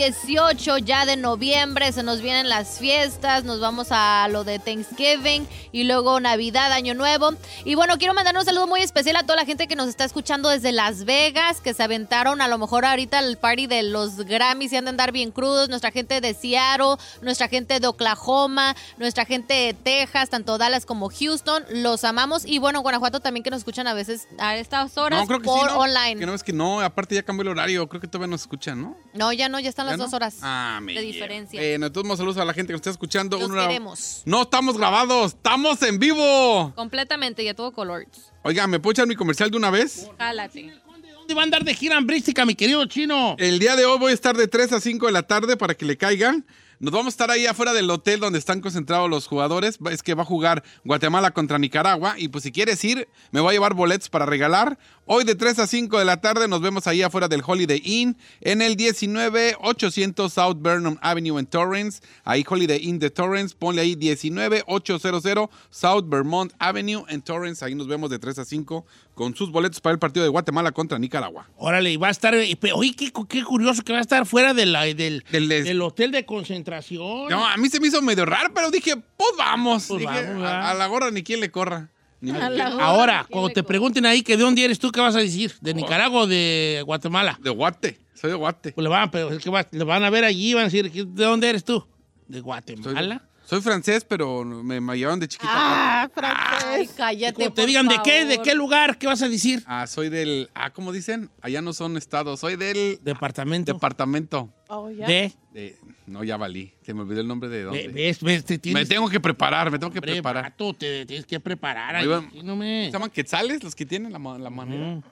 Viernes 0.00 0.24
18 0.30 0.78
ya 0.78 1.06
de 1.06 1.16
noviembre. 1.16 1.90
Se 1.90 2.04
nos 2.04 2.20
vienen 2.20 2.48
las 2.48 2.78
fiestas. 2.78 3.42
Nos 3.42 3.58
vamos 3.58 3.88
a 3.90 4.28
lo 4.30 4.44
de 4.44 4.60
Thanksgiving 4.60 5.44
y 5.72 5.82
luego 5.82 6.20
Navidad, 6.20 6.70
Año 6.70 6.94
Nuevo. 6.94 7.32
Y 7.64 7.74
bueno, 7.74 7.98
quiero 7.98 8.14
mandar 8.14 8.36
un 8.36 8.44
saludo 8.44 8.68
muy 8.68 8.80
especial 8.80 9.16
a 9.16 9.24
toda 9.24 9.34
la 9.34 9.44
gente 9.44 9.66
que 9.66 9.74
nos 9.74 9.88
está 9.88 10.04
escuchando 10.04 10.48
desde 10.48 10.70
Las 10.70 11.04
Vegas, 11.04 11.60
que 11.60 11.74
se 11.74 11.82
aventaron 11.82 12.40
a 12.40 12.46
lo 12.46 12.58
mejor 12.58 12.84
ahorita 12.84 13.18
el 13.18 13.38
party 13.38 13.66
de 13.66 13.82
los 13.82 14.18
Grammys 14.18 14.72
y 14.72 14.76
han 14.76 14.84
de 14.84 14.90
andar 14.90 15.10
bien 15.10 15.32
crudos. 15.32 15.68
Nuestra 15.68 15.90
gente 15.90 16.20
de 16.20 16.32
Seattle, 16.32 16.94
nuestra 17.22 17.48
gente 17.48 17.80
de 17.80 17.88
Oklahoma, 17.88 18.76
nuestra 18.98 19.24
gente 19.24 19.52
de 19.52 19.74
Texas, 19.74 20.30
tanto 20.30 20.58
Dallas 20.58 20.86
como 20.86 21.10
Houston. 21.10 21.64
Los 21.70 22.04
amamos. 22.04 22.44
Y 22.46 22.58
bueno, 22.58 22.82
Guanajuato 22.82 23.18
también 23.18 23.42
que 23.42 23.50
nos 23.50 23.58
escuchan 23.58 23.88
a 23.88 23.94
veces 23.94 24.28
a 24.38 24.54
estas 24.56 24.96
horas 24.96 25.22
No, 25.22 25.26
creo 25.26 25.40
que 25.40 25.46
por 25.46 25.58
sí, 25.58 25.74
¿no? 25.74 25.78
online. 25.80 26.20
Que 26.20 26.26
no 26.26 26.34
es 26.34 26.44
que 26.44 26.52
no, 26.52 26.80
aparte 26.80 27.16
ya 27.16 27.24
cambió 27.24 27.42
el 27.42 27.48
horario, 27.48 27.88
creo 27.88 28.00
que 28.00 28.06
todavía 28.06 28.30
nos 28.30 28.42
escuchan, 28.42 28.80
¿no? 28.80 28.96
No, 29.12 29.32
ya 29.32 29.48
no, 29.48 29.58
ya 29.58 29.68
están 29.68 29.86
las 29.86 29.94
¿Ya 29.94 29.96
no? 29.96 30.04
dos 30.04 30.19
horas 30.20 30.36
Ah, 30.42 30.80
de 30.84 30.92
llevo. 30.92 31.06
diferencia. 31.06 31.60
Bueno, 31.60 31.86
entonces 31.86 32.08
más 32.08 32.18
saludos 32.18 32.36
a 32.38 32.44
la 32.44 32.52
gente 32.52 32.68
que 32.68 32.72
nos 32.74 32.80
está 32.80 32.90
escuchando. 32.90 33.38
Los 33.38 33.50
Una- 33.50 33.66
queremos. 33.66 34.22
No 34.26 34.42
estamos 34.42 34.76
grabados, 34.76 35.32
estamos 35.34 35.82
en 35.82 35.98
vivo. 35.98 36.72
Completamente 36.76 37.42
y 37.42 37.48
a 37.48 37.54
todo 37.54 37.72
color. 37.72 38.06
Oiga, 38.42 38.66
¿me 38.66 38.78
puedo 38.78 38.92
echar 38.92 39.06
mi 39.06 39.14
comercial 39.16 39.50
de 39.50 39.56
una 39.56 39.70
vez? 39.70 40.08
Jálate. 40.18 40.74
¿Dónde 41.14 41.34
va 41.34 41.42
a 41.42 41.44
andar 41.44 41.64
de 41.64 41.74
gira 41.74 41.96
hambrística, 41.96 42.44
mi 42.44 42.54
querido 42.54 42.84
chino? 42.86 43.36
El 43.38 43.58
día 43.58 43.76
de 43.76 43.84
hoy 43.86 43.98
voy 43.98 44.10
a 44.10 44.14
estar 44.14 44.36
de 44.36 44.48
3 44.48 44.72
a 44.72 44.80
5 44.80 45.06
de 45.06 45.12
la 45.12 45.22
tarde 45.22 45.56
para 45.56 45.74
que 45.74 45.84
le 45.84 45.96
caigan. 45.96 46.44
Nos 46.82 46.94
vamos 46.94 47.08
a 47.08 47.10
estar 47.10 47.30
ahí 47.30 47.44
afuera 47.44 47.74
del 47.74 47.90
hotel 47.90 48.20
donde 48.20 48.38
están 48.38 48.62
concentrados 48.62 49.10
los 49.10 49.26
jugadores. 49.26 49.78
Es 49.90 50.02
que 50.02 50.14
va 50.14 50.22
a 50.22 50.24
jugar 50.24 50.64
Guatemala 50.82 51.30
contra 51.30 51.58
Nicaragua. 51.58 52.14
Y 52.16 52.28
pues 52.28 52.42
si 52.42 52.52
quieres 52.52 52.82
ir, 52.86 53.06
me 53.32 53.40
voy 53.40 53.50
a 53.50 53.52
llevar 53.52 53.74
boletos 53.74 54.08
para 54.08 54.24
regalar. 54.24 54.78
Hoy 55.04 55.24
de 55.24 55.34
3 55.34 55.58
a 55.58 55.66
5 55.66 55.98
de 55.98 56.06
la 56.06 56.22
tarde 56.22 56.48
nos 56.48 56.62
vemos 56.62 56.86
ahí 56.86 57.02
afuera 57.02 57.28
del 57.28 57.42
Holiday 57.46 57.82
Inn 57.84 58.16
en 58.40 58.62
el 58.62 58.76
19800 58.76 60.32
South 60.32 60.56
Burnham 60.56 60.96
Avenue 61.02 61.38
en 61.38 61.44
Torrance. 61.44 62.00
Ahí 62.24 62.46
Holiday 62.48 62.78
Inn 62.82 62.98
de 62.98 63.10
Torrance. 63.10 63.54
Ponle 63.54 63.82
ahí 63.82 63.94
19800 63.94 65.50
South 65.68 66.04
Vermont 66.06 66.50
Avenue 66.58 67.04
en 67.08 67.20
Torrance. 67.20 67.62
Ahí 67.62 67.74
nos 67.74 67.88
vemos 67.88 68.08
de 68.08 68.18
3 68.18 68.38
a 68.38 68.44
5 68.46 68.86
con 69.20 69.36
sus 69.36 69.50
boletos 69.52 69.82
para 69.82 69.92
el 69.92 69.98
partido 69.98 70.22
de 70.24 70.30
Guatemala 70.30 70.72
contra 70.72 70.98
Nicaragua. 70.98 71.46
Órale, 71.58 71.92
y 71.92 71.98
va 71.98 72.08
a 72.08 72.10
estar. 72.10 72.34
Oye, 72.34 72.94
qué, 72.96 73.12
qué 73.28 73.44
curioso 73.44 73.82
que 73.82 73.92
va 73.92 73.98
a 73.98 74.00
estar 74.00 74.24
fuera 74.24 74.54
de 74.54 74.64
la- 74.64 74.84
del, 74.86 75.22
del 75.30 75.82
hotel 75.82 76.10
de 76.10 76.24
concentración. 76.24 77.28
No, 77.28 77.44
a 77.46 77.54
mí 77.58 77.68
se 77.68 77.80
me 77.80 77.88
hizo 77.88 78.00
medio 78.00 78.24
raro, 78.24 78.50
pero 78.54 78.70
dije, 78.70 78.96
pues 78.96 79.30
vamos. 79.36 79.84
Pues 79.88 80.00
Dije, 80.00 80.22
vamos, 80.32 80.42
a, 80.48 80.72
la 80.72 80.86
gorra 80.86 81.10
ni 81.10 81.22
quien 81.22 81.40
le 81.40 81.50
corra. 81.50 81.90
Ni 82.22 82.30
Ahora, 82.30 83.26
cuando 83.28 83.50
te 83.50 83.62
pregunten 83.62 84.06
ahí 84.06 84.22
que 84.22 84.38
de 84.38 84.42
dónde 84.42 84.64
eres 84.64 84.78
tú, 84.78 84.90
¿qué 84.90 85.00
vas 85.02 85.14
a 85.14 85.18
decir? 85.18 85.52
¿De 85.60 85.74
Nicaragua 85.74 86.22
o 86.22 86.26
de 86.26 86.82
Guatemala? 86.86 87.38
De 87.42 87.50
Guate, 87.50 87.98
soy 88.14 88.30
de 88.30 88.36
Guate. 88.36 88.72
Pues 88.72 88.82
le 88.82 88.88
van, 88.88 89.10
pero 89.10 89.30
es 89.32 89.44
que 89.44 89.50
va- 89.50 89.68
le 89.70 89.84
van 89.84 90.02
a 90.02 90.08
ver 90.08 90.24
allí 90.24 90.52
y 90.52 90.54
van 90.54 90.62
a 90.62 90.68
decir, 90.70 90.90
¿de 90.90 91.24
dónde 91.24 91.50
eres 91.50 91.62
tú? 91.64 91.86
¿De 92.26 92.40
Guatemala? 92.40 93.18
Soy 93.18 93.29
francés, 93.62 94.04
pero 94.08 94.44
me, 94.44 94.80
me 94.80 94.96
llevaron 94.96 95.18
de 95.18 95.26
chiquito. 95.28 95.50
Ah, 95.52 96.02
a 96.02 96.08
Guate. 96.08 96.66
Ay, 96.66 96.88
cállate. 96.96 97.44
Te 97.44 97.50
por 97.50 97.66
digan 97.66 97.88
de 97.88 97.98
qué, 98.04 98.24
de 98.24 98.40
qué 98.42 98.54
lugar, 98.54 98.96
¿qué 98.98 99.06
vas 99.06 99.20
a 99.22 99.28
decir? 99.28 99.62
Ah, 99.66 99.86
soy 99.86 100.08
del. 100.08 100.48
Ah, 100.54 100.70
¿cómo 100.70 100.92
dicen? 100.92 101.30
Allá 101.42 101.60
no 101.60 101.72
son 101.72 101.96
estados, 101.96 102.38
soy 102.40 102.56
del. 102.56 103.00
Departamento. 103.02 103.72
Departamento. 103.72 104.52
Oh, 104.68 104.90
ya. 104.90 105.06
De. 105.06 105.32
De- 105.52 105.76
no, 106.06 106.24
ya 106.24 106.36
valí. 106.36 106.72
Se 106.82 106.92
me 106.94 107.02
olvidó 107.02 107.20
el 107.20 107.28
nombre 107.28 107.48
de 107.48 107.62
dónde. 107.62 107.86
Ve- 107.88 107.92
¿Ves? 107.94 108.20
¿Ves? 108.22 108.44
Te 108.44 108.54
Me 108.54 108.58
tienes 108.58 108.88
tengo 108.88 109.08
que 109.08 109.20
preparar, 109.20 109.70
me 109.70 109.78
tengo 109.78 109.92
que 109.92 109.98
Hombre, 110.00 110.12
preparar. 110.14 110.44
vato, 110.44 110.74
te 110.74 111.06
tienes 111.06 111.24
que 111.26 111.38
preparar. 111.38 111.94
ahí, 111.96 112.08
no 112.42 112.56
me... 112.56 112.86
¿Se 112.86 112.92
llaman 112.92 113.10
quetzales 113.10 113.62
los 113.62 113.74
que 113.76 113.86
tienen 113.86 114.12
la, 114.12 114.18
la 114.18 114.50
manera? 114.50 114.86
Mm. 114.96 115.02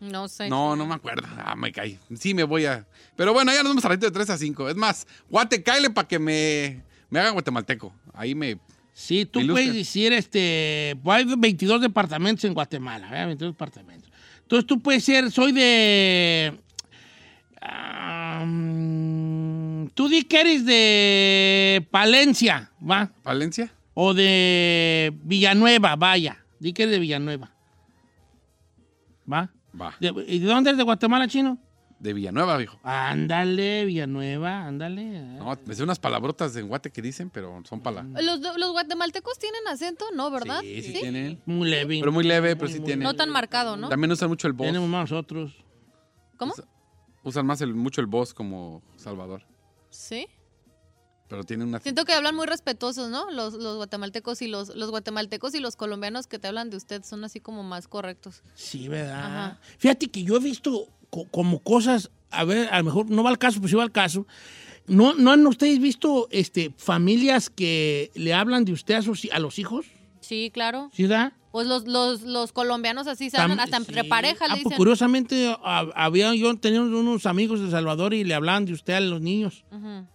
No 0.00 0.28
sé. 0.28 0.48
No, 0.48 0.76
no 0.76 0.86
me 0.86 0.94
acuerdo. 0.94 1.26
Ah, 1.36 1.54
me 1.56 1.72
caí. 1.72 1.98
Sí, 2.18 2.34
me 2.34 2.44
voy 2.44 2.66
a. 2.66 2.86
Pero 3.16 3.32
bueno, 3.32 3.52
ya 3.52 3.58
nos 3.62 3.70
vamos 3.72 3.84
a 3.84 3.88
ratito 3.88 4.06
de 4.06 4.12
3 4.12 4.30
a 4.30 4.38
5. 4.38 4.68
Es 4.68 4.76
más, 4.76 5.06
Guate, 5.28 5.62
cáele 5.62 5.90
para 5.90 6.06
que 6.08 6.18
me, 6.18 6.82
me 7.10 7.20
hagan 7.20 7.32
guatemalteco. 7.34 7.92
Ahí 8.14 8.34
me. 8.34 8.58
Sí, 8.92 9.24
tú 9.24 9.40
puedes 9.46 9.72
decir, 9.72 10.12
este, 10.12 10.96
hay 11.04 11.24
22 11.38 11.80
departamentos 11.80 12.44
en 12.44 12.52
Guatemala, 12.54 13.08
¿verdad? 13.08 13.26
22 13.28 13.54
departamentos. 13.54 14.10
Entonces 14.42 14.66
tú 14.66 14.80
puedes 14.80 15.04
ser, 15.04 15.30
soy 15.30 15.52
de... 15.52 16.52
tú 19.94 20.08
di 20.08 20.22
que 20.24 20.40
eres 20.40 20.64
de 20.66 21.86
Palencia, 21.90 22.70
¿va? 22.80 23.10
¿Palencia? 23.22 23.72
O 23.94 24.12
de 24.14 25.12
Villanueva, 25.22 25.96
vaya. 25.96 26.38
Di 26.58 26.72
que 26.72 26.82
eres 26.82 26.94
de 26.94 26.98
Villanueva. 27.00 27.50
¿Va? 29.32 29.50
Va. 29.80 29.94
¿De- 30.00 30.24
¿Y 30.26 30.40
de 30.40 30.46
dónde 30.46 30.70
eres 30.70 30.78
de 30.78 30.84
Guatemala, 30.84 31.28
chino? 31.28 31.58
De 32.00 32.14
Villanueva, 32.14 32.56
viejo. 32.56 32.80
Ándale, 32.82 33.84
Villanueva, 33.84 34.66
ándale. 34.66 35.20
No, 35.20 35.54
me 35.66 35.74
sé 35.74 35.82
unas 35.82 35.98
palabrotas 35.98 36.56
en 36.56 36.66
Guate 36.66 36.90
que 36.90 37.02
dicen, 37.02 37.28
pero 37.28 37.62
son 37.68 37.82
palabras. 37.82 38.24
¿Los, 38.24 38.40
los 38.40 38.72
guatemaltecos 38.72 39.38
tienen 39.38 39.68
acento? 39.68 40.06
No, 40.14 40.30
¿verdad? 40.30 40.62
Sí, 40.62 40.80
sí, 40.80 40.92
tienen. 40.94 41.42
Muy 41.44 41.68
leve. 41.68 41.98
Pero 42.00 42.10
muy 42.10 42.24
leve, 42.24 42.56
pero 42.56 42.68
sí 42.68 42.80
tienen. 42.80 43.00
No 43.04 43.14
tan 43.14 43.28
marcado, 43.28 43.76
¿no? 43.76 43.90
También 43.90 44.10
usan 44.10 44.30
mucho 44.30 44.46
el 44.46 44.54
voz. 44.54 44.68
Tenemos 44.68 44.88
más 44.88 45.10
nosotros. 45.10 45.54
¿Cómo? 46.38 46.54
Usan 47.22 47.44
más 47.44 47.60
el, 47.60 47.74
mucho 47.74 48.00
el 48.00 48.06
voz 48.06 48.32
como 48.32 48.82
Salvador. 48.96 49.46
Sí. 49.90 50.26
Pero 51.28 51.44
tienen 51.44 51.68
una. 51.68 51.80
Siento 51.80 52.06
que 52.06 52.14
hablan 52.14 52.34
muy 52.34 52.46
respetuosos, 52.46 53.10
¿no? 53.10 53.30
Los, 53.30 53.52
los 53.52 53.76
guatemaltecos 53.76 54.40
y 54.40 54.48
los, 54.48 54.74
los 54.74 54.88
guatemaltecos 54.88 55.54
y 55.54 55.60
los 55.60 55.76
colombianos 55.76 56.26
que 56.26 56.38
te 56.38 56.48
hablan 56.48 56.70
de 56.70 56.78
usted 56.78 57.04
son 57.04 57.24
así 57.24 57.40
como 57.40 57.62
más 57.62 57.88
correctos. 57.88 58.42
Sí, 58.54 58.88
¿verdad? 58.88 59.18
Ajá. 59.26 59.60
Fíjate 59.76 60.10
que 60.10 60.24
yo 60.24 60.36
he 60.36 60.40
visto 60.40 60.88
co- 61.10 61.26
como 61.30 61.60
cosas, 61.62 62.10
a 62.30 62.44
ver, 62.44 62.68
a 62.72 62.78
lo 62.78 62.84
mejor 62.84 63.10
no 63.10 63.22
va 63.22 63.30
al 63.30 63.38
caso, 63.38 63.58
pero 63.60 63.68
sí 63.68 63.74
va 63.76 63.82
al 63.82 63.92
caso. 63.92 64.26
¿No, 64.86 65.14
¿No 65.14 65.30
han 65.32 65.46
ustedes 65.46 65.78
visto 65.80 66.26
este, 66.30 66.72
familias 66.76 67.50
que 67.50 68.10
le 68.14 68.32
hablan 68.34 68.64
de 68.64 68.72
usted 68.72 68.94
a, 68.94 69.02
sus, 69.02 69.28
a 69.30 69.38
los 69.38 69.58
hijos? 69.58 69.86
Sí, 70.20 70.50
claro. 70.52 70.90
¿Sí, 70.92 71.06
da? 71.06 71.32
Pues 71.52 71.66
los, 71.66 71.86
los, 71.86 72.22
los 72.22 72.52
colombianos 72.52 73.06
así 73.08 73.28
se 73.30 73.36
hablan, 73.36 73.58
hasta 73.60 73.76
entre 73.76 74.02
sí. 74.02 74.08
parejas 74.08 74.48
Ah, 74.50 74.54
le 74.54 74.62
pues 74.62 74.64
dicen. 74.64 74.76
curiosamente, 74.78 75.54
a- 75.62 75.88
había 75.94 76.34
yo 76.34 76.54
tenía 76.56 76.80
unos 76.80 77.26
amigos 77.26 77.60
de 77.60 77.70
Salvador 77.70 78.14
y 78.14 78.24
le 78.24 78.34
hablaban 78.34 78.64
de 78.66 78.72
usted 78.72 78.94
a 78.94 79.00
los 79.00 79.20
niños, 79.20 79.64
Ujú. 79.72 80.06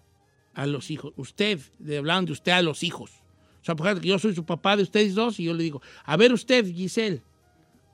a 0.53 0.65
los 0.65 0.89
hijos. 0.91 1.13
Usted, 1.17 1.59
le 1.79 1.97
hablaban 1.97 2.25
de 2.25 2.31
usted 2.31 2.53
a 2.53 2.61
los 2.61 2.83
hijos. 2.83 3.11
O 3.61 3.65
sea, 3.65 3.75
por 3.75 3.87
ejemplo, 3.87 4.07
yo 4.07 4.19
soy 4.19 4.33
su 4.35 4.45
papá 4.45 4.77
de 4.77 4.83
ustedes 4.83 5.15
dos 5.15 5.39
y 5.39 5.43
yo 5.45 5.53
le 5.53 5.63
digo, 5.63 5.81
a 6.05 6.15
ver 6.17 6.31
usted, 6.31 6.65
Giselle, 6.73 7.21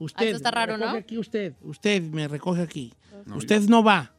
usted. 0.03 0.25
Ah, 0.25 0.29
eso 0.29 0.37
está 0.37 0.51
me 0.51 0.55
raro, 0.55 0.73
recoge 0.77 0.91
¿no? 0.91 0.97
aquí 0.97 1.17
usted, 1.17 1.53
usted 1.61 2.01
me 2.01 2.27
recoge 2.27 2.61
aquí. 2.61 2.93
usted 3.35 3.61
no 3.63 3.83
va. 3.83 4.13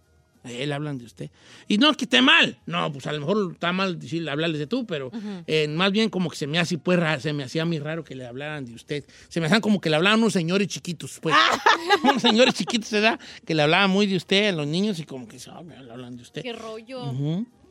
Él 0.45 0.73
hablan 0.73 0.99
de 0.99 1.05
usted. 1.05 1.31
Y 1.69 1.79
no 1.79 1.91
es 1.91 1.97
que 1.97 2.05
esté 2.05 2.21
mal. 2.21 2.59
No, 2.67 2.93
pues 2.93 3.07
a 3.07 3.13
lo 3.13 3.21
mejor 3.21 3.53
está 3.53 3.73
mal 3.73 3.99
decir, 3.99 4.29
hablarles 4.29 4.59
de 4.59 4.67
tú, 4.67 4.87
pero 4.87 5.11
eh, 5.47 5.69
más 5.69 5.93
bien 5.93 6.11
como 6.11 6.31
que 6.31 6.37
se 6.37 6.47
me 6.47 6.59
hace 6.59 6.79
pues 6.79 6.99
raro, 6.99 7.21
se 7.21 7.33
me 7.33 7.45
hacía 7.45 7.65
muy 7.65 7.79
raro 7.79 8.03
que 8.03 8.15
le 8.17 8.27
hablaran 8.27 8.65
de 8.65 8.75
usted. 8.75 9.05
Se 9.29 9.41
me 9.41 9.47
hacían 9.47 9.61
como 9.61 9.81
que 9.81 9.89
le 9.89 9.97
hablaban 9.97 10.19
unos 10.19 10.33
señores 10.33 10.67
chiquitos, 10.67 11.21
pues. 11.21 11.37
unos 12.03 12.23
señores 12.23 12.55
chiquitos, 12.55 12.91
¿verdad? 12.91 13.21
Que 13.45 13.55
le 13.55 13.63
hablaban 13.63 13.91
muy 13.91 14.07
de 14.07 14.17
usted 14.17 14.49
a 14.49 14.53
los 14.53 14.67
niños 14.67 14.99
y 14.99 15.05
como 15.05 15.29
que 15.29 15.39
oh, 15.49 15.63
me 15.63 15.77
hablan 15.77 16.17
de 16.17 16.23
usted. 16.23 16.43
Qué 16.43 16.53
rollo. 16.53 17.13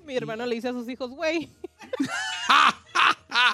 Mi 0.05 0.15
hermano 0.15 0.45
le 0.45 0.55
dice 0.55 0.69
a 0.69 0.71
sus 0.71 0.87
hijos, 0.87 1.11
güey. 1.11 1.49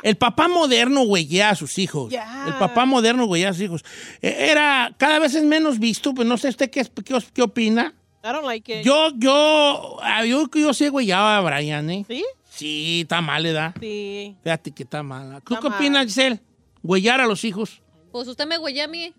El 0.01 0.15
papá 0.17 0.47
moderno 0.47 1.03
güeyea 1.03 1.51
a 1.51 1.55
sus 1.55 1.77
hijos. 1.77 2.11
Ya. 2.11 2.45
El 2.47 2.53
papá 2.55 2.85
moderno 2.85 3.25
güeyea 3.25 3.49
a 3.49 3.53
sus 3.53 3.61
hijos. 3.63 3.85
Eh, 4.21 4.47
Era, 4.49 4.93
cada 4.97 5.19
vez 5.19 5.35
es 5.35 5.43
menos 5.43 5.79
visto, 5.79 6.13
pues 6.13 6.27
no 6.27 6.37
sé 6.37 6.49
usted 6.49 6.69
qué, 6.69 6.85
qué, 7.05 7.17
qué 7.33 7.41
opina. 7.41 7.93
I 8.23 8.27
don't 8.29 8.45
like 8.45 8.79
it. 8.79 8.83
Yo, 8.85 9.11
yo, 9.15 9.97
yo, 10.25 10.49
yo 10.53 10.73
sí 10.73 10.87
güeyaba 10.89 11.37
a 11.37 11.41
Brian, 11.41 11.89
¿eh? 11.89 12.05
¿Sí? 12.07 12.25
Sí, 12.49 12.99
está 13.03 13.21
mal, 13.21 13.43
¿verdad? 13.43 13.73
Sí. 13.79 14.35
Fíjate 14.43 14.71
que 14.71 14.83
está 14.83 15.03
mal. 15.03 15.41
¿Tú 15.43 15.53
Está 15.53 15.61
qué 15.61 15.69
mal. 15.69 15.77
opinas, 15.79 16.05
Giselle? 16.05 16.39
Güeyar 16.81 17.21
a 17.21 17.27
los 17.27 17.43
hijos. 17.43 17.81
Pues 18.11 18.27
usted 18.27 18.47
me 18.47 18.57
huella 18.57 18.85
a 18.85 18.87
mí. 18.87 19.13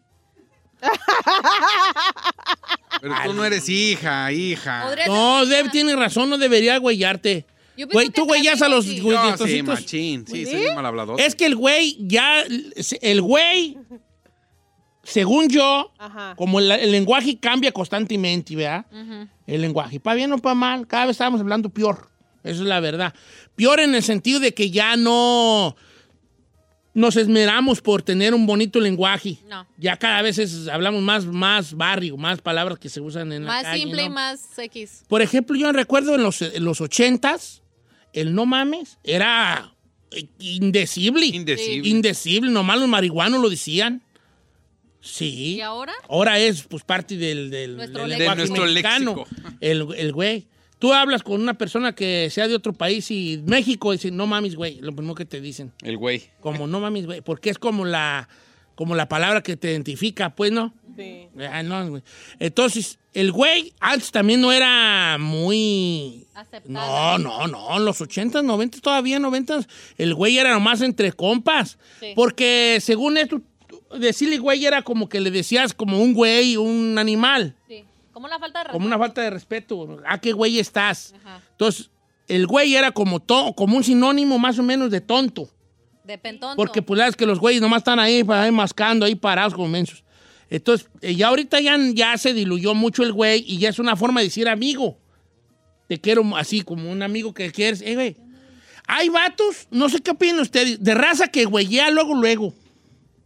Pero 3.00 3.14
tú 3.24 3.32
no 3.32 3.44
eres 3.44 3.68
hija, 3.68 4.32
hija. 4.32 4.84
No, 5.06 5.46
Deb 5.46 5.70
tiene 5.70 5.94
razón, 5.96 6.30
no 6.30 6.38
debería 6.38 6.78
güeyarte. 6.78 7.46
Güey, 7.86 8.10
tú 8.10 8.24
güeyas 8.24 8.60
a 8.62 8.68
los 8.68 8.86
güey- 8.86 9.36
No, 9.38 9.46
sí, 9.46 9.62
machín. 9.62 10.26
Sí, 10.26 10.44
soy 10.46 10.66
un 10.66 10.74
mal 10.74 10.86
hablador. 10.86 11.20
Es 11.20 11.34
que 11.34 11.46
el 11.46 11.54
güey 11.56 11.96
ya, 12.00 12.42
el 13.02 13.22
güey, 13.22 13.76
según 15.04 15.48
yo, 15.48 15.92
Ajá. 15.98 16.34
como 16.36 16.58
el, 16.60 16.70
el 16.70 16.90
lenguaje 16.92 17.38
cambia 17.38 17.72
constantemente, 17.72 18.54
¿verdad? 18.56 18.84
El 19.46 19.62
lenguaje, 19.62 20.00
para 20.00 20.16
bien 20.16 20.32
o 20.32 20.38
para 20.38 20.54
mal, 20.54 20.86
cada 20.86 21.06
vez 21.06 21.14
estamos 21.14 21.40
hablando 21.40 21.68
peor. 21.70 22.08
Esa 22.44 22.62
es 22.62 22.68
la 22.68 22.80
verdad. 22.80 23.14
Peor 23.56 23.80
en 23.80 23.94
el 23.94 24.02
sentido 24.02 24.40
de 24.40 24.54
que 24.54 24.70
ya 24.70 24.96
no 24.96 25.76
nos 26.94 27.16
esmeramos 27.16 27.80
por 27.80 28.02
tener 28.02 28.34
un 28.34 28.46
bonito 28.46 28.80
lenguaje. 28.80 29.38
No. 29.48 29.66
Ya 29.76 29.96
cada 29.96 30.20
vez 30.22 30.38
es- 30.38 30.66
hablamos 30.68 31.02
más, 31.02 31.24
más 31.26 31.74
barrio, 31.74 32.16
más 32.16 32.40
palabras 32.40 32.78
que 32.78 32.88
se 32.88 33.00
usan 33.00 33.32
en 33.32 33.44
la 33.44 33.48
Más 33.52 33.62
calle, 33.64 33.82
simple 33.82 34.02
y 34.04 34.10
más 34.10 34.58
X. 34.58 35.04
Por 35.08 35.22
ejemplo, 35.22 35.56
yo 35.56 35.70
recuerdo 35.72 36.14
en 36.16 36.22
los, 36.22 36.42
en 36.42 36.64
los 36.64 36.80
80s, 36.80 37.60
el 38.20 38.34
no 38.34 38.46
mames 38.46 38.98
era 39.04 39.72
eh, 40.10 40.26
indecible. 40.38 41.26
Indecible. 41.26 41.88
Indecible, 41.88 42.50
nomás 42.50 42.78
los 42.78 42.88
marihuanos 42.88 43.40
lo 43.40 43.48
decían. 43.48 44.02
Sí. 45.00 45.56
¿Y 45.56 45.60
ahora? 45.60 45.92
Ahora 46.08 46.38
es 46.38 46.62
pues 46.64 46.82
parte 46.84 47.16
del, 47.16 47.50
del, 47.50 47.76
Nuestro 47.76 48.02
del 48.02 48.10
léxico. 48.10 48.34
lenguaje 48.34 48.42
De 48.42 48.48
nuestro 48.48 48.64
mexicano. 48.66 49.26
léxico. 49.28 49.56
El, 49.60 49.86
el 49.96 50.12
güey. 50.12 50.46
Tú 50.78 50.92
hablas 50.92 51.24
con 51.24 51.40
una 51.40 51.54
persona 51.54 51.92
que 51.94 52.28
sea 52.30 52.46
de 52.46 52.54
otro 52.54 52.72
país 52.72 53.10
y 53.10 53.42
México 53.46 53.90
dice, 53.90 54.12
no 54.12 54.28
mames, 54.28 54.54
güey, 54.54 54.80
lo 54.80 54.94
primero 54.94 55.14
que 55.16 55.24
te 55.24 55.40
dicen. 55.40 55.72
El 55.82 55.96
güey. 55.96 56.30
Como 56.40 56.68
no 56.68 56.78
mames, 56.78 57.06
güey, 57.06 57.20
porque 57.20 57.50
es 57.50 57.58
como 57.58 57.84
la, 57.84 58.28
como 58.78 58.94
la 58.94 59.08
palabra 59.08 59.42
que 59.42 59.56
te 59.56 59.72
identifica, 59.72 60.36
pues, 60.36 60.52
¿no? 60.52 60.72
Sí. 60.96 61.26
Ah, 61.50 61.64
no. 61.64 62.00
Entonces, 62.38 63.00
el 63.12 63.32
güey 63.32 63.72
antes 63.80 64.12
también 64.12 64.40
no 64.40 64.52
era 64.52 65.16
muy... 65.18 66.28
Aceptada. 66.32 67.18
No, 67.18 67.18
no, 67.18 67.48
no, 67.48 67.76
en 67.76 67.84
los 67.84 68.00
80, 68.00 68.40
90, 68.42 68.78
todavía 68.80 69.18
90, 69.18 69.66
el 69.96 70.14
güey 70.14 70.38
era 70.38 70.52
nomás 70.52 70.80
entre 70.82 71.10
compas. 71.12 71.76
Sí. 71.98 72.12
Porque 72.14 72.78
según 72.80 73.16
esto, 73.16 73.42
decirle 73.98 74.38
güey 74.38 74.64
era 74.64 74.82
como 74.82 75.08
que 75.08 75.18
le 75.20 75.32
decías 75.32 75.74
como 75.74 76.00
un 76.00 76.14
güey, 76.14 76.56
un 76.56 76.98
animal. 76.98 77.56
Sí. 77.66 77.82
Como 78.12 78.26
una 78.26 78.38
falta 78.38 78.62
de 78.62 78.70
Como 78.70 78.86
una 78.86 78.96
falta 78.98 79.22
de 79.22 79.30
respeto. 79.30 79.98
¿A 80.06 80.20
qué 80.20 80.32
güey 80.32 80.60
estás? 80.60 81.14
Ajá. 81.24 81.40
Entonces, 81.50 81.90
el 82.28 82.46
güey 82.46 82.76
era 82.76 82.92
como, 82.92 83.18
to- 83.18 83.54
como 83.56 83.76
un 83.76 83.82
sinónimo 83.82 84.38
más 84.38 84.56
o 84.60 84.62
menos 84.62 84.92
de 84.92 85.00
tonto. 85.00 85.48
De 86.08 86.16
pentón. 86.16 86.56
Porque 86.56 86.80
pues 86.80 86.96
la 86.96 87.04
verdad 87.04 87.14
es 87.14 87.16
que 87.16 87.26
los 87.26 87.38
güeyes 87.38 87.60
nomás 87.60 87.80
están 87.80 87.98
ahí, 87.98 88.24
ahí 88.26 88.50
mascando, 88.50 89.04
ahí 89.04 89.14
parados 89.14 89.52
como 89.52 89.68
mensos. 89.68 90.02
Entonces, 90.48 90.88
eh, 91.02 91.14
ya 91.14 91.28
ahorita 91.28 91.60
ya, 91.60 91.76
ya 91.92 92.16
se 92.16 92.32
diluyó 92.32 92.72
mucho 92.72 93.02
el 93.02 93.12
güey 93.12 93.44
y 93.46 93.58
ya 93.58 93.68
es 93.68 93.78
una 93.78 93.94
forma 93.94 94.20
de 94.20 94.28
decir 94.28 94.48
amigo. 94.48 94.96
Te 95.86 96.00
quiero 96.00 96.24
así, 96.34 96.62
como 96.62 96.90
un 96.90 97.02
amigo 97.02 97.34
que 97.34 97.52
quieres. 97.52 97.82
Eh, 97.82 97.94
güey. 97.94 98.16
Hay 98.86 99.10
vatos, 99.10 99.68
no 99.70 99.90
sé 99.90 100.00
qué 100.00 100.12
opinan 100.12 100.40
ustedes, 100.40 100.82
de 100.82 100.94
raza 100.94 101.28
que 101.28 101.44
güeyea 101.44 101.90
luego, 101.90 102.14
luego. 102.14 102.54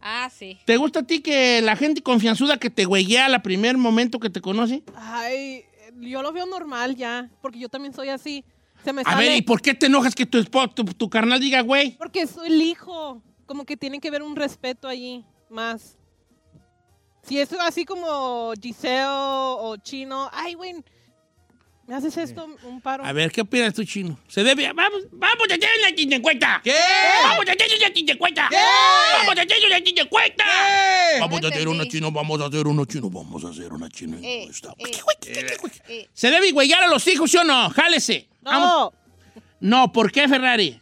Ah, 0.01 0.29
sí. 0.29 0.57
¿Te 0.65 0.75
gusta 0.75 0.99
a 0.99 1.03
ti 1.03 1.21
que 1.21 1.61
la 1.61 1.77
gente 1.77 2.01
confianzuda 2.01 2.57
que 2.57 2.69
te 2.69 2.83
güeyea 2.83 3.27
al 3.27 3.41
primer 3.41 3.77
momento 3.77 4.19
que 4.19 4.29
te 4.29 4.41
conoce? 4.41 4.83
Ay, 4.97 5.63
yo 6.01 6.21
lo 6.21 6.33
veo 6.33 6.45
normal 6.47 6.97
ya, 6.97 7.29
porque 7.41 7.59
yo 7.59 7.69
también 7.69 7.93
soy 7.93 8.09
así. 8.09 8.43
Se 8.83 8.91
me 8.93 9.01
A 9.05 9.15
ver, 9.15 9.37
¿y 9.37 9.41
por 9.41 9.61
qué 9.61 9.73
te 9.73 9.85
enojas 9.85 10.13
que 10.15 10.25
tu, 10.25 10.43
tu, 10.43 10.83
tu 10.85 11.09
carnal 11.09 11.39
diga 11.39 11.61
güey? 11.61 11.97
porque 11.97 12.27
soy 12.27 12.47
el 12.47 12.61
hijo. 12.61 13.21
Como 13.45 13.65
que 13.65 13.77
tiene 13.77 13.99
que 13.99 14.09
ver 14.09 14.23
un 14.23 14.35
respeto 14.35 14.87
allí 14.87 15.25
más. 15.49 15.97
Si 17.23 17.39
es 17.39 17.53
así 17.53 17.85
como 17.85 18.53
Giselle 18.61 19.05
o 19.07 19.75
Chino, 19.77 20.29
ay, 20.33 20.55
güey, 20.55 20.75
¿me 21.87 21.95
haces 21.95 22.15
esto 22.17 22.45
un 22.63 22.81
paro? 22.81 23.05
A 23.05 23.11
ver, 23.13 23.31
¿qué 23.31 23.41
opinas 23.41 23.73
tú, 23.73 23.83
chino? 23.83 24.17
Se 24.27 24.43
debe. 24.43 24.71
Vamos, 24.73 25.03
vamos 25.11 25.47
a 25.49 25.53
hacer 25.53 25.69
una 25.79 25.95
chincuenta. 25.95 26.61
¿Qué? 26.63 26.73
Vamos 27.23 27.47
a 27.47 27.51
hacer 27.51 27.71
una 27.77 27.93
chincuenta. 27.93 28.47
¿Qué? 28.49 28.55
Vamos 29.17 29.37
a 29.37 29.41
hacer 29.41 29.57
una. 29.65 29.79
¿Qué? 29.83 31.19
Vamos 31.19 31.43
a 31.43 31.47
hacer 31.47 31.67
una 31.67 31.87
chino, 31.87 32.11
vamos 32.11 32.41
a 32.41 32.45
hacer 32.45 32.67
una 32.67 32.85
chino, 32.85 33.09
vamos 33.09 33.45
a 33.45 33.49
hacer 33.49 33.73
una 33.73 33.89
chino 33.89 34.17
Eh, 34.21 34.49
eh, 35.25 35.57
eh. 35.87 36.09
¿Se 36.13 36.29
debe 36.29 36.51
güeyar 36.51 36.83
a 36.83 36.87
los 36.87 37.07
hijos, 37.07 37.29
sí 37.31 37.37
o 37.37 37.43
no? 37.43 37.69
Jálese. 37.69 38.27
Vamos. 38.41 38.67
No, 38.69 38.93
No, 39.59 39.91
¿por 39.91 40.11
qué, 40.11 40.27
Ferrari? 40.27 40.79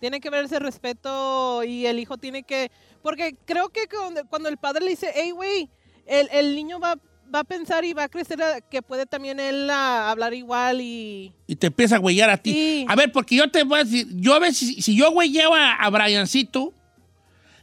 tiene 0.00 0.20
que 0.20 0.28
ver 0.28 0.44
ese 0.44 0.58
respeto 0.58 1.64
y 1.64 1.86
el 1.86 1.98
hijo 1.98 2.18
tiene 2.18 2.42
que... 2.42 2.70
Porque 3.02 3.36
creo 3.46 3.70
que 3.70 3.86
cuando, 3.88 4.26
cuando 4.28 4.50
el 4.50 4.58
padre 4.58 4.84
le 4.84 4.90
dice, 4.90 5.10
hey, 5.14 5.30
güey, 5.30 5.70
el, 6.04 6.28
el 6.30 6.54
niño 6.54 6.78
va, 6.78 6.96
va 7.34 7.40
a 7.40 7.44
pensar 7.44 7.84
y 7.84 7.92
va 7.92 8.04
a 8.04 8.08
crecer 8.08 8.38
que 8.70 8.80
puede 8.82 9.06
también 9.06 9.40
él 9.40 9.68
ah, 9.70 10.10
hablar 10.10 10.32
igual 10.34 10.80
y... 10.80 11.32
Y 11.46 11.56
te 11.56 11.66
empieza 11.68 11.96
a 11.96 11.98
güeyar 11.98 12.30
a 12.30 12.36
ti. 12.38 12.52
Sí. 12.52 12.86
A 12.88 12.94
ver, 12.96 13.10
porque 13.12 13.36
yo 13.36 13.50
te 13.50 13.62
voy 13.64 13.80
a 13.80 13.84
decir, 13.84 14.06
yo 14.12 14.34
a 14.34 14.38
ver 14.38 14.54
si, 14.54 14.80
si 14.82 14.96
yo 14.96 15.10
güeyeo 15.10 15.54
a, 15.54 15.72
a 15.74 15.90
Briancito, 15.90 16.72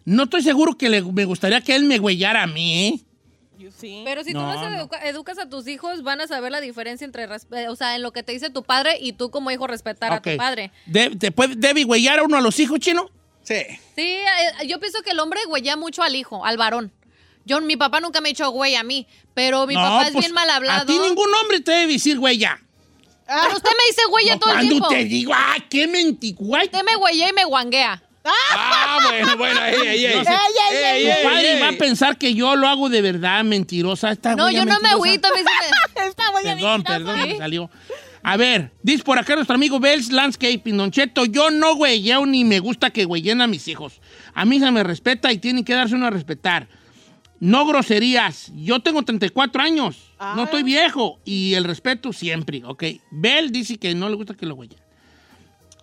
no 0.06 0.24
estoy 0.24 0.42
seguro 0.42 0.78
que 0.78 0.90
le- 0.90 1.02
me 1.02 1.26
gustaría 1.26 1.62
que 1.62 1.76
él 1.76 1.86
me 1.86 1.98
güeyara 2.00 2.44
a 2.44 2.48
mí, 2.48 2.88
¿eh? 2.88 3.00
Sí. 3.78 4.02
Pero 4.04 4.24
si 4.24 4.34
No, 4.34 4.54
tú 4.54 4.60
no. 4.70 4.76
educa- 4.76 5.08
educas 5.08 5.38
a 5.40 5.48
tus 5.48 5.68
hijos, 5.68 6.04
van 6.04 6.20
a 6.22 6.28
saber 6.28 6.52
la 6.52 6.62
diferencia 6.62 7.06
entre, 7.06 7.24
eh, 7.26 7.68
o 7.70 7.76
sea, 7.76 7.96
en 7.96 8.02
lo 8.02 8.12
que 8.12 8.22
te 8.24 8.32
dice 8.32 8.50
tu 8.50 8.64
padre 8.64 8.98
y 9.00 9.14
tú 9.14 9.30
como 9.32 9.50
hijo 9.52 9.66
respetar 9.68 10.12
a 10.12 10.22
tu 10.22 10.36
padre. 10.36 10.72
De- 10.88 11.12
¿Te 11.12 11.32
puede, 11.32 11.56
¿Debe 11.56 11.84
güeyar 11.84 12.20
a 12.20 12.24
uno 12.24 12.38
a 12.38 12.42
los 12.42 12.60
hijos, 12.60 12.80
chino? 12.80 13.10
Sí. 13.44 13.56
Sí, 13.96 14.02
eh, 14.04 14.68
yo 14.68 14.80
pienso 14.80 15.02
que 15.04 15.12
el 15.12 15.20
hombre 15.20 15.40
güeyea 15.48 15.76
mucho 15.78 16.04
al 16.04 16.16
hijo, 16.16 16.46
al 16.46 16.58
varón. 16.58 16.92
Yo, 17.46 17.60
mi 17.62 17.76
papá 17.76 18.00
nunca 18.00 18.22
me 18.22 18.30
ha 18.30 18.32
dicho 18.32 18.50
güey 18.52 18.76
a 18.76 18.84
mí, 18.84 19.08
pero 19.34 19.66
mi 19.68 19.74
No, 19.74 19.82
papá 19.82 20.08
es 20.08 20.12
pues, 20.14 20.26
bien 20.26 20.34
mal 20.34 20.50
hablado. 20.50 20.84
A 20.84 20.86
ti 20.86 20.98
ningún 21.00 21.34
hombre 21.42 21.60
te 21.62 21.72
debe 21.72 21.94
decir 21.94 22.20
güeya. 22.20 22.60
Pero 23.26 23.56
usted 23.56 23.70
me 23.70 23.86
dice 23.88 24.02
güey 24.10 24.26
No, 24.30 24.40
todo 24.40 24.50
el 24.52 24.56
cuando 24.58 24.70
tiempo. 24.72 24.90
te 24.90 25.06
digo, 25.06 25.32
ah, 25.34 25.56
qué 25.70 25.88
mentiguay. 25.88 26.66
Usted 26.66 26.84
me 26.84 26.96
güeyea 26.96 27.30
y 27.30 27.34
me 27.34 27.46
guanguea. 27.46 28.04
Ah, 28.24 29.00
bueno, 29.04 29.38
bueno, 29.38 29.66
ey, 29.66 29.76
ey, 29.88 30.06
ey. 30.06 30.14
Ey, 30.72 31.24
padre 31.24 31.54
ey. 31.56 31.62
va 31.62 31.70
a 31.70 31.74
pensar 31.74 32.18
que 32.18 32.34
yo 32.36 32.56
lo 32.56 32.68
hago 32.68 32.90
de 32.90 33.02
verdad, 33.02 33.44
mentirosa. 33.44 34.12
Esta 34.12 34.36
No, 34.36 34.44
güeya 34.44 34.60
yo 34.60 34.66
no 34.66 34.80
me 34.80 34.90
agüito, 34.90 35.28
me... 35.34 35.42
Está 36.08 36.32
muy 36.32 36.44
Perdón, 36.44 36.84
perdón, 36.84 37.20
¿Sí? 37.24 37.28
me 37.30 37.38
salió. 37.38 37.70
A 38.24 38.38
ver, 38.38 38.72
dice 38.84 39.04
por 39.04 39.18
acá 39.18 39.34
nuestro 39.36 39.56
amigo 39.56 39.80
Bells 39.80 40.12
Landscaping, 40.12 40.78
Don 40.78 40.92
Cheto, 40.92 41.26
yo 41.26 41.50
no 41.50 41.74
güeyeo 41.76 42.26
ni 42.28 42.44
me 42.44 42.60
gusta 42.60 42.92
que 42.92 43.06
güeyen 43.06 43.42
a 43.42 43.48
mis 43.48 43.68
hijos. 43.68 44.00
A 44.36 44.46
mí 44.46 44.60
se 44.60 44.70
me 44.70 44.84
respeta 44.84 45.32
y 45.32 45.40
tienen 45.40 45.64
que 45.66 45.74
darse 45.74 45.96
uno 45.96 46.06
a 46.06 46.12
respetar. 46.12 46.68
No 47.42 47.66
groserías. 47.66 48.52
Yo 48.56 48.80
tengo 48.82 49.02
34 49.04 49.62
años. 49.62 50.14
No 50.36 50.44
estoy 50.44 50.62
viejo. 50.64 51.20
Y 51.26 51.56
el 51.56 51.64
respeto 51.66 52.14
siempre, 52.14 52.62
¿ok? 52.64 52.84
Bell 53.12 53.52
dice 53.52 53.78
que 53.78 53.94
no 53.96 54.08
le 54.10 54.16
gusta 54.16 54.36
que 54.36 54.46
lo 54.46 54.56
güeyen. 54.56 54.80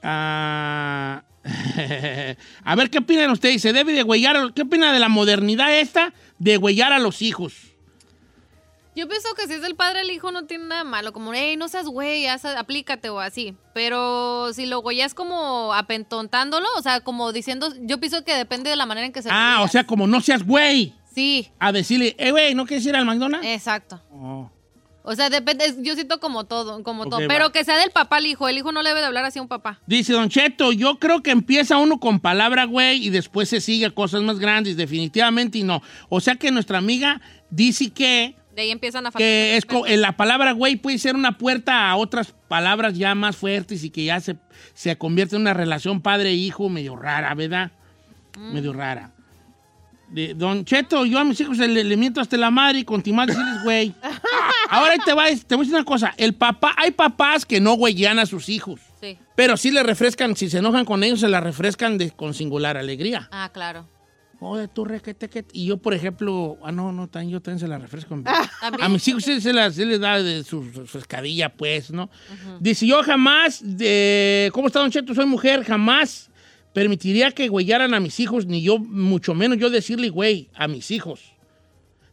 Ah, 0.02 1.22
a 2.64 2.74
ver, 2.76 2.90
¿qué 2.90 2.98
opinan 2.98 3.30
ustedes? 3.30 3.60
¿Se 3.62 3.72
debe 3.72 3.93
de 3.93 4.02
güeyar? 4.02 4.36
a- 4.36 4.52
¿Qué 4.55 4.62
opina 4.62 4.93
de 4.93 5.01
la 5.01 5.09
modernidad 5.09 5.76
esta 5.76 6.12
de 6.39 6.56
güeyar 6.56 6.93
a 6.93 6.98
los 6.98 7.22
hijos? 7.22 7.55
Yo 8.94 9.09
pienso 9.09 9.28
que 9.36 9.47
si 9.47 9.55
es 9.55 9.62
del 9.62 9.76
padre 9.76 10.01
el 10.01 10.10
hijo 10.10 10.32
no 10.32 10.47
tiene 10.47 10.64
nada 10.66 10.82
malo, 10.85 11.12
como, 11.12 11.32
hey, 11.32 11.56
no 11.56 11.68
seas 11.68 11.86
güey, 11.86 12.26
aplícate 12.26 13.09
o 13.10 13.20
así. 13.20 13.55
Pero 13.72 14.52
si 14.52 14.66
lo 14.66 14.80
güeyas 14.80 15.14
como 15.14 15.72
apentontándolo, 15.72 16.66
o 16.76 16.82
sea, 16.82 17.01
como 17.01 17.32
diciendo, 17.32 17.72
yo 17.80 17.98
pienso 18.01 18.24
que 18.24 18.35
depende 18.35 18.70
de 18.70 18.76
la 18.76 18.86
manera 18.86 19.06
en 19.06 19.12
que 19.12 19.22
se 19.22 19.28
lo 19.28 19.35
Ah, 19.36 19.60
o 19.62 19.68
sea, 19.68 19.85
como 19.85 20.06
no 20.09 20.20
seas 20.20 20.43
güey. 20.44 20.94
Sí, 21.18 21.50
A 21.58 21.72
decirle, 21.72 22.14
eh, 22.16 22.30
güey, 22.30 22.54
¿no 22.54 22.64
quieres 22.64 22.86
ir 22.86 22.94
al 22.94 23.04
McDonald's? 23.04 23.44
exacto. 23.44 24.00
Oh. 24.12 24.48
O 25.02 25.16
sea, 25.16 25.28
depende, 25.30 25.64
yo 25.78 25.94
siento 25.94 26.20
como 26.20 26.44
todo, 26.44 26.80
como 26.84 27.06
todo. 27.06 27.22
va. 27.22 27.26
Pero 27.26 27.50
que 27.50 27.64
sea 27.64 27.76
del 27.76 27.90
papá 27.90 28.18
al 28.18 28.26
hijo, 28.26 28.46
el 28.46 28.56
hijo 28.56 28.70
no 28.70 28.84
le 28.84 28.90
debe 28.90 29.00
de 29.00 29.06
hablar 29.06 29.24
así 29.24 29.40
a 29.40 29.42
un 29.42 29.48
papá. 29.48 29.80
Dice 29.84 30.12
Don 30.12 30.28
Cheto, 30.28 30.70
yo 30.70 31.00
creo 31.00 31.20
que 31.20 31.32
empieza 31.32 31.76
uno 31.78 31.98
con 31.98 32.20
palabra 32.20 32.66
güey 32.66 33.04
y 33.04 33.10
después 33.10 33.48
se 33.48 33.60
sigue 33.60 33.86
a 33.86 33.90
cosas 33.90 34.22
más 34.22 34.38
grandes, 34.38 34.76
definitivamente 34.76 35.58
y 35.58 35.64
no. 35.64 35.82
O 36.08 36.20
sea 36.20 36.36
que 36.36 36.52
nuestra 36.52 36.78
amiga 36.78 37.20
dice 37.50 37.90
que, 37.90 38.36
De 38.54 38.62
ahí 38.62 38.70
empiezan 38.70 39.04
a 39.08 39.10
que 39.10 39.56
es 39.56 39.66
la 39.98 40.16
palabra 40.16 40.52
güey 40.52 40.76
puede 40.76 40.98
ser 40.98 41.16
una 41.16 41.36
puerta 41.36 41.90
a 41.90 41.96
otras 41.96 42.32
palabras 42.46 42.96
ya 42.96 43.16
más 43.16 43.34
fuertes 43.34 43.82
y 43.82 43.90
que 43.90 44.04
ya 44.04 44.20
se, 44.20 44.36
se 44.72 44.96
convierte 44.96 45.34
en 45.34 45.42
una 45.42 45.54
relación 45.54 46.00
padre-hijo 46.00 46.68
medio 46.68 46.94
rara, 46.94 47.34
¿verdad? 47.34 47.72
Medio 48.38 48.72
rara. 48.72 49.14
De- 50.10 50.35
Don 50.35 50.64
Cheto, 50.64 51.05
yo 51.05 51.18
a 51.18 51.24
mis 51.24 51.39
hijos 51.40 51.59
le, 51.59 51.68
le 51.85 51.97
miento 51.97 52.20
hasta 52.20 52.36
la 52.36 52.51
madre 52.51 52.78
y 52.80 52.85
continúo 52.85 53.20
a 53.22 53.26
decirles 53.26 53.62
güey. 53.62 53.94
Ahora 54.70 54.94
te, 55.05 55.12
va, 55.12 55.24
te 55.26 55.55
voy 55.55 55.62
a 55.64 55.66
decir 55.66 55.74
una 55.74 55.85
cosa. 55.85 56.14
El 56.16 56.35
papá, 56.35 56.74
hay 56.76 56.90
papás 56.93 57.44
que 57.44 57.60
no 57.60 57.74
güeyan 57.74 58.18
a 58.18 58.26
sus 58.26 58.48
hijos. 58.48 58.80
Sí. 59.01 59.18
Pero 59.36 59.56
sí 59.56 59.70
le 59.70 59.82
refrescan, 59.82 60.35
si 60.36 60.48
se 60.51 60.59
enojan 60.59 60.85
con 60.85 61.05
ellos, 61.05 61.20
se 61.20 61.28
la 61.28 61.40
refrescan 61.40 61.98
de, 61.98 62.10
con 62.10 62.35
singular 62.35 62.76
alegría. 62.76 63.28
Ah, 63.30 63.51
claro. 63.52 63.86
Oye, 64.40 64.68
tú 64.68 64.85
requete, 64.85 65.28
que... 65.28 65.44
Y 65.52 65.66
yo, 65.66 65.78
por 65.78 65.94
ejemplo, 65.94 66.59
ah, 66.62 66.70
no, 66.70 66.93
no, 66.93 67.09
también, 67.09 67.32
yo 67.32 67.40
también 67.43 67.59
se 67.59 67.66
la 67.66 67.76
refresco. 67.76 68.16
A 68.80 68.89
mis 68.89 69.06
hijos 69.09 69.24
se, 69.24 69.52
las- 69.52 69.74
sí 69.74 69.85
les 69.85 69.98
da 70.01 70.22
de 70.22 70.44
su 70.44 70.62
refrescadilla, 70.62 71.48
pues, 71.48 71.90
¿no? 71.90 72.09
Dice, 72.60 72.86
yo 72.86 73.02
jamás, 73.02 73.60
de... 73.64 74.48
¿cómo 74.52 74.68
está, 74.68 74.78
Don 74.78 74.93
Cheto? 74.93 75.12
Soy 75.14 75.26
mujer, 75.26 75.64
jamás 75.64 76.27
permitiría 76.78 77.30
que 77.32 77.48
güeyaran 77.48 77.92
a 77.94 78.00
mis 78.00 78.20
hijos, 78.20 78.46
ni 78.46 78.62
yo, 78.62 78.78
mucho 78.78 79.34
menos 79.34 79.59
yo 79.59 79.70
decirle 79.70 80.09
güey 80.10 80.48
a 80.55 80.68
mis 80.68 80.90
hijos. 80.90 81.34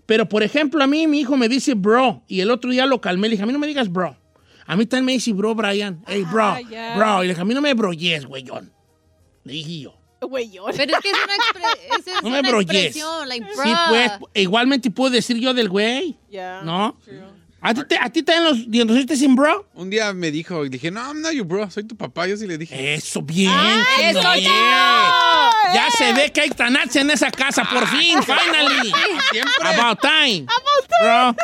Pero, 0.06 0.28
por 0.30 0.44
ejemplo, 0.44 0.84
a 0.84 0.88
mí 0.88 1.08
mi 1.08 1.20
hijo 1.20 1.36
me 1.38 1.48
dice 1.50 1.74
bro, 1.74 2.24
y 2.28 2.40
el 2.42 2.52
otro 2.52 2.70
día 2.72 2.86
lo 2.86 3.02
calmé, 3.02 3.28
le 3.28 3.32
dije, 3.34 3.44
a 3.44 3.46
mí 3.46 3.54
no 3.54 3.60
me 3.60 3.68
digas 3.68 3.92
bro. 3.92 4.16
A 4.68 4.76
mí 4.76 4.86
también 4.86 5.06
me 5.06 5.12
dice 5.14 5.34
bro, 5.34 5.54
Brian. 5.56 6.04
Hey, 6.08 6.24
bro, 6.32 6.44
Ah, 6.44 6.60
bro. 6.98 7.24
Y 7.24 7.28
le 7.28 7.34
dije, 7.34 7.42
a 7.42 7.46
mí 7.46 7.54
no 7.54 7.62
me 7.62 7.74
broyes, 7.74 8.26
güeyón. 8.26 8.72
Le 9.44 9.54
dije 9.54 9.80
yo. 9.82 9.96
Güey, 10.22 10.50
yo. 10.50 10.66
Pero 10.76 10.94
es 10.96 11.00
que 11.02 11.10
es 11.10 11.16
una, 11.24 11.36
expre- 11.36 12.00
es- 12.00 12.08
es 12.08 12.14
No 12.24 12.30
me 12.32 12.40
una 12.40 12.50
expresión, 12.62 13.28
like, 13.30 13.46
Sí, 13.64 13.70
pues, 13.90 14.12
igualmente 14.34 14.90
puedo 14.90 15.12
decir 15.12 15.38
yo 15.38 15.54
del 15.54 15.70
güey, 15.70 16.16
Ya. 16.32 16.62
¿no? 16.64 16.98
¿A 17.68 17.74
ti, 17.74 17.82
te, 17.88 17.98
¿A 18.00 18.10
ti 18.12 18.22
te 18.22 18.32
dan 18.32 18.44
los 18.44 18.70
dientositos 18.70 19.18
sin 19.18 19.36
bro? 19.36 19.68
Un 19.74 19.90
día 19.90 20.14
me 20.14 20.30
dijo, 20.30 20.66
y 20.66 20.70
dije, 20.70 20.92
no, 20.92 21.02
I'm 21.02 21.22
not 21.22 21.32
your 21.32 21.48
bro, 21.48 21.70
soy 21.72 21.84
tu 21.84 21.96
papá. 21.98 22.28
Yo 22.28 22.38
sí 22.38 22.46
le 22.46 22.58
dije. 22.60 22.94
Eso, 22.94 23.22
bien. 23.24 23.52
¡Eso, 24.00 24.20
chino, 24.20 24.32
bien. 24.34 24.44
chino! 24.44 25.50
Ya 25.74 25.88
se 25.98 26.14
ve 26.14 26.32
que 26.32 26.42
hay 26.42 26.50
tanache 26.52 27.00
en 27.02 27.10
esa 27.10 27.32
casa, 27.32 27.68
por 27.72 27.88
fin, 27.88 28.22
finally. 28.22 28.92
Siempre. 29.32 29.68
About 29.80 30.00
time. 30.00 30.46
Bro. 31.02 31.36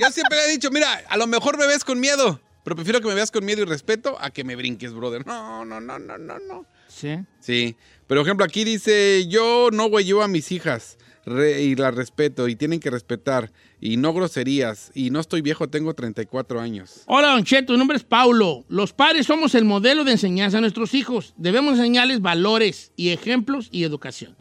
Yo 0.00 0.10
siempre 0.10 0.36
le 0.38 0.44
he 0.46 0.50
dicho, 0.52 0.70
mira, 0.70 1.02
a 1.08 1.16
lo 1.16 1.26
mejor 1.26 1.58
me 1.58 1.66
ves 1.66 1.84
con 1.84 1.98
miedo, 2.00 2.40
pero 2.62 2.76
prefiero 2.76 3.00
que 3.00 3.08
me 3.08 3.14
veas 3.14 3.30
con 3.30 3.44
miedo 3.44 3.62
y 3.62 3.64
respeto 3.64 4.16
a 4.20 4.30
que 4.30 4.44
me 4.44 4.56
brinques, 4.56 4.92
brother. 4.92 5.26
No, 5.26 5.64
no, 5.64 5.80
no, 5.80 5.98
no, 5.98 6.16
no, 6.16 6.38
no. 6.38 6.64
Sí. 6.88 7.16
Sí. 7.40 7.76
Por 8.06 8.18
ejemplo, 8.18 8.44
aquí 8.44 8.64
dice, 8.64 9.26
yo 9.28 9.68
no 9.72 9.88
güey 9.88 10.10
a 10.20 10.28
mis 10.28 10.52
hijas 10.52 10.96
re- 11.26 11.62
y 11.62 11.74
las 11.76 11.94
respeto 11.94 12.48
y 12.48 12.56
tienen 12.56 12.80
que 12.80 12.90
respetar 12.90 13.50
y 13.80 13.96
no 13.96 14.12
groserías 14.12 14.90
y 14.94 15.10
no 15.10 15.20
estoy 15.20 15.42
viejo, 15.42 15.68
tengo 15.68 15.94
34 15.94 16.60
años. 16.60 17.02
Hola, 17.06 17.28
Don 17.28 17.44
Cheto, 17.44 17.72
mi 17.72 17.78
nombre 17.78 17.96
es 17.96 18.04
Paulo. 18.04 18.64
Los 18.68 18.92
padres 18.92 19.26
somos 19.26 19.54
el 19.54 19.64
modelo 19.64 20.04
de 20.04 20.12
enseñanza 20.12 20.58
a 20.58 20.60
nuestros 20.60 20.94
hijos. 20.94 21.34
Debemos 21.36 21.74
enseñarles 21.74 22.20
valores 22.20 22.92
y 22.96 23.10
ejemplos 23.10 23.68
y 23.70 23.84
educación. 23.84 24.36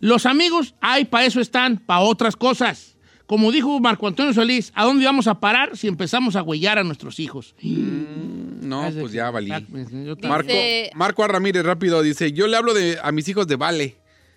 Los 0.00 0.26
amigos, 0.26 0.74
ay, 0.80 1.04
para 1.04 1.26
eso 1.26 1.40
están, 1.40 1.78
para 1.78 2.00
otras 2.00 2.34
cosas. 2.34 2.96
Como 3.26 3.52
dijo 3.52 3.78
Marco 3.80 4.08
Antonio 4.08 4.34
Solís, 4.34 4.72
¿a 4.74 4.84
dónde 4.84 5.04
vamos 5.04 5.26
a 5.26 5.40
parar 5.40 5.76
si 5.76 5.86
empezamos 5.86 6.36
a 6.36 6.42
huellar 6.42 6.78
a 6.78 6.84
nuestros 6.84 7.20
hijos? 7.20 7.54
No, 7.62 8.84
Es 8.86 8.94
de 8.94 9.00
pues 9.00 9.12
ya 9.12 9.30
valí. 9.30 9.50
Marco, 10.22 10.52
Marco 10.94 11.24
A. 11.24 11.28
Ramírez, 11.28 11.64
rápido, 11.64 12.02
dice, 12.02 12.32
yo 12.32 12.46
le 12.46 12.56
hablo 12.56 12.74
de, 12.74 12.98
a 13.02 13.12
mis 13.12 13.28
hijos 13.28 13.46
de 13.46 13.56
vale. 13.56 13.96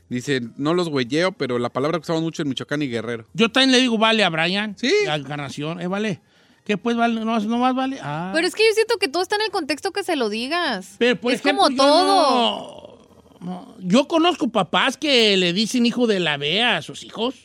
Dice, 0.10 0.41
no 0.57 0.73
los 0.73 0.90
güeyeo, 0.90 1.32
pero 1.32 1.57
la 1.57 1.69
palabra 1.69 1.98
que 1.98 2.03
usamos 2.03 2.22
mucho 2.22 2.41
en 2.44 2.49
Michoacán 2.49 2.82
y 2.82 2.88
Guerrero. 2.88 3.26
Yo 3.34 3.52
también 3.52 3.72
le 3.72 3.80
digo 3.80 3.98
vale 3.98 4.23
a 4.23 4.30
Brian. 4.30 4.76
Sí. 4.77 4.91
A 5.10 5.15
Encarnación, 5.15 5.82
eh, 5.82 5.88
vale. 5.88 6.22
¿Qué 6.64 6.77
pues 6.77 6.95
vale? 6.95 7.19
No, 7.23 7.40
no 7.40 7.57
más 7.57 7.76
vale. 7.76 7.99
Ah. 8.02 8.32
Pero 8.34 8.48
es 8.48 8.53
que 8.56 8.64
yo 8.68 8.73
siento 8.73 8.98
que 8.98 9.07
todo 9.07 9.22
está 9.23 9.36
en 9.36 9.41
el 9.44 9.52
contexto 9.52 9.91
que 9.91 10.03
se 10.03 10.15
lo 10.15 10.30
digas. 10.30 10.95
Pero, 10.99 11.19
por 11.19 11.32
es 11.34 11.40
ejemplo, 11.40 11.64
como 11.65 11.69
yo 11.76 11.77
todo. 11.77 12.98
no- 13.41 13.45
no. 13.45 13.76
yo 13.80 14.07
conozco 14.07 14.48
papás 14.49 14.98
que 14.98 15.38
le 15.38 15.53
dicen 15.53 15.86
hijo 15.86 16.07
de 16.07 16.19
la 16.19 16.38
B 16.38 16.64
a 16.64 16.82
sus 16.82 17.03
hijos. 17.03 17.36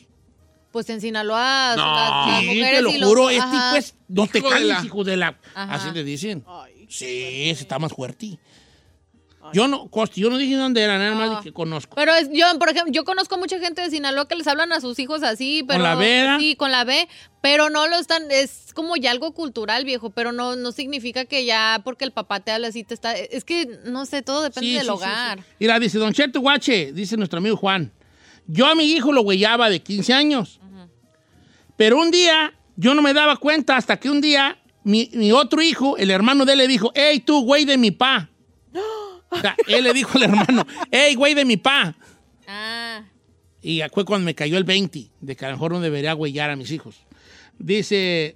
Pues 0.71 0.89
en 0.89 1.01
Sinaloa, 1.01 1.75
No. 1.75 1.85
las, 1.85 2.27
las 2.27 2.39
Sí, 2.39 2.45
mujeres 2.47 2.71
te 2.77 2.81
lo 2.81 2.89
y 2.91 2.97
los- 2.97 3.09
juro, 3.09 3.29
este 3.29 3.41
ajá. 3.43 3.71
pues, 3.71 3.95
no 4.07 4.25
te 4.27 4.37
Hijo 4.39 4.49
calles, 4.49 4.67
la- 4.67 4.85
hijo 4.85 5.03
de 5.03 5.17
la... 5.17 5.37
Ajá. 5.53 5.73
Así 5.73 5.91
le 5.93 6.03
dicen. 6.03 6.43
Ay, 6.47 6.87
Sí, 6.89 7.49
ese 7.49 7.63
está 7.63 7.77
más 7.79 7.91
fuerte. 7.93 8.39
Yo 9.53 9.67
no, 9.67 9.87
Costi, 9.89 10.21
yo 10.21 10.29
no 10.29 10.37
dije 10.37 10.55
dónde 10.55 10.81
era, 10.81 10.97
nada 10.97 11.15
más 11.15 11.29
No. 11.29 11.35
de 11.37 11.43
que 11.43 11.51
conozco. 11.53 11.95
Pero 11.95 12.13
es, 12.13 12.29
yo, 12.31 12.45
por 12.59 12.69
ejemplo, 12.69 12.91
yo 12.91 13.03
conozco 13.03 13.37
mucha 13.37 13.59
gente 13.59 13.81
de 13.81 13.89
Sinaloa 13.89 14.27
que 14.27 14.35
les 14.35 14.47
hablan 14.47 14.71
a 14.71 14.81
sus 14.81 14.97
hijos 14.99 15.23
así, 15.23 15.63
pero... 15.67 15.81
la 15.83 15.95
B. 15.95 16.37
Sí, 16.39 16.55
con 16.55 16.71
la 16.71 16.83
B, 16.83 17.07
pero 17.41 17.69
no 17.69 17.87
lo 17.87 17.97
están... 17.97 18.23
Es 18.31 18.73
como 18.73 18.95
ya 18.95 19.11
algo 19.11 19.33
cultural, 19.33 19.83
viejo, 19.85 20.09
pero 20.11 20.31
no, 20.31 20.55
no 20.55 20.71
significa 20.71 21.25
que 21.25 21.45
ya 21.45 21.81
porque 21.83 22.05
el 22.05 22.11
papá 22.11 22.39
te 22.39 22.51
habla 22.51 22.67
así 22.69 22.83
te 22.83 22.93
está... 22.93 23.13
Es 23.15 23.43
que, 23.45 23.67
no 23.85 24.05
sé, 24.05 24.21
todo 24.21 24.41
depende 24.43 24.69
Sí, 24.69 24.73
del 24.75 24.83
sí, 24.85 24.89
hogar. 24.89 25.39
sí. 25.39 25.45
Mira, 25.59 25.79
dice 25.79 25.97
Don 25.97 26.13
Cheto 26.13 26.39
Guache, 26.39 26.91
dice 26.93 27.17
nuestro 27.17 27.39
amigo 27.39 27.57
Juan. 27.57 27.91
Yo 28.47 28.65
a 28.67 28.75
mi 28.75 28.85
hijo 28.85 29.11
lo 29.13 29.21
huellaba 29.21 29.69
de 29.69 29.81
15 29.81 30.13
años. 30.13 30.59
Pero 31.77 31.97
un 31.99 32.11
día, 32.11 32.53
yo 32.75 32.93
no 32.93 33.01
me 33.01 33.13
daba 33.13 33.37
cuenta 33.37 33.75
hasta 33.77 33.97
que 33.97 34.09
un 34.09 34.21
día 34.21 34.57
mi, 34.83 35.09
mi 35.13 35.31
otro 35.31 35.61
hijo, 35.61 35.97
el 35.97 36.11
hermano 36.11 36.45
de 36.45 36.53
él, 36.53 36.57
le 36.59 36.67
dijo, 36.67 36.91
hey, 36.95 37.19
tú, 37.19 37.43
güey 37.43 37.65
de 37.65 37.77
mi 37.77 37.91
pa. 37.91 38.29
O 39.31 39.39
sea, 39.39 39.55
él 39.67 39.83
le 39.83 39.93
dijo 39.93 40.17
al 40.17 40.23
hermano, 40.23 40.65
hey, 40.91 41.15
güey 41.15 41.33
de 41.33 41.45
mi 41.45 41.57
pa. 41.57 41.95
Ah, 42.47 43.03
Y 43.61 43.81
fue 43.93 44.03
cuando 44.05 44.25
me 44.25 44.35
cayó 44.35 44.57
el 44.57 44.63
20, 44.65 45.09
de 45.21 45.35
que 45.35 45.45
a 45.45 45.49
lo 45.49 45.55
mejor 45.55 45.71
no 45.71 45.79
debería 45.79 46.13
huellar 46.15 46.49
a 46.49 46.55
mis 46.55 46.69
hijos. 46.71 46.95
Dice, 47.57 48.35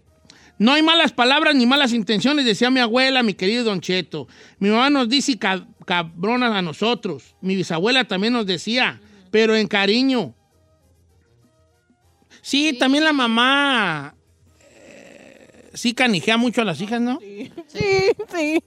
no 0.58 0.72
hay 0.74 0.82
malas 0.84 1.12
palabras 1.12 1.54
ni 1.56 1.66
malas 1.66 1.92
intenciones, 1.94 2.46
decía 2.46 2.70
mi 2.70 2.80
abuela, 2.80 3.24
mi 3.24 3.34
querido 3.34 3.64
Don 3.64 3.82
Cheto. 3.82 4.28
Mi 4.60 4.70
mamá 4.70 4.90
nos 4.90 5.10
dice 5.10 5.38
ca- 5.38 5.68
cabronas 5.86 6.54
a 6.54 6.62
nosotros. 6.62 7.36
Mi 7.42 7.56
bisabuela 7.56 8.06
también 8.06 8.34
nos 8.34 8.46
decía, 8.46 9.02
pero 9.32 9.56
en 9.56 9.68
cariño. 9.68 10.34
Sí, 12.42 12.74
también 12.80 13.04
la 13.04 13.14
mamá 13.14 14.16
eh, 14.60 15.72
sí 15.74 15.94
canijea 15.94 16.38
mucho 16.38 16.62
a 16.62 16.66
las 16.66 16.80
hijas, 16.80 17.02
¿no? 17.02 17.20
Sí, 17.20 17.52
sí. 18.34 18.64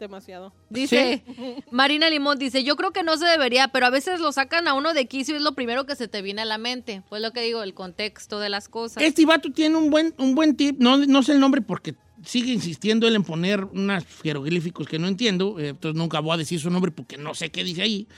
Demasiado. 0.00 0.52
Dice, 0.68 1.22
Marina 1.70 2.10
Limón 2.10 2.38
dice, 2.38 2.64
yo 2.64 2.76
creo 2.76 2.90
que 2.90 3.02
no 3.02 3.16
se 3.16 3.26
debería, 3.26 3.68
pero 3.68 3.86
a 3.86 3.90
veces 3.90 4.20
lo 4.20 4.32
sacan 4.32 4.66
a 4.66 4.74
uno 4.74 4.92
de 4.92 5.06
quicio 5.06 5.34
y 5.34 5.36
es 5.38 5.42
lo 5.42 5.54
primero 5.54 5.86
que 5.86 5.94
se 5.94 6.08
te 6.08 6.22
viene 6.22 6.42
a 6.42 6.44
la 6.44 6.58
mente. 6.58 7.02
Pues 7.08 7.22
lo 7.22 7.32
que 7.32 7.42
digo, 7.42 7.62
el 7.62 7.74
contexto 7.74 8.40
de 8.40 8.48
las 8.48 8.68
cosas. 8.68 9.02
Este 9.02 9.24
vato 9.24 9.52
tiene 9.52 9.76
un 9.76 9.90
buen, 9.90 10.14
un 10.18 10.34
buen 10.34 10.56
tip, 10.56 10.80
no, 10.80 10.96
no 10.96 11.22
sé 11.22 11.32
el 11.32 11.40
nombre 11.40 11.62
porque 11.62 11.94
sigue 12.24 12.52
insistiendo 12.52 13.06
él 13.08 13.14
en 13.14 13.22
poner 13.22 13.64
unos 13.64 14.04
jeroglíficos 14.22 14.86
que 14.86 14.98
no 14.98 15.08
entiendo, 15.08 15.58
eh, 15.58 15.68
entonces 15.68 15.96
nunca 15.96 16.20
voy 16.20 16.34
a 16.34 16.36
decir 16.36 16.60
su 16.60 16.70
nombre 16.70 16.90
porque 16.90 17.16
no 17.16 17.34
sé 17.34 17.50
qué 17.50 17.64
dice 17.64 17.82
ahí. 17.82 18.08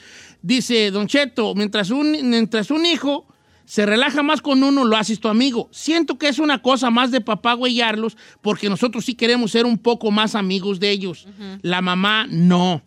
Dice, 0.41 0.91
Don 0.91 1.07
Cheto, 1.07 1.55
mientras 1.55 1.91
un, 1.91 2.31
mientras 2.31 2.71
un 2.71 2.87
hijo 2.87 3.27
se 3.65 3.87
relaja 3.87 4.23
más 4.23 4.41
con 4.43 4.63
uno, 4.63 4.85
lo 4.85 4.97
haces 4.97 5.21
tu 5.21 5.29
amigo. 5.29 5.69
Siento 5.73 6.19
que 6.19 6.29
es 6.29 6.39
una 6.39 6.61
cosa 6.63 6.91
más 6.91 7.11
de 7.11 7.21
papá 7.21 7.55
güeyarlos 7.55 8.17
porque 8.41 8.69
nosotros 8.69 9.05
sí 9.05 9.15
queremos 9.15 9.51
ser 9.53 9.67
un 9.67 9.79
poco 9.79 10.11
más 10.11 10.35
amigos 10.35 10.81
de 10.81 10.91
ellos. 10.91 11.27
La 11.63 11.81
mamá 11.81 12.27
no. 12.29 12.83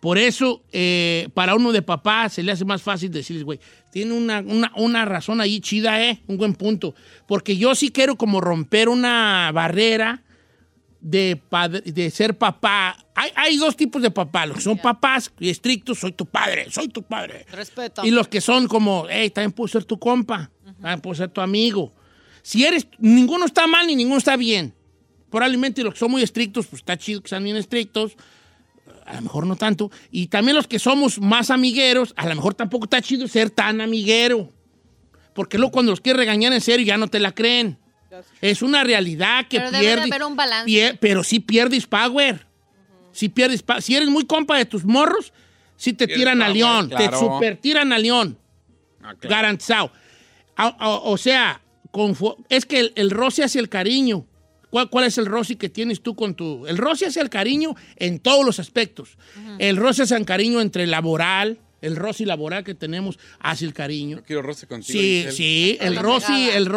Por 0.00 0.16
eso, 0.16 0.62
eh, 0.70 1.28
para 1.34 1.56
uno 1.56 1.72
de 1.72 1.82
papá 1.82 2.28
se 2.28 2.42
le 2.44 2.52
hace 2.52 2.64
más 2.64 2.82
fácil 2.82 3.10
decirles, 3.10 3.42
güey, 3.44 3.58
tiene 3.90 4.12
una, 4.12 4.40
una, 4.46 4.70
una 4.76 5.04
razón 5.04 5.40
ahí 5.40 5.60
chida, 5.60 6.00
¿eh? 6.04 6.20
Un 6.28 6.36
buen 6.36 6.54
punto. 6.54 6.94
Porque 7.26 7.56
yo 7.56 7.74
sí 7.74 7.90
quiero 7.90 8.16
como 8.16 8.40
romper 8.40 8.88
una 8.88 9.50
barrera 9.52 10.22
de, 11.00 11.40
padre- 11.48 11.80
de 11.82 12.10
ser 12.10 12.38
papá. 12.38 12.96
Hay, 13.20 13.32
hay 13.34 13.56
dos 13.56 13.76
tipos 13.76 14.00
de 14.00 14.10
papá. 14.12 14.46
Los 14.46 14.58
que 14.58 14.62
son 14.62 14.78
papás 14.78 15.32
y 15.40 15.50
estrictos, 15.50 15.98
soy 15.98 16.12
tu 16.12 16.26
padre, 16.26 16.70
soy 16.70 16.88
tu 16.88 17.02
padre. 17.02 17.44
Respeto. 17.50 18.04
Y 18.04 18.10
los 18.12 18.28
que 18.28 18.40
son 18.40 18.68
como, 18.68 19.06
hey, 19.10 19.30
también 19.30 19.50
puedo 19.52 19.66
ser 19.66 19.84
tu 19.84 19.98
compa, 19.98 20.50
también 20.80 21.00
puedo 21.00 21.16
ser 21.16 21.28
tu 21.30 21.40
amigo. 21.40 21.92
Si 22.42 22.64
eres, 22.64 22.86
ninguno 22.98 23.44
está 23.46 23.66
mal 23.66 23.86
ni 23.88 23.96
ninguno 23.96 24.18
está 24.18 24.36
bien. 24.36 24.72
Probablemente 25.30 25.82
los 25.82 25.94
que 25.94 25.98
son 26.00 26.10
muy 26.12 26.22
estrictos, 26.22 26.66
pues 26.66 26.80
está 26.80 26.96
chido 26.96 27.20
que 27.20 27.28
sean 27.28 27.42
bien 27.44 27.56
estrictos. 27.56 28.16
A 29.04 29.16
lo 29.16 29.22
mejor 29.22 29.46
no 29.46 29.56
tanto. 29.56 29.90
Y 30.10 30.28
también 30.28 30.56
los 30.56 30.66
que 30.66 30.78
somos 30.78 31.18
más 31.20 31.50
amigueros, 31.50 32.14
a 32.16 32.26
lo 32.28 32.34
mejor 32.34 32.54
tampoco 32.54 32.84
está 32.84 33.02
chido 33.02 33.26
ser 33.26 33.50
tan 33.50 33.80
amiguero. 33.80 34.52
Porque 35.34 35.58
luego 35.58 35.72
cuando 35.72 35.92
los 35.92 36.00
quieres 36.00 36.18
regañar 36.18 36.52
en 36.52 36.60
serio 36.60 36.86
ya 36.86 36.96
no 36.96 37.08
te 37.08 37.18
la 37.18 37.32
creen. 37.32 37.78
Es 38.40 38.62
una 38.62 38.84
realidad 38.84 39.46
que 39.48 39.58
Pero 39.58 39.70
debe 39.70 39.78
de 39.82 39.92
pierdes. 39.94 40.12
haber 40.12 40.24
un 40.24 40.36
balance. 40.36 40.98
pero 41.00 41.22
sí 41.22 41.40
pierdes 41.40 41.86
power. 41.86 42.47
Sí 43.18 43.28
pierdes 43.28 43.64
Si 43.80 43.96
eres 43.96 44.08
muy 44.08 44.24
compa 44.26 44.56
de 44.56 44.64
tus 44.64 44.84
morros, 44.84 45.32
sí 45.76 45.92
te 45.92 46.06
Pierdes 46.06 46.18
tiran 46.20 46.40
a 46.42 46.48
león. 46.50 46.88
Te 46.88 47.16
super 47.18 47.56
tiran 47.56 47.92
a 47.92 47.98
león. 47.98 48.38
Ah, 49.02 49.14
claro. 49.18 49.28
Garantizado. 49.36 49.92
A- 50.54 51.00
o 51.02 51.16
sea, 51.16 51.60
con 51.90 52.14
fu- 52.14 52.36
es 52.48 52.64
que 52.64 52.78
el, 52.78 52.92
el 52.94 53.10
roce 53.10 53.42
hacia 53.42 53.60
el 53.60 53.68
cariño. 53.68 54.24
¿Cuál, 54.70 54.88
cuál 54.88 55.06
es 55.06 55.18
el 55.18 55.26
roce 55.26 55.56
que 55.56 55.68
tienes 55.68 56.00
tú 56.00 56.14
con 56.14 56.34
tu...? 56.34 56.64
El 56.68 56.76
roce 56.78 57.06
hacia 57.06 57.22
el 57.22 57.28
cariño 57.30 57.74
en 57.96 58.20
todos 58.20 58.44
los 58.46 58.60
aspectos. 58.60 59.16
El 59.58 59.76
roce 59.78 60.02
hacia 60.04 60.16
el 60.16 60.24
cariño 60.24 60.60
entre 60.60 60.86
laboral, 60.86 61.58
el 61.80 61.96
roce 61.96 62.26
laboral 62.26 62.64
que 62.64 62.74
tenemos 62.74 63.18
hacia 63.40 63.66
el 63.66 63.72
cariño. 63.74 64.22
Quiero 64.26 64.42
roce 64.42 64.66
contigo. 64.66 64.98
Sí, 64.98 65.24
Giselle. 65.26 65.32
sí, 65.32 65.70
el 65.80 65.94
pegada. 65.94 66.56
el 66.56 66.68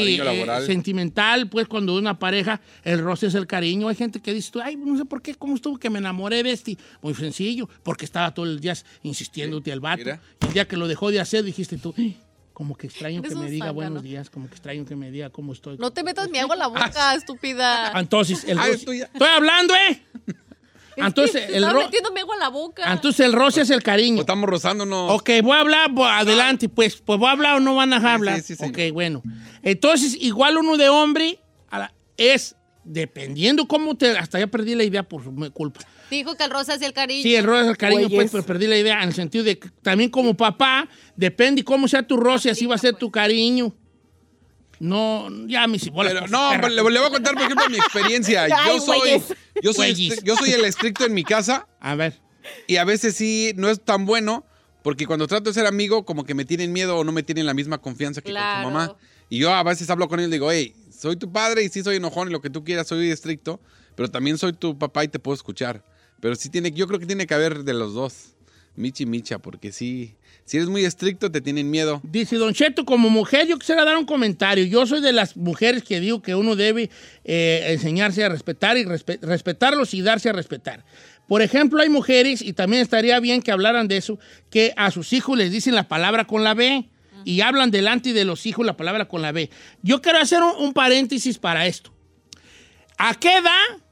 Cariño 0.00 0.22
eh, 0.22 0.36
laboral. 0.36 0.66
sentimental, 0.66 1.48
pues 1.48 1.66
cuando 1.68 1.94
una 1.96 2.18
pareja, 2.18 2.60
el 2.84 3.00
roce 3.00 3.26
es 3.26 3.34
el 3.34 3.46
cariño. 3.46 3.88
Hay 3.88 3.96
gente 3.96 4.20
que 4.20 4.32
dice, 4.32 4.50
tú, 4.50 4.60
ay, 4.60 4.76
no 4.76 4.96
sé 4.96 5.04
por 5.04 5.22
qué, 5.22 5.34
cómo 5.34 5.54
estuvo 5.54 5.78
que 5.78 5.90
me 5.90 5.98
enamoré 5.98 6.42
de 6.42 6.52
este. 6.52 6.76
Muy 7.02 7.14
sencillo, 7.14 7.68
porque 7.82 8.04
estaba 8.04 8.32
todo 8.32 8.46
el 8.46 8.60
día 8.60 8.74
insistiéndote 9.02 9.72
al 9.72 9.80
vato. 9.80 9.98
Mira. 10.04 10.20
Y 10.42 10.46
el 10.46 10.52
día 10.52 10.68
que 10.68 10.76
lo 10.76 10.88
dejó 10.88 11.10
de 11.10 11.20
hacer, 11.20 11.44
dijiste 11.44 11.76
tú, 11.78 11.94
"Ay, 11.96 12.16
como 12.52 12.74
que 12.74 12.86
extraño 12.86 13.18
Eres 13.20 13.34
que 13.34 13.38
me 13.38 13.50
diga 13.50 13.70
buenos 13.70 14.02
días, 14.02 14.30
como 14.30 14.46
que 14.48 14.54
extraño 14.54 14.86
que 14.86 14.96
me 14.96 15.10
diga 15.10 15.28
cómo 15.28 15.52
estoy. 15.52 15.76
No 15.76 15.90
te 15.90 16.02
metas 16.02 16.30
mi 16.30 16.38
agua 16.38 16.54
en 16.54 16.60
la 16.60 16.66
boca, 16.68 17.14
estúpida. 17.14 17.92
Ah, 17.94 18.00
Entonces, 18.00 18.44
el 18.44 18.58
Ay, 18.58 18.72
Estoy 18.72 19.02
hablando, 19.30 19.74
¿eh? 19.74 20.02
Entonces, 20.96 21.44
el 21.48 21.54
estás 21.56 21.72
ro- 21.72 21.80
metiendo 21.80 22.10
mi 22.12 22.20
agua 22.20 22.34
en 22.36 22.40
la 22.40 22.48
boca. 22.48 22.92
Entonces, 22.92 23.26
el 23.26 23.32
roce 23.32 23.60
es 23.62 23.70
el 23.70 23.78
O 23.80 23.82
cariño. 23.82 24.20
estamos 24.20 24.48
rozándonos. 24.48 25.12
Ok, 25.12 25.30
voy 25.42 25.56
a 25.56 25.60
hablar, 25.60 25.90
voy- 25.92 26.08
adelante, 26.08 26.68
pues, 26.68 26.96
pues 26.96 27.18
voy 27.18 27.28
a 27.28 27.32
hablar 27.32 27.56
o 27.56 27.60
no 27.60 27.74
van 27.74 27.92
a 27.92 28.00
Sí, 28.00 28.06
hablar. 28.06 28.36
sí, 28.36 28.42
sí, 28.42 28.56
señor. 28.56 28.72
ok, 28.72 28.92
bueno. 28.92 29.22
Entonces, 29.62 30.16
igual 30.20 30.56
uno 30.56 30.76
de 30.76 30.88
hombre 30.88 31.38
a 31.70 31.78
la- 31.80 31.94
es, 32.16 32.54
dependiendo 32.84 33.66
cómo 33.66 33.96
te, 33.96 34.10
hasta 34.16 34.38
ya 34.38 34.46
perdí 34.46 34.74
la 34.74 34.84
idea 34.84 35.02
por 35.02 35.22
su 35.22 35.32
mi 35.32 35.50
culpa. 35.50 35.80
Dijo 36.10 36.36
que 36.36 36.44
el 36.44 36.50
rosa 36.50 36.74
es 36.74 36.82
el 36.82 36.92
cariño. 36.92 37.22
Sí, 37.22 37.34
el 37.34 37.44
roce 37.44 37.62
es 37.62 37.68
el 37.68 37.76
cariño, 37.76 38.08
pues, 38.08 38.30
pero 38.30 38.44
perdí 38.44 38.66
la 38.68 38.76
idea 38.78 39.02
en 39.02 39.08
el 39.08 39.14
sentido 39.14 39.42
de 39.44 39.58
que 39.58 39.68
también 39.82 40.08
como 40.08 40.36
papá, 40.36 40.88
depende 41.16 41.64
cómo 41.64 41.88
sea 41.88 42.06
tu 42.06 42.16
roce, 42.16 42.48
así 42.50 42.64
va 42.64 42.76
a 42.76 42.78
ser 42.78 42.94
tu 42.94 43.10
cariño. 43.10 43.74
No, 44.80 45.28
ya 45.46 45.66
mis 45.66 45.90
bolas. 45.90 46.12
Pero, 46.12 46.28
no, 46.28 46.56
le, 46.68 46.74
le 46.74 46.82
voy 46.82 46.96
a 46.96 47.10
contar, 47.10 47.34
por 47.34 47.42
ejemplo, 47.42 47.68
mi 47.70 47.76
experiencia. 47.76 48.44
Ay, 48.50 48.50
Yo 48.66 48.80
soy, 48.80 49.22
yo, 49.62 49.72
soy, 49.72 50.12
yo 50.22 50.36
soy 50.36 50.50
el 50.50 50.64
estricto 50.64 51.04
en 51.06 51.14
mi 51.14 51.24
casa 51.24 51.66
A 51.80 51.94
ver. 51.94 52.20
y 52.66 52.76
a 52.76 52.84
veces 52.84 53.16
sí 53.16 53.52
no 53.56 53.68
es 53.68 53.80
tan 53.82 54.04
bueno 54.06 54.44
porque 54.82 55.06
cuando 55.06 55.26
trato 55.26 55.50
de 55.50 55.54
ser 55.54 55.66
amigo, 55.66 56.04
como 56.04 56.24
que 56.24 56.34
me 56.34 56.44
tienen 56.44 56.72
miedo 56.72 56.96
o 56.96 57.04
no 57.04 57.10
me 57.12 57.22
tienen 57.22 57.44
la 57.46 57.54
misma 57.54 57.78
confianza 57.78 58.20
que 58.20 58.30
Claro. 58.30 58.64
con 58.64 58.72
su 58.72 58.78
mamá. 58.78 58.96
Y 59.28 59.38
yo 59.38 59.52
a 59.52 59.62
veces 59.64 59.90
hablo 59.90 60.06
con 60.08 60.20
él 60.20 60.28
y 60.28 60.32
digo, 60.32 60.52
hey, 60.52 60.74
soy 60.96 61.16
tu 61.16 61.32
padre 61.32 61.64
y 61.64 61.68
sí 61.68 61.82
soy 61.82 61.96
enojón 61.96 62.28
y 62.28 62.32
lo 62.32 62.40
que 62.40 62.50
tú 62.50 62.62
quieras, 62.62 62.86
soy 62.86 63.10
estricto, 63.10 63.60
pero 63.96 64.08
también 64.10 64.38
soy 64.38 64.52
tu 64.52 64.78
papá 64.78 65.02
y 65.02 65.08
te 65.08 65.18
puedo 65.18 65.34
escuchar. 65.34 65.82
Pero 66.20 66.36
sí 66.36 66.48
tiene, 66.50 66.70
yo 66.70 66.86
creo 66.86 67.00
que 67.00 67.06
tiene 67.06 67.26
que 67.26 67.34
haber 67.34 67.64
de 67.64 67.74
los 67.74 67.94
dos, 67.94 68.36
Michi 68.76 69.02
y 69.02 69.06
Micha, 69.06 69.38
porque 69.40 69.72
sí, 69.72 70.14
si 70.46 70.56
eres 70.56 70.68
muy 70.70 70.84
estricto 70.84 71.30
te 71.30 71.40
tienen 71.42 71.70
miedo. 71.70 72.00
Dice 72.04 72.36
Don 72.36 72.54
Cheto, 72.54 72.84
como 72.86 73.10
mujer 73.10 73.46
yo 73.46 73.58
quisiera 73.58 73.84
dar 73.84 73.96
un 73.98 74.06
comentario. 74.06 74.64
Yo 74.64 74.86
soy 74.86 75.02
de 75.02 75.12
las 75.12 75.36
mujeres 75.36 75.82
que 75.82 76.00
digo 76.00 76.22
que 76.22 76.34
uno 76.34 76.56
debe 76.56 76.88
eh, 77.24 77.66
enseñarse 77.70 78.24
a 78.24 78.28
respetar 78.30 78.78
y 78.78 78.84
respe- 78.84 79.20
respetarlos 79.20 79.92
y 79.92 80.00
darse 80.02 80.28
a 80.30 80.32
respetar. 80.32 80.84
Por 81.28 81.42
ejemplo, 81.42 81.82
hay 81.82 81.88
mujeres, 81.88 82.40
y 82.40 82.52
también 82.52 82.80
estaría 82.82 83.18
bien 83.18 83.42
que 83.42 83.50
hablaran 83.50 83.88
de 83.88 83.96
eso, 83.96 84.18
que 84.48 84.72
a 84.76 84.92
sus 84.92 85.12
hijos 85.12 85.36
les 85.36 85.50
dicen 85.50 85.74
la 85.74 85.88
palabra 85.88 86.24
con 86.24 86.44
la 86.44 86.54
B 86.54 86.88
y 87.24 87.40
hablan 87.40 87.72
delante 87.72 88.12
de 88.12 88.24
los 88.24 88.46
hijos 88.46 88.64
la 88.64 88.76
palabra 88.76 89.08
con 89.08 89.20
la 89.22 89.32
B. 89.32 89.50
Yo 89.82 90.00
quiero 90.00 90.18
hacer 90.20 90.40
un, 90.44 90.52
un 90.64 90.72
paréntesis 90.72 91.38
para 91.38 91.66
esto. 91.66 91.92
¿A 92.96 93.14
qué 93.14 93.38
edad 93.38 93.82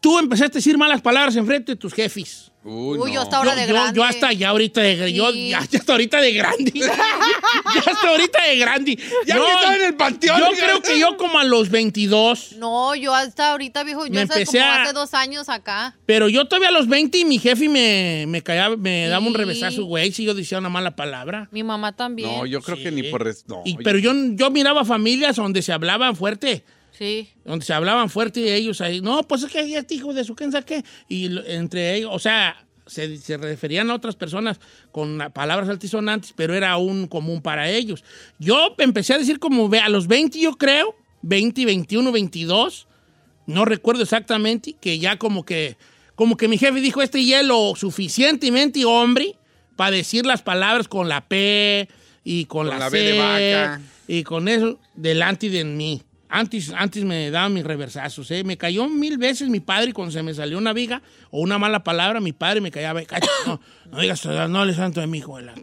tú 0.00 0.20
empezaste 0.20 0.58
a 0.58 0.60
decir 0.60 0.78
malas 0.78 1.02
palabras 1.02 1.34
enfrente 1.34 1.72
de 1.72 1.76
tus 1.76 1.92
jefes? 1.92 2.52
Uy, 2.66 2.98
Uy, 2.98 3.12
yo 3.12 3.20
hasta 3.20 3.36
ahora 3.36 3.50
yo, 3.54 3.60
de 3.60 3.66
yo- 3.68 3.74
grande. 3.74 3.96
yo 3.96 4.04
hasta 4.04 4.32
ya 4.32 4.48
ahorita 4.48 4.80
de 4.80 4.96
grande. 4.96 5.12
Yo 5.12 5.30
Sí. 5.32 5.48
ya, 5.50 5.60
ya 5.70 5.78
hasta 5.78 5.92
ahorita 5.92 6.20
de 6.20 6.32
grande. 6.32 6.72
ya 6.74 6.90
hasta 7.92 8.08
ahorita 8.08 8.42
de 8.42 8.56
grande. 8.56 8.98
Ya 9.26 9.34
estaba 9.36 9.76
en 9.76 9.82
el 9.84 9.94
panteón. 9.96 10.38
Yo 10.40 10.46
creo 10.58 10.80
que 10.82 10.98
yo 10.98 11.16
como 11.18 11.38
a 11.38 11.44
los 11.44 11.68
22. 11.70 12.52
No, 12.58 12.94
yo 12.94 13.14
hasta 13.14 13.50
ahorita, 13.52 13.84
viejo, 13.84 14.06
yo 14.06 14.18
empecé 14.20 14.58
como 14.60 14.70
a- 14.70 14.82
hace 14.82 14.92
dos 14.94 15.12
años 15.14 15.48
acá. 15.50 15.94
Pero 16.06 16.28
yo 16.28 16.46
todavía 16.46 16.68
a 16.68 16.72
los 16.72 16.88
20 16.88 17.18
y 17.18 17.24
mi 17.26 17.38
jefe 17.38 17.68
me, 17.68 18.24
me 18.28 18.42
callaba, 18.42 18.76
me 18.76 19.08
daba 19.08 19.24
un 19.26 19.32
Sí. 19.32 19.38
revesazo, 19.38 19.84
güey, 19.84 20.10
si 20.12 20.24
yo 20.24 20.32
decía 20.34 20.58
una 20.58 20.70
mala 20.70 20.96
palabra. 20.96 21.48
Mi 21.50 21.62
mamá 21.62 21.92
también. 21.94 22.30
No, 22.30 22.46
yo 22.46 22.62
creo 22.62 22.76
que 22.78 22.88
Sí. 22.88 22.94
ni 22.94 23.02
por... 23.04 23.24
res- 23.24 23.44
No, 23.46 23.60
Y- 23.66 23.76
pero 23.78 23.98
yo, 23.98 24.12
yo 24.32 24.50
miraba 24.50 24.84
familias 24.86 25.36
donde 25.36 25.60
se 25.62 25.72
hablaban 25.72 26.16
fuerte. 26.16 26.64
Sí. 26.96 27.28
donde 27.44 27.64
se 27.64 27.72
hablaban 27.72 28.08
fuerte 28.08 28.40
y 28.40 28.48
ellos 28.48 28.80
ahí, 28.80 29.00
no, 29.00 29.22
pues 29.24 29.42
es 29.42 29.50
que 29.52 29.76
este 29.76 29.94
hijo 29.96 30.14
de 30.14 30.24
su 30.24 30.34
quién 30.34 30.52
sabe 30.52 30.64
qué. 30.64 30.84
Y 31.08 31.26
entre 31.46 31.96
ellos, 31.96 32.10
o 32.12 32.18
sea, 32.18 32.64
se, 32.86 33.16
se 33.18 33.36
referían 33.36 33.90
a 33.90 33.94
otras 33.94 34.14
personas 34.14 34.60
con 34.92 35.18
la- 35.18 35.30
palabras 35.30 35.68
altisonantes, 35.68 36.32
pero 36.36 36.54
era 36.54 36.76
un 36.76 37.06
común 37.08 37.42
para 37.42 37.68
ellos. 37.70 38.04
Yo 38.38 38.74
empecé 38.78 39.14
a 39.14 39.18
decir 39.18 39.38
como 39.38 39.68
a 39.74 39.88
los 39.88 40.06
20, 40.06 40.38
yo 40.38 40.52
creo, 40.52 40.94
20, 41.22 41.64
21, 41.64 42.12
22, 42.12 42.86
no 43.46 43.64
recuerdo 43.64 44.02
exactamente, 44.02 44.74
que 44.80 44.98
ya 44.98 45.16
como 45.18 45.44
que, 45.44 45.76
como 46.14 46.36
que 46.36 46.46
mi 46.48 46.58
jefe 46.58 46.80
dijo, 46.80 47.02
este 47.02 47.24
ya 47.24 47.40
es 47.40 47.46
lo 47.46 47.74
suficientemente 47.74 48.84
hombre 48.84 49.34
para 49.76 49.90
decir 49.96 50.24
las 50.26 50.42
palabras 50.42 50.86
con 50.86 51.08
la 51.08 51.26
P 51.26 51.88
y 52.22 52.44
con, 52.44 52.66
Con 52.68 52.78
la, 52.78 52.78
la 52.78 52.88
B 52.90 52.98
C 52.98 53.04
de 53.04 53.18
vaca. 53.18 53.80
y 54.06 54.22
con 54.22 54.46
eso 54.48 54.78
delante 54.94 55.50
de 55.50 55.64
mí. 55.64 56.02
Antes, 56.28 56.72
antes 56.76 57.04
me 57.04 57.30
daban 57.30 57.52
mis 57.52 57.64
reversazos, 57.64 58.30
¿eh? 58.30 58.42
Me 58.44 58.56
cayó 58.56 58.88
mil 58.88 59.18
veces 59.18 59.48
mi 59.48 59.60
padre 59.60 59.92
cuando 59.92 60.10
se 60.10 60.22
me 60.22 60.34
salió 60.34 60.58
una 60.58 60.72
viga 60.72 61.02
o 61.30 61.40
una 61.40 61.58
mala 61.58 61.84
palabra, 61.84 62.20
mi 62.20 62.32
padre 62.32 62.60
me 62.60 62.70
callaba, 62.70 63.02
"Cállate, 63.04 63.28
no, 63.46 63.60
no 63.92 64.00
digas, 64.00 64.24
no 64.26 64.64
le 64.64 64.74
santo 64.74 65.00
de 65.00 65.06
mi 65.06 65.18
hijo. 65.18 65.36
de 65.36 65.44
la-". 65.44 65.54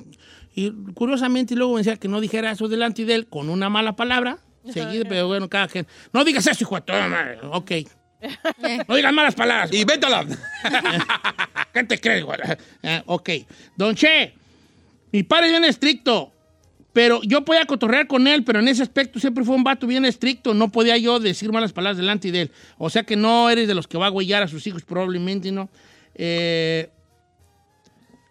Y 0.56 0.72
curiosamente 0.94 1.56
luego 1.56 1.74
me 1.74 1.80
decía 1.80 1.98
que 1.98 2.08
no 2.08 2.22
dijera 2.22 2.52
eso 2.52 2.68
delante 2.68 3.06
de 3.06 3.16
él 3.16 3.28
con 3.28 3.50
una 3.50 3.70
mala 3.70 3.96
palabra, 3.96 4.38
seguida, 4.72 5.04
pero 5.10 5.28
bueno, 5.28 5.50
cada 5.50 5.68
quien. 5.68 5.88
No 6.14 6.24
digas 6.24 6.46
eso, 6.48 6.64
hijo 6.64 6.76
de 6.76 6.82
toda 6.82 7.08
madre. 7.08 7.40
Ok. 7.52 7.72
No 8.88 8.96
digas 8.96 9.12
malas 9.14 9.34
palabras. 9.34 9.74
Y 9.74 9.84
vétala. 9.84 10.24
¿Qué 11.74 11.84
te 11.86 12.00
crees, 12.00 12.24
güey? 12.24 12.38
Ah, 12.84 13.02
ok. 13.08 13.30
Don 13.76 13.96
Che, 13.96 14.34
mi 15.12 15.24
padre 15.24 15.48
es 15.48 15.52
bien 15.54 15.66
estricto, 15.66 16.32
pero 16.94 17.22
yo 17.24 17.46
podía 17.46 17.66
cotorrear 17.66 18.08
con 18.08 18.28
él, 18.28 18.44
pero 18.44 18.60
en 18.60 18.68
ese 18.68 18.84
aspecto 18.84 19.20
siempre 19.20 19.44
fue 19.46 19.56
un 19.56 19.64
vato 19.64 19.88
bien 19.88 20.04
estricto. 20.06 20.54
No 20.54 20.70
podía 20.72 20.98
yo 20.98 21.20
decir 21.20 21.52
malas 21.52 21.72
palabras 21.72 21.98
delante 21.98 22.32
de 22.32 22.42
él. 22.42 22.52
O 22.78 22.90
sea 22.90 23.04
que 23.04 23.16
no 23.16 23.50
eres 23.50 23.68
de 23.68 23.74
los 23.76 23.88
que 23.88 23.98
va 23.98 24.08
a 24.08 24.12
huellar 24.12 24.44
a 24.44 24.48
sus 24.48 24.68
hijos, 24.68 24.84
probablemente, 24.84 25.52
¿no? 25.52 25.70
Eh, 26.16 26.90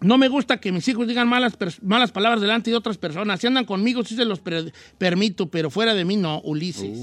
no 0.02 0.16
me 0.16 0.28
gusta 0.28 0.58
que 0.60 0.72
mis 0.72 0.86
hijos 0.88 1.06
digan 1.06 1.28
malas, 1.28 1.54
malas 1.82 2.10
palabras 2.10 2.40
delante 2.40 2.70
de 2.70 2.76
otras 2.76 2.96
personas. 2.96 3.40
Si 3.40 3.46
andan 3.46 3.64
conmigo, 3.66 4.02
sí 4.04 4.16
se 4.16 4.24
los 4.24 4.40
per- 4.40 4.72
permito, 4.98 5.46
pero 5.50 5.70
fuera 5.70 5.94
de 5.94 6.04
mí 6.04 6.16
no, 6.16 6.40
Ulises. 6.42 6.98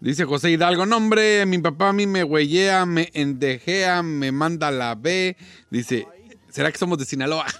Dice 0.00 0.24
José 0.24 0.50
Hidalgo, 0.50 0.84
no 0.86 0.96
hombre, 0.96 1.46
mi 1.46 1.58
papá 1.58 1.90
a 1.90 1.92
mí 1.92 2.06
me 2.08 2.24
huellea, 2.24 2.86
me 2.86 3.08
endejea, 3.14 4.02
me 4.02 4.32
manda 4.32 4.70
la 4.72 4.96
B. 4.96 5.36
Dice, 5.70 6.06
¿será 6.52 6.70
que 6.70 6.78
somos 6.78 6.98
de 6.98 7.04
Sinaloa? 7.04 7.46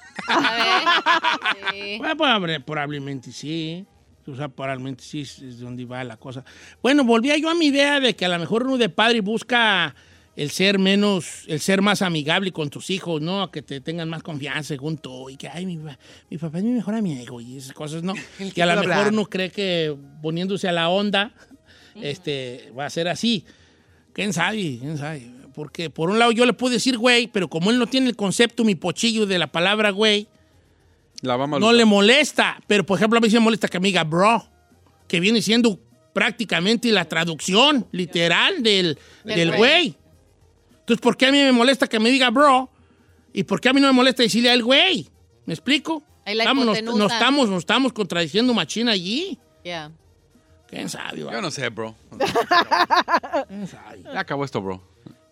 Bueno, 1.98 2.16
probable- 2.16 2.60
probablemente 2.60 3.32
sí. 3.32 3.84
O 4.26 4.36
sea, 4.36 4.48
probablemente 4.48 5.02
sí 5.02 5.22
es 5.22 5.58
donde 5.58 5.84
va 5.84 6.04
la 6.04 6.16
cosa. 6.16 6.44
Bueno, 6.80 7.02
volvía 7.04 7.36
yo 7.38 7.50
a 7.50 7.54
mi 7.54 7.66
idea 7.66 7.98
de 7.98 8.14
que 8.14 8.24
a 8.24 8.28
lo 8.28 8.38
mejor 8.38 8.64
uno 8.66 8.78
de 8.78 8.88
padre 8.88 9.20
busca 9.20 9.94
el 10.36 10.50
ser 10.50 10.78
menos, 10.78 11.42
el 11.48 11.58
ser 11.60 11.82
más 11.82 12.02
amigable 12.02 12.52
con 12.52 12.70
tus 12.70 12.88
hijos, 12.90 13.20
¿no? 13.20 13.50
Que 13.50 13.62
te 13.62 13.80
tengan 13.80 14.08
más 14.08 14.22
confianza 14.22 14.62
según 14.68 14.96
tú 14.98 15.28
y 15.28 15.36
que, 15.36 15.48
ay, 15.48 15.66
mi, 15.66 15.76
mi 16.30 16.38
papá 16.38 16.58
es 16.58 16.64
mi 16.64 16.70
mejor 16.70 16.94
amigo 16.94 17.40
y 17.40 17.56
esas 17.56 17.72
cosas, 17.72 18.02
¿no? 18.04 18.14
Que 18.54 18.62
a 18.62 18.66
lo 18.66 18.74
mejor 18.76 18.92
hablar. 18.92 19.12
uno 19.12 19.24
cree 19.26 19.50
que 19.50 19.96
poniéndose 20.22 20.68
a 20.68 20.72
la 20.72 20.88
onda, 20.88 21.32
este, 21.96 22.72
va 22.78 22.86
a 22.86 22.90
ser 22.90 23.08
así. 23.08 23.44
¿Quién 24.12 24.32
sabe? 24.32 24.78
¿Quién 24.78 24.98
sabe? 24.98 25.30
Porque 25.54 25.90
por 25.90 26.10
un 26.10 26.18
lado 26.18 26.32
yo 26.32 26.46
le 26.46 26.52
puedo 26.52 26.72
decir 26.72 26.96
güey, 26.98 27.26
pero 27.26 27.48
como 27.48 27.70
él 27.70 27.78
no 27.78 27.86
tiene 27.86 28.08
el 28.08 28.16
concepto, 28.16 28.64
mi 28.64 28.74
pochillo 28.74 29.26
de 29.26 29.38
la 29.38 29.46
palabra 29.48 29.90
güey, 29.90 30.26
La 31.20 31.36
vamos 31.36 31.58
a 31.58 31.60
no 31.60 31.72
le 31.72 31.84
molesta. 31.84 32.60
Pero, 32.66 32.84
por 32.86 32.98
ejemplo, 32.98 33.18
a 33.18 33.20
mí 33.20 33.28
sí 33.28 33.34
me 33.34 33.40
molesta 33.40 33.68
que 33.68 33.78
me 33.80 33.88
diga 33.88 34.04
bro, 34.04 34.46
que 35.08 35.20
viene 35.20 35.42
siendo 35.42 35.78
prácticamente 36.12 36.90
la 36.92 37.04
traducción 37.06 37.86
literal 37.92 38.62
del, 38.62 38.98
Del 39.24 39.36
del 39.36 39.56
güey. 39.56 39.96
Entonces, 40.80 41.00
¿por 41.00 41.16
qué 41.16 41.26
a 41.26 41.32
mí 41.32 41.38
me 41.38 41.52
molesta 41.52 41.86
que 41.86 42.00
me 42.00 42.10
diga 42.10 42.30
bro? 42.30 42.68
¿Y 43.32 43.44
por 43.44 43.60
qué 43.60 43.68
a 43.68 43.72
mí 43.72 43.80
no 43.80 43.86
me 43.86 43.92
molesta 43.92 44.22
decirle 44.22 44.50
al 44.50 44.62
güey? 44.62 45.08
¿Me 45.46 45.54
explico? 45.54 46.02
Ahí 46.24 46.34
la 46.34 46.44
Estamos- 46.44 46.66
nos, 46.66 46.82
nos 46.96 47.12
estamos, 47.12 47.48
nos 47.48 47.58
estamos 47.60 47.92
contradiciendo 47.92 48.52
machina 48.54 48.92
allí. 48.92 49.38
Ya. 49.64 49.90
¿Quién 50.68 50.88
sabe? 50.88 51.20
Yo 51.20 51.26
va? 51.26 51.40
no 51.40 51.50
sé, 51.50 51.68
bro. 51.68 51.94
¿Quién 53.48 53.66
sabe? 53.68 54.02
Ya 54.04 54.20
acabó 54.20 54.44
esto, 54.44 54.60
bro. 54.60 54.82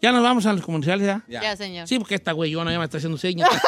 Ya 0.02 0.12
nos 0.12 0.22
vamos 0.22 0.46
a 0.46 0.52
los 0.54 0.62
comerciales, 0.62 1.06
¿ya? 1.06 1.22
Ya. 1.28 1.42
Ya, 1.42 1.56
señor. 1.56 1.86
Sí, 1.86 1.98
porque 1.98 2.14
esta 2.14 2.32
güeyona 2.32 2.72
ya 2.72 2.78
me 2.78 2.84
está 2.84 2.96
haciendo 2.96 3.18
señas. 3.18 3.50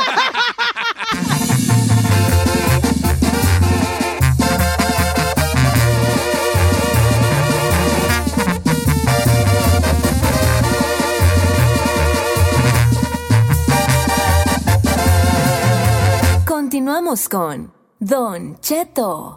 Continuamos 16.46 17.28
con 17.28 17.70
Don 18.00 18.58
Cheto. 18.60 19.36